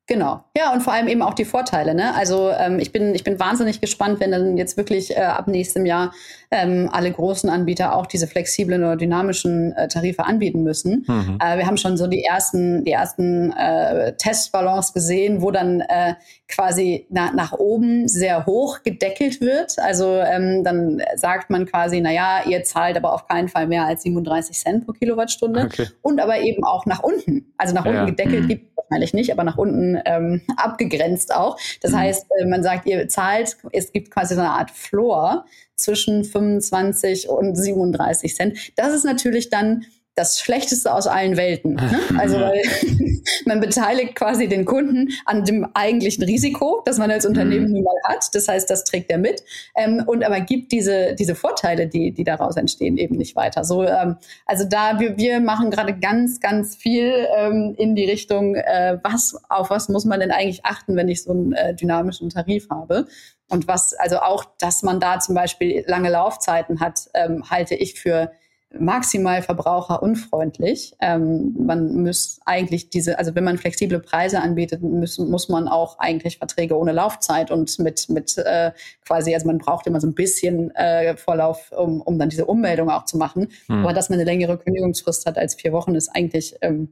Genau. 0.08 0.46
Ja, 0.56 0.72
und 0.72 0.82
vor 0.82 0.94
allem 0.94 1.10
eben 1.10 1.22
auch 1.22 1.34
die 1.34 1.44
Vorteile. 1.44 1.94
Ne? 1.94 2.16
Also 2.16 2.50
ähm, 2.50 2.80
ich, 2.80 2.94
bin, 2.94 3.14
ich 3.14 3.26
bin 3.26 3.40
wahnsinnig 3.40 3.82
gespannt, 3.82 4.22
wenn 4.22 4.32
dann 4.32 4.58
jetzt 4.58 4.78
wirklich 4.78 5.12
äh, 5.12 5.20
ab 5.20 5.50
nächstem 5.50 5.86
Jahr 5.86 6.14
ähm, 6.50 6.90
alle 6.90 7.12
großen 7.12 7.50
Anbieter 7.50 7.94
auch 7.94 8.06
diese 8.06 8.26
flexiblen 8.26 8.84
oder 8.84 8.96
dynamischen 8.96 9.74
äh, 9.74 9.90
Tarife 9.90 10.24
anbieten 10.24 10.64
müssen. 10.64 11.04
Mhm. 11.08 11.40
Äh, 11.42 11.58
wir 11.58 11.68
haben 11.68 11.76
schon 11.76 11.98
so 11.98 12.08
die 12.08 12.24
ersten, 12.24 12.86
die 12.86 12.92
ersten 12.92 13.52
äh, 13.52 14.14
Testballons 14.16 14.94
gesehen, 14.94 15.42
wo 15.42 15.52
dann 15.52 15.82
äh, 15.82 16.14
quasi 16.48 17.06
na, 17.10 17.34
nach 17.34 17.52
oben 17.52 18.08
sehr 18.08 18.46
hoch 18.46 18.84
gedeckelt 18.84 19.42
wird. 19.42 19.78
Also 19.80 20.22
ähm, 20.22 20.64
dann 20.64 21.02
sagt 21.16 21.50
man 21.50 21.66
quasi, 21.66 22.00
na 22.00 22.14
ja, 22.14 22.44
ihr 22.48 22.64
zahlt 22.64 22.96
aber 22.96 23.14
auf 23.14 23.28
keinen 23.28 23.50
Fall 23.50 23.68
mehr 23.68 23.84
als 23.84 24.04
37 24.04 24.58
Cent 24.58 24.86
pro 24.86 24.94
Kilowattstunde. 24.94 25.66
Okay. 25.66 25.88
Und 26.02 26.22
aber 26.22 26.40
eben 26.40 26.64
auch 26.64 26.86
nach 26.86 27.04
unten. 27.04 27.54
Also 27.58 27.74
nach 27.76 27.84
unten 27.84 27.98
ja. 27.98 28.06
gedeckelt 28.06 28.44
mhm. 28.44 28.48
gibt 28.48 28.77
wahrscheinlich 28.78 29.14
nicht, 29.14 29.32
aber 29.32 29.44
nach 29.44 29.58
unten 29.58 30.00
ähm, 30.06 30.42
abgegrenzt 30.58 31.34
auch. 31.34 31.58
Das 31.82 31.92
mhm. 31.92 31.98
heißt, 31.98 32.26
äh, 32.40 32.46
man 32.46 32.64
sagt, 32.64 32.86
ihr 32.86 33.08
zahlt, 33.08 33.58
es 33.72 33.92
gibt 33.92 34.12
quasi 34.12 34.36
so 34.36 34.42
eine 34.42 34.52
Art 34.52 34.72
Floor 34.72 35.46
zwischen 35.76 36.24
25 36.24 37.30
und 37.30 37.56
37 37.56 38.36
Cent. 38.36 38.72
Das 38.76 38.94
ist 38.94 39.04
natürlich 39.04 39.50
dann 39.50 39.86
das 40.18 40.40
Schlechteste 40.40 40.94
aus 40.94 41.08
allen 41.08 41.38
Welten. 41.38 41.76
Ne? 41.76 42.00
Also 42.18 42.40
weil 42.40 42.62
man 43.46 43.60
beteiligt 43.60 44.16
quasi 44.16 44.48
den 44.48 44.66
Kunden 44.66 45.10
an 45.26 45.46
dem 45.46 45.68
eigentlichen 45.74 46.24
Risiko, 46.24 46.82
das 46.86 46.98
man 46.98 47.12
als 47.12 47.26
Unternehmen 47.26 47.68
mhm. 47.68 47.74
nun 47.74 47.84
mal 47.84 47.96
hat. 48.06 48.34
Das 48.34 48.48
heißt, 48.48 48.70
das 48.70 48.84
trägt 48.84 49.12
er 49.12 49.18
mit 49.18 49.44
ähm, 49.76 50.04
und 50.06 50.24
aber 50.24 50.40
gibt 50.40 50.72
diese 50.72 51.16
diese 51.16 51.36
Vorteile, 51.36 51.88
die 51.88 52.12
die 52.12 52.24
daraus 52.24 52.58
entstehen, 52.58 52.98
eben 52.98 53.18
nicht 53.18 53.36
weiter. 53.36 53.64
So 53.64 53.84
ähm, 53.84 54.18
also 54.46 54.66
da 54.66 55.00
wir 55.00 55.18
wir 55.18 55.40
machen 55.40 55.70
gerade 55.70 55.98
ganz 55.98 56.40
ganz 56.40 56.76
viel 56.76 57.28
ähm, 57.38 57.76
in 57.78 57.96
die 57.96 58.06
Richtung, 58.06 58.56
äh, 58.56 58.98
was 59.04 59.40
auf 59.50 59.70
was 59.70 59.90
muss 59.90 60.06
man 60.06 60.20
denn 60.20 60.32
eigentlich 60.32 60.66
achten, 60.66 60.96
wenn 60.96 61.08
ich 61.08 61.24
so 61.24 61.32
einen 61.32 61.54
äh, 61.54 61.76
dynamischen 61.76 62.30
Tarif 62.30 62.70
habe. 62.70 63.08
Und 63.50 63.68
was, 63.68 63.94
also 63.94 64.18
auch, 64.18 64.44
dass 64.60 64.84
man 64.84 65.00
da 65.00 65.20
zum 65.20 65.34
Beispiel 65.34 65.86
lange 65.88 66.10
Laufzeiten 66.10 66.82
hat, 66.82 67.10
ähm, 67.14 67.50
halte 67.50 67.76
ich 67.76 68.00
für 68.00 68.32
maximal 68.78 69.42
verbraucherunfreundlich. 69.42 70.96
Ähm, 71.00 71.56
man 71.58 72.04
muss 72.04 72.40
eigentlich 72.46 72.90
diese, 72.90 73.18
also 73.18 73.34
wenn 73.34 73.44
man 73.44 73.58
flexible 73.58 74.00
Preise 74.00 74.42
anbietet, 74.42 74.82
muss, 74.82 75.18
muss 75.18 75.50
man 75.50 75.68
auch 75.68 76.00
eigentlich 76.00 76.38
Verträge 76.38 76.78
ohne 76.78 76.92
Laufzeit 76.92 77.50
und 77.50 77.80
mit, 77.80 78.10
mit 78.10 78.38
äh, 78.38 78.72
quasi, 79.06 79.34
also 79.34 79.48
man 79.48 79.60
braucht 79.60 79.88
immer 79.88 80.02
so 80.02 80.08
ein 80.08 80.16
bisschen 80.16 80.72
äh, 80.76 81.16
Vorlauf, 81.16 81.72
um, 81.72 82.02
um 82.02 82.20
dann 82.20 82.30
diese 82.30 82.46
Ummeldung 82.46 82.90
auch 82.90 83.06
zu 83.06 83.18
machen. 83.18 83.50
Hm. 83.68 83.84
Aber 83.84 83.94
dass 83.94 84.10
man 84.10 84.20
eine 84.20 84.30
längere 84.30 84.58
Kündigungsfrist 84.58 85.26
hat 85.26 85.38
als 85.38 85.56
vier 85.56 85.72
Wochen, 85.72 85.96
ist 85.96 86.10
eigentlich 86.10 86.56
ähm, 86.62 86.90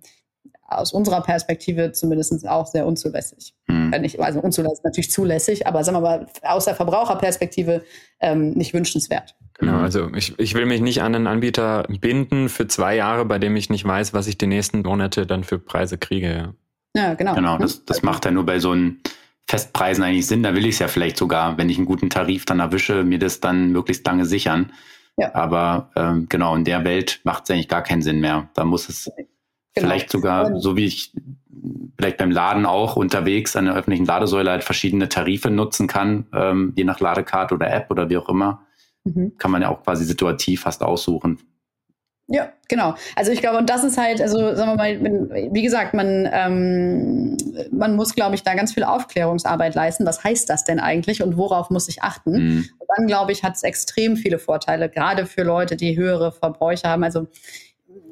aus 0.67 0.93
unserer 0.93 1.21
Perspektive 1.21 1.91
zumindest 1.91 2.47
auch 2.47 2.67
sehr 2.67 2.85
unzulässig. 2.85 3.53
Hm. 3.67 3.91
Nicht, 4.01 4.19
also 4.19 4.39
unzulässig 4.39 4.83
natürlich 4.83 5.11
zulässig, 5.11 5.67
aber 5.67 5.83
sagen 5.83 5.97
wir 5.97 6.01
mal 6.01 6.27
aus 6.41 6.65
der 6.65 6.75
Verbraucherperspektive 6.75 7.83
ähm, 8.19 8.51
nicht 8.51 8.73
wünschenswert. 8.73 9.35
Genau, 9.57 9.77
also 9.77 10.13
ich, 10.13 10.37
ich 10.37 10.53
will 10.53 10.65
mich 10.65 10.81
nicht 10.81 11.01
an 11.01 11.15
einen 11.15 11.27
Anbieter 11.27 11.85
binden 12.01 12.49
für 12.49 12.67
zwei 12.67 12.95
Jahre, 12.95 13.25
bei 13.25 13.39
dem 13.39 13.55
ich 13.55 13.69
nicht 13.69 13.85
weiß, 13.85 14.13
was 14.13 14.27
ich 14.27 14.37
die 14.37 14.47
nächsten 14.47 14.81
Monate 14.81 15.25
dann 15.25 15.43
für 15.43 15.59
Preise 15.59 15.97
kriege. 15.97 16.53
Ja, 16.95 17.13
genau. 17.13 17.35
Genau, 17.35 17.57
das, 17.57 17.85
das 17.85 18.01
macht 18.01 18.25
ja 18.25 18.31
nur 18.31 18.45
bei 18.45 18.59
so 18.59 18.71
einen 18.71 19.01
Festpreisen 19.47 20.03
eigentlich 20.03 20.27
Sinn. 20.27 20.43
Da 20.43 20.55
will 20.55 20.65
ich 20.65 20.75
es 20.75 20.79
ja 20.79 20.87
vielleicht 20.87 21.17
sogar, 21.17 21.57
wenn 21.57 21.69
ich 21.69 21.77
einen 21.77 21.85
guten 21.85 22.09
Tarif 22.09 22.45
dann 22.45 22.59
erwische, 22.59 23.03
mir 23.03 23.19
das 23.19 23.39
dann 23.39 23.71
möglichst 23.71 24.05
lange 24.05 24.25
sichern. 24.25 24.73
Ja. 25.17 25.33
Aber 25.33 25.91
ähm, 25.95 26.27
genau, 26.27 26.55
in 26.55 26.65
der 26.65 26.83
Welt 26.83 27.21
macht 27.23 27.43
es 27.43 27.51
eigentlich 27.51 27.69
gar 27.69 27.83
keinen 27.83 28.01
Sinn 28.01 28.19
mehr. 28.19 28.49
Da 28.55 28.65
muss 28.65 28.89
es 28.89 29.09
Genau. 29.75 29.87
Vielleicht 29.89 30.09
sogar, 30.09 30.59
so 30.59 30.77
wie 30.77 30.85
ich 30.85 31.13
vielleicht 31.97 32.17
beim 32.17 32.31
Laden 32.31 32.65
auch 32.65 32.95
unterwegs 32.95 33.55
an 33.55 33.65
der 33.65 33.75
öffentlichen 33.75 34.05
Ladesäule 34.05 34.51
halt 34.51 34.63
verschiedene 34.63 35.09
Tarife 35.09 35.49
nutzen 35.49 35.87
kann, 35.87 36.27
ähm, 36.33 36.73
je 36.75 36.83
nach 36.83 36.99
Ladekarte 36.99 37.53
oder 37.53 37.71
App 37.71 37.91
oder 37.91 38.09
wie 38.09 38.17
auch 38.17 38.29
immer, 38.29 38.61
mhm. 39.03 39.33
kann 39.37 39.51
man 39.51 39.61
ja 39.61 39.69
auch 39.69 39.83
quasi 39.83 40.05
situativ 40.05 40.61
fast 40.61 40.81
aussuchen. 40.81 41.39
Ja, 42.27 42.49
genau. 42.67 42.95
Also 43.15 43.31
ich 43.31 43.39
glaube, 43.39 43.59
und 43.59 43.69
das 43.69 43.83
ist 43.83 43.99
halt, 43.99 44.19
also 44.19 44.55
sagen 44.55 44.71
wir 44.71 44.75
mal, 44.75 45.49
wie 45.53 45.61
gesagt, 45.61 45.93
man, 45.93 46.27
ähm, 46.31 47.37
man 47.71 47.95
muss, 47.95 48.15
glaube 48.15 48.33
ich, 48.33 48.41
da 48.41 48.55
ganz 48.55 48.73
viel 48.73 48.83
Aufklärungsarbeit 48.83 49.75
leisten. 49.75 50.07
Was 50.07 50.23
heißt 50.23 50.49
das 50.49 50.63
denn 50.63 50.79
eigentlich 50.79 51.21
und 51.21 51.37
worauf 51.37 51.69
muss 51.69 51.87
ich 51.87 52.01
achten? 52.01 52.31
Mhm. 52.31 52.69
Und 52.79 52.87
dann, 52.97 53.05
glaube 53.05 53.31
ich, 53.31 53.43
hat 53.43 53.55
es 53.55 53.63
extrem 53.63 54.17
viele 54.17 54.39
Vorteile, 54.39 54.89
gerade 54.89 55.27
für 55.27 55.43
Leute, 55.43 55.75
die 55.75 55.97
höhere 55.97 56.31
Verbräuche 56.31 56.89
haben. 56.89 57.03
Also 57.03 57.27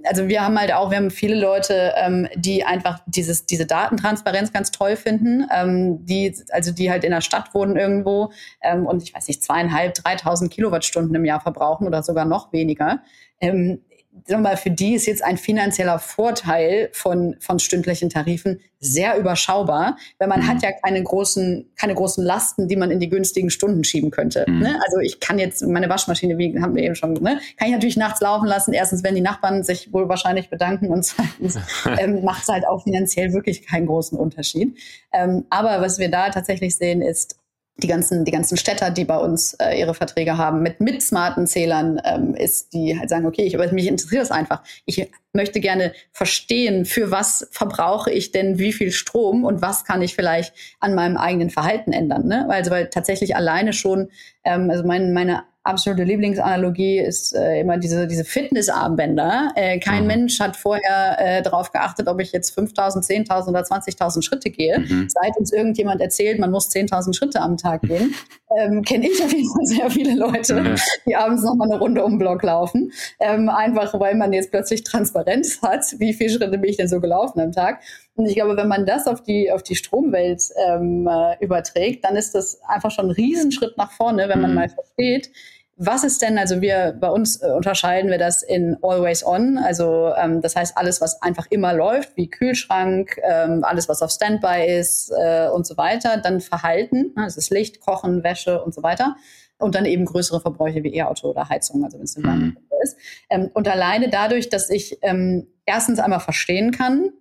also 0.06 0.28
wir 0.28 0.44
haben 0.44 0.60
halt 0.60 0.74
auch, 0.74 0.90
wir 0.90 0.98
haben 0.98 1.12
viele 1.12 1.40
Leute, 1.40 1.94
ähm, 1.98 2.28
die 2.36 2.64
einfach 2.64 3.00
dieses, 3.06 3.46
diese 3.46 3.66
Datentransparenz 3.66 4.52
ganz 4.54 4.72
toll 4.72 4.96
finden, 4.96 5.46
ähm, 5.54 6.06
die, 6.06 6.36
also 6.52 6.72
die 6.72 6.92
halt 6.92 7.04
in 7.04 7.12
der 7.12 7.22
Stadt 7.22 7.54
wohnen 7.54 7.76
irgendwo 7.76 8.32
ähm, 8.62 8.86
und 8.86 9.04
ich 9.04 9.14
weiß 9.14 9.28
nicht, 9.28 9.44
zweieinhalb, 9.44 9.94
dreitausend 9.94 10.52
Kilowattstunden 10.52 11.16
im 11.16 11.26
Jahr 11.26 11.42
verbrauchen 11.42 11.88
oder 11.88 12.04
sogar 12.04 12.26
noch 12.26 12.52
weniger. 12.54 13.02
Ähm, 13.40 13.82
mal, 14.30 14.58
für 14.58 14.72
die 14.72 14.94
ist 14.94 15.06
jetzt 15.06 15.24
ein 15.24 15.38
finanzieller 15.38 16.00
Vorteil 16.00 16.90
von, 16.94 17.36
von 17.40 17.60
stündlichen 17.60 18.10
Tarifen 18.10 18.60
sehr 18.80 19.18
überschaubar, 19.18 19.98
weil 20.20 20.28
man 20.28 20.42
mhm. 20.42 20.48
hat 20.48 20.62
ja 20.62 20.72
keine 20.72 21.02
großen, 21.02 21.72
keine 21.76 21.96
großen 21.96 22.24
Lasten, 22.24 22.68
die 22.68 22.76
man 22.76 22.92
in 22.92 23.00
die 23.00 23.10
günstigen 23.10 23.50
Stunden 23.50 23.84
schieben 23.84 24.12
könnte. 24.12 24.46
Mhm. 24.48 24.60
Ne? 24.60 24.80
Also 24.86 25.00
ich 25.00 25.20
kann 25.20 25.40
jetzt 25.40 25.66
meine 25.66 25.90
Waschmaschine, 25.90 26.38
wie 26.38 26.60
haben 26.60 26.76
wir 26.76 26.84
eben 26.84 26.96
schon, 26.96 27.14
ne? 27.14 27.40
kann 27.58 27.68
ich 27.68 27.74
natürlich 27.74 27.98
nachts 27.98 28.20
laufen 28.22 28.46
lassen. 28.46 28.74
Erstens, 28.74 29.04
wenn 29.04 29.16
die 29.16 29.22
Nachbarn 29.22 29.64
sich 29.64 29.94
wohl 29.94 30.10
wahrscheinlich 30.10 30.50
bedanken 30.50 30.90
und 30.90 31.04
zweitens 31.04 31.58
ähm, 31.98 32.24
macht 32.24 32.44
es 32.44 32.50
halt 32.50 32.68
auch 32.68 32.84
finanziell 32.84 33.34
wirklich 33.34 33.66
keinen 33.66 33.88
großen 33.88 34.18
Unterschied. 34.18 34.78
Ähm, 35.14 35.46
aber 35.50 35.82
was 35.82 35.98
wir 35.98 36.10
da 36.10 36.30
tatsächlich 36.30 36.76
sehen, 36.76 37.02
ist, 37.02 37.38
die 37.78 37.88
ganzen, 37.88 38.24
die 38.24 38.32
ganzen 38.32 38.56
Städter, 38.56 38.92
die 38.92 39.04
bei 39.04 39.18
uns 39.18 39.56
äh, 39.56 39.80
ihre 39.80 39.94
Verträge 39.94 40.38
haben, 40.38 40.62
mit, 40.62 40.80
mit 40.80 41.02
smarten 41.02 41.48
Zählern, 41.48 42.00
ähm, 42.06 42.36
ist, 42.36 42.74
die 42.74 42.98
halt 42.98 43.10
sagen, 43.10 43.26
okay, 43.26 43.44
ich, 43.44 43.56
aber 43.56 43.72
mich 43.72 43.88
interessiert 43.88 44.22
das 44.22 44.32
einfach. 44.32 44.62
Ich 44.86 45.10
möchte 45.34 45.60
gerne 45.60 45.94
verstehen, 46.12 46.86
für 46.86 47.10
was 47.10 47.48
verbrauche 47.52 48.12
ich 48.12 48.32
denn 48.32 48.60
wie 48.60 48.74
viel 48.74 48.92
Strom 48.92 49.44
und 49.44 49.62
was 49.62 49.86
kann 49.86 50.04
ich 50.04 50.14
vielleicht 50.14 50.54
an 50.80 50.94
meinem 50.94 51.18
eigenen 51.18 51.50
Verhalten 51.50 51.94
ändern. 51.94 52.28
Ne? 52.28 52.48
Also 52.48 52.70
weil 52.70 52.90
tatsächlich 52.90 53.36
alleine 53.36 53.74
schon, 53.74 54.10
ähm, 54.44 54.70
also 54.70 54.84
mein, 54.86 55.12
meine 55.14 55.44
absolute 55.64 56.04
Lieblingsanalogie 56.04 57.00
ist 57.00 57.34
äh, 57.34 57.62
immer 57.62 57.78
diese, 57.78 58.06
diese 58.06 58.26
Fitnessarmbänder. 58.26 59.54
Äh, 59.56 59.80
kein 59.80 60.02
mhm. 60.02 60.08
Mensch 60.08 60.40
hat 60.40 60.58
vorher 60.58 61.18
äh, 61.20 61.42
darauf 61.42 61.72
geachtet, 61.72 62.08
ob 62.08 62.20
ich 62.20 62.34
jetzt 62.34 62.58
5.000, 62.58 63.28
10.000 63.28 63.48
oder 63.48 63.62
20.000 63.62 64.24
Schritte 64.24 64.50
gehe. 64.50 64.80
Mhm. 64.80 65.08
Seit 65.10 65.38
uns 65.38 65.54
irgendjemand 65.54 66.02
erzählt, 66.02 66.40
man 66.40 66.52
muss 66.52 66.70
10.000 66.70 67.16
Schritte 67.16 67.42
am 67.42 67.58
Tag 67.58 67.82
gehen, 67.84 68.14
ähm, 68.58 68.82
kenne 68.84 69.08
ich 69.08 69.24
auf 69.24 69.32
jeden 69.32 69.50
Fall 69.50 69.66
sehr 69.66 69.90
viele 69.90 70.16
Leute, 70.16 70.62
mhm. 70.62 70.76
die 71.08 71.16
abends 71.16 71.44
nochmal 71.44 71.72
eine 71.72 71.80
Runde 71.80 72.04
um 72.04 72.14
den 72.14 72.20
Block 72.20 72.44
laufen. 72.44 72.92
Ähm, 73.20 73.48
einfach, 73.48 73.98
weil 74.00 74.16
man 74.16 74.34
jetzt 74.34 74.52
plötzlich 74.52 74.84
Transparenz 74.84 75.62
hat, 75.62 75.86
wie 75.98 76.14
viele 76.14 76.30
Schritte 76.30 76.58
bin 76.58 76.70
ich 76.70 76.78
denn 76.78 76.90
so 76.90 77.00
gelaufen 77.00 77.40
am 77.40 77.54
Tag. 77.54 77.80
Und 78.16 78.28
ich 78.28 78.36
glaube, 78.36 78.56
wenn 78.58 78.68
man 78.68 78.86
das 78.86 79.08
auf 79.08 79.24
die, 79.24 79.52
auf 79.52 79.64
die 79.64 79.76
Stromwelt 79.76 80.44
ähm, 80.68 81.08
äh, 81.08 81.44
überträgt, 81.44 82.06
dann 82.06 82.16
ist 82.16 82.36
das 82.36 82.62
einfach 82.68 82.92
schon 82.92 83.08
ein 83.08 83.12
Riesenschritt 83.12 83.78
nach 83.78 83.92
vorne, 83.92 84.30
wenn 84.30 84.42
man 84.42 84.52
mhm. 84.52 84.56
mal 84.56 84.70
versteht, 84.70 85.32
was 85.76 86.04
ist 86.04 86.22
denn, 86.22 86.38
also 86.38 86.62
wir 86.62 86.96
bei 87.00 87.10
uns 87.10 87.42
äh, 87.42 87.48
unterscheiden 87.48 88.12
wir 88.12 88.20
das 88.20 88.44
in 88.44 88.78
Always 88.84 89.26
On, 89.26 89.58
also 89.58 90.12
ähm, 90.16 90.42
das 90.42 90.56
heißt 90.56 90.78
alles, 90.78 91.02
was 91.02 91.22
einfach 91.24 91.48
immer 91.50 91.74
läuft, 91.74 92.16
wie 92.16 92.30
Kühlschrank, 92.30 93.20
ähm, 93.24 93.64
alles, 93.64 93.90
was 93.90 94.04
auf 94.04 94.12
Standby 94.12 94.68
ist 94.68 95.12
äh, 95.18 95.48
und 95.48 95.66
so 95.66 95.76
weiter, 95.76 96.18
dann 96.18 96.42
Verhalten, 96.42 97.14
ne, 97.16 97.24
das 97.24 97.38
ist 97.38 97.50
Licht, 97.50 97.80
Kochen, 97.80 98.24
Wäsche 98.24 98.64
und 98.64 98.76
so 98.76 98.84
weiter 98.84 99.16
und 99.58 99.74
dann 99.74 99.86
eben 99.86 100.06
größere 100.06 100.42
Verbräuche 100.42 100.84
wie 100.84 100.96
E-Auto 100.96 101.30
oder 101.30 101.50
Heizung, 101.50 101.84
also 101.84 101.98
wenn 101.98 102.06
es 102.06 102.18
eine 102.18 102.28
mhm. 102.28 102.58
ist. 102.84 102.98
Ähm, 103.30 103.50
und 103.54 103.68
alleine 103.68 104.10
dadurch, 104.10 104.50
dass 104.50 104.70
ich 104.70 105.00
ähm, 105.02 105.48
erstens 105.66 106.00
einmal 106.00 106.20
verstehen 106.20 106.72
kann, 106.72 107.12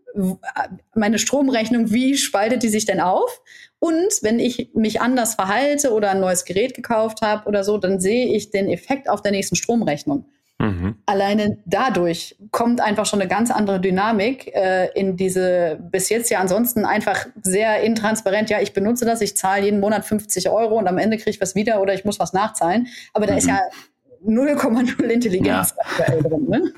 meine 0.95 1.19
Stromrechnung, 1.19 1.91
wie 1.91 2.17
spaltet 2.17 2.63
die 2.63 2.69
sich 2.69 2.85
denn 2.85 3.01
auf? 3.01 3.41
Und 3.79 4.23
wenn 4.23 4.39
ich 4.39 4.71
mich 4.75 5.01
anders 5.01 5.35
verhalte 5.35 5.93
oder 5.93 6.11
ein 6.11 6.21
neues 6.21 6.45
Gerät 6.45 6.75
gekauft 6.75 7.21
habe 7.23 7.49
oder 7.49 7.65
so, 7.65 7.79
dann 7.79 8.01
sehe 8.01 8.35
ich 8.37 8.51
den 8.51 8.69
Effekt 8.69 9.09
auf 9.09 9.23
der 9.23 9.33
nächsten 9.33 9.57
Stromrechnung. 9.57 10.27
Mhm. 10.63 10.95
Alleine 11.07 11.59
dadurch 11.67 12.37
kommt 12.53 12.81
einfach 12.81 13.07
schon 13.07 13.21
eine 13.21 13.29
ganz 13.29 13.51
andere 13.51 13.81
Dynamik 13.81 14.55
äh, 14.55 14.91
in 14.95 15.17
diese 15.17 15.81
bis 15.91 16.09
jetzt 16.09 16.31
ja 16.31 16.39
ansonsten 16.39 16.85
einfach 16.85 17.27
sehr 17.43 17.81
intransparent. 17.81 18.49
Ja, 18.49 18.61
ich 18.61 18.73
benutze 18.73 19.05
das, 19.05 19.21
ich 19.21 19.37
zahle 19.37 19.65
jeden 19.65 19.81
Monat 19.81 20.05
50 20.05 20.49
Euro 20.51 20.79
und 20.79 20.87
am 20.87 20.99
Ende 20.99 21.17
kriege 21.17 21.31
ich 21.31 21.41
was 21.41 21.57
wieder 21.57 21.81
oder 21.81 21.95
ich 21.95 22.05
muss 22.05 22.21
was 22.21 22.33
nachzahlen. 22.33 22.87
Aber 23.13 23.27
da 23.27 23.33
mhm. 23.33 23.39
ist 23.39 23.49
ja 23.49 23.59
0,0 24.25 25.03
Intelligenz 25.03 25.75
ja. 25.99 26.15
drin. 26.15 26.47
Ne? 26.49 26.73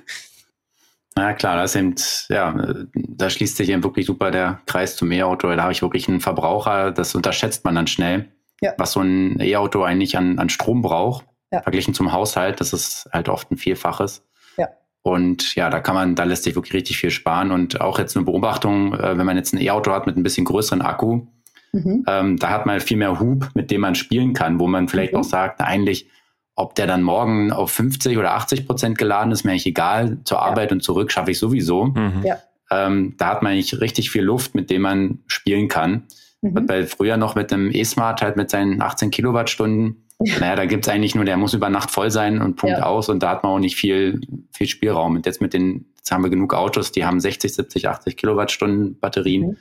Ja 1.16 1.32
klar, 1.32 1.56
das 1.56 1.76
eben, 1.76 1.94
ja, 2.28 2.74
da 2.92 3.30
schließt 3.30 3.56
sich 3.56 3.68
eben 3.68 3.84
wirklich 3.84 4.06
super 4.06 4.30
der 4.30 4.60
Kreis 4.66 4.96
zum 4.96 5.12
E-Auto. 5.12 5.48
Da 5.54 5.62
habe 5.62 5.72
ich 5.72 5.82
wirklich 5.82 6.08
einen 6.08 6.20
Verbraucher, 6.20 6.90
das 6.90 7.14
unterschätzt 7.14 7.64
man 7.64 7.76
dann 7.76 7.86
schnell, 7.86 8.32
ja. 8.60 8.72
was 8.78 8.92
so 8.92 9.00
ein 9.00 9.38
E-Auto 9.40 9.84
eigentlich 9.84 10.18
an, 10.18 10.38
an 10.40 10.48
Strom 10.48 10.82
braucht, 10.82 11.24
ja. 11.52 11.62
verglichen 11.62 11.94
zum 11.94 12.12
Haushalt. 12.12 12.60
Das 12.60 12.72
ist 12.72 13.08
halt 13.12 13.28
oft 13.28 13.50
ein 13.52 13.58
Vielfaches. 13.58 14.26
Ja. 14.56 14.70
Und 15.02 15.54
ja, 15.54 15.70
da 15.70 15.78
kann 15.78 15.94
man, 15.94 16.14
da 16.16 16.24
lässt 16.24 16.42
sich 16.44 16.56
wirklich 16.56 16.74
richtig 16.74 16.96
viel 16.98 17.10
sparen. 17.10 17.52
Und 17.52 17.80
auch 17.80 18.00
jetzt 18.00 18.16
eine 18.16 18.24
Beobachtung, 18.24 18.94
äh, 18.94 19.16
wenn 19.16 19.26
man 19.26 19.36
jetzt 19.36 19.54
ein 19.54 19.60
E-Auto 19.60 19.92
hat 19.92 20.06
mit 20.06 20.16
ein 20.16 20.24
bisschen 20.24 20.44
größeren 20.44 20.82
Akku, 20.82 21.28
mhm. 21.70 22.04
ähm, 22.08 22.38
da 22.38 22.50
hat 22.50 22.66
man 22.66 22.80
viel 22.80 22.96
mehr 22.96 23.20
Hub, 23.20 23.50
mit 23.54 23.70
dem 23.70 23.82
man 23.82 23.94
spielen 23.94 24.32
kann, 24.32 24.58
wo 24.58 24.66
man 24.66 24.88
vielleicht 24.88 25.12
mhm. 25.12 25.20
auch 25.20 25.24
sagt, 25.24 25.60
eigentlich 25.60 26.10
ob 26.57 26.74
der 26.74 26.86
dann 26.86 27.02
morgen 27.02 27.52
auf 27.52 27.70
50 27.72 28.16
oder 28.16 28.34
80 28.34 28.66
Prozent 28.66 28.98
geladen 28.98 29.32
ist, 29.32 29.44
mir 29.44 29.52
eigentlich 29.52 29.66
egal. 29.66 30.18
Zur 30.24 30.40
Arbeit 30.40 30.70
ja. 30.70 30.76
und 30.76 30.82
zurück 30.82 31.11
schaffe 31.11 31.32
ich 31.32 31.38
sowieso. 31.38 31.86
Mhm. 31.86 32.22
Ja. 32.24 32.38
Ähm, 32.70 33.14
da 33.18 33.28
hat 33.28 33.42
man 33.42 33.52
eigentlich 33.52 33.80
richtig 33.80 34.11
viel 34.11 34.22
Luft, 34.22 34.55
mit 34.55 34.70
dem 34.70 34.82
man 34.82 35.18
spielen 35.26 35.68
kann. 35.68 36.05
Mhm. 36.42 36.68
Weil 36.68 36.86
früher 36.86 37.16
noch 37.16 37.34
mit 37.34 37.52
einem 37.52 37.70
E-Smart 37.72 38.22
halt 38.22 38.36
mit 38.36 38.50
seinen 38.50 38.80
18 38.80 39.11
Kilowattstunden, 39.11 40.07
ja. 40.20 40.38
naja, 40.38 40.57
da 40.57 40.66
gibt's 40.66 40.88
eigentlich 40.88 41.14
nur, 41.14 41.24
der 41.24 41.36
muss 41.36 41.55
über 41.55 41.70
Nacht 41.70 41.90
voll 41.90 42.11
sein 42.11 42.40
und 42.40 42.57
Punkt 42.57 42.78
ja. 42.78 42.84
aus 42.84 43.09
und 43.09 43.22
da 43.22 43.30
hat 43.30 43.42
man 43.42 43.52
auch 43.52 43.59
nicht 43.59 43.76
viel, 43.76 44.20
viel 44.52 44.68
Spielraum. 44.68 45.16
Und 45.16 45.26
jetzt 45.26 45.40
mit 45.40 45.55
den, 45.55 45.86
jetzt 45.96 46.12
haben 46.12 46.22
wir 46.22 46.30
genug 46.30 46.55
Autos, 46.55 46.92
die 46.92 47.05
haben 47.05 47.18
60, 47.18 47.52
70, 47.52 47.88
80 47.88 48.16
Kilowattstunden 48.16 48.98
Batterien. 49.00 49.48
Mhm. 49.48 49.57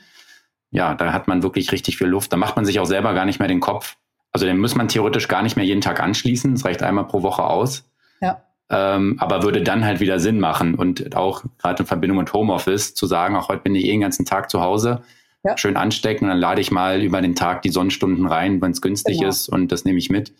Ja, 0.69 0.95
da 0.95 1.13
hat 1.13 1.27
man 1.27 1.43
wirklich 1.43 1.71
richtig 1.71 1.97
viel 1.97 2.07
Luft. 2.07 2.33
Da 2.33 2.37
macht 2.37 2.55
man 2.55 2.65
sich 2.65 2.79
auch 2.79 2.85
selber 2.85 3.13
gar 3.13 3.25
nicht 3.25 3.39
mehr 3.39 3.47
den 3.47 3.59
Kopf, 3.59 3.95
also 4.33 4.47
den 4.47 4.57
muss 4.57 4.75
man 4.75 4.87
theoretisch 4.87 5.27
gar 5.27 5.43
nicht 5.43 5.55
mehr 5.55 5.65
jeden 5.65 5.81
Tag 5.81 6.01
anschließen. 6.01 6.53
Es 6.53 6.65
reicht 6.65 6.83
einmal 6.83 7.07
pro 7.07 7.21
Woche 7.21 7.43
aus. 7.43 7.89
Ja. 8.19 8.41
Ähm, 8.69 9.17
aber 9.19 9.43
würde 9.43 9.61
dann 9.61 9.85
halt 9.85 9.99
wieder 9.99 10.19
Sinn 10.19 10.39
machen 10.39 10.73
und 10.75 11.15
auch 11.15 11.43
gerade 11.59 11.83
in 11.83 11.87
Verbindung 11.87 12.17
mit 12.17 12.33
Homeoffice 12.33 12.95
zu 12.95 13.05
sagen, 13.05 13.35
auch 13.35 13.49
heute 13.49 13.61
bin 13.61 13.75
ich 13.75 13.85
eh 13.85 13.91
den 13.91 14.01
ganzen 14.01 14.25
Tag 14.25 14.49
zu 14.49 14.61
Hause, 14.61 15.03
ja. 15.43 15.55
schön 15.57 15.77
anstecken 15.77 16.25
und 16.25 16.29
dann 16.29 16.39
lade 16.39 16.61
ich 16.61 16.71
mal 16.71 17.03
über 17.03 17.21
den 17.21 17.35
Tag 17.35 17.61
die 17.61 17.69
Sonnenstunden 17.69 18.25
rein, 18.25 18.61
wenn 18.61 18.71
es 18.71 18.81
günstig 18.81 19.19
genau. 19.19 19.29
ist 19.29 19.49
und 19.49 19.71
das 19.71 19.85
nehme 19.85 19.99
ich 19.99 20.09
mit. 20.09 20.33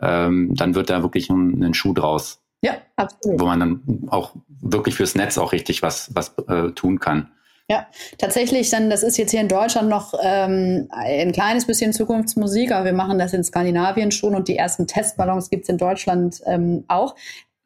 Ähm, 0.00 0.54
dann 0.54 0.74
wird 0.74 0.90
da 0.90 1.02
wirklich 1.02 1.30
ein, 1.30 1.62
ein, 1.62 1.74
Schuh 1.74 1.92
draus. 1.92 2.40
Ja, 2.62 2.78
absolut. 2.96 3.40
Wo 3.40 3.46
man 3.46 3.60
dann 3.60 4.08
auch 4.08 4.34
wirklich 4.48 4.94
fürs 4.94 5.14
Netz 5.14 5.38
auch 5.38 5.52
richtig 5.52 5.82
was, 5.82 6.10
was 6.14 6.36
äh, 6.48 6.70
tun 6.72 6.98
kann. 6.98 7.30
Ja, 7.70 7.86
tatsächlich, 8.16 8.70
dann, 8.70 8.88
das 8.88 9.02
ist 9.02 9.18
jetzt 9.18 9.30
hier 9.30 9.42
in 9.42 9.48
Deutschland 9.48 9.90
noch 9.90 10.14
ähm, 10.22 10.88
ein 10.90 11.32
kleines 11.32 11.66
bisschen 11.66 11.92
Zukunftsmusik, 11.92 12.72
aber 12.72 12.86
wir 12.86 12.92
machen 12.94 13.18
das 13.18 13.34
in 13.34 13.44
Skandinavien 13.44 14.10
schon 14.10 14.34
und 14.34 14.48
die 14.48 14.56
ersten 14.56 14.86
Testballons 14.86 15.50
gibt's 15.50 15.68
in 15.68 15.76
Deutschland 15.76 16.40
ähm, 16.46 16.84
auch. 16.88 17.14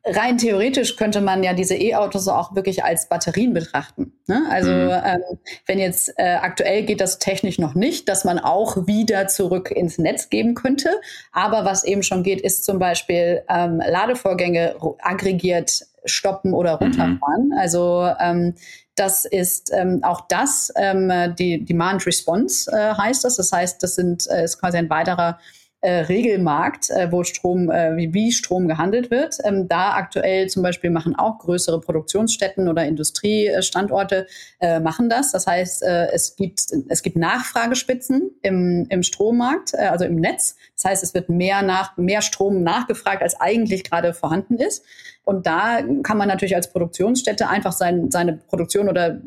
Rein 0.04 0.36
theoretisch 0.36 0.96
könnte 0.96 1.20
man 1.20 1.44
ja 1.44 1.54
diese 1.54 1.76
E-Autos 1.76 2.26
auch 2.26 2.56
wirklich 2.56 2.82
als 2.82 3.08
Batterien 3.08 3.54
betrachten. 3.54 4.14
Ne? 4.26 4.42
Also 4.50 4.72
mhm. 4.72 4.90
ähm, 4.90 5.38
wenn 5.66 5.78
jetzt 5.78 6.12
äh, 6.16 6.34
aktuell 6.40 6.82
geht 6.82 7.00
das 7.00 7.20
technisch 7.20 7.60
noch 7.60 7.76
nicht, 7.76 8.08
dass 8.08 8.24
man 8.24 8.40
auch 8.40 8.88
wieder 8.88 9.28
zurück 9.28 9.70
ins 9.70 9.98
Netz 9.98 10.28
geben 10.28 10.56
könnte. 10.56 10.90
Aber 11.30 11.64
was 11.64 11.84
eben 11.84 12.02
schon 12.02 12.24
geht, 12.24 12.40
ist 12.40 12.64
zum 12.64 12.80
Beispiel 12.80 13.44
ähm, 13.48 13.80
Ladevorgänge 13.86 14.74
aggregiert 15.00 15.82
stoppen 16.04 16.54
oder 16.54 16.76
mhm. 16.76 16.86
runterfahren. 16.86 17.46
Mhm. 17.46 17.58
Also 17.58 18.08
ähm, 18.20 18.54
das 18.94 19.24
ist 19.24 19.70
ähm, 19.72 20.00
auch 20.02 20.22
das, 20.28 20.72
ähm, 20.76 21.10
die 21.38 21.64
Demand 21.64 22.06
Response 22.06 22.70
äh, 22.70 22.94
heißt 22.94 23.24
das. 23.24 23.36
Das 23.36 23.52
heißt, 23.52 23.82
das 23.82 23.94
sind, 23.94 24.28
äh, 24.28 24.44
ist 24.44 24.60
quasi 24.60 24.76
ein 24.78 24.90
weiterer 24.90 25.38
äh, 25.82 26.02
Regelmarkt, 26.02 26.90
äh, 26.90 27.10
wo 27.10 27.24
Strom, 27.24 27.68
äh, 27.68 27.96
wie, 27.96 28.14
wie 28.14 28.30
Strom 28.30 28.68
gehandelt 28.68 29.10
wird. 29.10 29.38
Ähm, 29.44 29.66
da 29.66 29.94
aktuell 29.94 30.48
zum 30.48 30.62
Beispiel 30.62 30.90
machen 30.90 31.16
auch 31.16 31.38
größere 31.38 31.80
Produktionsstätten 31.80 32.68
oder 32.68 32.86
Industriestandorte 32.86 34.28
äh, 34.60 34.78
machen 34.78 35.10
das. 35.10 35.32
Das 35.32 35.46
heißt, 35.46 35.82
äh, 35.82 36.06
es 36.12 36.36
gibt 36.36 36.66
es 36.88 37.02
gibt 37.02 37.16
Nachfragespitzen 37.16 38.30
im, 38.42 38.86
im 38.90 39.02
Strommarkt, 39.02 39.74
äh, 39.74 39.88
also 39.88 40.04
im 40.04 40.16
Netz. 40.16 40.54
Das 40.76 40.84
heißt, 40.84 41.02
es 41.02 41.14
wird 41.14 41.28
mehr 41.28 41.62
nach 41.62 41.96
mehr 41.96 42.22
Strom 42.22 42.62
nachgefragt, 42.62 43.22
als 43.22 43.40
eigentlich 43.40 43.82
gerade 43.82 44.14
vorhanden 44.14 44.58
ist. 44.58 44.84
Und 45.24 45.46
da 45.46 45.80
kann 46.02 46.18
man 46.18 46.28
natürlich 46.28 46.56
als 46.56 46.70
Produktionsstätte 46.70 47.48
einfach 47.48 47.72
sein, 47.72 48.10
seine 48.10 48.34
Produktion 48.34 48.88
oder 48.88 49.20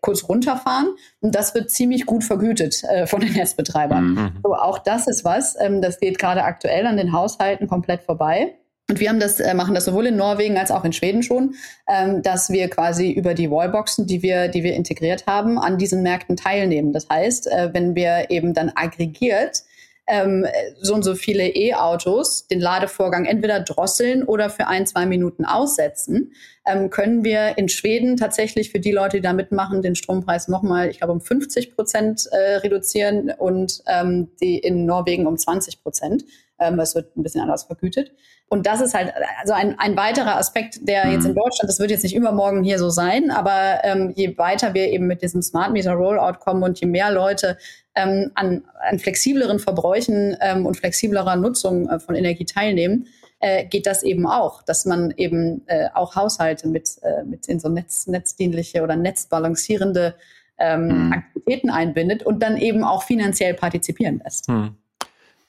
kurz 0.00 0.28
runterfahren. 0.28 0.88
Und 1.20 1.34
das 1.34 1.54
wird 1.54 1.70
ziemlich 1.70 2.04
gut 2.04 2.24
vergütet 2.24 2.82
äh, 2.84 3.06
von 3.06 3.20
den 3.20 3.32
Netzbetreibern. 3.32 4.04
Mhm. 4.04 4.32
So, 4.42 4.54
auch 4.54 4.78
das 4.78 5.06
ist 5.06 5.24
was, 5.24 5.56
ähm, 5.58 5.80
das 5.80 5.98
geht 5.98 6.18
gerade 6.18 6.44
aktuell 6.44 6.86
an 6.86 6.96
den 6.98 7.12
Haushalten 7.12 7.68
komplett 7.68 8.02
vorbei. 8.02 8.54
Und 8.90 8.98
wir 8.98 9.08
haben 9.08 9.20
das, 9.20 9.38
äh, 9.38 9.54
machen 9.54 9.74
das 9.74 9.84
sowohl 9.84 10.06
in 10.06 10.16
Norwegen 10.16 10.58
als 10.58 10.72
auch 10.72 10.84
in 10.84 10.92
Schweden 10.92 11.22
schon, 11.22 11.54
ähm, 11.88 12.22
dass 12.22 12.50
wir 12.50 12.68
quasi 12.68 13.10
über 13.10 13.34
die 13.34 13.50
Wallboxen, 13.50 14.06
die 14.06 14.20
wir, 14.20 14.48
die 14.48 14.64
wir 14.64 14.74
integriert 14.74 15.26
haben, 15.26 15.58
an 15.58 15.78
diesen 15.78 16.02
Märkten 16.02 16.36
teilnehmen. 16.36 16.92
Das 16.92 17.08
heißt, 17.08 17.46
äh, 17.46 17.70
wenn 17.72 17.94
wir 17.94 18.30
eben 18.30 18.52
dann 18.52 18.72
aggregiert 18.74 19.62
ähm, 20.10 20.44
so 20.80 20.94
und 20.94 21.02
so 21.02 21.14
viele 21.14 21.48
E-Autos 21.48 22.48
den 22.48 22.60
Ladevorgang 22.60 23.24
entweder 23.24 23.60
drosseln 23.60 24.24
oder 24.24 24.50
für 24.50 24.66
ein, 24.66 24.86
zwei 24.86 25.06
Minuten 25.06 25.44
aussetzen, 25.44 26.32
ähm, 26.66 26.90
können 26.90 27.24
wir 27.24 27.56
in 27.56 27.68
Schweden 27.68 28.16
tatsächlich 28.16 28.70
für 28.70 28.80
die 28.80 28.90
Leute, 28.90 29.18
die 29.18 29.22
da 29.22 29.32
mitmachen, 29.32 29.82
den 29.82 29.94
Strompreis 29.94 30.48
nochmal, 30.48 30.90
ich 30.90 30.98
glaube, 30.98 31.12
um 31.12 31.20
50 31.20 31.74
Prozent 31.74 32.26
äh, 32.32 32.56
reduzieren 32.56 33.32
und 33.38 33.82
ähm, 33.86 34.30
die 34.40 34.58
in 34.58 34.84
Norwegen 34.84 35.26
um 35.26 35.38
20 35.38 35.82
Prozent. 35.82 36.24
Ähm, 36.58 36.78
es 36.80 36.94
wird 36.94 37.16
ein 37.16 37.22
bisschen 37.22 37.40
anders 37.40 37.64
vergütet. 37.64 38.12
Und 38.52 38.66
das 38.66 38.80
ist 38.80 38.94
halt 38.94 39.12
also 39.40 39.52
ein, 39.52 39.78
ein 39.78 39.96
weiterer 39.96 40.36
Aspekt, 40.36 40.80
der 40.82 41.08
jetzt 41.08 41.24
in 41.24 41.30
mhm. 41.30 41.36
Deutschland, 41.36 41.68
das 41.68 41.78
wird 41.78 41.92
jetzt 41.92 42.02
nicht 42.02 42.16
übermorgen 42.16 42.64
hier 42.64 42.80
so 42.80 42.90
sein, 42.90 43.30
aber 43.30 43.84
ähm, 43.84 44.12
je 44.16 44.36
weiter 44.38 44.74
wir 44.74 44.88
eben 44.88 45.06
mit 45.06 45.22
diesem 45.22 45.40
Smart 45.40 45.72
Meter 45.72 45.92
Rollout 45.92 46.40
kommen 46.40 46.64
und 46.64 46.80
je 46.80 46.88
mehr 46.88 47.12
Leute 47.12 47.56
ähm, 47.94 48.32
an, 48.34 48.64
an 48.80 48.98
flexibleren 48.98 49.60
Verbräuchen 49.60 50.36
ähm, 50.40 50.66
und 50.66 50.76
flexiblerer 50.76 51.36
Nutzung 51.36 51.88
äh, 51.88 52.00
von 52.00 52.16
Energie 52.16 52.44
teilnehmen, 52.44 53.06
äh, 53.38 53.66
geht 53.66 53.86
das 53.86 54.02
eben 54.02 54.26
auch, 54.26 54.62
dass 54.62 54.84
man 54.84 55.12
eben 55.16 55.62
äh, 55.66 55.88
auch 55.94 56.16
Haushalte 56.16 56.66
mit, 56.66 56.98
äh, 57.02 57.22
mit 57.22 57.46
in 57.46 57.60
so 57.60 57.68
Netz, 57.68 58.08
netzdienliche 58.08 58.82
oder 58.82 58.96
netzbalancierende 58.96 60.16
ähm, 60.58 61.06
mhm. 61.06 61.12
Aktivitäten 61.12 61.70
einbindet 61.70 62.24
und 62.24 62.42
dann 62.42 62.56
eben 62.56 62.82
auch 62.82 63.04
finanziell 63.04 63.54
partizipieren 63.54 64.20
lässt. 64.24 64.48
Mhm. 64.48 64.74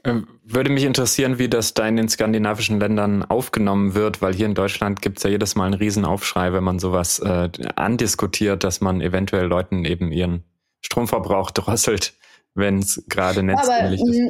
Würde 0.04 0.72
mich 0.72 0.84
interessieren, 0.84 1.38
wie 1.38 1.48
das 1.48 1.76
da 1.76 1.88
in 1.88 1.96
den 1.96 2.10
skandinavischen 2.10 2.80
Ländern 2.80 3.24
aufgenommen 3.24 3.94
wird, 3.94 4.22
weil 4.22 4.34
hier 4.34 4.48
in 4.48 4.56
Deutschland 4.56 5.02
gibt 5.02 5.18
es 5.18 5.24
ja 5.24 5.30
jedes 5.30 5.56
Mal 5.56 5.66
einen 5.66 5.76
Riesenaufschrei, 5.76 6.54
wenn 6.54 6.64
man 6.64 6.80
sowas 6.80 7.20
äh, 7.20 7.50
andiskutiert, 7.76 8.64
dass 8.64 8.82
man 8.82 9.02
eventuell 9.02 9.46
Leuten 9.46 9.86
eben 9.86 10.12
ihren 10.12 10.44
Stromverbrauch 10.82 11.52
drosselt, 11.52 12.14
wenn 12.56 12.80
es 12.80 13.04
gerade 13.10 13.44
netzdienlich 13.44 14.02
ist. 14.02 14.20
Mm, 14.20 14.30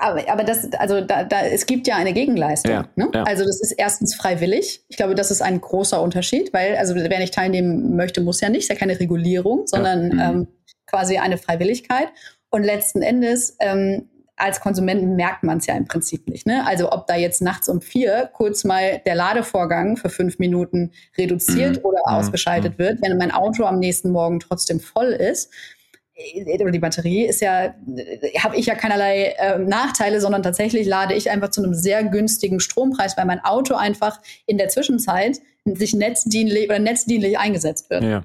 aber, 0.00 0.28
aber 0.30 0.44
das, 0.44 0.72
also 0.72 1.02
da, 1.02 1.24
da, 1.24 1.42
es 1.42 1.66
gibt 1.66 1.86
ja 1.86 1.96
eine 1.96 2.14
Gegenleistung. 2.14 2.72
Ja, 2.72 2.88
ne? 2.96 3.10
ja. 3.12 3.24
Also 3.24 3.44
das 3.44 3.60
ist 3.60 3.72
erstens 3.72 4.14
freiwillig. 4.14 4.84
Ich 4.88 4.96
glaube, 4.96 5.14
das 5.14 5.30
ist 5.30 5.42
ein 5.42 5.60
großer 5.60 6.00
Unterschied, 6.00 6.54
weil, 6.54 6.76
also 6.76 6.94
wer 6.94 7.18
nicht 7.18 7.34
teilnehmen 7.34 7.96
möchte, 7.96 8.22
muss 8.22 8.40
ja 8.40 8.48
nicht, 8.48 8.62
ist 8.62 8.68
ja 8.68 8.74
keine 8.76 8.98
Regulierung, 8.98 9.66
sondern 9.66 10.18
ja. 10.18 10.32
mhm. 10.32 10.40
ähm, 10.40 10.48
quasi 10.86 11.18
eine 11.18 11.36
Freiwilligkeit. 11.36 12.08
Und 12.50 12.64
letzten 12.64 13.02
Endes, 13.02 13.56
ähm, 13.60 14.10
als 14.42 14.60
Konsumenten 14.60 15.14
merkt 15.14 15.44
man 15.44 15.58
es 15.58 15.66
ja 15.66 15.76
im 15.76 15.86
Prinzip 15.86 16.28
nicht. 16.28 16.46
Ne? 16.46 16.66
Also 16.66 16.90
ob 16.90 17.06
da 17.06 17.14
jetzt 17.14 17.42
nachts 17.42 17.68
um 17.68 17.80
vier 17.80 18.28
kurz 18.32 18.64
mal 18.64 19.00
der 19.06 19.14
Ladevorgang 19.14 19.96
für 19.96 20.10
fünf 20.10 20.40
Minuten 20.40 20.90
reduziert 21.16 21.78
mhm. 21.78 21.84
oder 21.84 22.00
mhm. 22.06 22.14
ausgeschaltet 22.14 22.78
wird, 22.78 23.00
wenn 23.02 23.16
mein 23.18 23.30
Auto 23.30 23.64
am 23.64 23.78
nächsten 23.78 24.10
Morgen 24.10 24.40
trotzdem 24.40 24.80
voll 24.80 25.10
ist 25.10 25.52
oder 26.60 26.70
die 26.70 26.78
Batterie 26.78 27.24
ist 27.24 27.40
ja, 27.40 27.74
habe 28.38 28.56
ich 28.56 28.66
ja 28.66 28.74
keinerlei 28.74 29.34
äh, 29.38 29.58
Nachteile, 29.58 30.20
sondern 30.20 30.42
tatsächlich 30.42 30.86
lade 30.86 31.14
ich 31.14 31.30
einfach 31.30 31.50
zu 31.50 31.62
einem 31.62 31.74
sehr 31.74 32.04
günstigen 32.04 32.60
Strompreis, 32.60 33.16
weil 33.16 33.24
mein 33.24 33.42
Auto 33.44 33.74
einfach 33.74 34.20
in 34.46 34.58
der 34.58 34.68
Zwischenzeit 34.68 35.38
sich 35.64 35.94
netzdienlich 35.94 36.66
oder 36.66 36.78
netzdienlich 36.78 37.38
eingesetzt 37.38 37.90
wird. 37.90 38.02
Ja. 38.04 38.24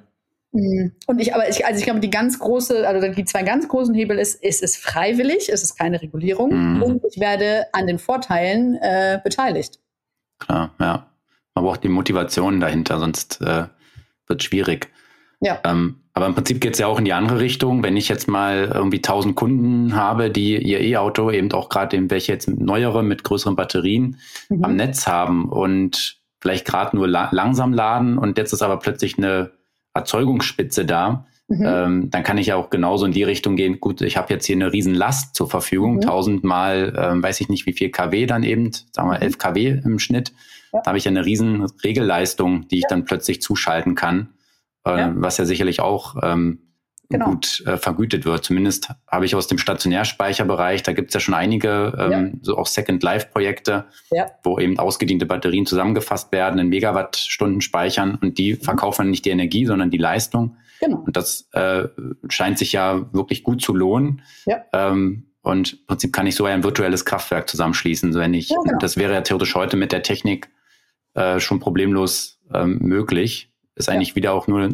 Mm. 0.51 0.87
Und 1.05 1.19
ich, 1.19 1.33
aber 1.33 1.49
ich, 1.49 1.65
also 1.65 1.79
ich 1.79 1.85
glaube, 1.85 1.99
die 1.99 2.09
ganz 2.09 2.39
große, 2.39 2.87
also 2.87 3.07
die 3.07 3.25
zwei 3.25 3.43
ganz 3.43 3.67
großen 3.67 3.93
Hebel 3.93 4.17
ist, 4.17 4.41
ist 4.41 4.63
es 4.63 4.77
freiwillig, 4.77 5.49
ist 5.49 5.63
es 5.63 5.75
keine 5.75 6.01
Regulierung 6.01 6.75
mhm. 6.75 6.83
und 6.83 7.03
ich 7.09 7.19
werde 7.19 7.65
an 7.73 7.87
den 7.87 7.99
Vorteilen 7.99 8.75
äh, 8.75 9.19
beteiligt. 9.23 9.79
Klar, 10.39 10.73
ja. 10.79 11.07
Man 11.55 11.65
braucht 11.65 11.83
die 11.83 11.89
Motivation 11.89 12.59
dahinter, 12.59 12.99
sonst 12.99 13.41
äh, 13.41 13.65
wird 14.27 14.43
schwierig. 14.43 14.91
Ja. 15.39 15.59
Ähm, 15.63 16.01
aber 16.13 16.25
im 16.25 16.35
Prinzip 16.35 16.61
geht 16.61 16.73
es 16.73 16.79
ja 16.79 16.87
auch 16.87 16.97
in 16.97 17.05
die 17.05 17.13
andere 17.13 17.39
Richtung. 17.39 17.83
Wenn 17.83 17.95
ich 17.95 18.09
jetzt 18.09 18.27
mal 18.27 18.71
irgendwie 18.73 18.97
1000 18.97 19.35
Kunden 19.35 19.95
habe, 19.95 20.31
die 20.31 20.57
ihr 20.57 20.81
E-Auto 20.81 21.29
eben 21.29 21.51
auch 21.51 21.69
gerade 21.69 21.95
eben 21.95 22.09
welche 22.09 22.31
jetzt 22.31 22.47
neuere 22.47 23.03
mit 23.03 23.23
größeren 23.23 23.55
Batterien 23.55 24.19
mhm. 24.49 24.63
am 24.63 24.75
Netz 24.75 25.05
haben 25.05 25.49
und 25.49 26.19
vielleicht 26.39 26.65
gerade 26.65 26.95
nur 26.95 27.07
la 27.07 27.29
langsam 27.31 27.73
laden 27.73 28.17
und 28.17 28.37
jetzt 28.37 28.53
ist 28.53 28.61
aber 28.61 28.77
plötzlich 28.77 29.17
eine 29.17 29.51
Erzeugungsspitze 29.97 30.85
da, 30.85 31.25
mhm. 31.47 31.65
ähm, 31.65 32.09
dann 32.09 32.23
kann 32.23 32.37
ich 32.37 32.47
ja 32.47 32.55
auch 32.55 32.69
genauso 32.69 33.05
in 33.05 33.11
die 33.11 33.23
Richtung 33.23 33.55
gehen. 33.55 33.79
Gut, 33.79 34.01
ich 34.01 34.17
habe 34.17 34.33
jetzt 34.33 34.45
hier 34.45 34.55
eine 34.55 34.71
riesen 34.71 34.95
Last 34.95 35.35
zur 35.35 35.49
Verfügung, 35.49 35.95
mhm. 35.95 36.01
1000 36.01 36.43
mal, 36.43 36.93
ähm, 36.97 37.23
weiß 37.23 37.41
ich 37.41 37.49
nicht 37.49 37.65
wie 37.65 37.73
viel 37.73 37.89
kW 37.89 38.25
dann 38.25 38.43
eben, 38.43 38.71
sagen 38.91 39.09
wir 39.09 39.21
11 39.21 39.33
mhm. 39.33 39.37
kW 39.39 39.81
im 39.85 39.99
Schnitt. 39.99 40.33
Ja. 40.73 40.81
Da 40.81 40.89
habe 40.89 40.97
ich 40.97 41.05
ja 41.05 41.11
eine 41.11 41.25
riesen 41.25 41.65
Regelleistung, 41.83 42.67
die 42.67 42.77
ich 42.77 42.83
ja. 42.83 42.89
dann 42.89 43.05
plötzlich 43.05 43.41
zuschalten 43.41 43.95
kann 43.95 44.29
äh, 44.87 44.99
ja. 44.99 45.13
was 45.15 45.37
ja 45.37 45.45
sicherlich 45.45 45.79
auch 45.81 46.15
ähm, 46.23 46.59
genau. 47.09 47.25
gut 47.25 47.63
äh, 47.65 47.77
vergütet 47.77 48.25
wird. 48.25 48.43
Zumindest 48.43 48.89
habe 49.07 49.25
ich 49.25 49.35
aus 49.35 49.47
dem 49.47 49.57
Stationärspeicherbereich, 49.57 50.83
da 50.83 50.93
gibt 50.93 51.09
es 51.09 51.13
ja 51.13 51.19
schon 51.19 51.33
einige 51.33 51.93
ähm, 51.97 52.11
ja. 52.11 52.39
so 52.41 52.57
auch 52.57 52.67
Second 52.67 53.03
Life 53.03 53.27
Projekte, 53.31 53.85
ja. 54.11 54.27
wo 54.43 54.59
eben 54.59 54.79
ausgediente 54.79 55.25
Batterien 55.25 55.65
zusammengefasst 55.65 56.31
werden 56.31 56.59
in 56.59 56.69
Megawattstunden 56.69 57.61
speichern 57.61 58.17
und 58.21 58.37
die 58.37 58.55
mhm. 58.55 58.61
verkaufen 58.61 59.09
nicht 59.09 59.25
die 59.25 59.29
Energie, 59.29 59.65
sondern 59.65 59.89
die 59.89 59.97
Leistung. 59.97 60.57
Genau. 60.79 60.97
Und 61.05 61.17
das 61.17 61.49
äh, 61.53 61.87
scheint 62.29 62.59
sich 62.59 62.73
ja 62.73 63.11
wirklich 63.13 63.43
gut 63.43 63.61
zu 63.61 63.73
lohnen. 63.73 64.21
Ja. 64.45 64.63
Ähm, 64.73 65.31
und 65.41 65.73
im 65.73 65.85
Prinzip 65.87 66.13
kann 66.13 66.27
ich 66.27 66.35
so 66.35 66.45
ein 66.45 66.63
virtuelles 66.63 67.05
Kraftwerk 67.05 67.49
zusammenschließen, 67.49 68.13
wenn 68.15 68.33
ich, 68.33 68.49
ja, 68.49 68.57
genau. 68.63 68.77
das 68.79 68.97
wäre 68.97 69.13
ja 69.13 69.21
theoretisch 69.21 69.55
heute 69.55 69.77
mit 69.77 69.91
der 69.91 70.03
Technik 70.03 70.49
äh, 71.13 71.39
schon 71.39 71.59
problemlos 71.59 72.39
ähm, 72.53 72.79
möglich 72.81 73.49
ist 73.77 73.89
eigentlich 73.89 74.15
wieder 74.15 74.33
auch 74.33 74.47
nur 74.47 74.69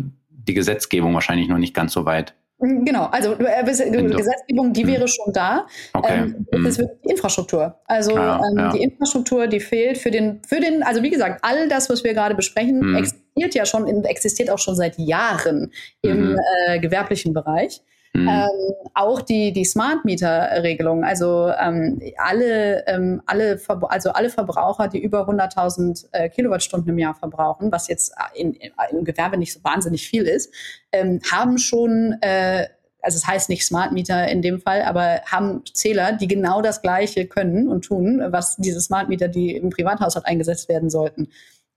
die 0.48 0.54
Gesetzgebung 0.54 1.14
wahrscheinlich 1.14 1.48
noch 1.48 1.58
nicht 1.58 1.74
ganz 1.74 1.94
so 1.94 2.06
weit. 2.06 2.34
Mhm, 2.60 2.86
genau, 2.86 3.06
also 3.06 3.34
äh, 3.34 3.64
Gesetzgebung, 3.64 4.74
die 4.74 4.84
hm. 4.84 4.88
wäre 4.88 5.08
schon 5.08 5.34
da. 5.34 5.68
Okay. 5.94 6.14
Ähm, 6.14 6.46
hm. 6.52 6.66
Es 6.66 6.78
wird 6.78 6.92
Infrastruktur. 7.04 7.80
Also 7.86 8.16
ja, 8.16 8.38
ähm, 8.38 8.58
ja. 8.58 8.72
die 8.72 8.84
Infrastruktur, 8.84 9.48
die 9.48 9.60
fehlt 9.60 9.98
für 9.98 10.12
den, 10.12 10.42
für 10.48 10.60
den, 10.60 10.84
also 10.84 11.04
wie 11.04 11.10
gesagt, 11.10 11.40
all 11.44 11.68
das, 11.68 11.90
was 11.90 12.04
wir 12.04 12.14
gerade 12.14 12.36
besprechen, 12.36 12.82
hm. 12.82 12.96
existiert 12.96 13.56
ja 13.56 13.66
schon, 13.66 13.88
existiert 14.06 14.50
auch 14.50 14.60
schon 14.60 14.76
seit 14.76 14.98
Jahren 14.98 15.72
im 16.02 16.32
mhm. 16.32 16.40
äh, 16.68 16.80
gewerblichen 16.80 17.34
Bereich. 17.34 17.82
Mhm. 18.16 18.28
Ähm, 18.28 18.50
auch 18.94 19.22
die, 19.22 19.52
die 19.54 19.66
Smart 19.66 20.06
Meter 20.06 20.62
Regelung, 20.62 21.04
also 21.04 21.52
ähm, 21.60 22.00
alle, 22.18 22.86
ähm, 22.86 23.24
alle, 23.26 23.60
also 23.90 24.12
alle 24.12 24.30
Verbraucher, 24.30 24.88
die 24.88 25.00
über 25.00 25.28
100.000 25.28 26.06
äh, 26.12 26.30
Kilowattstunden 26.30 26.92
im 26.92 27.00
Jahr 27.00 27.16
verbrauchen, 27.16 27.72
was 27.72 27.88
jetzt 27.88 28.14
in, 28.36 28.54
in, 28.54 28.72
im 28.92 29.04
Gewerbe 29.04 29.38
nicht 29.38 29.54
so 29.54 29.64
wahnsinnig 29.64 30.08
viel 30.08 30.24
ist, 30.24 30.54
ähm, 30.92 31.22
haben 31.32 31.58
schon 31.58 32.18
äh, 32.22 32.68
also 33.02 33.18
es 33.18 33.28
heißt 33.28 33.50
nicht 33.50 33.66
Smart 33.66 33.92
Meter 33.92 34.30
in 34.30 34.42
dem 34.42 34.62
Fall, 34.62 34.84
aber 34.84 35.22
haben 35.26 35.62
Zähler, 35.74 36.14
die 36.14 36.28
genau 36.28 36.62
das 36.62 36.82
Gleiche 36.82 37.28
können 37.28 37.68
und 37.68 37.84
tun, 37.84 38.24
was 38.28 38.56
diese 38.56 38.80
Smart 38.80 39.10
Meter, 39.10 39.28
die 39.28 39.58
im 39.58 39.72
Privathaushalt 39.72 40.26
eingesetzt 40.26 40.70
werden 40.70 40.90
sollten 40.90 41.28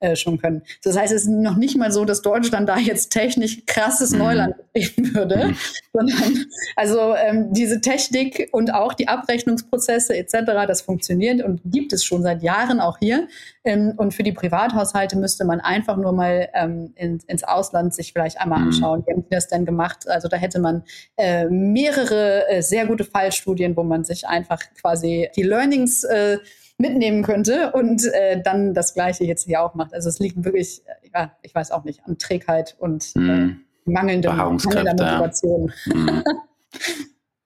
äh, 0.01 0.15
schon 0.15 0.39
können. 0.39 0.63
Das 0.85 0.97
heißt, 0.97 1.13
es 1.13 1.23
ist 1.23 1.29
noch 1.29 1.57
nicht 1.57 1.77
mal 1.77 1.91
so, 1.91 2.05
dass 2.05 2.21
Deutschland 2.21 2.69
da 2.69 2.77
jetzt 2.77 3.11
technisch 3.11 3.65
krasses 3.67 4.11
mhm. 4.11 4.19
Neuland 4.19 4.55
betreten 4.59 5.15
würde, 5.15 5.47
mhm. 5.49 5.57
sondern 5.93 6.47
also 6.77 7.15
ähm, 7.15 7.53
diese 7.53 7.81
Technik 7.81 8.49
und 8.53 8.75
auch 8.75 8.93
die 8.93 9.09
Abrechnungsprozesse 9.09 10.17
etc., 10.17 10.67
das 10.67 10.83
funktioniert 10.83 11.43
und 11.43 11.61
gibt 11.65 11.93
es 11.93 12.05
schon 12.05 12.23
seit 12.23 12.43
Jahren 12.43 12.81
auch 12.81 12.99
hier. 12.99 13.29
Ähm, 13.65 13.95
und 13.97 14.13
für 14.13 14.23
die 14.23 14.33
Privathaushalte 14.33 15.17
müsste 15.17 15.45
man 15.45 15.61
einfach 15.61 15.97
nur 15.97 16.13
mal 16.13 16.49
ähm, 16.55 16.93
in, 16.97 17.21
ins 17.27 17.45
Ausland 17.45 17.95
sich 17.95 18.13
vielleicht 18.13 18.39
einmal 18.39 18.61
mhm. 18.61 18.67
anschauen. 18.67 19.05
Wie 19.07 19.13
haben 19.13 19.23
die 19.23 19.35
das 19.35 19.49
denn 19.49 19.65
gemacht? 19.65 20.07
Also 20.09 20.29
da 20.29 20.37
hätte 20.37 20.61
man 20.61 20.85
äh, 21.17 21.47
mehrere 21.47 22.49
äh, 22.49 22.63
sehr 22.63 22.87
gute 22.87 23.05
Fallstudien, 23.05 23.77
wo 23.77 23.83
man 23.83 24.05
sich 24.05 24.27
einfach 24.29 24.63
quasi 24.79 25.31
die 25.37 25.43
Learnings 25.43 26.05
äh, 26.05 26.39
mitnehmen 26.79 27.23
könnte 27.23 27.73
und 27.73 28.05
äh, 28.13 28.43
dann 28.43 28.75
das 28.75 28.95
Gleiche 28.95 29.25
jetzt 29.25 29.45
hier 29.45 29.63
auch 29.63 29.75
macht. 29.75 29.95
Also 29.95 30.09
es 30.09 30.19
liegt 30.19 30.45
wirklich, 30.45 30.83
äh, 30.87 31.09
ja, 31.15 31.33
ich 31.43 31.55
weiß 31.55 31.71
auch 31.71 31.85
nicht, 31.85 32.05
an 32.05 32.19
Trägheit 32.19 32.77
und 32.79 33.15
mm. 33.15 33.19
äh, 33.19 33.37
mhm. 33.37 33.65
mangelnder, 33.85 34.33
mangelnder 34.35 34.93
Motivation. 34.93 35.73
Ja. 35.87 35.95
Mm. 35.95 36.25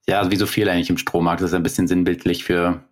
ja, 0.09 0.19
also 0.19 0.31
wie 0.31 0.37
so 0.37 0.47
viel 0.47 0.69
eigentlich 0.69 0.91
im 0.91 0.99
Strommarkt, 0.99 1.43
das 1.43 1.51
ist 1.51 1.55
ein 1.55 1.63
bisschen 1.63 1.87
sinnbildlich 1.87 2.45
für 2.45 2.83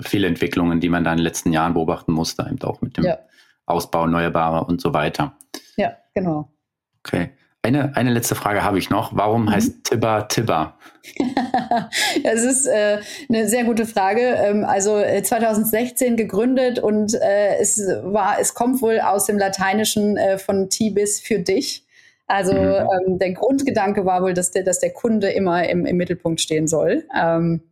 viele 0.00 0.28
Entwicklungen, 0.28 0.80
die 0.80 0.88
man 0.88 1.02
da 1.02 1.12
in 1.12 1.18
den 1.18 1.24
letzten 1.24 1.52
Jahren 1.52 1.74
beobachten 1.74 2.12
musste, 2.12 2.46
eben 2.48 2.62
auch 2.62 2.80
mit 2.80 2.96
dem 2.96 3.04
ja. 3.04 3.18
Ausbau 3.66 4.02
erneuerbarer 4.02 4.68
und 4.68 4.80
so 4.80 4.94
weiter. 4.94 5.36
Ja, 5.76 5.96
genau. 6.14 6.52
Okay. 7.00 7.30
Eine, 7.62 7.96
eine 7.96 8.12
letzte 8.12 8.36
Frage 8.36 8.62
habe 8.62 8.78
ich 8.78 8.88
noch. 8.88 9.16
Warum 9.16 9.44
mhm. 9.44 9.50
heißt 9.50 9.84
Tibba 9.84 10.22
Tibba? 10.22 10.78
das 12.22 12.42
ist 12.42 12.66
äh, 12.66 13.00
eine 13.28 13.48
sehr 13.48 13.64
gute 13.64 13.84
Frage. 13.84 14.20
Ähm, 14.20 14.64
also 14.64 15.00
2016 15.00 16.12
äh, 16.12 16.16
gegründet 16.16 16.78
und 16.78 17.14
äh, 17.14 17.56
es 17.60 17.78
war, 18.02 18.38
es 18.40 18.54
kommt 18.54 18.80
wohl 18.80 19.00
aus 19.00 19.26
dem 19.26 19.38
Lateinischen 19.38 20.16
äh, 20.16 20.38
von 20.38 20.70
Tibis 20.70 21.20
für 21.20 21.40
dich. 21.40 21.84
Also 22.28 22.52
mhm. 22.52 22.88
ähm, 23.08 23.18
der 23.18 23.32
Grundgedanke 23.32 24.04
war 24.04 24.22
wohl, 24.22 24.34
dass 24.34 24.50
der, 24.52 24.62
dass 24.62 24.78
der 24.78 24.92
Kunde 24.92 25.30
immer 25.30 25.68
im, 25.68 25.84
im 25.84 25.96
Mittelpunkt 25.96 26.40
stehen 26.40 26.68
soll. 26.68 27.04
Ähm, 27.18 27.62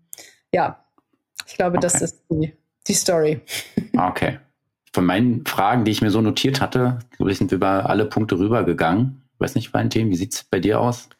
ja, 0.52 0.84
ich 1.46 1.54
glaube, 1.54 1.76
okay. 1.76 1.82
das 1.82 2.02
ist 2.02 2.22
die, 2.30 2.52
die 2.86 2.94
Story. 2.94 3.40
okay. 3.96 4.38
Von 4.92 5.04
meinen 5.04 5.44
Fragen, 5.44 5.84
die 5.84 5.90
ich 5.90 6.00
mir 6.00 6.10
so 6.10 6.22
notiert 6.22 6.60
hatte, 6.60 6.98
glaube 7.16 7.30
ich, 7.30 7.38
sind 7.38 7.50
wir 7.50 7.56
über 7.56 7.88
alle 7.88 8.06
Punkte 8.06 8.38
rübergegangen. 8.38 9.25
Ich 9.36 9.40
weiß 9.40 9.54
nicht, 9.54 9.74
Valentin, 9.74 10.08
wie 10.08 10.16
sieht 10.16 10.32
es 10.32 10.44
bei 10.44 10.60
dir 10.60 10.80
aus? 10.80 11.10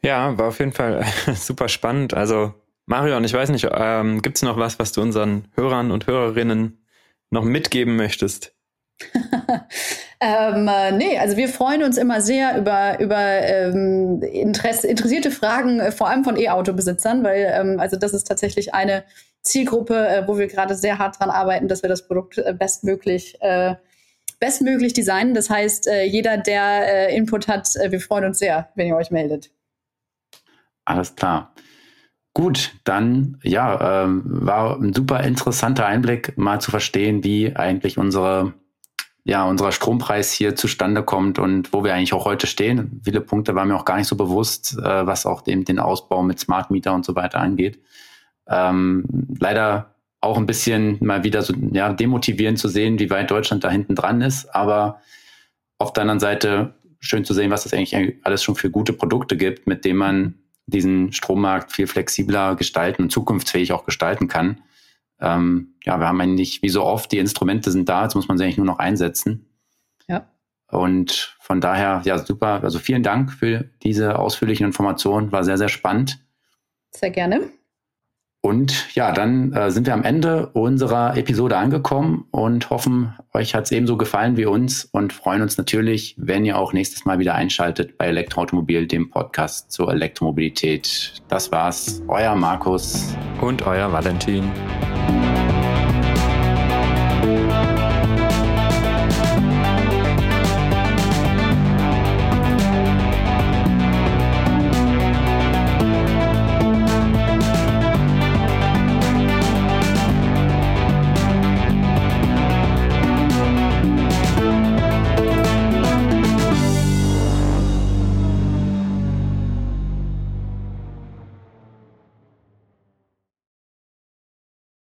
Ja, 0.00 0.38
war 0.38 0.48
auf 0.48 0.58
jeden 0.58 0.72
Fall 0.72 1.04
super 1.34 1.68
spannend. 1.68 2.14
Also 2.14 2.54
Marion, 2.86 3.22
ich 3.24 3.34
weiß 3.34 3.50
nicht, 3.50 3.68
ähm, 3.70 4.22
gibt 4.22 4.36
es 4.36 4.42
noch 4.42 4.56
was, 4.56 4.78
was 4.78 4.92
du 4.92 5.02
unseren 5.02 5.48
Hörern 5.54 5.90
und 5.90 6.06
Hörerinnen 6.06 6.82
noch 7.28 7.44
mitgeben 7.44 7.96
möchtest? 7.96 8.54
ähm, 10.20 10.66
äh, 10.66 10.92
nee, 10.92 11.18
also 11.18 11.36
wir 11.36 11.50
freuen 11.50 11.82
uns 11.82 11.98
immer 11.98 12.22
sehr 12.22 12.56
über, 12.56 12.98
über 13.00 13.18
ähm, 13.18 14.22
Interesse, 14.22 14.88
interessierte 14.88 15.30
Fragen, 15.30 15.80
äh, 15.80 15.92
vor 15.92 16.08
allem 16.08 16.24
von 16.24 16.38
E-Auto-Besitzern, 16.38 17.22
weil 17.22 17.52
ähm, 17.52 17.78
also 17.78 17.98
das 17.98 18.14
ist 18.14 18.24
tatsächlich 18.24 18.72
eine 18.72 19.04
Zielgruppe, 19.42 20.08
äh, 20.08 20.26
wo 20.26 20.38
wir 20.38 20.46
gerade 20.46 20.74
sehr 20.74 20.98
hart 20.98 21.20
dran 21.20 21.28
arbeiten, 21.28 21.68
dass 21.68 21.82
wir 21.82 21.90
das 21.90 22.08
Produkt 22.08 22.38
äh, 22.38 22.54
bestmöglich 22.58 23.36
äh, 23.42 23.74
bestmöglich 24.38 24.92
designen. 24.92 25.34
Das 25.34 25.50
heißt, 25.50 25.88
äh, 25.88 26.04
jeder, 26.04 26.36
der 26.38 27.10
äh, 27.10 27.16
Input 27.16 27.48
hat, 27.48 27.74
äh, 27.76 27.90
wir 27.90 28.00
freuen 28.00 28.24
uns 28.24 28.38
sehr, 28.38 28.68
wenn 28.74 28.86
ihr 28.86 28.96
euch 28.96 29.10
meldet. 29.10 29.50
Alles 30.84 31.14
klar. 31.16 31.52
Gut, 32.34 32.74
dann 32.84 33.38
ja, 33.42 34.04
ähm, 34.04 34.22
war 34.24 34.78
ein 34.78 34.94
super 34.94 35.24
interessanter 35.24 35.86
Einblick, 35.86 36.38
mal 36.38 36.60
zu 36.60 36.70
verstehen, 36.70 37.24
wie 37.24 37.56
eigentlich 37.56 37.98
unsere 37.98 38.54
ja, 39.28 39.44
unser 39.44 39.72
Strompreis 39.72 40.32
hier 40.32 40.56
zustande 40.56 41.02
kommt 41.02 41.38
und 41.38 41.74
wo 41.74 41.84
wir 41.84 41.92
eigentlich 41.92 42.14
auch 42.14 42.24
heute 42.24 42.46
stehen. 42.46 43.02
Viele 43.04 43.20
Punkte 43.20 43.54
waren 43.54 43.68
mir 43.68 43.76
auch 43.76 43.84
gar 43.84 43.98
nicht 43.98 44.06
so 44.06 44.16
bewusst, 44.16 44.78
äh, 44.78 45.06
was 45.06 45.26
auch 45.26 45.42
dem, 45.42 45.66
den 45.66 45.78
Ausbau 45.78 46.22
mit 46.22 46.40
Smart 46.40 46.70
Meter 46.70 46.94
und 46.94 47.04
so 47.04 47.14
weiter 47.14 47.38
angeht. 47.38 47.78
Ähm, 48.48 49.04
leider 49.38 49.96
auch 50.20 50.36
ein 50.36 50.46
bisschen 50.46 50.98
mal 51.00 51.24
wieder 51.24 51.42
so 51.42 51.54
ja, 51.72 51.92
demotivierend 51.92 52.58
zu 52.58 52.68
sehen, 52.68 52.98
wie 52.98 53.10
weit 53.10 53.30
Deutschland 53.30 53.64
da 53.64 53.70
hinten 53.70 53.94
dran 53.94 54.20
ist. 54.20 54.46
Aber 54.54 55.00
auf 55.78 55.92
der 55.92 56.02
anderen 56.02 56.20
Seite 56.20 56.74
schön 57.00 57.24
zu 57.24 57.34
sehen, 57.34 57.50
was 57.50 57.66
es 57.66 57.72
eigentlich 57.72 58.16
alles 58.24 58.42
schon 58.42 58.56
für 58.56 58.70
gute 58.70 58.92
Produkte 58.92 59.36
gibt, 59.36 59.66
mit 59.66 59.84
denen 59.84 59.98
man 59.98 60.34
diesen 60.66 61.12
Strommarkt 61.12 61.72
viel 61.72 61.86
flexibler 61.86 62.56
gestalten 62.56 63.02
und 63.02 63.10
zukunftsfähig 63.10 63.72
auch 63.72 63.84
gestalten 63.84 64.28
kann. 64.28 64.60
Ähm, 65.20 65.74
ja, 65.84 65.98
wir 65.98 66.06
haben 66.06 66.20
eigentlich, 66.20 66.62
wie 66.62 66.68
so 66.68 66.84
oft, 66.84 67.10
die 67.10 67.18
Instrumente 67.18 67.70
sind 67.70 67.88
da, 67.88 68.04
jetzt 68.04 68.14
muss 68.14 68.28
man 68.28 68.38
sie 68.38 68.44
eigentlich 68.44 68.58
nur 68.58 68.66
noch 68.66 68.78
einsetzen. 68.78 69.46
Ja. 70.08 70.28
Und 70.70 71.36
von 71.40 71.60
daher, 71.60 72.02
ja, 72.04 72.18
super. 72.18 72.62
Also 72.62 72.78
vielen 72.78 73.02
Dank 73.02 73.32
für 73.32 73.70
diese 73.82 74.18
ausführlichen 74.18 74.66
Informationen. 74.66 75.32
War 75.32 75.44
sehr, 75.44 75.56
sehr 75.58 75.68
spannend. 75.68 76.18
Sehr 76.90 77.10
gerne. 77.10 77.50
Und 78.40 78.94
ja, 78.94 79.12
dann 79.12 79.52
äh, 79.52 79.70
sind 79.70 79.86
wir 79.86 79.94
am 79.94 80.04
Ende 80.04 80.48
unserer 80.52 81.16
Episode 81.16 81.56
angekommen 81.56 82.26
und 82.30 82.70
hoffen, 82.70 83.14
euch 83.34 83.54
hat 83.54 83.64
es 83.64 83.72
ebenso 83.72 83.96
gefallen 83.96 84.36
wie 84.36 84.46
uns 84.46 84.84
und 84.84 85.12
freuen 85.12 85.42
uns 85.42 85.58
natürlich, 85.58 86.14
wenn 86.18 86.44
ihr 86.44 86.56
auch 86.56 86.72
nächstes 86.72 87.04
Mal 87.04 87.18
wieder 87.18 87.34
einschaltet 87.34 87.98
bei 87.98 88.06
Elektroautomobil, 88.06 88.86
dem 88.86 89.10
Podcast 89.10 89.72
zur 89.72 89.92
Elektromobilität. 89.92 91.14
Das 91.28 91.50
war's, 91.50 92.00
euer 92.06 92.36
Markus 92.36 93.16
und 93.40 93.66
euer 93.66 93.92
Valentin. 93.92 94.44